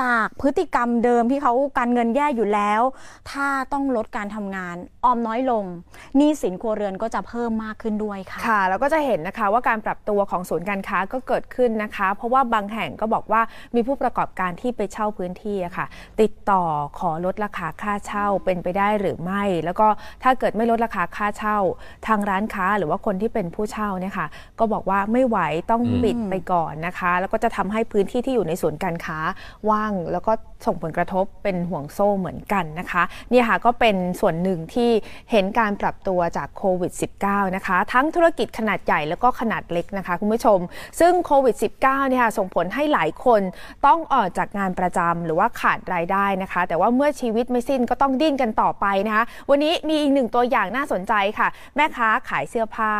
[0.00, 2.82] จากพฤติกรรมเดิมที่เขาการเงินแย่อยู่แล้ว
[3.30, 5.64] ถ้าต้องลดการทำงานออมน้อยลง
[6.16, 13.40] หนี้สินครัวเรือนก็จะเพิ่มมากขึ้นด้วยค่ะ ค่ะ แล้วก็จะเห็นนะคะว่าการปรับตัวของศูนย์การค้าก็เกิดขึ้นนะคะ เพราะว่าบางแห่งก็บอกว่า
[13.74, 15.86] มีผู้ประกอบการที่ไปเช่าพื้นที่อะค่ะ
[16.20, 16.62] ติดต่อ
[16.98, 19.86] ขอลดราคาค่าเช่าเป็นไปได้หรือไม่ แล้วก็
[20.22, 21.58] ถ้าเกิดไม่ลดราคาค่าเช่า
[22.06, 24.26] ทางร้านค้าหรือว่าคนที่เป็นผู้เช่าเนี่ยค่ะ
[24.58, 25.38] ก็บอกว่าไม่ไหว
[25.70, 29.18] ต้องอืมปิดไปก่อนนะคะ แล้วก็จะทำให้พื้นที่ที่อยู่ในศูนย์การค้า
[29.70, 30.32] ว่างแล้วก็
[30.64, 34.90] ส่งผลกระทบเป็นห่วงโซ่เหมือนกันนะคะเนี่ยค่ะก็เป็นส่วนหนึ่งที่
[35.30, 36.92] เห็นการปรับตัวจากโควิด
[37.24, 40.58] -19 นะคะ ทั้งธุรกิจขนาดใหญ่แล้วก็ขนาดเล็กนะคะคุณผู้ชม
[41.00, 43.42] ซึ่งโควิด -19 เนี่ยค่ะส่งผลให้หลายคน
[43.86, 52.92] ต้องออกจากงานประจำหรือว่าขาดรายได้นะคะ แต่ว่าเมื่อชีวิตไม่สิ้นก็ต้องดิ้นกันต่อไปนะคะ วันนี้มีอีกหนึ่งตัวอย่างน่าสนใจค่ะ แม่ค้าขายเสื้อผ้า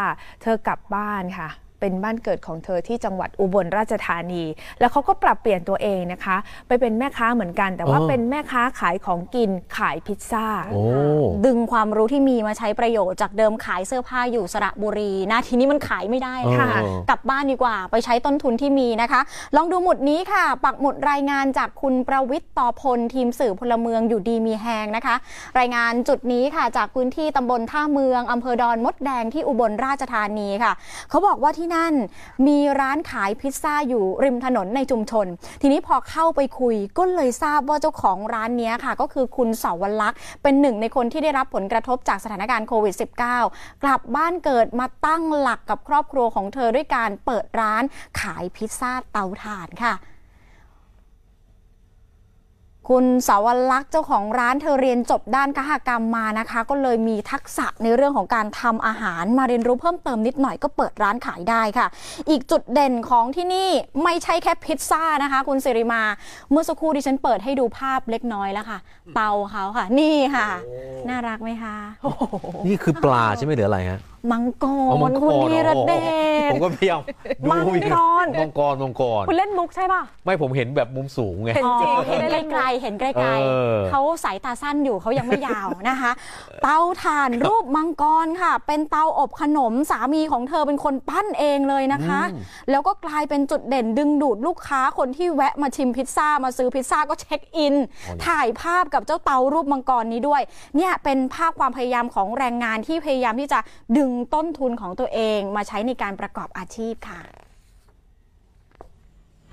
[0.43, 4.45] เธอกลับบ้านค่ะ เป็นบ้านเกิดของเธอที่จังหวัดอุบลราชธานี
[4.81, 6.37] แล้วเขาก็ปรับเปลี่ยนตัวเองนะคะ
[6.69, 10.83] ไปเป็นแม่ค้าเหมือนกัน แต่ว่าอ๋อเป็นแม่ค้าขายของกินขายพิซซ่าโอ้
[11.47, 19.21] ดึงความรู้ที่มีมาใช้ประโยชน์จากเดิมขายเสื้อผ้าอยู่สระบุรีนะทีนี้มันขายไม่ได้ค่ะเออกลับบ้านดีกว่าไปใช้ต้นทุนที่มีนะคะ
[19.57, 25.15] ลองดูหมุดนี้ค่ะ ปักหมุดรายงานจากคุณประวิทย์ต่อพลทีมสื่อพลเมืองอยู่ดีมีแหงนะคะ
[25.59, 30.73] รายงานจุดนี้ค่ะจากพื้นที่ตำบลท่าเมืองอำเภอดอนมดแดงที่อุบลราชธานีค่ะ
[31.11, 31.95] เขาบอกว่าที่นั่น
[32.47, 35.27] มีร้านขายพิซซ่าอยู่ริมถนนในชุมชน
[35.63, 42.95] ทีนี้พอเข้าไปคุยก็เลยทราบว่าเจ้าของร้านนี้ค่ะ ก็คือคุณเสาวลักษณ์เป็นหนึ่งในคนที่ได้รับผลกระทบจากสถานการณ์โควิด
[43.41, 47.83] -19 กลับบ้านเกิดมาตั้งหลักกับครอบครัวของเธอด้วยการเปิดร้าน
[48.21, 49.95] ขายพิซซ่าเตาถ่านค่ะ
[52.89, 61.87] คุณสาวลักษณ์เจ้าของร้านเธอเรียนจบด้านกหกรรมมานะคะ ก็เลยมีทักษะในเรื่องของการทำอาหารมาเรียนรู้เพิ่มเติมนิดหน่อยก็เปิดร้านขายได้ค่ะ
[62.31, 63.71] อีกจุดเด่นของที่นี่
[64.05, 66.03] ไม่ใช่แค่พิซซ่านะคะ คุณสิริมา
[66.51, 68.79] เมื่อสักครู่ดิฉันเปิดให้ดูภาพเล็กน้อยแล้วค่ะ
[69.15, 70.49] เตาเขาค่ะ นี่ค่ะ
[71.09, 71.77] น่ารักไหมคะ
[72.67, 74.01] นี่คือปลาใช่ไหมหรืออะไรฮะ
[74.33, 75.93] มังกอ๋อมัรงกรคุณธีรเด
[76.49, 77.01] ชผมก็พยายาม
[77.45, 82.23] ดูมังกรมังกรมังกรคุณเล่นมุกใช่ป่ะไม่ผมเห็นแบบมุมสูงไงเห็นจริงเห็น
[82.53, 83.23] ไกลๆเห็นไกลเอ
[83.75, 86.11] อๆเขาสายตาสั้นอยู่เขายังไม่ยาวนะคะ
[86.63, 92.41] เตาถ่านรูปมังกรค่ะ เป็นเตาอบขนมสามีของเธอเป็นคนปั้นเองเลยนะคะอืม
[92.71, 97.75] แล้วก็กลายเป็นจุดเด่นดึงดูดลูกค้าคนที่แวะมาชิมพิซซ่ามาซื้อพิซซ่าก็เช็คอิน
[98.27, 100.43] ถ่ายภาพกับเจ้าเตารูปมังกรนี้ด้วย
[100.77, 103.59] เนี่ยเป็นภาพความพยายามของแรงงานที่พยายามที่จะ
[103.99, 107.23] ดึงต้นทุนของตัวเองมาใช้ในการประกอบอาชีพค่ะ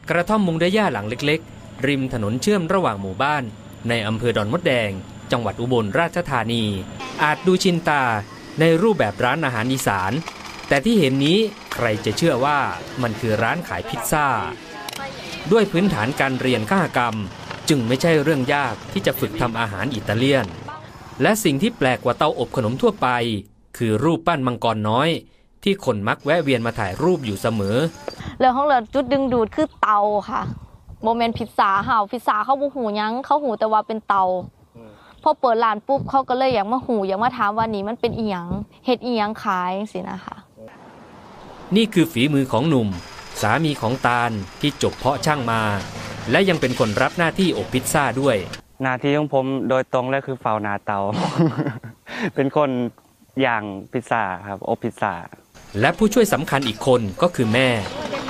[0.10, 3.44] กระท่อมมุงด้วยหญ้าหลังเล็ก ๆ ริมถนนเชื่อมระหว่างหมู่บ้าน
[3.90, 4.92] ในอำเภอดอนมดแดง
[5.32, 6.64] จังหวัดอุบลราชธานี
[7.24, 8.04] อาจดูชินตา
[8.60, 10.12] ในรูปแบบร้านอาหารอีสาน
[10.68, 11.40] แต่ที่เห็นนี้
[11.74, 12.60] ใครจะเชื่อว่า
[13.02, 14.28] มันคือร้านขายพิซซ่า
[15.52, 17.16] ด้วยพื้นฐานการเรียนข้ากรรม
[17.70, 20.46] จึงไม่ใช่เรื่องยากที่จะฝึกทำอาหารอิตาเลียน
[21.22, 23.08] และสิ่งที่แปลกกว่าเตาอบขนมทั่วไป
[23.78, 25.10] คือรูปปั้นมังกรน้อย
[25.64, 27.78] ที่คนมักแวะเวียนมาถ่ายรูปอยู่เสมอ
[28.40, 30.42] เรื่องของเรื่องจุดดึงดูดคือเตาค่ะ
[31.04, 34.24] โมเมนต์พิซซ่าเห่าพิซซ่าเขาบ่หูหยังเขาหูแต่ว่าเป็นเตา
[35.24, 38.48] พอเปิดร้านปุ๊บเขาก็เลยอยากมาหูอยากมาถามว่านี่มันเป็นอีหยัง
[38.86, 40.36] เฮ็ดอีหยังขายสินะคะ
[41.76, 42.88] นี่คือฝีมือของหนุ่ม
[43.42, 44.32] สามีของตาล
[44.62, 45.62] ที่จบเพาะช่างมา
[46.32, 48.36] และยังเป็นคนรับหน้าที่อบพิซซ่าด้วย
[48.84, 51.00] หน้าที่ของผมโดยตรงเลยคือเฝ้าหนาเตา
[52.36, 52.70] เป็นคน
[53.46, 55.14] ย่างพิซซ่าครับอบพิซซ่า
[55.80, 57.70] และผู้ช่วยสำคัญอีกคนก็คือแม่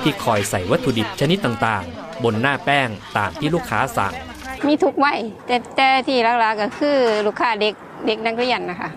[0.02, 4.14] ที่คอยใส่วัตถุดิบชนิดต่างๆ บนหน้าแป้งตามที่ลูกค้าสั่ง
[4.68, 7.74] มีทุกวัยแต่แต่ที่หลักๆก็คือลูกค้าเด็ก
[8.08, 8.90] เด็กนักเรียนนะคะ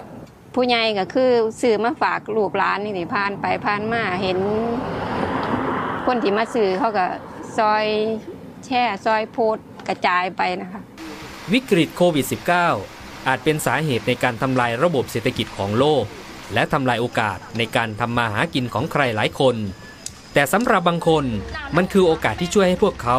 [0.55, 1.31] ผู้ใหญ่ก็คือ
[1.61, 4.39] ซื้อมาฝากลูกหลานนี่นี่ผ่านไปผ่านมาเห็น
[6.07, 7.07] คนที่มาซื้อเขาก็
[7.59, 7.87] ซอย
[8.65, 9.59] แช่ซอยโพด
[9.89, 10.81] กระจายไปนะคะ
[11.53, 12.96] วิกฤตโควิด -19
[13.27, 16.05] อาจเป็นสาเหตุในการทำลายระบบเศรษฐกิจของโลก
[16.55, 19.57] และทำลายโอกาสในการทำมาหากินของใครหลายคน
[20.33, 21.25] แต่สำหรับบางคน
[21.77, 23.19] มันคือโอกาสที่ช่วยให้พวกเขา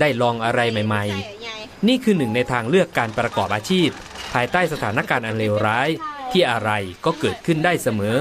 [0.00, 1.04] ได้ลองอะไรใหม่
[1.46, 3.88] ๆ นี่คือหนึ่งในทางเลือกการประกอบอาชีพ
[4.32, 5.88] ภายใต้สถานการณ์อันเลวร้าย
[6.32, 6.70] ที่อะไร
[7.04, 8.18] ก็เกิดขึ้นได้เสมอ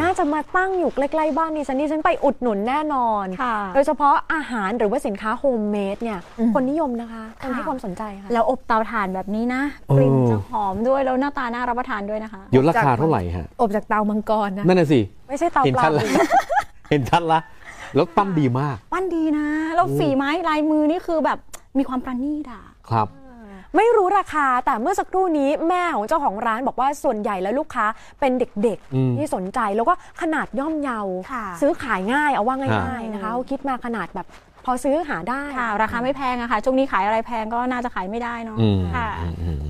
[0.00, 3.26] น่าจะมาตั้งอยู่ใกล้ๆบ้านดิฉันดิฉันไปอุดหนุนแน่นอน
[3.74, 6.18] โดยเฉพาะอาหารหรือว่าสินค้าโฮมเมดเนี่ย
[6.54, 16.04] คนนิยมนะคะคนให้ความสนใจค่ะ แล้วอบเตาถ่านแบบนี้นะเออกลิ่นจะหอมด้วยแล้วหน้าตาน่ารับประทานด้วยนะคะเดี๋ยวราคาเท่าไหร่ฮะ อบจากเตามังกรนะ นั่นน่ะสิ ไม่ใช่เตาเห็นปลาชัดละ
[16.90, 17.40] เห็นชัดละ
[17.94, 21.38] แล้วปั้นดีมาก ปั้นดีนะ แล้วโอ้ฝีไม้ลายมือนี่คือแบบ
[21.78, 23.08] มีความประณีตอะ ครับ
[23.76, 27.86] ไม่รู้ราคาแต่เมื่อสักครู่นี้แม่ของเจ้าของร้านบอกว่าส่วนใหญ่แล้วลูกค้า
[28.20, 31.00] เป็นเด็กอืมๆที่สนใจแล้วก็ขนาดย่อมเยา
[31.32, 34.26] ค่ะซื้อขายง่ายเอาว่าง่ายค่ะๆนะคะเขาคิดมาขนาดแบบ
[34.64, 39.08] พอซื้อหาได้ค่ะ ราคาไม่แพงอะค่ะช่วงนี้ขายอะไรแพงก็น่าจะขายไม่ได้เนาะอืมค่ะ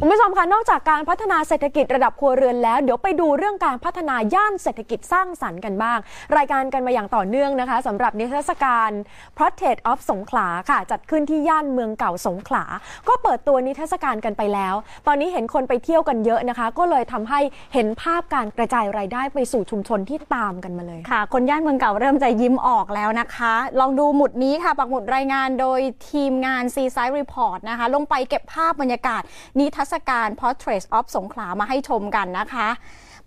[0.00, 5.98] คุณผู้ชมคะนอกจากการพัฒนาเศรษฐกิจระดับครัวเรือนแล้ว เดี๋ยวไปดูเรื่องการพัฒนาย่านเศรษฐกิจสร้างสรรค์กันบ้าง
[6.36, 8.90] รายการกันมาอย่างต่อเนื่องนะคะสำหรับนิทรรศการ
[9.38, 12.64] Portrait of สงขลาค่ะ จัดขึ้นที่ย่านเมืองเก่าสงขลา
[13.08, 14.74] ก็เปิดตัวนิทรรศการกันไปแล้ว
[15.06, 17.40] ตอนนี้เห็นคนไปเที่ยวกันเยอะนะคะ ก็เลยทำให้
[17.74, 25.80] เห็นภาพการกระจายรายได้ไปสู่ชุมชนที่ตามกันมาเลยค่ะ คนย่านเมืองเก่าเริ่มจะยิ้มออกแล้วนะคะ ลองดูหมุดนี้ค่ะปักหมุดรายงานโดย
[26.10, 29.22] ทีมงาน Seaside Report นะคะ ลงไปเก็บภาพบรรยากาศ
[29.58, 32.68] นิทรรศการ Portrait of สงขลามาให้ชมกันนะคะ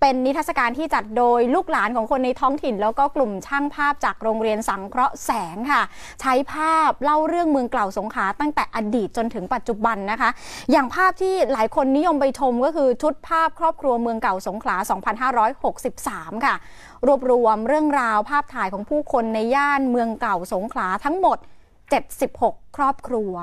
[0.06, 5.82] เป็นนิทรรศการที่จัดโดยลูกหลานของคนในท้องถิ่น แล้วก็กลุ่มช่างภาพจากโรงเรียนสังเคราะห์แสงค่ะ
[6.22, 10.30] ใช้ภาพเล่าเรื่องเมืองเก่าสงขลาตั้งแต่อดีตจนถึงปัจจุบันนะคะ
[10.72, 14.76] อย่างภาพที่หลายคนนิยมไปชมก็คือชุดภาพครอบครัวเมืองเก่าสงขลา
[15.62, 16.56] 2563 ค่ะ
[17.06, 21.38] รวบรวมเรื่องราวภาพถ่ายของผู้คนในย่านเมืองเก่าสงขลาทั้งหมด
[22.08, 23.34] 76 ครอบครัว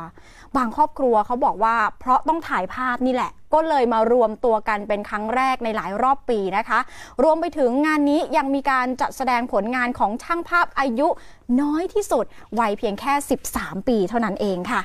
[0.56, 6.78] บางครอบครัวเขาบอกว่าเพราะต้องถ่ายภาพนี่แหละ ก็เลยมารวมตัวกันเป็นครั้งแรกในหลายรอบปีนะคะ
[7.22, 11.08] รวมไปถึงงานนี้ยังมีการจัดแสดงผลงานของช่างภาพอายุ
[11.60, 12.24] น้อยที่สุด
[12.60, 13.12] วัยเพียงแค่
[13.50, 14.82] 13 ปีเท่านั้นเองค่ะ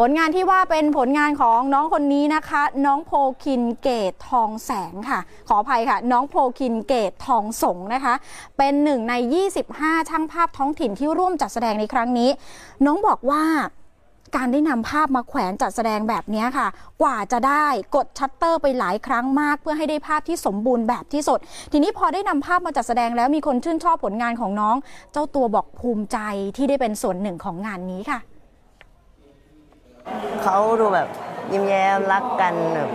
[0.00, 3.12] ผลงานที่ว่าเป็นผลงานของน้องคนนี้นะคะ น้องโพ
[3.44, 8.14] คินเกตทองแสงค่ะ ขออภัยค่ะ น้องโพคินเกตทองสงนะคะ
[8.58, 9.14] เป็นหนึ่งใน
[9.62, 12.30] 25 ช่างภาพท้องถิ่นที่ร่วมจัดแสดงในครั้งนี้
[12.84, 13.42] น้องบอกว่า
[14.36, 16.68] การได้นำภาพมาแขวนจัดแสดงแบบนี้ค่ะ
[17.02, 21.38] กว่าจะได้กดชัตเตอร์ไปหลายครั้งมาก เพื่อให้ได้ภาพที่สมบูรณ์แบบที่สุด
[21.72, 24.76] ทีนี้พอได้นำภาพมาจัดแสดงแล้วมีคนชื่นชอบผลงานของน้อง
[25.12, 26.18] เจ้าตัวบอกภูมิใจ
[26.56, 28.18] ที่ได้เป็นส่วนหนึ่งของงานนี้ค่ะ
[30.42, 31.08] เขาดูแบบ
[31.52, 32.90] ยิ้มแย้มรักกันแบบ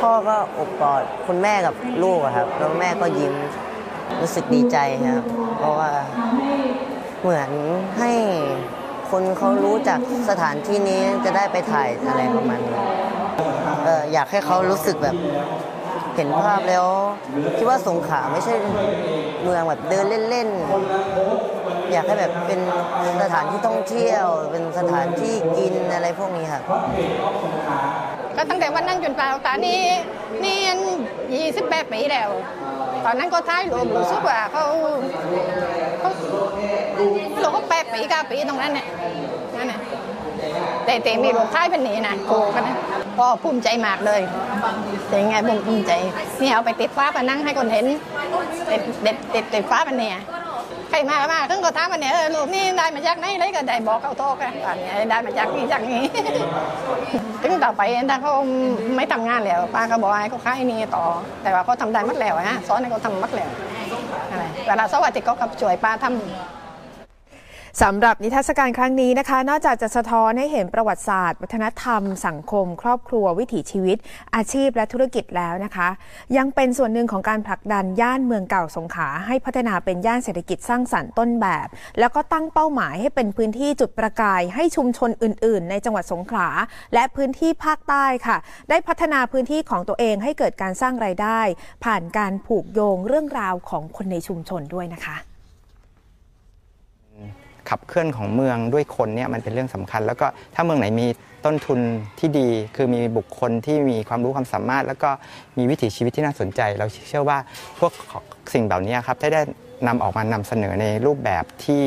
[0.00, 3.34] พ่อก็อบกอดคุณแม่กับลูกครับ แล้วแม่ก็ยิ้ม
[4.20, 4.76] รู้สึกดีใจ
[5.14, 5.24] ครับ
[5.58, 5.90] เพราะว่า
[7.22, 7.50] เหมือน
[7.98, 8.10] ให้
[9.10, 12.78] คนเขารู้จากสถานที่นี้จะได้ไปถ่ายอะไรประมาณนี้
[13.84, 15.16] เอออยากให้เขารู้สึกแบบ
[16.14, 16.86] เห็นภาพแล้ว
[17.56, 18.54] คิดว่าสงขลาไม่ใช่
[19.42, 22.60] เมืองแบบเดินเล่นๆ อยากให้แบบเป็น
[23.22, 26.62] สถานที่ท่องเที่ยว เป็นสถานที่กินอะไรพวกนี้ครับ
[28.36, 29.82] ก็ตั้งแต่วันนั้นจนป่าตอนนี้
[30.44, 30.58] นี่
[31.34, 32.30] ยี่สิบแปดปีแล้ว
[33.04, 34.64] ตอนนั้นก็ท้ายรวมรู้สึกว่าเขา
[36.00, 36.10] เขา
[37.40, 38.86] เราก็แปดปีเก้าปีตรงนั้นเนี่ย
[39.56, 39.80] นั่นน่ะ
[40.84, 42.76] แต่แต่มีรถท้ายเป็นหนีนะโกกันนะ
[43.18, 44.22] ก็ภูมิใจมากเลย
[45.08, 45.92] แต่ยังไงภูมิใจ
[46.40, 47.86] นี่เอาไปติดฟ้าผนังให้คนเห็น
[48.70, 50.22] ติดติดติดติดฟ้าผนังเนี่ย
[50.90, 56.02] ใครมาก็มาถึงก็ถามมันเนี่ยเออลูกนี่ได้มาจากไหนเลยก็ได้บอกเขาโทษกันอันนี้ได้มาจากนี่จากนี้
[57.42, 58.32] ถึงต่อไปถ้าเขา
[58.96, 61.04] ไม่ทำงานแล้วป้าก็บอกให้เขาค้ายนี่ต่อ
[61.42, 63.50] แต่ว่าเขาทำได้มัดแล้วฮะสอนให้เขาทำมัดแล้ว
[64.30, 66.57] อะไรเวลาสวัสดิ์ก็กับช่วยป้าทำ
[67.84, 73.96] สำหรับนิทรรศการครั้งนี้นะคะ นอกจากจะสะท้อนให้เห็นประวัติศาสตร์ วัฒนธรรม สังคม ครอบครัว วิถีชีวิต
[74.34, 75.88] อาชีพและธุรกิจแล้วนะคะ
[76.36, 81.68] ยังเป็นส่วนหนึ่งของการผลักดันย่านเมืองเก่าสงขลาให้พัฒนาเป็นย่านเศรษฐกิจสร้างสรรค์ต้นแบบ
[81.98, 86.48] แล้วก็ตั้งเป้าหมายให้เป็นพื้นที่จุดประกายให้ชุมชนอื่น ๆ ในจังหวัดสงขลา
[86.94, 88.36] และพื้นที่ภาคใต้ค่ะ
[88.70, 91.40] ได้พัฒนาพื้นที่ของตัวเองให้เกิดการสร้างรายได้
[91.84, 95.27] ผ่านการผูกโยงเรื่องราวของคนในชุมชนด้วยนะคะ
[97.70, 101.06] ขับเคลื่อนของเมืองด้วยคนเนี่ยมันเป็นเรื่องสำคัญ แล้วก็ถ้าเมืองไหนมี
[101.44, 101.80] ต้นทุน
[102.18, 105.10] ที่ดี คือมีบุคคลที่มีความรู้ความสามารถ แล้วก็
[105.58, 107.38] มีวิถีชีวิตที่น่าสนใจ เราเชื่อว่า
[107.78, 107.92] พวก
[108.54, 109.42] สิ่งเหล่านี้ครับถ้าได้
[109.86, 111.82] นำออกมานำเสนอในรูปแบบที่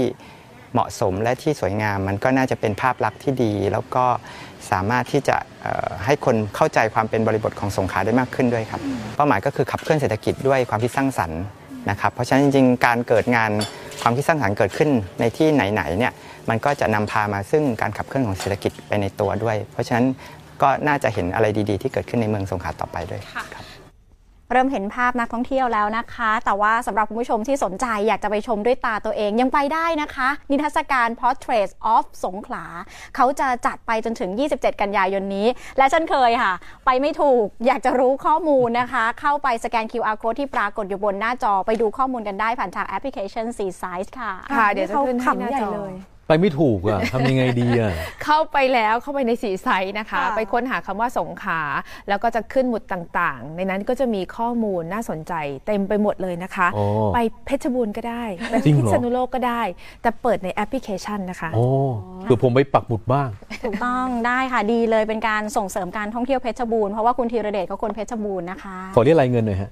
[0.73, 4.05] เหมาะสมและที่สวยงาม มันก็น่าจะเป็นภาพลักษณ์ที่ดี แล้วก็
[4.71, 5.37] สามารถที่จะ
[6.05, 8.81] ให้คนเข้าใจความเป็นบริบทของสงขาได้มากขึ้นด้วยครับ
[9.15, 11.41] เป้าหมายก็คือขับเคลื่อนเศรษฐกิจด้วยความคิดสร้างสรรค์
[11.89, 13.51] นะครับเพราะฉะนั้นจริงๆ การเกิดงาน
[14.01, 14.89] ความคิดสร้างสรรค์เกิดขึ้น
[15.19, 16.13] ในที่ไหนๆเนี่ย
[16.49, 20.05] มันก็จะนำพามาซึ่งการขับเคลื่อนของเศรษฐกิจไปในตัวด้วย เพราะฉะนั้น
[20.61, 23.21] ก็น่าจะเห็นอะไรดีๆ ที่เกิดขึ้นในเมืองสงขลาต่อไปด้วย
[23.53, 23.63] ครับ
[24.51, 32.65] เริ่มเห็นภาพนักท่องเที่ยวแล้วนะคะ แต่ว่าสำหรับคุณผู้ชมที่สนใจอยากจะไปชมด้วยตาตัวเองยังไปได้นะคะ นิทรรศการ Portrait of สงขลา
[33.15, 35.47] เขาจะจัดไปจนถึง 27 กันยายนนี้
[35.77, 36.53] และเช่นเคยค่ะ
[36.85, 45.93] ไปไม่ถูกอยากจะรู้ข้อมูลนะคะ เข้าไปสแกน QR code ที่ปรากฏอยู่บนหน้าจอไปดูข้อมูลกันได้ผ่านทางแอปพลิเคชัน C Size ค่ะค่ะ เดี๋ยวจะขึ้นให้ขำหน้าใหญ่จอเลย
[46.31, 47.93] ไปไม่ถูกอะทำยังไงดีอะ
[48.23, 51.61] เข้าไปแล้วเข้าไปในสีไซต์นะคะค่ะไปค้นหาคำว่าสงขลา
[52.09, 55.33] แล้วก็จะขึ้นหมุดต่างๆ ในนั้นก็จะมีข้อมูลน่าสนใจ
[55.67, 56.83] เต็มไปหมดเลยนะคะโอ้
[57.13, 59.61] ไปเพชรบูรณ์ก็ได้ไปจริงเหรอพิษณุโลกก็ได้
[60.01, 61.65] แต่เปิดในแอปพลิเคชันนะคะโอ้
[62.23, 63.29] เผื่อผมไปปักหมุดบ้าง
[63.63, 69.69] ถูกต้องได้ค่ะดีเลยเป็นการส่งเสริมการท่องเที่ยวเพชรบูรณ์เพราะว่าคุณธีรเดชเขาคนเพชรบูรณ์นะคะขอเรียกรายเงินหน่อยฮะ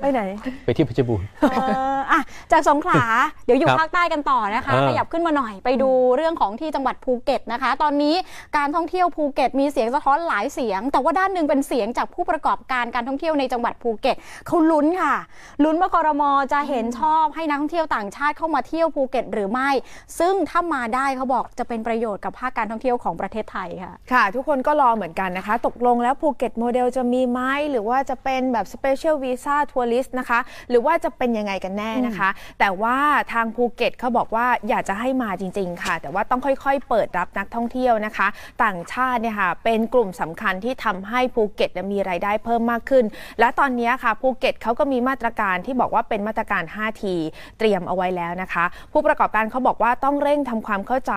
[0.00, 0.20] ไปไหน
[0.64, 1.56] ไปที่เพชรบูรณ์เอ
[1.96, 2.20] ออะ
[2.52, 3.02] จากสงขลา
[3.44, 8.14] เดี๋ยวอยู่ครับภาคใต้กันต่อนะคะเออขยับขึ้นมาหน่อยไปดูเรื่องของที่จังหวัดภูเก็ตนะคะ ตอนนี้
[8.56, 14.16] การท่องเที่ยวภูเก็ตมีเสียงสะท้อนหลายเสียง แต่ว่าด้านหนึ่งเป็นเสียงจากผู้ประกอบการการท่องเที่ยวในจังหวัดภูเก็ต
[14.46, 15.14] เขาลุ้นค่ะ
[15.64, 19.70] ลุ้นว่าคอรมอจะเห็นชอบให้นักท่องเที่ยวต่างชาติเข้ามาเที่ยวภูเก็ตหรือไม่
[20.18, 32.28] ซึ่งถ้ามาได้เขาบอกจะเป็นประโยชน์กับภาคการท่องเที่ยวของประเทศไทยค่ะ ค่ะ ทุกคนก็รอเหมือนกันนะคะ ตกลงแล้วภูเก็ตโมเดลจะมีไหมหรือว่าจะเป็นแบบ Special Visa Tourist นะคะ หรือว่าจะเป็นยังไงกันแน่นะคะ
[32.60, 32.96] แต่ว่า
[33.32, 38.28] ทางภูเก็ตเขาบอกว่าอยากจะให้มาจริง ๆ ค่ะ แต่ว่าต้องค่อยๆ เปิดรับนักท่องเที่ยวนะคะ
[38.64, 43.04] ต่างชาติเนี่ยค่ะเป็นกลุ่มสำคัญที่ทำให้ภูเก็ตมีรายได้เพิ่มมากขึ้น
[43.40, 47.14] และตอนนี้ค่ะภูเก็ตเขาก็มีมาตรการที่บอกว่าเป็นมาตรการ 5T
[47.58, 51.14] เตรียมเอาไว้แล้วนะคะ ผู้ประกอบการเขาบอกว่าต้องเร่งทำความเข้าใจ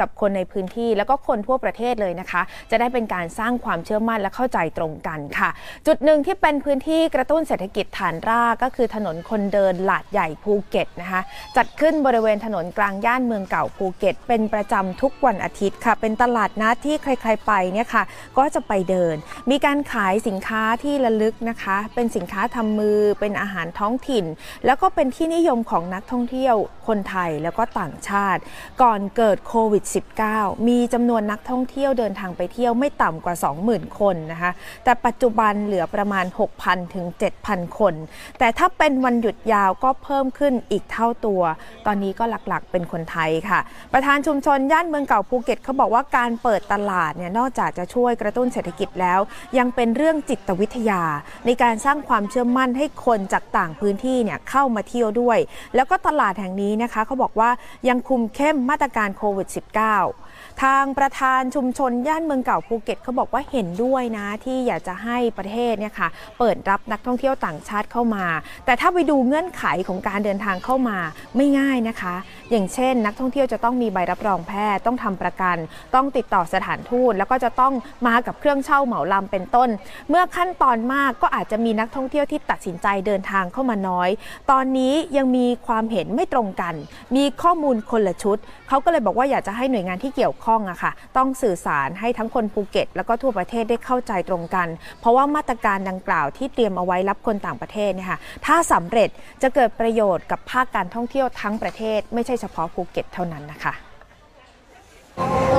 [0.00, 5.50] กับคนในพื้นที่ แล้วก็คนทั่วประเทศเลยนะคะ จะได้เป็นการสร้างความเชื่อมั่นและเข้าใจตรงกันค่ะ
[5.86, 11.20] จุดหนึ่งที่เป็นพื้นที่กระตุ้นเศรษฐกิจฐานรากก็คือถนนคนเดินหลาดใหญ่ภูเก็ตนะคะ
[11.56, 18.02] จัดขึ้นบริเวณถนนกลางย่านเมืองเก่าภูเก็ต เป็นประจำทุกวันอาทิตย์ค่ะ เป็นตลาดนัดที่ใครๆไปเนี่ยค่ะ
[18.38, 19.14] ก็จะไปเดิน
[19.50, 24.24] มีการขายสินค้าที่ระลึกนะคะ เป็นสินค้าทำมือ เป็นอาหารท้องถิ่น
[24.66, 26.54] แล้วก็เป็นที่นิยมของนักท่องเที่ยว
[26.86, 28.40] คนไทยแล้วก็ต่างชาติ
[28.82, 29.84] ก่อนเกิดโควิด
[30.26, 33.34] -19 มีจำนวนนักท่องเที่ยวเดินทางไปเที่ยวไม่ต่ำกว่า
[33.66, 34.52] 20,000 คนนะคะ
[34.84, 36.24] แต่ปัจจุบันเหลือประมาณ
[36.60, 37.06] 6,000 ถึง
[37.42, 37.94] 7,000 คน
[38.38, 41.42] แต่ถ้าเป็นวันหยุดยาวก็เพิ่มขึ้นอีกเท่าตัว
[41.86, 43.60] ตอนนี้ก็หลักๆ เป็นคนไทยค่ะ
[43.92, 49.20] ประธานชุมชนย่านเมืองเก่าภูเก็ตเขาบอกว่าการเปิดตลาดเนี่ยนอกจากจะช่วยกระตุ้นเศรษฐกิจแล้ว
[49.58, 51.02] ยังเป็นเรื่องจิตวิทยา
[51.46, 55.38] ในการสร้างความเชื่อมั่นให้คนจากต่างพื้นที่เนี่ยเข้ามาเที่ยวด้วย
[55.74, 57.50] แล้วก็ตลาดแห่งนี้นะคะเขาบอกว่า
[57.88, 60.21] ยังคุมเข้มมาตรการโควิด -19
[60.62, 66.08] ทางประธานชุมชนย่านเมืองเก่าภูเก็ตเขาบอกว่าเห็นด้วยนะที่อยากจะให้ประเทศเนี่ยค่ะ
[66.38, 68.26] เปิดรับนักท่องเที่ยวต่างชาติเข้ามา
[68.64, 70.98] แต่ถ้าไปดูเงื่อนไขของการเดินทางเข้ามา
[71.36, 72.14] ไม่ง่ายนะคะ
[72.50, 75.56] อย่างเช่น นักท่องเที่ยวจะต้องมีใบรับรองแพทย์ต้องทำประกัน
[75.94, 77.72] ต้องติดต่อสถานทูตแล้วก็จะต้อง
[78.06, 79.68] มากับเครื่องเช่าเหมาลำเป็นต้น
[80.08, 84.08] เมื่อขั้นตอนมากก็อาจจะมีนักท่องเที่ยวที่ตัดสินใจเดินทางเข้ามาน้อย
[84.50, 86.74] ตอนนี้ยังมีความเห็นไม่ตรงกัน
[87.16, 88.38] มีข้อมูลคนละชุด
[88.68, 94.68] เขาก็เลยบอกว่าอยากจะให้หน่วยงานที่เกี่ยวข้องอะค่ะ ต้องสื่อสารให้ทั้งคนภูเก็ต แล้วก็ทั่วประเทศได้เข้าใจตรงกัน
[95.00, 99.08] เพราะว่ามาตรการดังกล่าวที่เตรียมเอาไว้รับคนต่างประเทศเนี่ยค่ะถ้าสำเร็จ
[99.42, 103.74] จะเกิดประโยชน์กับภาคการท่องเที่ยวทั้งประเทศ ไม่ใช่เฉพาะภูเก็ตเท่านั้นนะคะ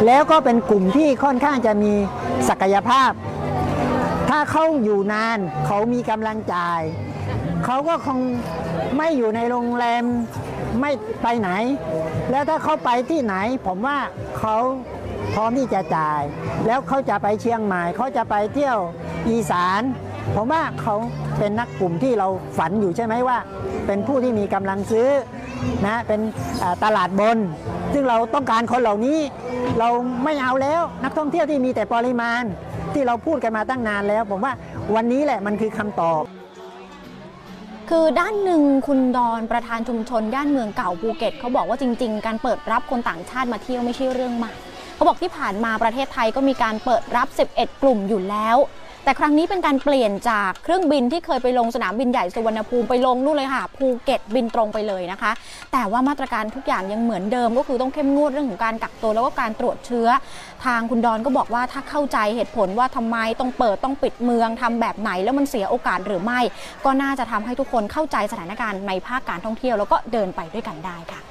[0.05, 1.93] แล้วก็เป็นกลุ่มที่ค่อนข้างจะมี
[2.49, 3.11] ศักยภาพ
[4.29, 6.81] ถ้าเขาอยู่นานเขามีกำลังจ่าย
[7.65, 8.19] เขาก็คง
[8.97, 10.05] ไม่อยู่ในโรงแรม
[10.79, 10.91] ไม่
[11.23, 11.49] ไปไหน
[12.31, 13.35] แล้วถ้าเขาไปที่ไหน
[13.67, 13.97] ผมว่า
[14.39, 14.57] เขา
[15.33, 16.21] พร้อมที่จะจ่าย
[16.65, 18.77] แล้วเขาจะไปเชียงใหม่เขาจะไปเที่ยว
[19.29, 19.81] อีสาน
[20.35, 20.95] ผมว่าเขา
[21.39, 22.27] เป็นนักกลุ่มที่เรา
[22.57, 23.37] ฝันอยู่ใช่ไหมว่า
[23.87, 25.09] เป็นผู้ที่มีกำลังซื้อ
[25.85, 26.21] นะเป็น
[26.83, 27.37] ตลาดบน
[27.93, 29.19] ซึ่งเราต้องการคนเหล่านี้
[29.79, 29.89] เรา
[30.23, 32.43] ไม่เอาแล้วนักท่องเที่ยวที่มีแต่ปริมาณ
[32.93, 34.53] ที่เราพูดกันมาตั้งนานแล้ว ผมว่า
[34.95, 36.23] วันนี้แหละมันคือคำตอบ
[37.89, 44.53] คือด้านหนึ่งคุณดอนประธานชุมชนย่านเมืองเก่าภูเก็ตเขาบอกว่าจริง ๆ การเปิดรับคนต่างชาติมาเที่ยวไม่ใช่เรื่องใหม่
[44.95, 48.57] เขาบอกที่ผ่านมาประเทศไทยก็มีการเปิดรับ 11 กลุ่มอยู่แล้ว
[49.03, 55.31] แต่ครั้งนี้เป็นการเปลี่ยนจากเครื่องบินที่เคยไปลงสนามบินใหญ่สุวรรณภูมิไปลงนู่นเลยค่ะภูเก็ตบินตรงไปเลยนะคะ
[55.73, 60.07] แต่ว่ามาตรการทุกอย่างยังเหมือนเดิม ก็คือต้องเข้มงวดเรื่องของการกักตัวแล้วก็การตรวจเชื้อ
[60.65, 66.39] ทางคุณดอนก็บอกว่าถ้าเข้าใจเหตุผลว่าทำไมต้องเปิดต้องปิดเมืองทำแบบไหนแล้วมันเสียโอกาสหรือไม่
[66.85, 71.21] ก็น่าจะทำให้ทุกคนเข้าใจสถานการณ์ในภาคการท่องเที่ยวแล้วก็เดินไปด้วยกันได้ค่ะ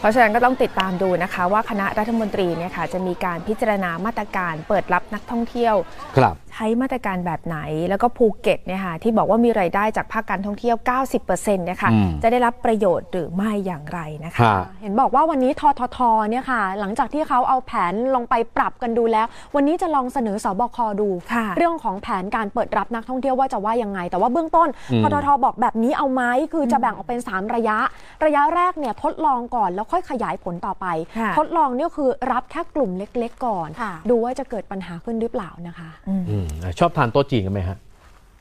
[0.00, 5.74] เพราะฉะนั้นก็ต้องติดตามดูนะคะ ว่าคณะรัฐมนตรีเนี่ยค่ะจะมีการพิจารณามาตรการเปิดรับนักท่องเที่ยว
[6.16, 10.76] ครับใช้มาตรการแบบไหน แล้วก็ภูเก็ตเนี่ยค่ะที่บอกว่ามีรายได้จากภาคการท่องเที่ยว
[11.16, 15.98] 90%เนี่ยค่ะอืมจะได้รับประโยชน์หรือไม่อย่างไรนะคะฮะเห็นบอกว่าวันนี้ททท
[16.30, 21.08] เนี่ยค่ะ หลังจากที่เขาเอาแผนลงไปปรับกันดูแล้ว วันนี้จะลองเสนอสบคดู
[21.56, 26.22] เรื่องของแผนการเปิดรับนักท่องเที่ยวว่าจะว่ายังไง แต่ว่าเบื้องต้นอืมทททบอกแบบนี้เอาไหม
[26.52, 27.78] คือจะแบ่งออกเป็น 3 ระยะ
[28.24, 30.86] ระยะแรกเนี่ยทดลองก่อนแล้วค่อยขยายผลต่อไป
[31.18, 36.47] ค่ะทดลองเนี่ยคือรับแค่กลุ่มเล็ก ๆ ก่อนค่ะดูว่าจะเกิดปัญหาขึ้นหรือเปล่านะคะอืม
[36.78, 37.78] ชอบทานโต๊ะจีนกันไหมฮะ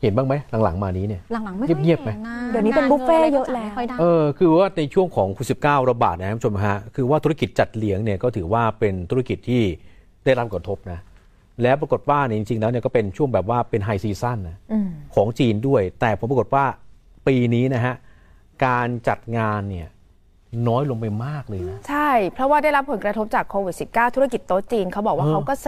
[0.02, 9.62] เห็นบ้างไหมหลังๆมานี้เนี่ย หลังๆไม่ค่อยเงียบๆไหมห็นะเดี๋ยวนี้เป็นบุฟเฟ่ต์เยอะแล้วไม่ค่อยได้เออคือว่าในช่วงของโควิด19ระบาดนะท่านผู้ชมฮะคือว่าธุรกิจจัดเลี้ยงเนี่ยก็ถือว่าเป็นธุรกิจที่
[10.26, 11.00] ได้รับผลกระทบนะ
[11.64, 16.66] แล้วปรากฏว่าเนี่ยจริงๆแล้วเนี่ยก็เป็นช่วงแบบว่าเป็นไฮซีซั่นนะอืมของจีนด้วย แต่ผมปรากฏว่า
[17.28, 17.96] ปีนี้นะฮะ
[18.66, 19.88] การจัดงานเนี่ย
[20.68, 25.68] น้อยลงไปมากเลยนะ ใช่ เพราะว่าได้รับผลกระทบจากโควิด -19 ธุรกิจโต๊ะจีนเขาบอกว่าเออเขาก็เซ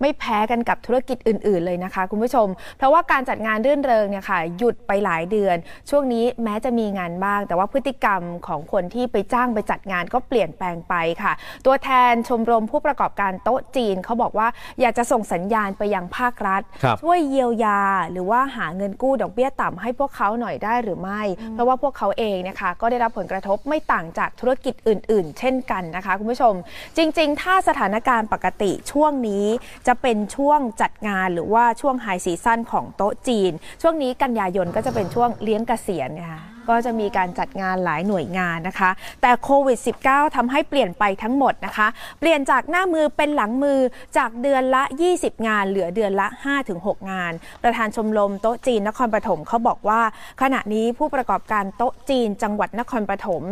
[0.00, 2.46] ไม่แพ้กันกับธุรกิจอื่น ๆ เลยนะคะ คุณผู้ชม
[2.78, 5.56] เพราะว่าการจัดงานรื่นเริงเนี่ยค่ะ หยุดไปหลายเดือน
[5.90, 11.32] ช่วงนี้แม้จะมีงานบ้าง แต่ว่าพฤติกรรมของคนที่ไปจ้างไปจัดงานก็เปลี่ยนแปลงไปค่ะ
[11.66, 14.48] ตัวแทนชมรมผู้ประกอบการโต๊ะจีนเขาบอกว่า
[14.80, 17.80] อยากจะส่งสัญญาณไปยังภาครัฐครับช่วยเยียวยา
[18.12, 21.22] หรือว่าหาเงินกู้ดอกเบี้ยต่ำให้พวกเขาหน่อยได้หรือไม่
[21.52, 26.54] เพราะว่าพวกเขาเองนะคะก็ได้รับผลกระทบไม่ต่างจากธุรกิจอื่น ๆ เช่นกันนะคะคุณผู้ชม
[26.96, 29.46] จริง ๆ ถ้าสถานการณ์ปกติช่วงนี้
[29.86, 38.90] จะเป็นช่วงจัดงานหรือว่าช่วงไฮซีซั่นของโต๊ะจีน ช่วงนี้กันยายนก็จะเป็นช่วงเลี้ยงเกษียณนะคะ ก็จะมีการจัดงานหลายหน่วยงานนะคะ
[39.22, 41.88] แต่โควิด -19 ทำให้เปลี่ยนไปทั้งหมดนะคะ
[42.20, 43.78] เปลี่ยนจากหน้ามือเป็นหลังมือ
[44.16, 44.82] จากเดือนละ
[45.14, 46.28] 20 งาน เหลือเดือนละ
[46.68, 47.32] 5-6 งาน
[47.62, 50.00] ประธานชมรมโต๊ะจีนนครปฐมเขาบอกว่า
[50.42, 53.42] ขณะนี้ผู้ประกอบการโต๊ะจีน จังหวัดนครปฐม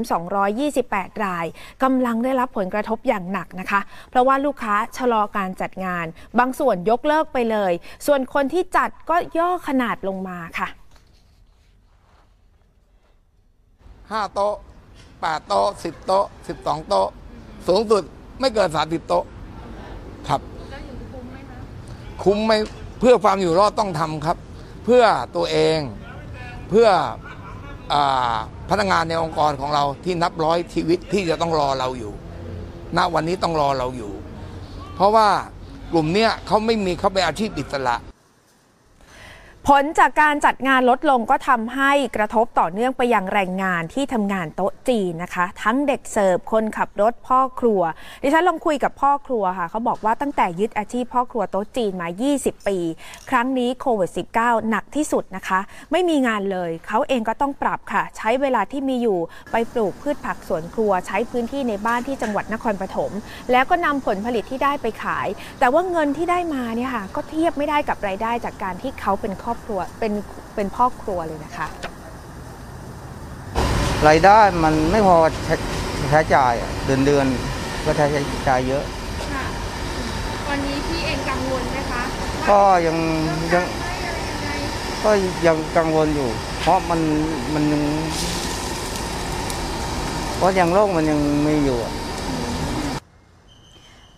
[0.56, 1.46] 228 ราย
[1.82, 3.80] กำลังได้รับผลกระทบอย่างหนักนะคะ
[4.10, 6.06] เพราะว่าลูกค้าชะลอการจัดงาน
[6.38, 7.72] บางส่วนยกเลิกไปเลย
[8.06, 10.68] ส่วนคนที่จัดก็ย่อขนาดลงมาค่ะ
[14.12, 14.54] ห้าโต๊ะ
[15.20, 17.08] แปดโต๊ะสิบโต๊ะสิบสองโต๊ะ
[17.66, 18.02] สูงสุด
[18.40, 19.24] ไม่เกินสามสิบโต๊ะ
[20.28, 20.40] ครับ
[22.22, 22.52] คุ้มไหม
[23.00, 24.36] เพื่อความอยู่รอดต้องทำครับ
[24.84, 25.02] เพื่อ
[25.36, 25.78] ตัวเอง
[26.70, 26.88] เพื่อ
[27.92, 28.36] อา
[28.70, 32.12] พนักงานในองค์กรของเราที่นับร้อยชีวิตที่จะต้องรอเราอยู่
[32.96, 34.12] ณวันนี้ต้องรอเราอยู่
[34.94, 35.28] เพราะว่า
[35.92, 37.96] กลุ่มเนี้ยเขาไม่มีเขาเป็นอาชีพอิสระ
[39.70, 47.80] ผลจากการจัดงานลดลงก็ทำให้กระทบต่อเนื่องไปยังแรงงานที่ทำงานโต๊ะจีนนะคะ ทั้งเด็กเสิร์ฟคนขับรถพ่อครัว
[48.22, 52.78] ดิฉันลองคุยกับพ่อครัวค่ะ เขาบอกว่าตั้งแต่ยึดอาชีพพ่อครัวโต๊ะจีนมา 20 ปี
[53.30, 55.60] ครั้งนี้โควิด -19 หนักที่สุดนะคะ
[55.92, 59.18] ไม่มีงานเลย เขาเองก็ต้องปรับค่ะ ใช้เวลาที่มีอยู่
[59.52, 63.12] ไปปลูกพืชผักสวนครัว ใช้พื้นที่ในบ้านที่จังหวัดนครปฐม
[63.52, 65.26] แล้วก็นำผลผลิตที่ได้ไปขาย
[65.58, 70.12] แต่ว่าเงินที่ได้มาเนี่ยค่ะก็เทียบไม่ได้กับรายได้จากการที่เขาเป็นครอบครัวเป็น
[70.54, 71.66] เป็นพ่อครัวเลยนะคะ
[74.08, 75.54] รายได้มันไม่พอใช้
[76.10, 77.26] ใช้จ่ายอะเดือนเดือน
[77.84, 78.06] ก็ใช้
[78.48, 78.84] จ่ายเยอะ
[79.32, 79.44] ค่ะ
[80.46, 82.02] ตอนนี้พี่เองกังวลไหมคะ
[82.50, 82.96] ก็ยัง
[83.52, 83.64] ยัง
[85.04, 85.10] ก็
[85.46, 86.28] ยังกังวลอยู่
[86.60, 87.00] เพราะมัน
[87.54, 87.82] มันยัง
[90.36, 91.92] เพราะยังโรคมันยังมีอยู่อะ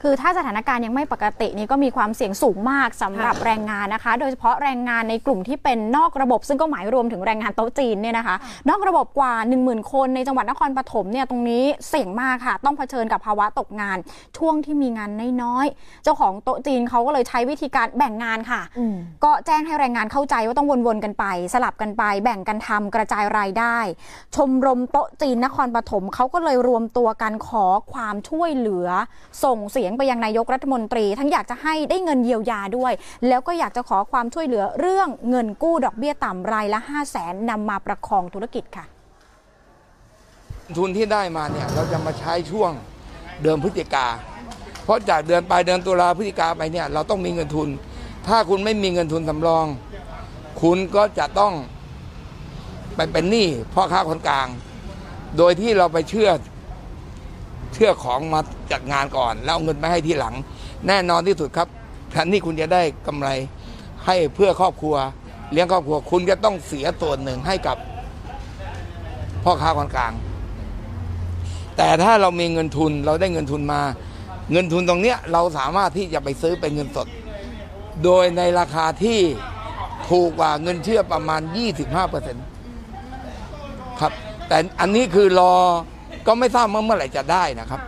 [0.03, 8.37] คือถ้าสถานการณ์ยังไม่ปกตินี่ก็มีความเสี่ยงสูงมากสำหรับแรงงานนะคะ โดยเฉพาะแรงงานในกลุ่มที่เป็นนอกระบบ ซึ่งก็หมายรวมถึงแรงงานโต๊ะจีนเนี่ยนะคะ
[8.69, 13.99] นอกระบบกว่า 1 0,000 คนในจังหวัดนครปฐมเนี่ยตรงนี้เสี่ยงมากค่ะ ต้องเผชิญกับภาวะตกงาน
[14.39, 15.11] ช่วงที่มีงาน
[15.43, 18.61] น้อยๆเจ้าของโต๊ะจีนเขาก็เลยใช้วิธีการแบ่งงานค่ะ
[19.25, 23.79] ก็แจ้งให้แรงงานเข้าใจว่าต้องวนๆกันไป สลับกันไป แบ่งกันทำกระจายรายได้
[24.37, 28.89] ชมรมโต๊ะจีนนครปฐมเขาก็เลยรวมตัวกันขอความช่วยเหลือ
[29.45, 32.93] ส่งเสียงไปยังนายกรัฐมนตรี ทั้งอยากจะให้ได้เงินเยียวยาด้วย
[33.29, 38.85] แล้วก็อยากจะขอความช่วยเหลือเรื่องเงินกู้ดอกเบี้ยต่ำรายละ5 0 0แสนนำมาประคองธุรกิจค่ะ
[40.77, 42.71] ทุนที่ได้มาเนี่ยเราจะมาใช้ช่วง
[43.43, 44.07] เดือนพฤศจิกา
[44.85, 47.69] เพราะจากเดือนปลายเดือนตุลาพฤศจิกาไปเนี่ยเราต้องมีเงินทุน
[48.27, 49.67] ถ้าคุณไม่มีเงินทุนสำรอง
[50.63, 51.53] คุณก็จะต้อง
[52.97, 54.49] ไปเป็นหนี้พ่อค้าคนกลาง
[55.39, 56.31] โดยที่เราไปเชื่อ
[57.75, 58.41] เชื่อของมา
[58.73, 60.35] จัดงานก่อน แล้วเอาเงินไปให้ทีหลัง
[60.87, 61.69] แน่นอนที่สุดครับ
[62.11, 63.29] แทนที่คุณจะได้กำไร
[64.07, 64.97] ให้เพื่อครอบครัว
[65.53, 67.77] เลี้ยงครอบครัวคุณจะต้องเสียส่วนหนึ่งให้กับ
[69.45, 70.13] พ่อค้าคนกลาง
[71.77, 73.81] แต่ถ้าเรามีเงินทุนเราได้เงินทุนมา
[74.53, 77.09] เงินทุนตรงเนี้ยเราสามารถที่จะไปซื้อเป็นเงินสด
[78.05, 79.21] โดยในราคาที่
[80.11, 81.41] ถูกกว่าเงินเชื่อประมาณ
[81.75, 82.45] 25เปอร์เซ็นต์
[84.01, 84.13] ครับ
[84.49, 85.55] แต่อันนี้คือรอ
[86.29, 87.81] ก็ไม่ทราบว่าเมื่อไหร่จะได้นะครับ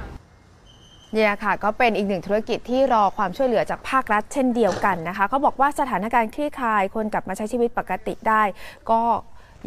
[1.14, 8.42] เนี่ยค่ะก็เป็นอีกหนึ่งธุรกิจที่รอความช่วยเหลือจากภาครัฐเช่นเดียวกันนะคะเขาบอกว่าสถานการณ์คลี่คลายคนกลับมาใช้ชีวิตปกติได้
[8.90, 9.00] ก็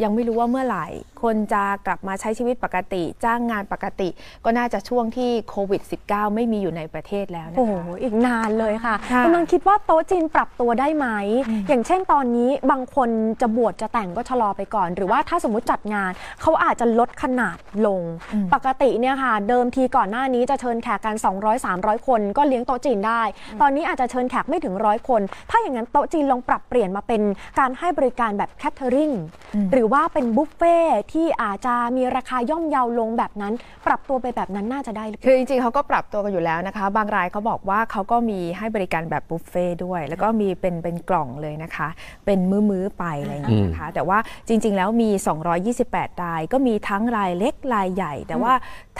[0.02, 0.86] ยังไม่รู้ว่าเมื่อไหร่
[1.22, 4.08] คนจะกลับมาใช้ชีวิตปกติ จ้างงานปกติ
[4.44, 11.06] ก็น่าจะช่วงที่โควิด -19 ไม่มีอยู่ในประเทศแล้วนะคะโอ้โหอีกนานเลยค่ะค่ะกำลังคิดว่าโต๊ะจีนปรับตัวได้ไหม
[11.68, 16.10] อย่างเช่นตอนนี้บางคนจะบวชจะแต่งก็ชะลอไปก่อน หรือว่าถ้าสมมุติจัดงาน
[16.42, 18.02] เขาอาจจะลดขนาดลง
[18.54, 21.14] ปกติเนี่ยค่ะ เดิมทีก่อนหน้านี้จะเชิญแขกกัน
[21.60, 23.22] 200-300 คน ก็เลี้ยงโต๊ะจีนได้
[23.60, 27.22] ตอนนี้อาจจะเชิญแขกไม่ถึงร้อยคน ถ้าอย่างนั้นโต๊ะจีนลองปรับเปลี่ยนมาเป็น
[27.58, 29.10] การให้บริการแบบแคทเทอริง
[29.72, 30.76] หรือรือว่าเป็นบุฟเฟ่
[31.12, 33.52] ที่อาจจะมีราคาย่อมเยาลงแบบนั้น
[33.86, 41.88] ปรับตัวไปแบบนั้นน่าจะได้หรือเปล่าคือจริงๆเขาก็ปรับตัวกันอยู่แล้วนะคะ บางรายเขาบอกว่าเขาก็มีให้บริการแบบบุฟเฟ่ต์ด้วย แล้วก็มีเป็นเป็นกล่องเลยนะคะ
[42.26, 42.38] เป็น
[42.70, 45.10] มื้อๆไปอะไรอย่างเงี้ยนะคะ แต่ว่าจริง ๆ แล้วมี
[45.66, 48.52] 228 ราย ก็มีทั้งรายเล็กรายใหญ่ แต่ว่า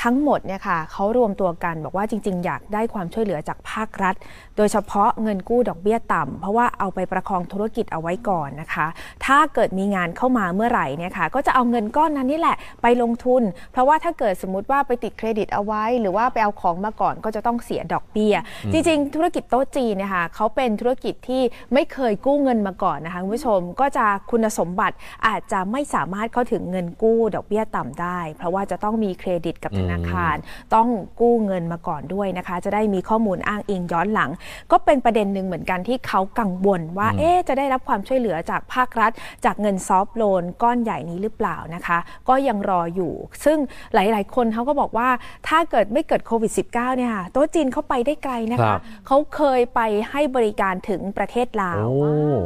[0.02, 4.14] ทั้งหมดเนี่ยค่ะเขารวมตัวกันบอกว่าจริง ๆ อยากได้ความช่วยเหลือจากภาครัฐ
[4.56, 8.86] โดยเฉพาะเงินกู้ดอกเบี้ยต่ำเพราะว่าเอาไปประคองธุรกิจเอาไว้ก่อนนะคะ
[9.26, 13.42] ถ้าเกิดมีงานเข้ามาเมื่อไหร่เนี่ยค่ะก็จะเอาเงินก้อนนั้นนี่แหละไปลงทุน
[13.72, 21.42] เพราะว่าถ้าเกิดสมมติว่าไปติดเครดิตเอาไว้ หรือว่าไปเอาของมาก่อนก็จะต้องเสียดอกเบี้ยอืมจริง ๆ ธุรกิจโต๊ะจีนเนะคะเขาเป็นธุรกิจที่
[21.72, 30.36] ไม่เคยกู้เงินมาก่อนนะคะคุณผู้ชมก็จะคุณสมบัติอาจจะไม่สามารถเข้าถึงเงินกู้ดอกเบี้ยต่ำได้ เพราะว่าจะต้องมีเครดิตกับธนาคาร
[30.74, 30.88] ต้อง
[31.20, 34.30] กู้เงินมาก่อนด้วยนะคะ จะได้มีข้อมูลอ้างอิงย้อนหลัง
[34.72, 39.10] ก็เป็นประเด็นหนึ่งเหมือนกันที่เขากังวลว่าอืมเอ๊ะจะได้รับความช่วยเหลือจากภาครัฐ
[39.44, 41.98] จากเงินซอฟท์โลนก้อนใหญ่นี้หรือเปล่านะคะ
[42.28, 43.12] ก็ยังรออยู่
[43.44, 43.58] ซึ่ง
[43.94, 45.08] หลาย ๆ คนเขาก็บอกว่า
[45.48, 49.80] ถ้าเกิดไม่เกิดโควิด -19 เนี่ยค่ะโต๊ะจีนเขาไปได้ไกลนะครัคะบเขาเคยไป
[50.10, 51.94] ให้บริการถึงประเทศลาวโอ้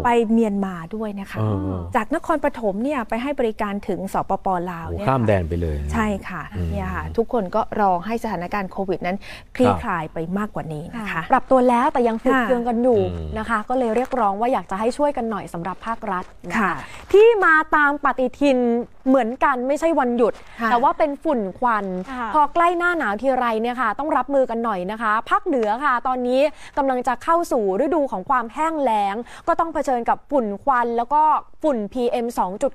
[0.05, 1.45] ไปเมียนมาด้วยนะคะเอ
[1.75, 9.17] อจากนครปฐมเนี่ยไปให้บริการถึงสปปลาวโอ้เนี่ยข้ามค่ะแดนไปเลย ใช่ค่ะอืมเนี่ยค่ะทุกคนก็รอให้สถานการณ์โควิดนั้น
[9.57, 16.73] คลี่ครับคลายไปมากกว่านี้นะคะ ปรับตัวแล้วแต่ยังฝืดค่ะเคืองกันอยู่อืมนะคะ ก็เลยเรียกร้องว่าอยากจะให้ช่วยกันหน่อยสำหรับภาครัฐนค่ะ
[17.13, 18.59] ที่มาตามปฏิทิน
[19.09, 26.41] เหมือนกันไม่ใช่วันหยุดค่ะแต่ว่าเป็นฝุ่นควันค่ะพอใกล้หน้าหนาวทีไรเนี่ยค่ะ ต้องรับมือกันหน่อยนะคะภาคเหนือค่ะ ตอนนี้
[26.79, 29.15] กำลังจะเข้าสู่ฤดูของความแห้งแล้ง
[29.49, 31.23] ก็ต้องเผชิญกับฝุ่นควัน แล้วก็
[31.63, 32.27] ฝุ่น PM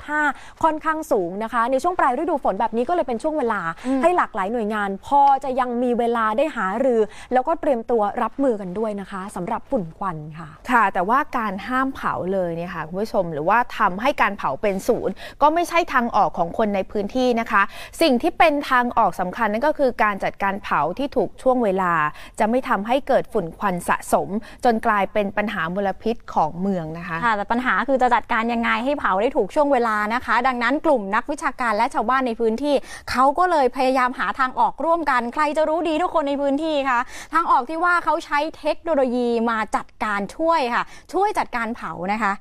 [0.07, 3.61] 2.5 ค่อนข้างสูงนะคะ ในช่วงปลายฤดูฝนแบบนี้ก็เลยเป็นช่วงเวลา
[4.01, 7.01] ให้หลากหลายหน่วยงาน พอจะยังมีเวลาได้หารือ
[7.33, 17.61] แล้วก็เตรียมตัวรับมือกันด้วยนะคะสำหรับฝุ่นควันค่ะ ค่ะ แต่ว่าการห้ามเผาเลยเนี่ยค่ะคุณผู้ชมหรือว่าทำให้การเผาเป็นศูนย์ก็ไม่ใช่ทางออกของคนในพื้นที่นะคะ
[18.01, 21.93] สิ่งที่เป็นทางออกสำคัญนั่นก็คือการจัดการเผาที่ถูกช่วงเวลา
[22.39, 24.29] จะไม่ทำให้เกิดฝุ่นควันสะสม
[24.65, 32.75] จนกลายเป็นปัญหามลพิษของเมืองนะคะค่ะแต่ปัญหาคือจะจัดการยังไงให้เผาได้ถูกช่วงเวลานะคะ ดังนั้นกลุ่มนักวิชาการและชาวบ้านในพื้นที่
[33.11, 36.99] เขาก็เลยพยายามหาทางออกร่วมกัน ใครจะรู้ดีทุกคนในพื้นที่คะ
[37.33, 42.33] ทางออกที่ว่าเขาใช้เทคโนโลยีมาจัดการช่วยค่ะ ช่วยจัดการเผานะคะ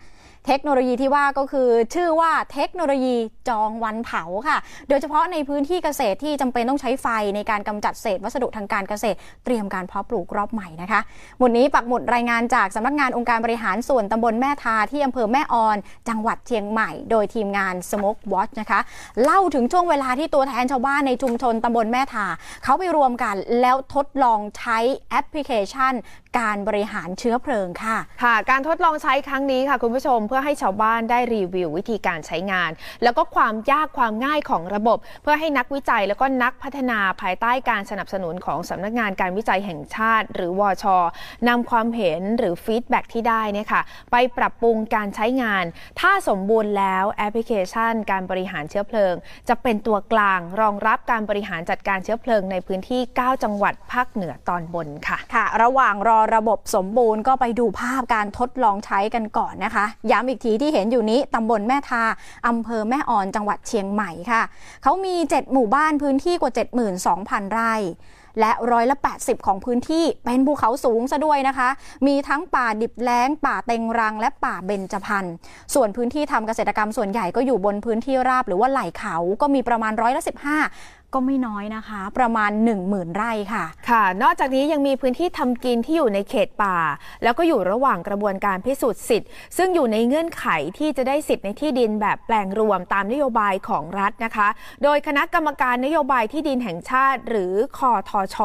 [0.47, 3.17] เทคโนโลยีที่ว่าก็คือชื่อว่าเทคโนโลยี
[3.49, 7.07] จองวันเผาค่ะ โดยเฉพาะในพื้นที่เกษตรที่จำเป็นต้องใช้ไฟ
[7.37, 11.01] ในการกำจัดเศษวัสดุทางการเกษตร เตรียมการเพาะปลูกรอบใหม่นะคะ
[11.39, 15.77] หมุดนี้ปักหมุดรายงานจากสำนักงานองค์การบริหารส่วนตำบลแม่ทาที่อำเภอแม่ออน
[16.09, 18.81] จังหวัดเชียงใหม่ โดยทีมงาน Smoke Watch นะคะ
[19.25, 22.27] เล่าถึงช่วงเวลาที่ตัวแทนชาวบ้านในชุมชนตำบลแม่ทา
[22.65, 24.79] เขาไปรวมกันแล้วทดลองใช้
[25.11, 25.95] แอปพลิเคชัน
[26.39, 32.71] การบริหารเชื้อเพลิงค่ะ ค่ะ การทดลองใช้ครั้งนี้ค่ะคุณผู้ชมพื่อให้ชาวบ้านได้รีวิววิธีการใช้งาน
[33.03, 40.85] แล้วก็ความยากความง่ายของระบบ เพื่อให้นักวิจัยแล้วก็นักพัฒนาภายใต้การสนับสนุนของสำนักงานการวิจัยแห่งชาติ หรือวอช
[41.49, 45.65] นำความเห็นหรือฟีดแบ็กที่ได้เนี่ยค่ะไปปรับปรุงการใช้งาน
[46.01, 49.15] ถ้าสมบูรณ์แล้วแอปพลิเคชัน การบริหารเชื้อเพลิง
[49.49, 62.05] จะเป็นตัวกลางรองรับการบริหารจัดการเชื้อเพลิงในพื้นที่ 9 จังหวัดภาคเหนือตอนบนค่ะ ค่ะ ระหว่างรอระบบสมบูรณ์ก็ไปดูภาพการทดลองใช้กันก่อนนะคะ ย้ำอีกทีที่เห็นอยู่นี้ตำบลแม่ทา
[62.49, 64.43] อำเภอแม่ออนจังหวัดเชียงใหม่ค่ะ
[64.83, 66.53] เขามี 7 หมู่บ้านพื้นที่กว่า
[66.99, 67.75] 72,000 ไร่
[68.41, 71.69] และร้อยละ 80 ของพื้นที่เป็นภูเขาสูงซะด้วยนะคะ
[72.07, 75.25] มีทั้งป่าดิบแล้ง ป่าเต็งรัง และป่าเบญจพรรณ
[75.75, 80.23] ส่วนพื้นที่ทำเกษตรกรรมส่วนใหญ่ก็อยู่บนพื้นที่ราบหรือว่าไหล่เขา ก็มีประมาณร้อยละ
[80.67, 82.51] 15 ก็ไม่น้อยนะคะ ประมาณ
[82.85, 86.77] 10,000 ไร่ค่ะ ค่ะ นอกจากนี้ยังมีพื้นที่ทำกินที่อยู่ในเขตป่า
[87.23, 90.47] แล้วก็อยู่ระหว่างกระบวนการพิสูจน์สิทธิ์ ซึ่งอยู่ในเงื่อนไข
[90.79, 94.49] ที่จะได้สิทธิ์ในที่ดินแบบแปลงรวมตามนโยบายของรัฐนะคะ
[94.83, 98.37] โดยคณะกรรมการนโยบายที่ดินแห่งชาติ หรือคอทช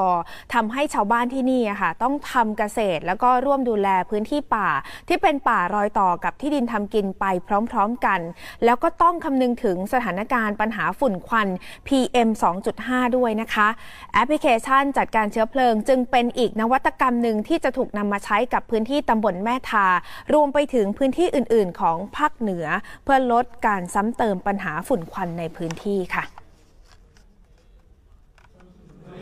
[0.54, 4.70] ทำให้ชาวบ้านที่นี่ค่ะ ต้องทำเกษตร แล้วก็ร่วมดูแลพื้นที่ป่า
[5.08, 7.26] ที่เป็นป่ารอยต่อกับที่ดินทำกินไป
[7.72, 8.20] พร้อม ๆกัน
[8.66, 11.48] แล้วก็ต้องคำนึงถึงสถานการณ์ปัญหาฝุ่นควัน
[11.88, 12.30] PM
[12.66, 13.68] 2.5 ด้วยนะคะ
[14.14, 19.88] แอปพลิเคชันจัดการเชื้อเพลิง จึงเป็นอีกนวัตกรรมหนึ่งที่จะถูกนำมาใช้กับพื้นที่ตำบลแม่ทา
[20.34, 22.66] รวมไปถึงพื้นที่อื่น ๆ ของภาคเหนือ
[23.04, 26.24] เพื่อลดการซ้ำเติมปัญหาฝุ่นควันในพื้นที่ค่ะ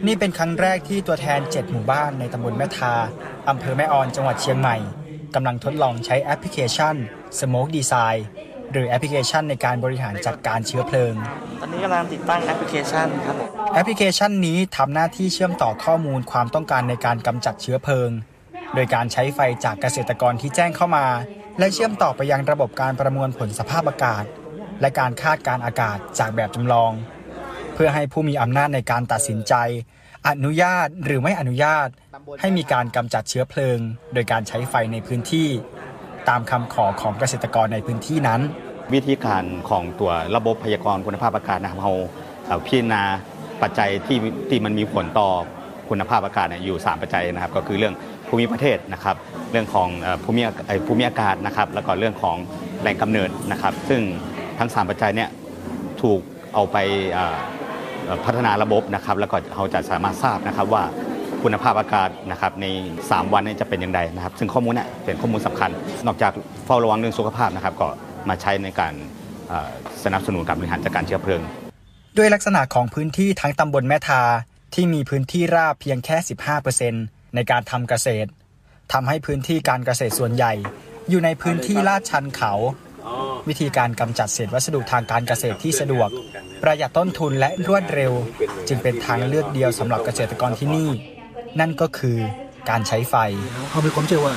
[0.08, 2.94] นี่เป็นครั้งแรกที่ตัวแทน 7 หมู่บ้านในตำบลแม่ทา
[3.50, 4.78] อำเภอแม่ออน จังหวัดเชียงใหม่
[5.36, 6.96] กำลังทดลองใช้แอปพลิเคชัน
[7.40, 8.20] Smoke Design
[8.72, 11.14] หรือแอปพลิเคชันในการบริหารจัดการเชื้อเพลิง
[11.62, 18.10] ตอนนี้กำลังติดตั้งแอปพลิเคชันครับผมแอปพลิเคชันนี้ทำหน้าที่เชื่อมต่อข้อมูลความต้องการในการกำจัดเชื้อเพลิง
[18.76, 21.06] โดยการใช้ไฟจากเกษตรกรที่แจ้งเข้ามา
[21.60, 24.24] และเชื่อมต่อไปยังระบบการประมวลผลสภาพอากาศ
[24.82, 26.92] และการคาดการณ์อากาศจากแบบจำลอง
[27.74, 29.54] เพื่อให้ผู้มีอำนาจในการตัดสินใจ
[30.28, 31.88] อนุญาตหรือไม่อนุญาต
[32.42, 33.80] ให้มีการกำจัดเชื้อเพลิง
[34.14, 35.50] โดยการใช้ไฟในพื้นที่
[36.30, 38.42] ตามคำขอของเกษตรกรในพื้นที่นั้น
[38.94, 43.02] วิธีการของตัวระบบพยากรณ์คุณภาพอากาศนะครับเราพิจารณา
[43.62, 44.18] ปัจจัยที่
[44.50, 45.30] ที่มันมีผลต่อ
[45.90, 47.94] คุณภาพอากาศอยู่ 3 ปัจจัยนะครับ ก็คือเรื่อง
[48.28, 49.16] ภูมิประเทศนะครับ
[49.52, 49.90] เรื่องของ
[50.24, 50.42] ภูมิ
[50.88, 52.38] ภูมิอากาศนะครับ แล้วก็เรื่องของ
[52.82, 54.02] แหล่งกำเนิดนะครับ ซึ่ง
[54.60, 55.30] ทั้ง 3 ปัจจัยเนี่ย
[56.02, 56.20] ถูก
[56.54, 56.78] เอาไป
[58.26, 60.84] พัฒนาระบบนะครับ แล้วก็เราจะสามารถทราบนะครับว่า
[61.46, 62.66] คุณภาพอากาศนะครับใน
[63.02, 65.70] 3 วันนี้จะเป็นอย่างไรนะครับ ซึ่งข้อมูลเนี่ยเป็นข้อมูลสำคัญ
[66.06, 66.34] นอกจาก
[66.66, 67.88] เฝ้าระวังเรื่องสุขภาพนะครับก็
[68.30, 68.94] มาใช้ในการ
[70.04, 71.42] สนับสนุนการบริหารจัดการเชื้อเพลิง
[72.18, 74.22] ด้วยลักษณะของพื้นที่ทั้งตำบลแม่ทา
[74.76, 76.18] ที่มีพื้นที่ราบเพียงแค่
[76.76, 78.30] 15%ในการทำเกษตร
[78.94, 80.54] ทำให้พื้นที่การเกษตรส่วนใหญ่
[81.10, 82.54] อยู่ในพื้นที่ลาดชันเขา
[83.48, 86.10] วิธีการกำจัดเศษวัสดุทางการเกษตรที่สะดวก
[86.64, 88.12] ประหยัดต้นทุนและรวดเร็ว
[88.68, 90.90] จึงเป็นทางเลือกเดียวสำหรับเกษตรกรที่นี่
[91.60, 92.18] นั่นก็คือ
[92.70, 93.16] การใช้ไฟ
[93.70, 94.34] เขามีความเชื่อว่า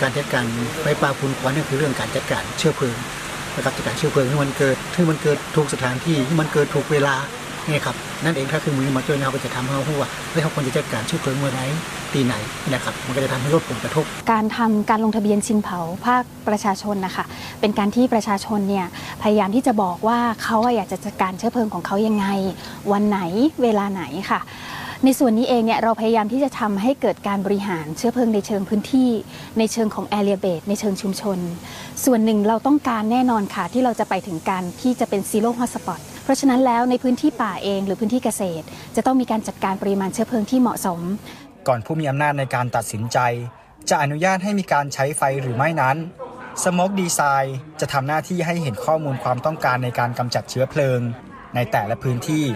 [0.00, 0.46] การจัดการ
[0.80, 2.96] ไฟป่าฝุ่นควันนี่คือเรื่องการจัดการเชื้อเพลิง
[3.56, 7.14] นะครับจัดการเชื้อเพลิงให้มันเกิดให้มันเกิดถูกสถานที่ให้มันเกิดถูกเวลา
[7.68, 11.64] นี่ครับนั่นเองถ้าคือมือมาช่วยนะครับก็จะทำให้เรารู้ว่าเฮ้ยเขาควรจะจัดการเชื้อเพลิงเมื่อไหร่
[12.12, 12.34] ตีไหน
[12.72, 17.24] นะครับมันก็จะทำให้ลดผลกระทบ การทำการลงทะเบียนชินเผาภาคประชาชนนะคะ
[17.60, 18.86] เป็นการที่ประชาชนเนี่ย
[19.22, 22.26] พยายามที่จะบอกว่าเขาอะอยากจะจัดการเชื้อเพลิงของเขายังไง
[22.92, 23.20] วันไหน
[23.62, 24.40] เวลาไหนค่ะ
[25.04, 29.10] ในส่วนนี้เองเนี่ยเราพยายามที่จะทำให้เกิดการบริหารเชื้อเพลิงในเชิงพื้นที่
[29.58, 31.38] ในเชิงของ area base ในเชิงชุมชน
[32.04, 38.64] ส่วนหนึ่งเราต้องการแน่นอนค่ะที่เราจะไปถึงการที่จะเป็น zero hotspot เพราะฉะนั้นแล้วในพื้นที่ป่าเองหรือพื้นที่เกษตร
[38.96, 41.00] จะต้องมีการจัดการปริมาณเชื้อเพลิงที่เหมาะสม
[41.68, 43.18] ก่อนผู้มีอำนาจในการตัดสินใจ
[43.90, 45.96] จะอนุญาตให้มีการใช้ไฟหรือไม่นั้น
[46.62, 47.46] Smoke Design
[47.80, 51.00] จะทำหน้าที่ให้เห็นข้อมูลความต้องการในการกำจัดเชื้อเพลิง
[51.54, 52.46] ในแต่ละพื้นที่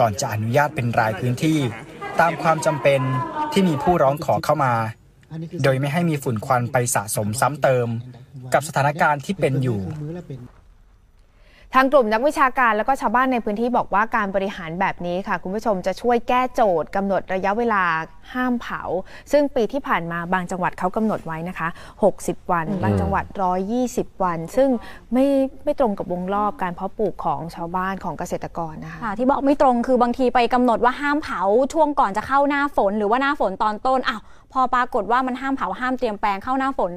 [0.00, 1.58] ก่อนจะอนุญาตเป็นรายพื้นที่
[2.20, 3.00] ตามความจำเป็น
[3.52, 4.74] ที่มีผู้ร้องขอเข้ามา
[5.62, 7.88] โดยไม่ให้มีฝุ่นควันไปสะสมซ้ำเติม
[8.54, 9.80] กับสถานการณ์ที่เป็นอยู่
[11.74, 17.82] ทางกลุ่มนักวิชาการแล้วก็ชาวบ้านในพื้นที่บอกว่าการบริหารแบบนี้ค่ะ คุณผู้ชมจะช่วยแก้โจทย์กำหนดระยะเวลา
[18.32, 18.82] ห้ามเผา
[19.32, 21.68] ซึ่งปีที่ผ่านมาบางจังหวัดเขากำหนดไว้นะคะ
[22.10, 23.24] 60 วัน บางจังหวัด
[23.74, 24.68] 120 วัน ซึ่ง
[25.12, 25.26] ไม่
[25.64, 31.40] ไม่ตรงกับวงรอบการเพาะปลูกของชาวบ้านของเกษตรกรนะคะค่ะที่บอกไม่ตรงคือบางทีไปกำหนดว่าห้ามเผา
[31.72, 34.20] ช่วงก่อนจะเข้าหน้าฝน หรือว่าหน้าฝนตอนต้นอ้าว
[34.52, 36.92] พอปรากฏว่ามันห้ามเผาห้ามเตรียมแปลงเข้าหน้าฝน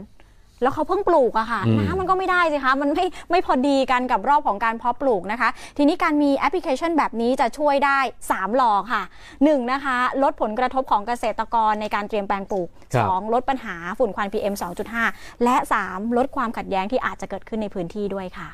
[0.61, 7.99] แล้วเขาเพิ่งปลูกอะค่ะอืมน้ำมันก็ไม่ได้สิคะมันไม่ไม่พอดีกันกับรอบของการเพาะปลูกนะคะ ทีนี้การมีแอปพลิเคชันแบบนี้จะช่วยได้
[8.29, 9.01] 3 หลอค่ะ
[9.37, 14.53] 1 นะคะ ลดผลกระทบของเกษตรกรในการเตรียมแปลงปลูกครับ2ลดปัญหาฝุ่นควัน PM
[14.99, 15.55] 2.5 และ
[15.87, 18.49] 3 ลดความขัดแย้งที่อาจจะเกิดขึ้นในพื้นที่ด้วยค่ะ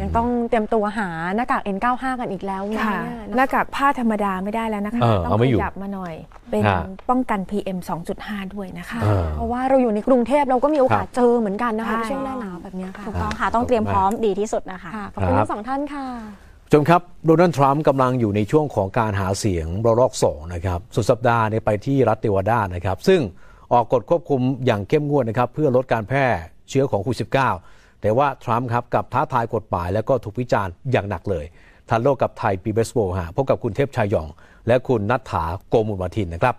[0.00, 6.14] ยังต้องเตรียมตัวหาหน้ากาก N95 กันอีกแล้วนะค่ะเนี่ยหน้ากากผ้าธรรมดาไม่ได้แล้วนะคะเออต้อเอางไม่ขอยู่ยับมาหน่อย
[6.50, 7.78] เป็นฮะป้องกัน PM
[8.16, 16.06] 2.5 ด้วยนะคะเออเพราะว่าเราอยู่ในกรุงเทพเราก็มีโอกาสครับเจอเหมือนกันนะคะใช่ ในช่วงหน้าหนาวแบบเนี้ยค่ะถูกต้องค่ะต้องเตรียมพร้อมดีที่สุดนะคะขอบคุณครับ ทั้งสองท่านค่ะ
[16.72, 23.20] ชมครับโดนัลด์ทรัมป์กำลังอยู่ในช่วงของการหาเสียงระลอกสองนะครับสุดสัปดาห์เนี่ยไปที่รัฐเนวาดานะครับ ซึ่ง
[23.72, 26.26] ออกกฎควบคุมอย่างเข้มงวดนะครับเพื่อลดการแพร่
[26.68, 27.18] เชื้อของโควิด
[27.60, 31.44] -19 แต่ว่าทรัมป์ครับกับท้าทายกฎหมายแล้วก็ถูกวิจารณ์อย่างหนักเลย
[31.88, 34.28] ทันโลกกับไทยปีเบสโบฮะพบกับคุณเทพชายหยอง
[34.66, 36.56] และคุณนัทถาโกมุลวาทินนะครับ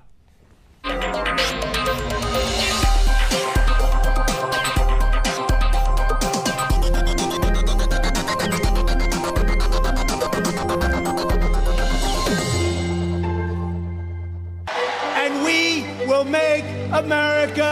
[17.01, 17.71] America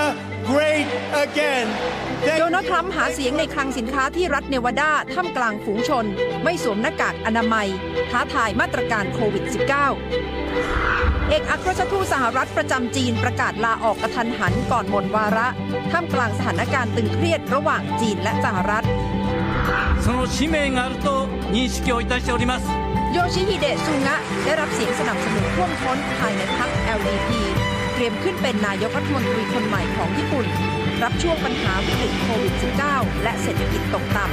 [0.50, 0.86] great
[1.24, 1.66] again.
[2.38, 6.04] โดนัลด์ทรัมป์หาเสียงในคลังสินค้าที่รัฐเนวาดาท่ามกลางฝูงชน
[6.44, 7.68] ไม่สวมหน้ากากอนามัย
[8.10, 15.48] ท้าทายมาตรการโควิด -19 เอกอัครราชทูตสหรัฐประจำจีนประกาศลาออกกระทันหันก่อนหมดวาระ
[15.92, 18.84] ท่ามกลางสถานการณ์ตึงเครียดระหว่างจีนและสหรัฐ
[20.04, 21.08] その使命があると
[21.54, 22.62] 認識をいたしております
[23.12, 27.30] โยชิฮิเดะซุงะได้รับเสียงสนับสนุนท่วมท้นภายในพรรค LDP
[27.97, 30.45] เตรียมขึ้นเป็นนายกรัฐมนตรีคนใหม่ของญี่ปุ่น
[31.03, 32.53] รับช่วงปัญหาวิกฤตโควิด
[32.87, 34.31] -19 และเศรษฐกิจตกต่ำ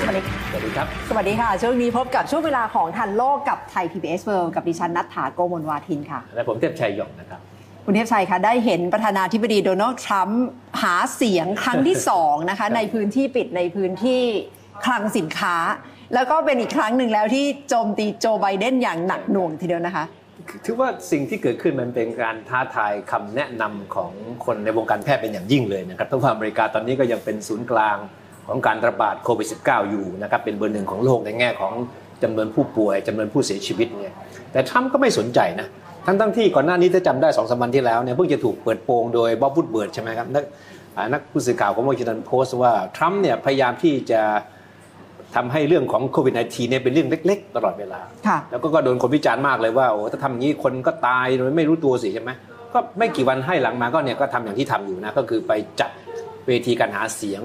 [0.00, 7.40] สวัสดีสวัสดีครับ สวัสดีค่ะ ช่วงนี้พบกับช่วงเวลาของทันโลกกับไทย PBS World กับดิฉันนัทธาโกมลวาทินค่ะ และผมเทพชัยหยองนะครับ
[7.84, 10.44] คุณเทพชัยคะได้เห็นประธานาธิบดีโดนัลด์ทรัมป์
[10.82, 14.22] หาเสียงครั้งที่2นะคะในพื้นที่ปิดในพื้นที่
[14.84, 15.56] คลังสินค้า
[16.14, 20.04] แล้วก็เป็นอีกครั้งหนึ่งแล้วที่โจมตีโจไบเดนอย่างหนักหน่วงทีเดียวนะคะ
[20.64, 24.12] ถือว่าสิ่งที่เกิดขึ้นมันเป็นการท้าทายคำแนะนำของ
[24.44, 27.96] คนในวงการแพทย์เป็นอย่างยิ่งเลยนะครับเพราะว่าอเมริกาตอนนี้ก็ยังเป็นศูนย์กลาง
[28.48, 31.72] ของการระบาดโควิด -19 อยู่นะครับเป็นเบอร์หนึ่งของโลกในแง่ของ
[32.22, 34.14] จำนวนผู้ป่วยจำนวนผู้เสียชีวิตเนี่ย
[34.52, 35.68] แต่ทรัมป์ก็ไม่สนใจนะ
[36.06, 40.44] ทั้งทั้งที่ก่อนหน้านี้ถ้าจำได้สองสามวันที่แล้วเนี่ยเพิ่งจะถูกเปิดโปงโดยบ๊อบวูดเบิร์ดใช่ไหมครับนัก
[41.12, 44.22] นักผู้สื่อข่าวของวอชิงตันโพสต์ว่าทรัมป์เนี่ยพยายามที่จะ
[45.36, 52.30] ทำให้เรื่องของโควิด -19 เนี่ยเป็นเรื่องเล็ก ๆ ตลอดเวลาค่ะแล้วก็โดนคนวิจารณ์มากเลยว่าโอ้ถ้าทำอย่างนี้คนก็ตายโดยไม่รู้ตัวสิใช่ไหม
[52.74, 55.90] ก็ไม่กี่วันให้หลังมาก็เนี่ยก็ทำอย่างที่ทำอยู่นะก็คือไปจัด
[56.46, 57.40] เวทีการหาเสียง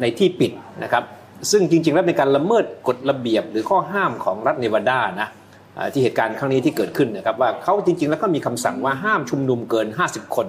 [0.00, 0.52] ในที่ปิด
[0.82, 1.04] นะครับ
[1.50, 5.28] ซึ่งจริง ๆ แล้วเป็นการละเมิดกฎระเบียบหรือข้อห้ามของรัฐเนวาดานะ
[5.76, 10.46] อ่าที่เหตุการณ์ครั้งนี้ที่เกิดขึ้นนะครับว่าเขาจริง ๆ แล้วก็มีคำสั่งว่าห้ามชุมนุมเกิน 50 คน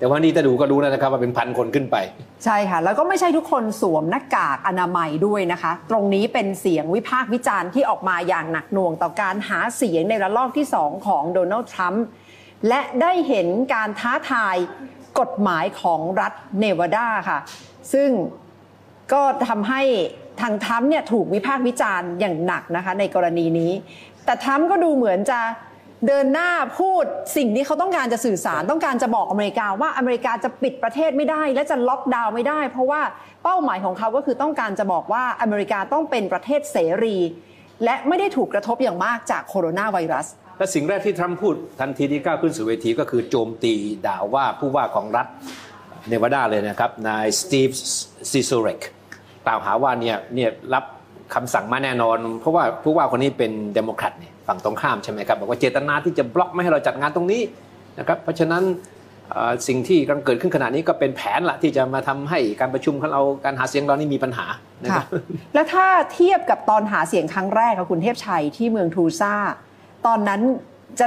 [0.00, 1.96] แต่ว่านี่ถ้าดูก็รู้นะครับว่าเป็นพันคนขึ้นไป
[2.44, 12.04] ใช่ค่ะ แล้วก็ไม่ใช่ทุกคนสวมหน้ากากอนามัยด้วยนะคะ ตรงนี้เป็นเสียงวิพากษ์วิจารณ์ที่ออกมาอย่างหนักหน่วงต่อการหาเสียงในระลอกที่ 2 ของโดนัลด์ทรัมป์
[12.68, 14.56] และได้เห็นการท้าทาย
[15.20, 17.38] กฎหมายของรัฐเนวาดาค่ะ
[17.92, 18.10] ซึ่ง
[19.12, 19.82] ก็ทำให้
[20.40, 23.72] ทางทรัมป์เนี่ยถูกวิพากษ์วิจารณ์อย่างหนักนะคะในกรณีนี้
[24.24, 25.40] แต่ทรัมป์ก็ดูเหมือนจะ
[26.06, 27.04] เดินหน้าพูด
[27.36, 33.00] สิ่งที่เขาต้องการจะสื่อสารต้องการจะบอกอเมริกาว่าอเมริกาจะปิดประเทศไม่ได้ และจะล็อกดาวน์ไม่ได้ เพราะว่า
[33.44, 37.16] เป้าหมายของเขาก็คือต้องการจะบอกว่าอเมริกาต้องเป็นประเทศเสรี
[37.84, 40.26] และไม่ได้ถูกกระทบอย่างมากจากโคโรนาไวรัส
[40.58, 43.74] และสิ่งแรกที่ทรัมป์พูดทันทีที่ก้าวขึ้นสู่เวทีก็คือโจมตี
[44.06, 45.26] ด่าว่าผู้ว่าของรัฐ
[46.08, 47.70] เนวาดาเลยนะครับนายสตีฟ
[48.30, 48.80] ซิโซแลก
[49.46, 50.84] กล่าวหาว่าเนี่ยเนี่ยรับ
[51.34, 57.42] คำสั่งมาแน่นอน เพราะว่าผู้ว่าคนนี้เป็นเดโมแครตเนี่ย ฝั่งตรงข้ามใช่ไหมครับบอกว่าเจตนาที่จะบล็อกไม่ให้เราจัดงานตรงนี้
[57.98, 58.62] นะครับเพราะฉะนั้น
[59.30, 64.46] เอ่อสิ่งที่กำลังเกิดขึ้นขณะนี้ก็เป็นแผนละที่จะมาทำให้การประชุมของเราการหาเสียงเรานี่มีปัญหา
[64.82, 65.06] นะครับ
[65.54, 69.34] แล้วถ้าเทียบกับตอนหาเสียงครั้งแรกค่ะคุณเทพชัยที่เมืองทัลซ่า
[70.06, 70.40] ตอนนั้น
[71.00, 71.06] จะ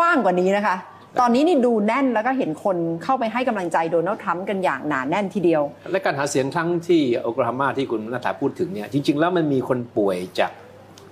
[0.00, 0.76] ว่างๆกว่านี้นะคะ
[1.20, 5.62] ตอนนี้นี่ดูแน่นแล้วก็เห็นคนเข้าไปให้กำลังใจโดนัลด์ทรัมป์กันอย่างหนาแน่นทีเดียว
[5.92, 10.50] และการหาเสียงครั้งที่โอคลาโฮมาที่คุณนัทธาพูดถึงเนี่ยจริง ๆ แล้วมันมีคนป่วยจาก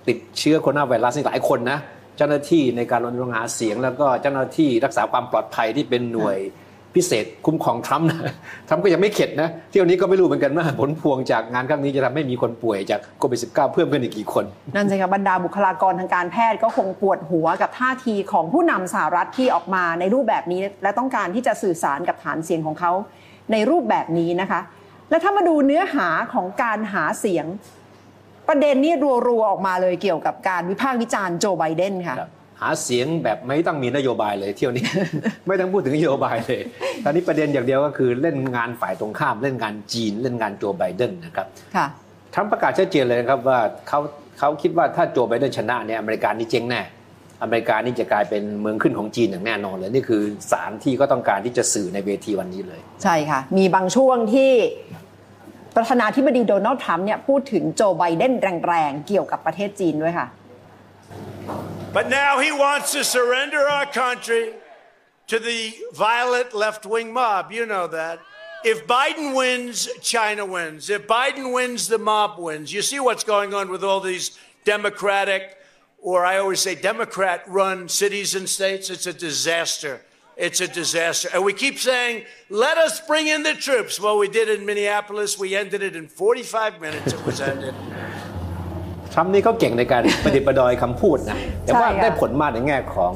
[0.09, 1.78] ติดเชื้อโคโรนาไวรัสนี่หลายคนนะ
[2.17, 6.39] เจ้าหน้าที่ในการรณรงค์หาเสียง แล้วก็เจ้าหน้าที่รักษาความปลอดภัยที่เป็นหน่วย
[6.94, 8.33] พิเศษคุ้มครองทรัมป์นะ
[8.68, 14.44] ทรัมป์ก็ยังไม่เข็ดนะเที่ยวนี้ก็ไม่รู้เหมือนกันว่าผลพวงจากงานครั้งนี้จะทำให้มีคนป่วยจากโควิด -19 เพิ่มขึ้นอีกกี่คน
[14.75, 22.93] นั่นสิคะบรรดาบุคลากรทางการแพทย์ก็คงปวดหัวกับท่าทีของผู้นำสหรัฐที่ออกมาในรูปแบบนี้ และต้องการที่จะสื่อสารกับฐานเสียงของเขา
[23.52, 24.60] ในรูปแบบนี้นะคะ
[25.10, 27.47] และถ้ามาดูเนื้อหาของการหาเสียง
[28.49, 28.92] ประเด็นนี้
[29.28, 32.16] รัวๆออกมาเลยเกี่ยวกับการวิพากษ์วิจารณ์โจไบเดนค่ะ
[32.60, 34.84] หาเสียงแบบไม่ต้องมีนโยบายเลยเที่ยวนี้
[35.47, 36.60] ไม่ต้องพูดถึงนโยบายเลย
[37.05, 41.86] ตอนนี้ประเด็นอย่างเดียวก็คือเล่นงานฝ่ายตรงข้ามเล่นงานจีน เล่นงานโจไบเดนนะครับค่ะ
[42.34, 43.58] ทรัมป์ประกาศชัดเจนเลยนะครับว่า
[43.89, 43.99] เขา
[44.39, 46.83] เขาคิดว่าถ้าโจไบเดนชนะเนี่ยอเมริกานี่เจ๊งแน่
[47.42, 54.52] อเมริกานี่จะกลายเป็นเมืองขึ้นของจีนอย่างแน่นอนเลยนี่คือสารที่ก็ต้องการที่จะสื่อในเวทีวันนี้เลย ใช่ค่ะ มีบางช่วงที่
[55.76, 58.32] ประธานาธิบดีโดนัลด์ทรัมป์เนี่ยพูดถึงโจไบเดน
[58.66, 60.28] แรงๆ เกี่ยวกับประเทศจีนด้วยค่ะ
[61.96, 64.44] But now he wants to surrender our country
[65.30, 65.60] to the
[66.06, 67.44] violent left wing mob.
[67.58, 68.16] You know that.
[68.72, 69.76] If Biden wins,
[70.14, 70.82] China wins.
[70.96, 72.66] If Biden wins, the mob wins.
[72.76, 74.26] You see what's going on with all these
[74.74, 75.42] Democratic,
[76.08, 78.84] or I always say Democrat run cities and states.
[78.94, 79.94] It's a disaster.
[80.36, 81.31] It's a disaster.
[81.32, 83.98] And we keep saying, let us bring in the troops.
[83.98, 85.39] Well, we did in Minneapolis.
[85.39, 87.15] We ended it in 45 minutes.
[87.15, 87.74] It was ended.
[89.12, 93.12] ทรัมป์นี่เขาเก่งในการประดิษฐ์ประดอยคำพูดนะ แต่ว่าใช่ค่ะได้ผลมากในแง่ของ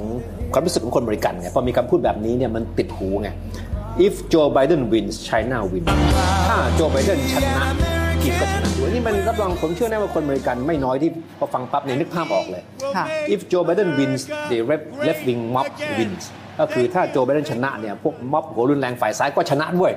[0.52, 3.28] ความรู้สึกของคนบริกันไง พอมีคำพูดแบบนี้เนี่ยมันติดหูไง
[4.06, 5.84] if Joe Biden wins China win
[6.48, 7.64] ถ้าโจไบเดนชนะ
[8.22, 12.62] จีนก็ชนะด้วยนี่มันรับรองผมเชื่อแน่ว่าคนบริกันไม่น้อยที่พอฟังปั๊บเนี่ยนึกภาพออกเลย
[12.96, 14.58] ค่ะ if Joe Biden wins the
[15.08, 15.66] left wing mob
[15.98, 16.24] wins
[16.60, 19.92] ก็คือถ้าโจไบเดนชนะเนี่ยพวกม็อบหัวรุนแรงฝ่ายซ้ายก็ชนะด้วย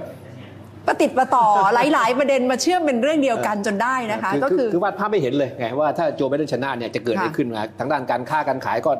[0.87, 1.45] ประติดประต่อ
[1.93, 8.91] หลาย ๆ ประเด็นมาเชื่อมเป็นเรื่องเดียวกันจนได้นะคะ ก็คือคือวาดภาพไม่เห็นเลยไงว่าถ้าโจไบเดนชนะเนี่ยจะเกิดอะไรค่ะขึ้นมาทางด้านการค้าการขายก็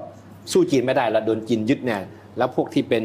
[0.51, 2.01] สู้จีนไม่ได้แล้วโดนจีนยึดเนี่ย
[2.37, 3.03] แล้วพวกที่เป็น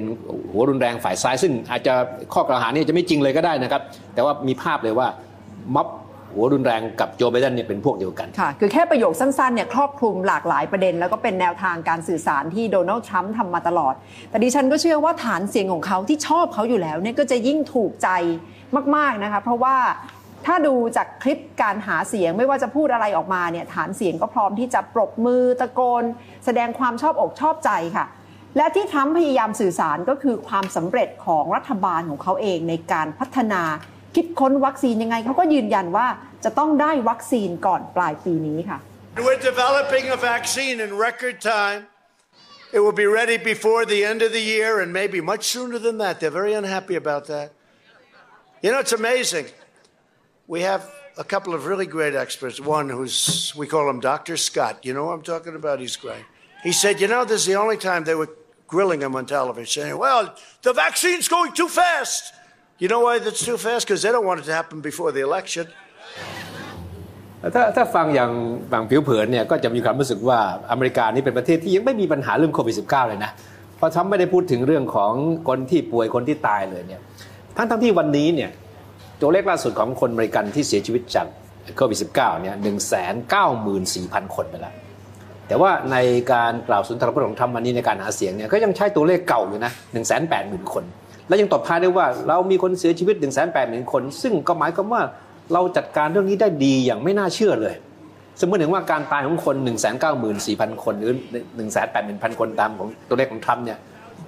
[0.53, 1.95] หัวรุนแรงฝ่ายซ้าย ซึ่งอาจจะ
[2.35, 3.83] ข้อกล่าวหานี่จะไม่จริงเลยก็ได้นะครับ
[4.15, 5.09] แต่ว่ามีภาพเลยว่า
[5.75, 5.89] ม็อบ
[6.35, 13.95] หัวรุนแรงกับโจไบเดนเนี่ยเป็นพวกเดียวกันค่ะคือแค่ประโยคสั้นๆเนี่ยครอบคลุมหลากหลายประเด็น แล้วก็เป็นแนวทางการสื่อสารที่โดนัลด์ทรัมป์ทำมาตลอด
[14.31, 18.09] แต่ดิฉันก็เชื่อว่าฐานเสียงของเขาที่ชอบเขาอยู่แล้วเนี่ยก็จะยิ่งถูกใจ
[18.97, 19.77] มากๆนะคะเพราะว่า
[20.47, 26.03] ถ้าดูจากคลิปการหาเสียงไม่ว่าจะพูดอะไรออกมาเนี่ยฐานเสียงก็พร้อมที่จะปรบมือตะโกน
[26.45, 28.07] แสดงความชอบอกชอบใจค่ะ
[28.57, 33.63] และที่ทรัมพยายามสื่อสารก็คือความสำเร็จของรัฐบาลของเขาเองในการพัฒนา
[34.18, 36.08] คิดค้นวัคซีนยังไงเขาก็ยืนยันว่า
[36.44, 38.80] จะต้องได้วัคซีนก่อนปลายปีนี้ค่ะ
[39.28, 41.82] We're developing a vaccine in record time.
[42.76, 45.96] It will be ready before the end of the year and maybe much sooner than
[46.04, 46.14] that.
[46.20, 47.48] They're very unhappy about that.
[48.64, 49.46] You know, it's amazing.
[50.48, 50.82] We have
[51.18, 52.60] a couple of really great experts.
[52.60, 54.36] One who's, we call him Dr.
[54.38, 54.76] Scott.
[54.88, 55.80] You know what I'm talking about?
[55.80, 56.26] He's great.
[56.64, 58.32] He said, you know, this is the only time they were
[58.68, 62.34] grilling him on television, saying, well, the vaccine's going too fast.
[62.81, 63.89] You know why that's too fast?
[63.89, 65.67] Because they don't want it to happen before the election.
[67.55, 68.31] ถ้าถ้าฟังอย่าง
[68.73, 70.39] ฝั่งผิวเผินเนี่ยก็จะมีความรู้สึกว่า
[70.71, 73.31] อเมริกานี่เป็นประเทศที่ยังไม่มีปัญหาเรื่องโควิด -19 เลยนะ
[73.77, 75.13] เพราะทรัมป์ไม่ได้พูดถึงเรื่องของ
[75.49, 77.01] คนที่ป่วยคนที่ตายเลยเนี่ย
[77.57, 78.51] ทั้งทั้งที่วันนี้เนี่ย
[79.21, 81.27] ตัวเลขล่าสุดของคนอเมริกันที่เสียชีวิตจาก
[81.77, 84.75] โควิด -19 เนี่ยหนึ่งแสนเก้าหมื่นสี่พันคนไปแล้ว
[85.49, 85.97] แต่ว่าใน
[86.33, 90.85] การกล่าวสุนทรพจน์ของทรัมป์วันนี้ในการหาเสียงเนี่ยก็ยังใช้ตัวเลขเก่าอยู่นะหนึ่งแสนแปดหมื่นคน
[91.29, 95.03] และยังตอบท้ายได้ว่าเรามีคนเสียชีวิต1นึ่งแสนแปดหมื่นคน ซึ่งก็หมายความว่า
[95.53, 97.75] เราจัดการเรื่องนี้ได้ดีอย่างไม่น่าเชื่อเลย
[98.41, 99.85] สมมติถึงว่าการตายของคน 1 9 4 0
[100.61, 101.13] 0 0 คนหรือ
[101.57, 103.79] 1 8 0 0 0 0 คนตามของตัวเลขของทรัมป์เนี่ย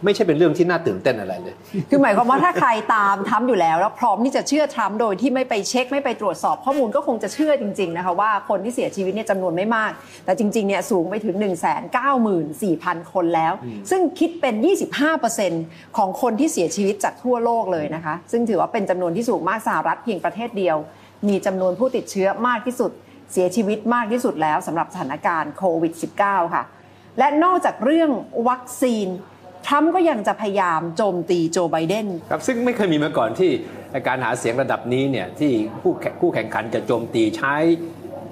[0.05, 1.55] ไม่ใช่เป็นเรื่องที่น่าตื่นเต้นอะไรเลย
[1.91, 9.93] คือหมายความว่าถ้าใครตามทรัมป์อยู่แล้ว แล้วพร้อมที่จะเชื่อทรัมป์โดยที่ไม่ไปเช็คไม่ไปตรวจสอบข้อมูลก็คงจะเชื่อจริง ๆ นะคะว่าคนที่เสียชีวิตเนี่ยจำนวนไม่มาก
[10.25, 12.23] แต่จริงๆเนี่ยสูงไปถึง 1 9 4 0
[12.63, 13.53] 0 0 คนแล้ว
[13.91, 14.55] ซึ่งคิดเป็น
[15.27, 20.77] 25%ของคนที่เสียชีวิตจากทั่วโลกเลยนะคะ ซึ่งถือว่าเป็นจำนวนที่สูงมากสหรัฐเพียงประเทศเดียว
[21.29, 22.91] มีจำนวนผู้ติดเชื้อมากที่สุด
[23.33, 26.65] เสียชีวิตมากที่สุดแล้วสำหรับสถานการณ์โควิด -19 ค่ะ
[27.19, 28.11] และนอกจากเรื่อง
[28.49, 29.07] วัคซีน
[29.67, 33.51] ทรัมป์ก็ยังจะพยายามโจมตีโจไบเดนครับซึ่งไม่เคยมีมาก่อนที่
[34.09, 37.55] การหาเสียงระดับนี้เนี่ยที่คู่แข่งคู่แข่งขันจะโจมตีใช้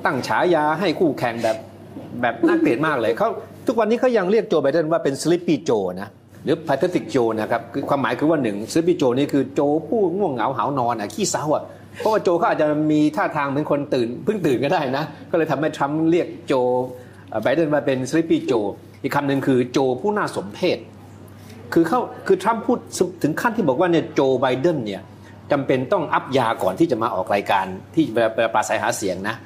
[0.05, 1.57] ตั้งฉายาให้คู่แข่งแบบ
[2.21, 3.29] แบบน่าเกลียดมากเลยเขา
[3.67, 6.09] ทุกวันนี้เขายังเรียกโจไบเดนว่าเป็น sleepy Joe นะ
[6.45, 11.65] หรือ pathetic Joe นะครับคือความหมายคือว่าหนึ่ง sleepy Joe นี่คือโจผู้ง่วงเหงาหาวนอนอะขี้เศร้าอะ
[11.99, 16.55] เพราะว่าโจเขาอาจจะมีท่าทางเหมือนคนตื่นเพิ่งตื่นก็ได้นะ ก็เลยทำให้ทรัมป์เรียกโจ
[17.43, 18.67] ไบเดนมาเป็น sleepy Joe
[19.03, 20.79] อีกคำหนึ่งคือโจผู้น่าสมเพช
[21.73, 22.79] คือเขาคือทรัมป์พูด
[23.23, 25.03] ถึงขั้นที่บอกว่าเนี่ยโจไบเดนเนี่ย
[25.53, 27.65] จำเป็นต้องอัพยาก่อนที่จะมาออกรายการ
[27.95, 29.37] ที่เวลาปราศัยหาเสียงนะ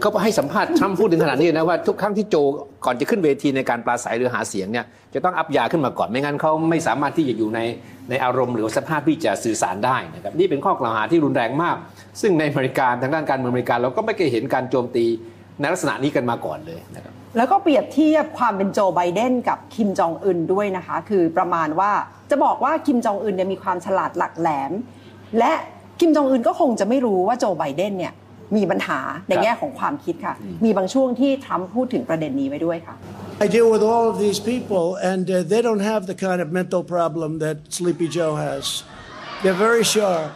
[0.00, 2.36] เขาให้สัมภาษณ์ทรัมป์พูดถึงขนาดนี้นะว่าทุกครั้งที่โจ
[2.84, 4.84] ก่อนจะขึ้นเวทีในการปราศัยหรือหาเสียงเนี่ย
[5.14, 7.60] จะต้องอัพยาขึ้นมาก่อนไม่งั้นเขาไม่สามารถที่จะอยู่ใน
[8.10, 11.76] ในอารมณ์หรือสภาพที่จะสื่อสารได้นะครับนี่เป็นข้อกล่าวหาที่รุนแรงมาก
[12.20, 15.04] ซึ่งในอเมริกาทางด้านการเมืองอเมริกาเราก็ไม่เคยเห็นการโจมตี
[15.60, 21.92] ในลักษณะนี้กันมาก่อนเลยนะครับ แล้วก็เปรียบเทียบความเป็นโจไบเดนกับคิมจองอึนด้วยนะคะ คือประมาณว่า
[22.30, 24.72] จะบอกว่าคิมจองอึนเนี่ยมีความฉลาดหลักแหลม
[25.38, 25.52] และ
[26.00, 28.14] คิมจองอึนก็คงจะไม่รู้ว่าโจไบเดนเนี่ย
[28.56, 30.34] มีปัญหาในแง่ของความคิดค่ะ
[30.64, 32.94] มีบางช่วงที่ทรัมป์พูดถึงประเด็นนี้ไว้ด้วยค่ะ
[33.44, 36.48] I deal with all of these people, and uh, they don't have the kind of
[36.60, 38.64] mental problem that Sleepy Joe has.
[39.42, 40.30] They're very sharp.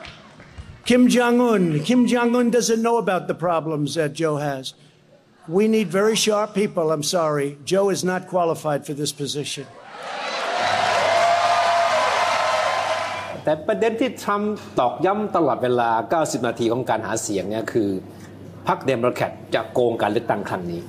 [0.84, 4.74] Kim Jong Un, Kim Jong Un doesn't know about the problems that Joe has.
[5.50, 6.92] We need very sharp people.
[6.92, 7.58] I'm sorry.
[7.64, 9.66] Joe is not qualified for this position.
[13.44, 17.88] แต่ประเด็นที่ทรัมป์ตอกย้ำตลอดเวลา 90 นาทีของการหาเสียงเนี่ยคือ
[18.68, 20.80] พรรคเดโมแครตจะโกงการเลือกตั้งครั้งนี้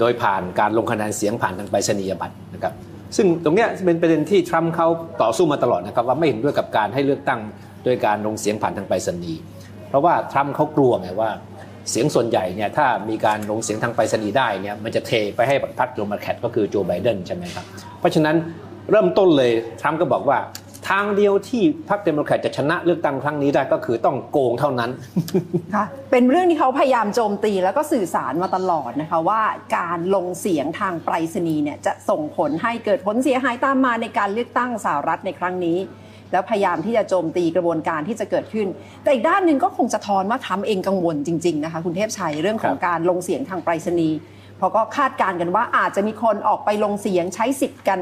[0.00, 2.72] โดยผ่านการลงคะแนนเสียงผ่านทางไปรษณียบัตรนะครับ
[3.16, 4.88] ซึ่งตรงเนี้ยเป็นประเด็นที่ทรัมป์เขา
[5.22, 7.40] ต่อสู้มาตลอดนะครับว่าไม่เห็นด้วยกับการให้เลือกตั้ง
[7.84, 9.40] โดยการลงเสียงผ่านทางไปรษณีย์
[9.88, 11.30] เพราะว่าทรัมป์เขากลัวไงว่า
[11.90, 17.64] เสียงส่วนใหญ่เนี่ยถ้ามีการลงเสียงทางไปรษณีย์ได้เนี่ยมันจะเทไปให้พรรคเดโมแครตก็คือโจไบเดนใช่ไหมครับ
[18.00, 18.36] เพราะฉะนั้น
[18.90, 19.50] เริ่มต้นเลย
[19.80, 20.38] ทรัมป์ก็บอกว่า
[20.88, 24.90] ทางเดียวที่พรรคเดโมแครตจะชนะเลือกตั้งครั้งนี้ได้ก็คือต้องโกงเท่านั้น
[25.74, 29.42] ค่ะเป็นเรื่องที่เขาพยายามโจมตีแล้วก็สื่อสารมาตลอดนะคะว่า
[29.76, 35.78] การลงเสียงทางไปรษณีย์เนี่ยจะส่งผลให้เกิดผลเสียหายตามมาในการเลือกตั้งสหรัฐในครั้งนี้
[36.32, 38.66] แล้วพยายามที่จะโจมตีกระบวนการที่จะเกิดขึ้น
[39.02, 44.18] แต่อีกด้านหนึ่งก็คงจะทอนว่าทำเองกังวลจริงๆนะคะคุณเทพชัยเรื่องของการลงเสียงทางไปรษณีย์
[44.58, 48.00] เพราะก็คาดการณ์กันว่าอาจจะมีคนออกไปลงเสียงใช้สิทธิ์กัน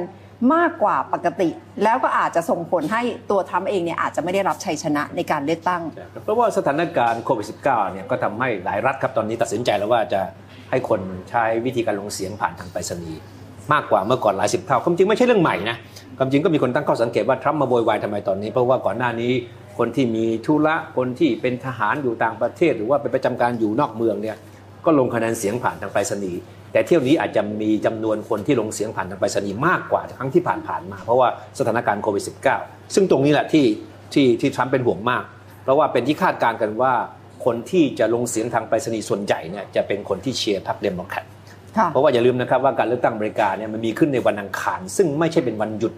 [0.55, 1.49] มากกว่าปกติ
[1.85, 5.83] แล้วก็อาจจะส่งผลให้ตัวทรัมป์เองเนี่ยอาจจะไม่ได้รับชัยชนะในการเลือกตั้ง
[6.25, 10.21] เพราะว่าสถานการณ์โควิด -19 เนี่ยก็ทำให้หลายรัฐครับตอนนี้ตัดสินใจแล้วว่าจะ
[10.71, 11.01] ให้คน
[11.31, 13.21] ใช้วิธีการลงเสียงผ่านทางไปรษณีย์
[13.73, 15.77] มากกว่าเมื่อก่อนหลายสิบเท่าความจริงไม่ใช่เรื่องใหม่นะ
[16.19, 19.33] ความจริงก็มีคนตั้งข้อสังเกตว่าทรัมป์มาโวยวายทำไมตอนนี้ เพราะว่าก่อนหน้านี้
[19.79, 24.37] คนที่มีธุระคนที่เป็นทหารอยู่ต่างประเทศ หรือว่าเป็นประจำการอยู่นอกเมืองเนี่ย
[24.85, 26.41] ก็ลงคะแนนเสียงผ่านทางไปรษณีย์
[26.73, 32.25] แต่เที่ยวนี้อาจจะมีจำนวนคนที่ลงเสียงผ่านทางไปรษณีย์มากกว่าครั้งที่ผ่านๆมา เพราะว่าสถานการณ์โควิด
[32.59, 33.67] -19 ซึ่งตรงนี้แหละที่
[34.13, 35.23] ที่ที่ทรัมป์เป็นห่วงมาก
[35.63, 36.93] เพราะว่าเป็นที่คาดการณ์กันว่า
[37.45, 41.25] คนที่จะลงเสียงทางไปรษณีย์ส่วนใหญ่เนี่ยจะเป็นคนที่เชียร์พรรคเดโมแครต
[41.93, 45.93] เพราะว่าอย่าลืมนะครับว่าการเลือกตั้งอเมริกาเนี่ยมันมีขึ้นในวันอังคาร ซึ่งไม่ใช่เป็นวันหยุด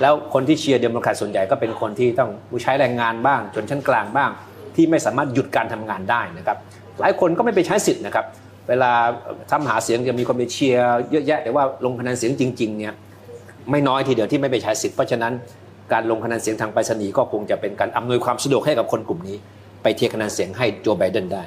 [0.00, 2.30] แล้วคนที่เชียร์เดโมแครตส่วนใหญ่ก็เป็นคนที่ต้อง
[2.62, 4.30] ใช้แรงงานบ้างชนชั้นกลางบ้าง
[4.74, 6.56] ที่ไม่สามารถหยุดการทำงานได้นะครับ
[7.00, 8.26] หลายคนก็ไม่ไปใช้สิทธิ์นะครับ
[8.68, 8.90] เวลา
[9.50, 12.94] ทำหาเสียงจะมีคนไปเชียร์เยอะแยะ แต่ว่าลงคะแนนเสียงจริงๆเนี่ย
[13.70, 15.32] ไม่น้อยทีเดียวที่ไม่ไปใช้สิทธิ์เพราะฉะนั้น
[15.92, 19.36] การลงคะแนนเสียงทางไปรษณีย์ก็คงจะเป็นการอำนวยความสะดวกให้กับคนกลุ่มนี้
[19.82, 21.42] ไปเทียคะแนนเสียงให้โจไบเดนได้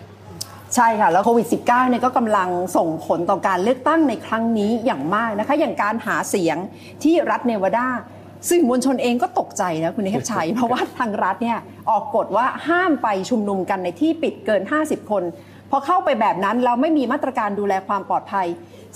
[0.76, 6.58] ใช่ค่ะ แล้วโควิด -19 เนี่ยก็กำลังส่งผลต่อการเลือกตั้งในครั้งนี้อย่างมากนะคะ อย่างการหาเสียง
[7.04, 7.88] ที่รัฐเนวาดา
[8.50, 11.58] สื่อมวลชนเองก็ตกใจนะคุณเทพชัย เพราะว่าทางรัฐเนี่ย
[11.90, 15.24] ออกกฎว่าห้ามไปชุมนุมกันในที่ปิดเกิน 50 คน
[15.72, 18.48] พอเข้าไปแบบนั้นเราไม่มีมาตรการดูแลความปลอดภัย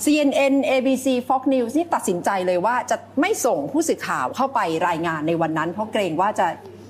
[0.04, 6.46] CNN ABC Fox News นี่ตัดสินใจเลยว่าจะไม่ส่งผู้สื่อข่าวเข้าไปรายงานในวันนั้น เพราะเกรงว่าจะ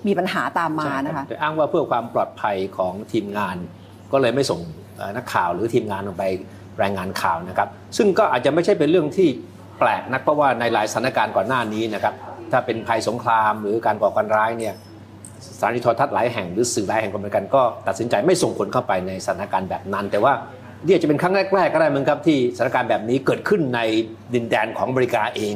[0.06, 3.56] มีปัญหาตามมานะคะอ้างว่าเพื่อความปลอดภัยของทีมงาน
[4.14, 4.60] ก็เลยไม่ส่ง
[5.16, 6.24] นักข่าวหรือทีมงานลงไป
[6.82, 9.28] รายงานข่าวนะครับ ซึ่งก็อาจจะไม่ใช่เป็นเรื่องที่
[9.78, 12.14] แปลกนักเพราะว่าในหลายสถานการณ์ก่อนหน้านี้นะครับ
[12.52, 14.74] ถ้าเป็นภัยสงครามหรือการก่อการร้ายเนี่ย
[15.58, 20.32] สถานีโทรทัศน์หลายแห่งหรือสื่อหลายแห่งก็เหมือนกันก็ตัดสินใจไม่ส่งคนเข้าไปในสถานการณ์แบบนั้น แต่ว่า
[20.84, 23.80] นี่อาจจะเป็นครั้งแรกๆก็ได้เหมือนครับที่สถานการณ์แบบนี้เกิดขึ้นใน
[24.34, 25.54] ดินแดนของอเมริกาเอง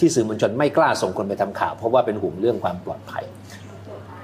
[0.00, 3.24] ที่สื่อมวลชนไม่กล้าส่งคนไปทำข่าว เพราะว่าเป็นห่วงเรื่องความปลอดภัย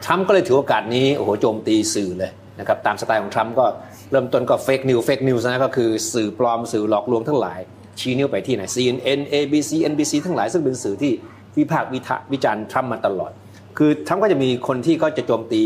[0.04, 3.66] ทรัมป์ก็เลยถือโอกาสนี้โอ้โหโจมตีสื่อเลยนะครับตามสไตล์ของทรัมป์ก็
[4.10, 7.60] เริ่มต้นก็ fake new fake news นะก็คือสื่อปลอมสื่อหลอกลวงทั้งหลาย
[8.00, 11.12] ชี้นิ้วไปที่ไหน CNN ABC NBC ทั้งหลายซึ่งเป็นสื่อที่
[11.58, 13.32] วิพากษ์วิทะวิจารณ์ทรัมป์มาตลอด
[13.78, 15.62] คือทรัมป์ก็จะมีคนที่ก็จะโจมตี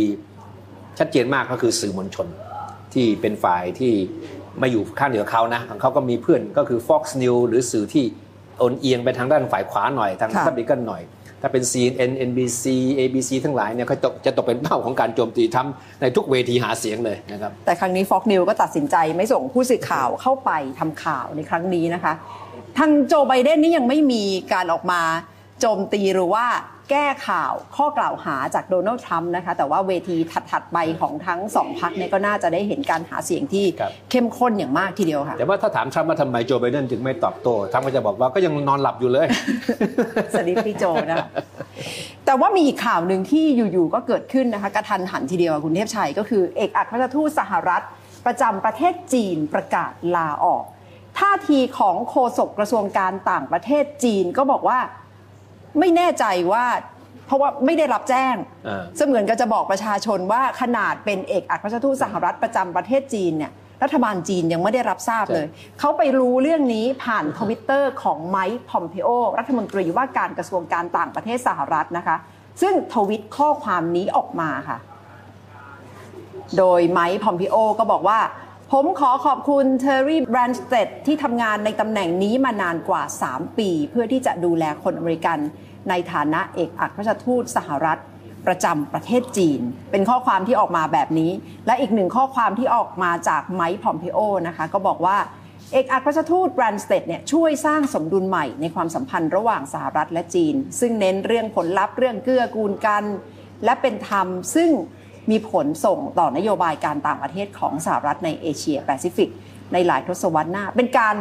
[0.98, 2.26] ชัดเจนมากก็คือสื่อมวลชน
[2.94, 3.92] ที่เป็นฝ่ายที่
[4.58, 8.04] ไม่อยู่ข้างเหนือเขานะของเขาก็มีเพื่อนก็คือ Fox News หรือสื่อที่
[8.58, 11.02] โอนเอียงไปทางด้านฝ่ายขวาหน่อยทางค่ะทับลิกันหน่อย
[11.44, 12.64] ถ้าเป็น CNN NBC
[12.98, 22.12] ABC ทั้งหลายเนี่ยจะจะตกเป็นเป้าของการโจมตีทำในทุกเวทีหาเสียงเลยนะครับ แต่ครั้งนี้ Fox News ก็ตัดสินใจไม่ส่งผู้สื่อข่าวเข้าไปทำข่าวในครั้งนี้นะคะ
[22.78, 25.00] ทางโจไบเดนนี่ยังไม่มีการออกมา
[25.60, 26.46] โจมตีหรือว่า
[26.90, 30.16] แก้ข่าวข้อกล่าวหาจากโดนัลด์ทรัมป์นะคะ แต่ว่าเวที
[30.50, 33.66] ถัดๆไปของทั้งสองพักเนี่ยก็น่าจะได้เห็นการหาเสียงที่
[34.10, 39.26] เข้มข้นอย่างมากทีเดียวค่ะ แต่ว่าถ้าถามทรัมป์ว่าทำไมโจไบเดนจึงไม่ตอบโต้ทรัมป์ก็จะบอกว่าก็ยังนอนหลับอยู่เลย
[40.34, 41.28] สลิปพี่โจนะคะ
[42.26, 47.84] แต่ว่ามีอีกข่าวหนึ่งที่อยู่ๆก็เกิดขึ้นนะคะกระทันหันทีเดียวอะคุณเทพชัยก็คือเอกอัครราชทูตสหรัฐ
[48.26, 50.64] ประจำประเทศจีนประกาศลาออก
[51.18, 54.78] ท่าทีของโฆษกกระทรวงการต่างประเทศจีนก็บอกว่า
[55.78, 56.64] ไม่แน่ใจว่า
[57.26, 58.34] เพราะว่าไม่ได้รับแจ้ง
[58.68, 65.46] อ่าเสมือนก็จะบอกประชาชนว่าขนาดเป็นเอกอัครราชทูตสหรัฐประจำประเทศจีนเนี่ยรัฐบาลจีนยังไม่ได้รับทราบเลย
[65.80, 72.16] เขาไปรู้เรื่องนี้ผ่านทวิตเตอร์ของไมค์พอมพิโอรัฐมนตรีว่าการกระทรวงการต่างประเทศสหรัฐนะคะ
[72.62, 74.78] ซึ่งทวิตข้อความนี้ออกมาค่ะ
[76.58, 78.18] โดยไมค์พอมพิโอก็บอกว่า
[78.78, 85.38] ผมขอขอบคุณเทอร์รี่แบรนสเตดที่ทำงานในตำแหน่งนี้มานานกว่า 3 ปี เพื่อที่จะดูแลคนอเมริกัน
[85.88, 88.00] ในฐานะเอกอัครราชทูตสหรัฐ
[88.46, 91.30] ประจำประเทศจีน เป็นข้อความที่ออกมาแบบนี้
[91.66, 95.16] และอีกหนึ่งข้อความที่ออกมาจากไมค์ปอมเปโอนะคะก็บอกว่า
[95.72, 103.04] เอกอัครราชทูตแบรนสเตดเนี่ยช่วยสร้างสมดุลใหม่ในความสัมพันธ์ระหว่างสหรัฐและจีน ซึ่งเน้นเรื่องผลลัพธ์เรื่องเกื้อกูลกัน
[103.64, 104.70] และเป็นธรรมซึ่ง
[105.30, 109.30] มีผลส่งต่อนโยบายการต่างประเทศของสหรัฐในเอเชียแปซิฟิก
[109.72, 111.14] ในหลายทศวรรษหน้า เป็นการ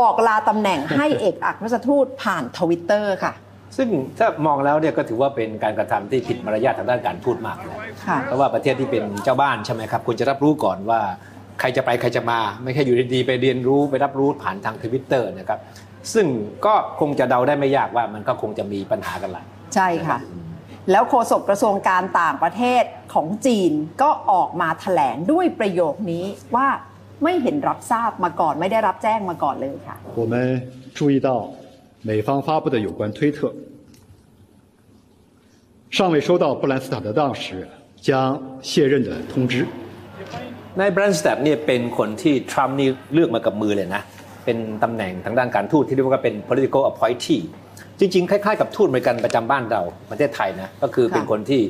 [0.00, 3.32] บอกลาตำแหน่งให้เอกอัครราชทูตผ่านทวิตเตอร์ค่ะ
[3.76, 11.00] ซึ่งถ้ามองแล้วเนี่ยก็ถือว่าเป็นการกระทำที่ผิดมารยาททางด้านการทูตมากเลยค่ะเพราะว่าประเทศที่เป็นเจ้าบ้านใช่ไหมครับควรจะรับรู้ก่อนว่า
[11.60, 15.60] ใครจะไปใครจะมาไม่ใช่อยู่ดีๆไปเรียนรู้ไปรับรู้ผ่านทางทวิตเตอร์นะครับ
[16.14, 16.26] ซึ่ง
[16.66, 20.18] ก็คงจะเดาได้ไม่ยากว่ามันก็คงจะมีปัญหากันแหละใช่ค่ะ
[20.91, 22.83] แล้วโฆษกกระทรวงการต่างประเทศ
[23.13, 26.25] ของจีนก็ออกมาแถลงด้วยประโยคนี้
[26.55, 26.67] ว่า
[27.23, 30.33] ไม่เห็นรับทราบมาก่อนไม่ได้รับแจ้งมาก่อนเลยค่ะ 我们
[30.97, 31.29] 注意到
[32.09, 33.37] 美方发布的有关推特，
[35.97, 37.45] 尚未收到布兰斯塔的当时
[38.07, 38.09] 将
[38.69, 39.53] 卸任的通知。
[40.79, 44.01] นายแบรนสแตปเนี่ยเป็นคนที่ทรัมป์นี่เลือกมากับมือเลยนะ
[44.45, 47.41] เป็นตำแหน่งทางด้านการทูตที่เรียกว่าเป็น political appointee
[47.98, 51.62] จริงๆ คล้ายๆ กับทูตอเมริกันประจำบ้านเราประเทศไทยนะก็คือเป็นคนที่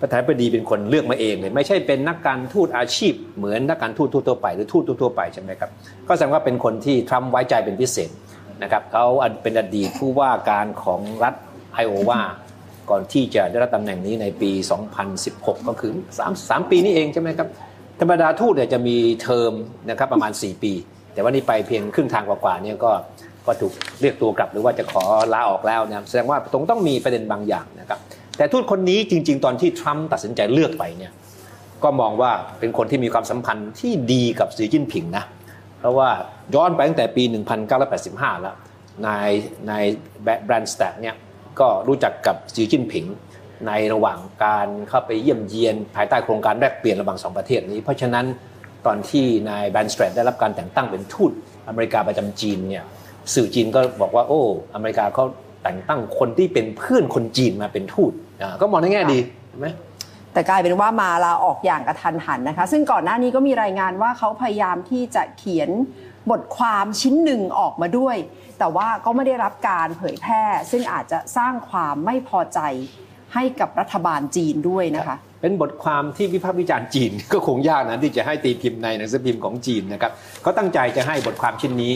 [0.00, 5.70] ประธานาธิบดีเป็นคนเลือกมาเองเลยไม่ใช่เป็นนักการทูตอาชีพ เหมือนนักการทูตทั่วๆไปหรือทูตทั่วๆไปใช่ไหมครับ
[6.08, 8.10] ก็แสดงว่าเป็นคนที่ทรัมป์ไว้ใจเป็นพิเศษ
[8.62, 9.04] นะครับเขา
[9.42, 11.34] เป็นอดีตผู้ว่าการของรัฐ
[11.74, 12.20] ไอโอวา
[12.90, 14.50] ก่อนที่จะได้รับตำแหน่งนี้ในปี
[15.10, 17.48] 2016 ก็คือ 3 3 ปีนี้เองใช่ไหมครับ
[18.00, 19.52] ธรรมดาทูตเนี่ยจะมีเทอม
[19.90, 20.72] นะครับประมาณ 4 ปี
[21.12, 22.92] แต่ว่านี่ไปเพียงครึ่งทางกว่าๆเนี่ยก็
[23.46, 25.02] ก็ถูกเรียกตัวกลับหรือว่าจะขอ
[25.34, 27.98] ลาออกแล้วนะแสดงว่าตรงต้องมีประเด็นบางอย่างนะครับ
[28.36, 31.12] แต่ทูตคนนี้จริง ๆ ตอนที่ทรัมป์ตัดสินใจเลือกไปเนี่ย
[31.84, 35.24] ก็มองว่าเป็นคนที่มีความสัมพันธ์ที่ดีกับสีจิ้นผิงนะ
[35.78, 36.08] เพราะว่า
[36.54, 37.22] ย้อนไปตั้งแต่ปี
[37.82, 38.56] 1985 แล้ว
[39.06, 39.30] นาย
[39.70, 39.84] นาย
[40.44, 41.16] แบรนด์สแตทเนี่ย
[41.60, 43.04] ก็รู้จักกับสีจิ้นผิง
[43.66, 48.26] ในระหว่างการเข้าไปเยี่ยมเยียนภายใต้โครงการแลกเปลี่ยนระหว่างสองประเทศนี้ เพราะฉะนั้น
[48.86, 51.32] ตอนที่นายแบนสแตรดได้รับการแต่งตั้งเป็นทูต
[51.68, 52.84] อเมริกาประจำจีนเนี่ย
[53.34, 54.40] สื่อจีนก็บอกว่าโอ้
[54.74, 55.24] อเมริกาเขา
[55.62, 59.18] แต่งตั้งคนที่เป็นเพื่อนคนจีนมาเป็นทูตอ่าก็มองในแง่ดี
[59.50, 59.68] ใช่ไหม
[60.32, 65.70] แต่กลายเป็นว่ามาลาออกอย่างกระทันหันนะคะ ซึ่งก่อนหน้านี้ก็มีรายงานว่าเขาพยายามที่จะเขียน
[66.30, 68.16] บทความชิ้นหนึ่งออกมาด้วย
[68.58, 72.60] แต่ว่าก็ไม่ได้รับการเผยแพร่ ซึ่งอาจจะสร้างความไม่พอใจ
[73.34, 81.92] ให้กับรัฐบาลจีนด้วยนะคะ เป็นบทความที่วิพากษ์วิจารณ์จีนก็คงยากนะที่จะให้ตีพิมพ์ในหนังสือพิมพ์ของจีนนะครับเขาตั้งใจจะให้บทความชิ้นนี้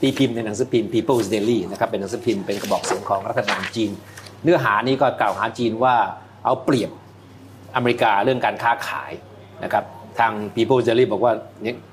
[0.00, 3.90] ตีพิมพ์ในหนังสือพิมพ์ People's Daily นะครับเป็นหนังสือพิมพ์เป็นกระบอกเสียงของรัฐบาลจีน
[4.44, 5.96] เนื้อหานี้ก็กล่าวหาจีนว่า
[6.44, 6.90] เอาเปรียบ
[7.74, 9.12] อเมริกาเรื่องการค้าขาย
[9.64, 9.84] นะครับ
[10.18, 11.32] ทาง People's Daily บอกว่า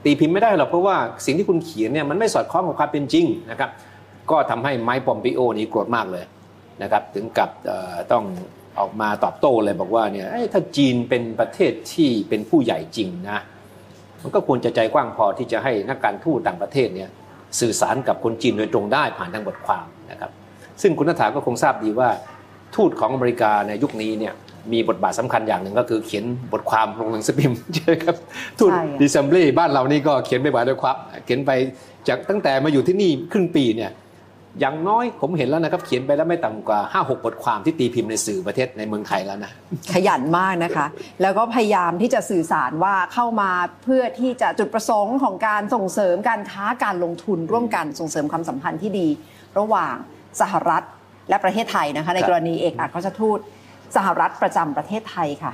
[0.04, 0.96] ตีพิมพ์ไม่ได้หรอกเพราะว่า
[1.26, 3.70] สิ่งที่คุณเขียนเนี่ยมันไม่สอดคล้องกับความเป็นจริงนะครับ
[4.32, 6.26] ก็ทำให้ไมค์ปอมปิโอนี้โกรธมากเลย
[6.84, 7.50] นะครับถึงกับ
[8.12, 8.24] ต้อง
[8.80, 13.40] ออกมาตอบโต้เลยบอกว่าเนี่ยถ้าจีนเป็นประเทศที่เป็นผู้ใหญ่จริงนะ
[14.22, 17.10] มันก็ควรจะใจกว้างพอที่จะให้นักการทูตต่างประเทศเนี่ย
[17.60, 20.32] สื่อสารกับคนจีนโดยตรงได้ผ่านทางบทความนะครับ
[20.82, 22.10] ซึ่งคุณนัฐาก็คงทราบดีว่า
[22.76, 24.34] ทูตของอเมริกาในยุคนี้เนี่ย
[24.74, 28.16] มีบทบาทสำคัญอย่างหนึ่งก็คือเขียนบทความลงหนังสือพิมพ์ใช่ไหมครับ
[28.60, 31.52] ทูตใช่ค่ะดิซัมบลีบ้านเรานี่ก็เขียนไม่ไหวด้วยครับเขียนไป
[32.08, 33.92] จากตั้งแต่มาอยู่ที่นี่ครึ่งปีเนี่ย
[34.60, 39.52] อย่างน้อยผมเห็นแล้วนะครับ เขียนไปแล้วไม่ต่ำกว่า 5 6 บทความที่ตีพิมพ์ในสื่อประเทศในเมืองไทยแล้วนะ
[39.94, 40.88] ขยันมากนะคะ
[41.22, 43.52] แล้วก็พยายามที่จะสื่อสารว่าเข้ามา
[43.84, 49.08] เพื่อที่จะจุดประสงค์ของการส่งเสริมการค้าการลงทุนร่วมกันส่งเสริมความสัมพันธ์ที่ดี
[49.60, 49.96] ระหว่าง
[50.42, 50.84] สหรัฐ
[51.30, 53.40] และประเทศไทยนะคะ ในกรณีเอกอัครราชทูต
[53.96, 55.54] สหรัฐประจำประเทศไทยค่ะ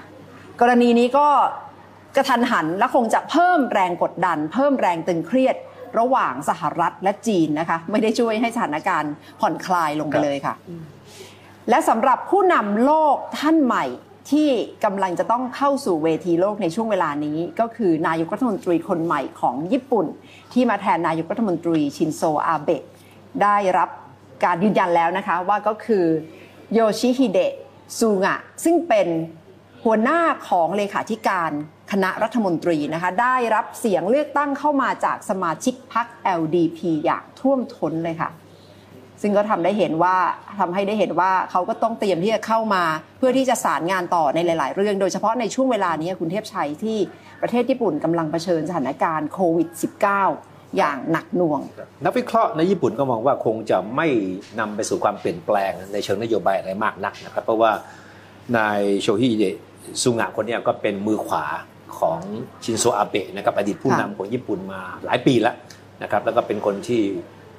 [0.62, 1.28] กรณีนี้ก็
[2.16, 5.56] กระทันหันและคงจะเพิ่มแรงกดดัน เพิ่มแรงตึงเครียด
[6.00, 10.56] ระหว่างสหรัฐและจีนนะคะไม่ได้ช่วยให้สถานการณ์ผ่อนคลายลงไปเลยค่ะ
[11.70, 13.86] และสำหรับผู้นำโลกท่านใหม่
[14.32, 14.50] ที่
[14.86, 20.06] กำลังจะต้องเข้าสู่เวทีโลกในช่วงเวลานี้ ก็คือนายกรัฐมนตรีคนใหม่ของญี่ปุ่น
[20.54, 22.84] ที่มาแทนนายกรัฐมนตรีชินโซอาเบะ
[23.44, 23.90] ได้รับ
[24.46, 26.06] การยืนยันแล้วนะคะว่าก็คือ
[26.74, 27.54] โยชิฮิเดะ
[28.00, 29.08] ซูงะซึ่งเป็น
[29.84, 31.52] หัวหน้าของเลขาธิการ
[31.94, 36.08] คณะรัฐมนตรีนะคะได้รับเสียงเลือกตั้งเข้ามาจากสมาชิกพรรค
[36.40, 38.30] LDP อย่างท่วมท้นเลยค่ะ
[39.22, 40.16] ซึ่งก็ทำได้เห็นว่า
[40.60, 42.84] ทำให้ได้เห็นว่าเขาก็ต้องเตรียมที่จะเข้ามา
[43.18, 46.98] เพื่อที่จะสารงานต่อในหลาย ๆ เรื่อง โดยเฉพาะในช่วงเวลานี้คุณเทพชัยที่
[47.42, 49.70] ประเทศญี่ปุ่นกำลังเผชิญสถานการณ์โควิด
[50.24, 51.62] -19 อย่างหนักหน่วง
[52.06, 54.08] นักวิเคราะห์ในญี่ปุ่นก็มองว่าคงจะไม่
[54.60, 57.72] นำไปสู่ความเปลี่ยนแปลงในเชิงนโยบายอะไรมากนักนะครับเพราะว่า
[58.58, 59.58] นายโชฮิเดะ
[60.02, 61.46] ซุงะคนนี้ก็เป็นมือขวา
[62.00, 62.20] ของ
[62.64, 65.56] ชินโซอาเบะนะครับอดีตผู้นำของญี่ปุ่นมาหลายปีแล้ว
[66.04, 67.02] นะครับแล้วก็เป็นคนที่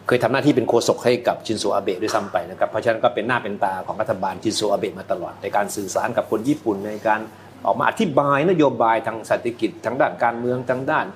[0.07, 7.21] เคยทำหน้าที่เป็นโฆษกให้กับชินโซอาเบะด้วยซ้ำไปนะครับเพราะฉะนั้นก็เป็นหน้าเป็นตาของรัฐบาลชินโซอาเบะมาตลอดในการสื่อสารกับคนญี่ปุ่นในการ
[7.67, 11.07] ออกมาอธิบายนโยบายทางเศรษฐกิจทางด้านการเมืองทางด้าน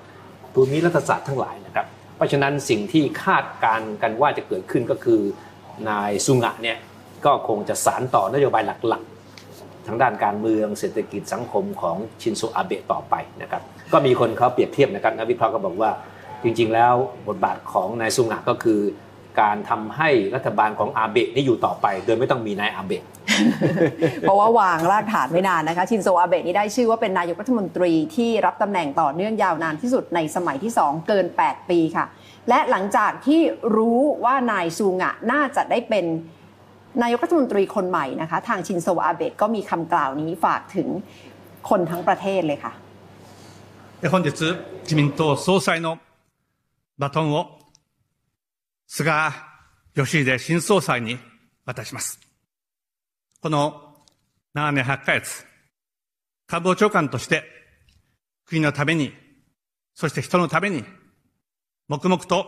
[0.54, 5.20] ภูมิรัฐศาสตร์ทั้งหลายนะครับ เพราะฉะนั้นสิ่งที่คาดการณ์กันว่าจะเกิดขึ้นก็คือ
[5.88, 6.76] นายซุงะเนี่ย
[7.24, 9.17] ก็คงจะสานต่อนโยบายหลักๆ
[9.88, 15.90] ทางด้านการเมืองเศรษฐกิจสังคมของชินโซอาเบะต่อไปนะครับก็มีคนเขาเปรียบเทียบนะครับนักวิเคราะห์ก็บอกว่า
[16.42, 16.94] จริง ๆ แล้ว
[17.28, 18.80] บทบาทของนายซุงะก็คือ
[19.40, 23.04] การทำให้รัฐบาลของอาเบะนี่อยู่ต่อไป โดยไม่ต้องมีนายอาเบะ
[24.20, 32.06] เพราะว่าวางรากฐานมานานนะคะชินโซอาเบะนี่ได้ชื่อว่าเป็นนายกรัฐมนตรีที่รับตำแหน่งต่อเนื่องยาวนานที่สุดในสมัยที่ 2 เกิน 8 ปีค่ะ
[32.48, 33.40] และหลังจากที่
[33.76, 36.06] รู้ว่านายซูงะน่าจะได้เป็น
[37.01, 40.87] นายกรัฐมนตรีคนใหม่นะคะ ทางชินโซอาเบะก็มีคำกล่าวนี้ฝากถึง
[41.69, 42.73] คนทั้งประเทศเลยค่ะ
[44.03, 44.31] で本日、
[44.83, 45.97] 自民党総裁の
[46.97, 47.57] バトンを
[48.85, 49.31] 菅
[49.95, 51.17] 義偉新総裁に
[51.65, 52.19] 渡します。
[53.39, 53.95] この
[54.55, 55.45] 7年8ヶ月、
[56.47, 57.43] 官房長官として
[58.45, 59.13] 国のために、
[59.95, 60.83] そして人のために、
[61.87, 62.45] 黙々と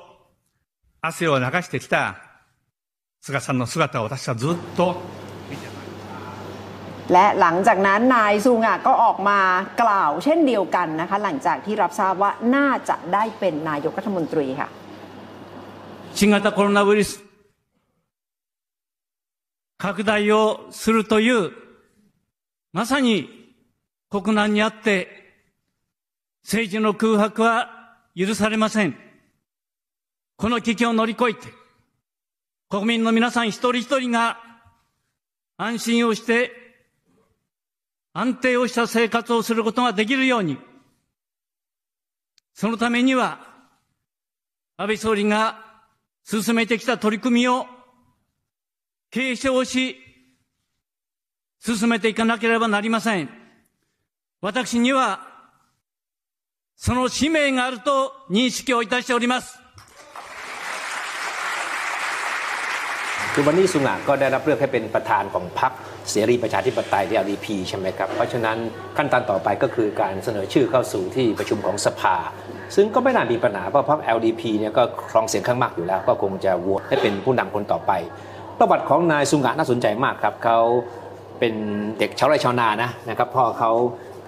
[0.99, 2.17] 汗を流してきた
[3.21, 4.95] 菅さんの姿を私はずっと
[7.11, 9.39] และหลังจากนั้นนายซูงะก็ออกมา
[9.81, 14.69] กล่าวเช่นเดียวกันนะคะ หลังจากที่รับทราบว่าน่าจะได้เป็นนายกรัฐมนตรีค่ะ
[16.17, 17.25] 新型コロナウイルス
[19.77, 21.51] 拡大をするという、
[22.71, 23.29] まさに
[24.09, 25.07] 国難にあって、
[26.43, 27.69] 政治の空白は
[28.15, 28.95] 許されません。
[30.37, 31.53] この危機を乗り越えて、
[32.70, 34.38] 国民の皆さん一人一人が
[35.56, 36.52] 安心をして、
[38.12, 40.56] 安定をした生活をすることができるように、
[42.54, 43.40] そのためには、
[44.76, 45.82] 安倍総理が
[46.22, 47.66] 進めてきた取り組みを
[49.10, 49.96] 継承し、
[51.58, 53.28] 進めていかなければなりません。
[54.40, 55.26] 私には、
[56.76, 59.58] その使命があると認識をいたしております。
[63.34, 65.72] คือวันนี้สุงะก็ได้รับเลือกให้เป็นประธานของพรรค
[66.10, 68.56] เสรีประชาธิปไตยหรือ LDP ใช่ไหมครับ เพราะฉะนั้น
[68.96, 72.16] ขั้นตอนต่อไปก็คือการเสนอชื่อเข้าสู่ที่ประชุมของสภา
[72.76, 77.92] ซึ่งก็ไม่น่ามีปัญหาเพราะพรรค LDP เนี่ยก็ครองเสียงข้างมากอยู่แล้ว ก็คงจะโหวตให้เป็นผู้นำคนต่อไป
[78.58, 80.58] ประวัติของนายสุงะน่าสนใจมากครับเขา
[81.38, 81.54] เป็น
[81.98, 83.72] เด็กชาวไร่ชาวนานะนะครับพ่อเขา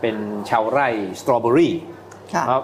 [0.00, 0.16] เป็น
[0.50, 0.88] ชาวไร่
[1.20, 1.74] สตรอเบอรี่
[2.46, 2.58] เขา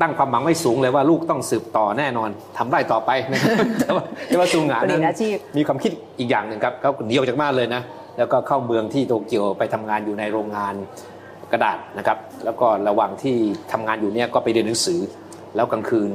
[0.00, 3.50] ตั้งความหวังไว้สูงเลยว่าลูกต้องสืบต่อแน่นอนทำได้ต่อไปนะครับ
[3.80, 7.82] แต่ว่าแต่ว่าซูงาปรินั้นญญาชีพมีความคิดอีกอย่างหนึ่งครับเขาหนีออกจากบ้านเลยนะ
[8.18, 10.74] แล้วก็เข้าเมืองที่โตเกียวไปทำงานอยู่ในโรงงาน
[11.52, 13.36] กระดาษนะครับ แล้วก็ระหว่างที่
[13.72, 15.00] ทำงานอยู่เนี่ยก็ไปเรียนหนังสือ
[15.56, 16.10] แล้วกลางคืน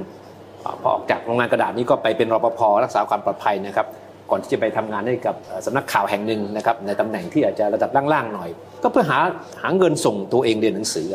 [0.63, 3.87] อ่าพอออกจากโรงงานกระดาษนี้ก็ไปเป็นรปภรักษาความปลอดภัยนะครับ
[4.29, 8.49] ก่อนที่จะไปทำงานให้กับเอ่อสำนักข่าวแห่งหนึ่งนะครับในตำแหน่งที่อาจจะระดับล่างๆหน่อย
[8.83, 9.19] ก็เพื่อหา
[9.61, 11.07] หาเงินส่งตัวเองเรียนหนังสือ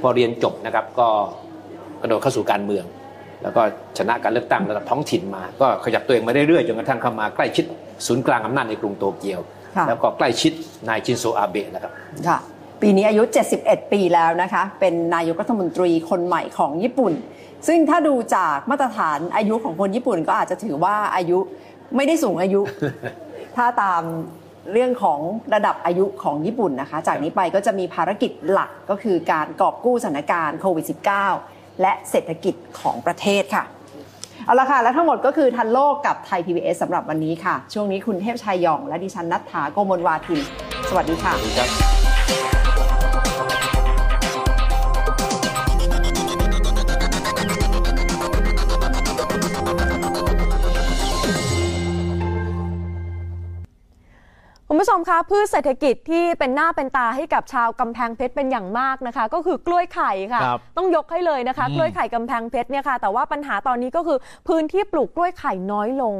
[0.00, 1.08] พอเรียนจบนะครับก็
[2.02, 2.84] กระโดดเข้าสู่การเมือง
[3.42, 3.62] แล้วก็
[3.98, 7.64] ชนะการเลือกตั้งระดับท้องถิ่นมา ก็ขยับตัวเองมาเรื่อยๆจนกระทั่งเข้ามาใกล้ชิด
[8.06, 9.40] ศูนย์กลางอำนาจในกรุงโตเกียว
[9.76, 10.52] ค่ะแล้วก็ใกล้ชิด
[10.88, 11.92] นายชินโซอาเบะนะครับ
[12.28, 12.38] ค่ะ
[12.82, 13.22] ปีนี้อายุ
[13.58, 17.12] 71 ปีแล้วนะคะ เป็นนายกรัฐมนตรีคนใหม่ของญี่ปุ่น
[17.68, 21.38] ซึ่งถ้าดูจากมาตรฐานอายุของคนญี่ปุ่นก็อาจจะถือว่าอายุ
[21.96, 22.60] ไม่ได้สูงอายุ
[23.56, 24.02] ถ้าตาม
[24.72, 25.20] เรื่องของ
[25.54, 33.64] ระดับอายุของญี่ปุ่นนะคะ จากนี้ไปก็จะมีภารกิจหลักก็คือการกอบกู้สถานการณ์โควิด -19 และเศรษฐกิจของประเทศค่ะ
[34.46, 40.40] เอาละค่ะ และทั้งหมดก็คือทันโลกกับไทย PBS สำหรับวันนี้ค่ะ ช่วงนี้คุณเทพชัยยอง และดิฉันนัทธาโกมลวาทิน
[40.88, 41.32] สวัสดีค่ะ
[54.72, 64.18] คุณผู้ชมคะพืชเศรษฐกิจที่เป็นหน้าเป็นตาให้กับชาวกำแพงเพชรเป็นอย่างมากนะคะ ก็คือกล้วยไข่ค่ะ ครับต้องยกให้เลยนะคะอืมกล้วยไข่กำแพงเพชรเนี่ยค่ะแต่ว่าปัญหาตอนนี้ก็คือ
[64.48, 66.16] พื้นที่ปลูกกล้วยไข่น้อยลง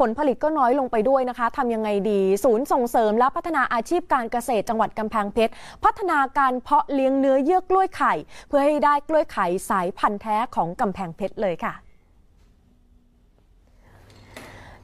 [0.00, 5.52] ผลผลิตก็น้อยลงไปด้วยนะคะทำยังไงดี ศูนย์ส่งเสริมและพัฒนาอาชีพการเกษตรจังหวัดกำแพงเพชร
[5.84, 8.14] พัฒนาการเพาะเลี้ยงเนื้อเยื่อกล้วยไข่
[8.48, 11.74] เพื่อให้ได้กล้วยไข่สายพันธุ์แท้ของกำแพงเพชรเลยค่ะ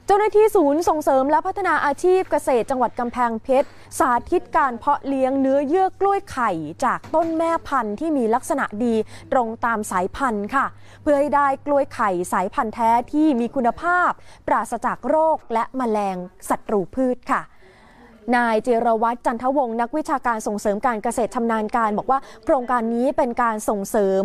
[0.13, 3.67] จ้าหน้าที่ศูนย์ส่งเสริมและพัฒนาอาชีพเกษตรจังหวัดกำแพงเพชร
[3.99, 6.51] สาธิตการเพาะเลี้ยงเนื้อเยื่อกล้วยไข่
[6.85, 8.95] จากต้นแม่พันธุ์ที่มีลักษณะดี
[9.31, 10.65] ตรงตามสายพันธุ์ค่ะ
[11.01, 14.09] เพื่อให้ได้กล้วยไข่สายพันธุ์แท้ที่มีคุณภาพ
[14.47, 16.17] ปราศจากโรคและแมลง
[16.49, 17.41] ศัตรูพืชค่ะ
[18.35, 24.23] นายเจรวัตรจันทวงศ์นักวิชาการส่งเสริมการเกษตรชำนาญการ บอกว่าโครงการนี้เป็นการส่งเสริม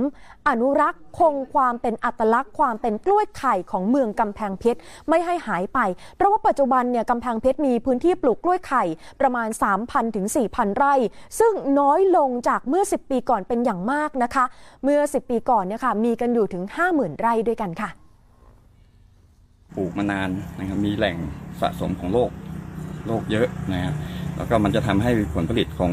[0.48, 5.78] อนุรักษ์คงความเป็นอัตลักษณ์ความเป็นกล้วยไข่ของเมืองกำแพงเพชรไม่ให้หายไป
[6.16, 8.84] เพราะว่าปัจจุบันเนี่ยกำแพงเพชรมีพื้นที่ปลูกกล้วยไข่
[9.20, 9.48] ประมาณ
[9.82, 10.94] 3,000ถึง4,000 ไร่
[11.38, 14.44] ซึ่งน้อยลงจากเมื่อ 10 ปีก่อนเป็นอย่างมากนะคะ
[14.84, 17.90] เมื่อ 10 ปีก่อนเนี่ยค่ะมีกันอยู่ถึง 50,000 ไร่ด้วยกันค่ะ
[19.76, 21.16] ปลูกมานานนะครับมีแหล่ง
[21.60, 22.30] สะสมของโลก
[23.06, 23.94] โลกเยอะนะครับ
[24.36, 25.92] แล้วก็มันจะทำให้ผลผลิตของ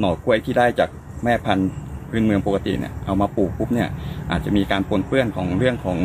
[0.00, 0.90] หน่อกล้วยที่ได้จาก
[1.24, 1.70] แม่พันธุ์
[2.10, 3.88] พื้นเมืองปกติเนี่ยเอามาปลูกปุ๊บเนี่ย
[4.30, 5.98] อาจจะมีการปนเปื้อนของเรื่องของ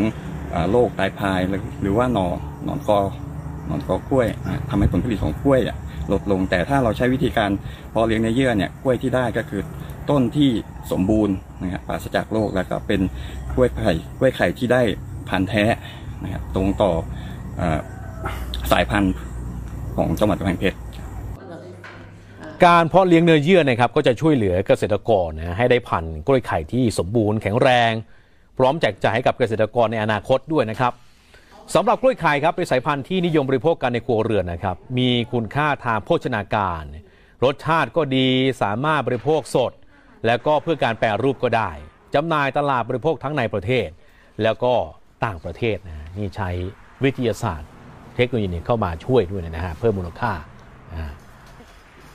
[0.54, 1.40] อโรคตายพาย
[1.82, 2.28] หรือว่าหน่อ
[2.64, 3.00] หนอนกอ
[3.68, 5.62] หนอนกอกล้วยนะทำให้ผลผลิตของกล้วย
[6.12, 7.52] ลดลง แต่ถ้าเราใช้วิธีการ
[7.94, 9.62] พาะเลี้ยงในเยื่อเนี่ยกล้วยที่ได้ก็คือ
[10.10, 10.50] ต้นที่
[10.92, 13.02] สมบูรณ์นะครับปราศจากโรคแล้วก็เป็น
[13.54, 14.82] กล้วยไข่กล้วยไข่ที่ได้
[15.30, 15.64] พันธุ์แท้
[16.24, 16.92] นะครับตรงต่อ
[17.60, 17.62] อ
[18.72, 19.14] สายพันธุ์
[19.98, 20.78] ของจังหวัดกำแพงเพชร
[22.66, 27.92] การเพาะเลี้ยงเนื้อเยื่อนะครับก็จะช่วยเหลือเกษตรกรนะให้ได้พันธุ์กล้วยไข่ที่สมบูรณ์แข็งแรง
[28.58, 30.94] พร้อมแจกจ่ายให้กับเกษตรกรในอนาคตด้วยนะครับ
[31.76, 36.84] สำหรับกล้วยไข่ครับเป็นสายพันธุ์ที่นิยมบริโภคกันในครัวเรือนนะครับ มีคุณค่าทางโภชนาการ
[37.44, 38.28] รสชาติก็ดี
[38.62, 39.72] สามารถบริโภคสด
[40.26, 41.72] แล้วก็เพื่อการแปรรูปก็ได้
[42.16, 43.88] จำหน่ายตลาดบริโภคทั้งในประเทศ
[44.44, 44.74] แล้วก็
[45.26, 46.50] ต่างประเทศนะนี่ใช้
[47.04, 47.70] วิทยาศาสตร์
[48.16, 50.32] เทคโนโลยีเข้ามาช่วยด้วยนะฮะเพิ่มมูลค่า
[50.94, 51.12] อ่า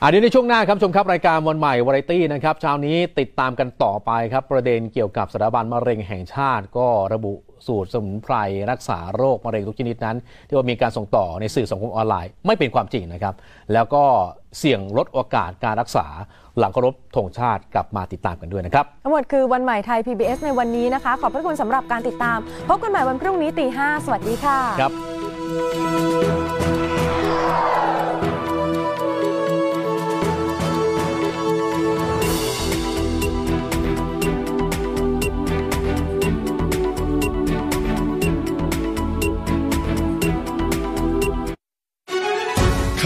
[0.01, 7.33] อะเดี๋ยวในช่วงหน้าครับชมครับรายการวันใหม่วาไรตี้นะครับเช้านี้ติดตามกันต่อไปครับประเด็นเกี่ยวกับสถาบันมะเร็งแห่งชาติ ก็ระบุ
[7.67, 8.35] สูตรสมุนไพร
[8.71, 13.35] รักษาโรคมะเร็งทุกชนิดนั้น ที่ว่ามีการส่งต่อในสื่อสังคมออนไลน์ไม่เป็นความจริงนะครับ
[13.73, 14.03] แล้วก็
[14.57, 16.05] เสี่ยงลดโอกาสการรักษา
[16.57, 22.37] หลังเคารพธงชาติกลับมาติดตามกันด้วยนะครับ ทั้งหมดคือวันใหม่ไทย PBS ในวันนี้นะคะ ขอบพระคุณสำหรับการติดตาม
[22.67, 25.18] พบกันใหม่วันพรุ่งนี้ตีห้าสวัสดีค่ะครับ
[25.49, 25.55] เข้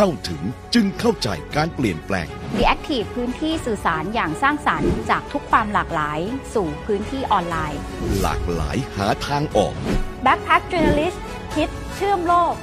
[0.05, 6.19] าถึงจึงเข้าใจการเปลี่ยนแปลง The Active พื้นที่สื่อสารอย่างสร้างสรรค์จากทุกความหลากหลาย
[6.53, 7.79] สู่พื้นที่ออนไลน์
[8.21, 9.73] หลากหลายหาทางออก
[10.25, 11.17] Backpack Journalist
[11.55, 12.53] คิดเชื่อมโลก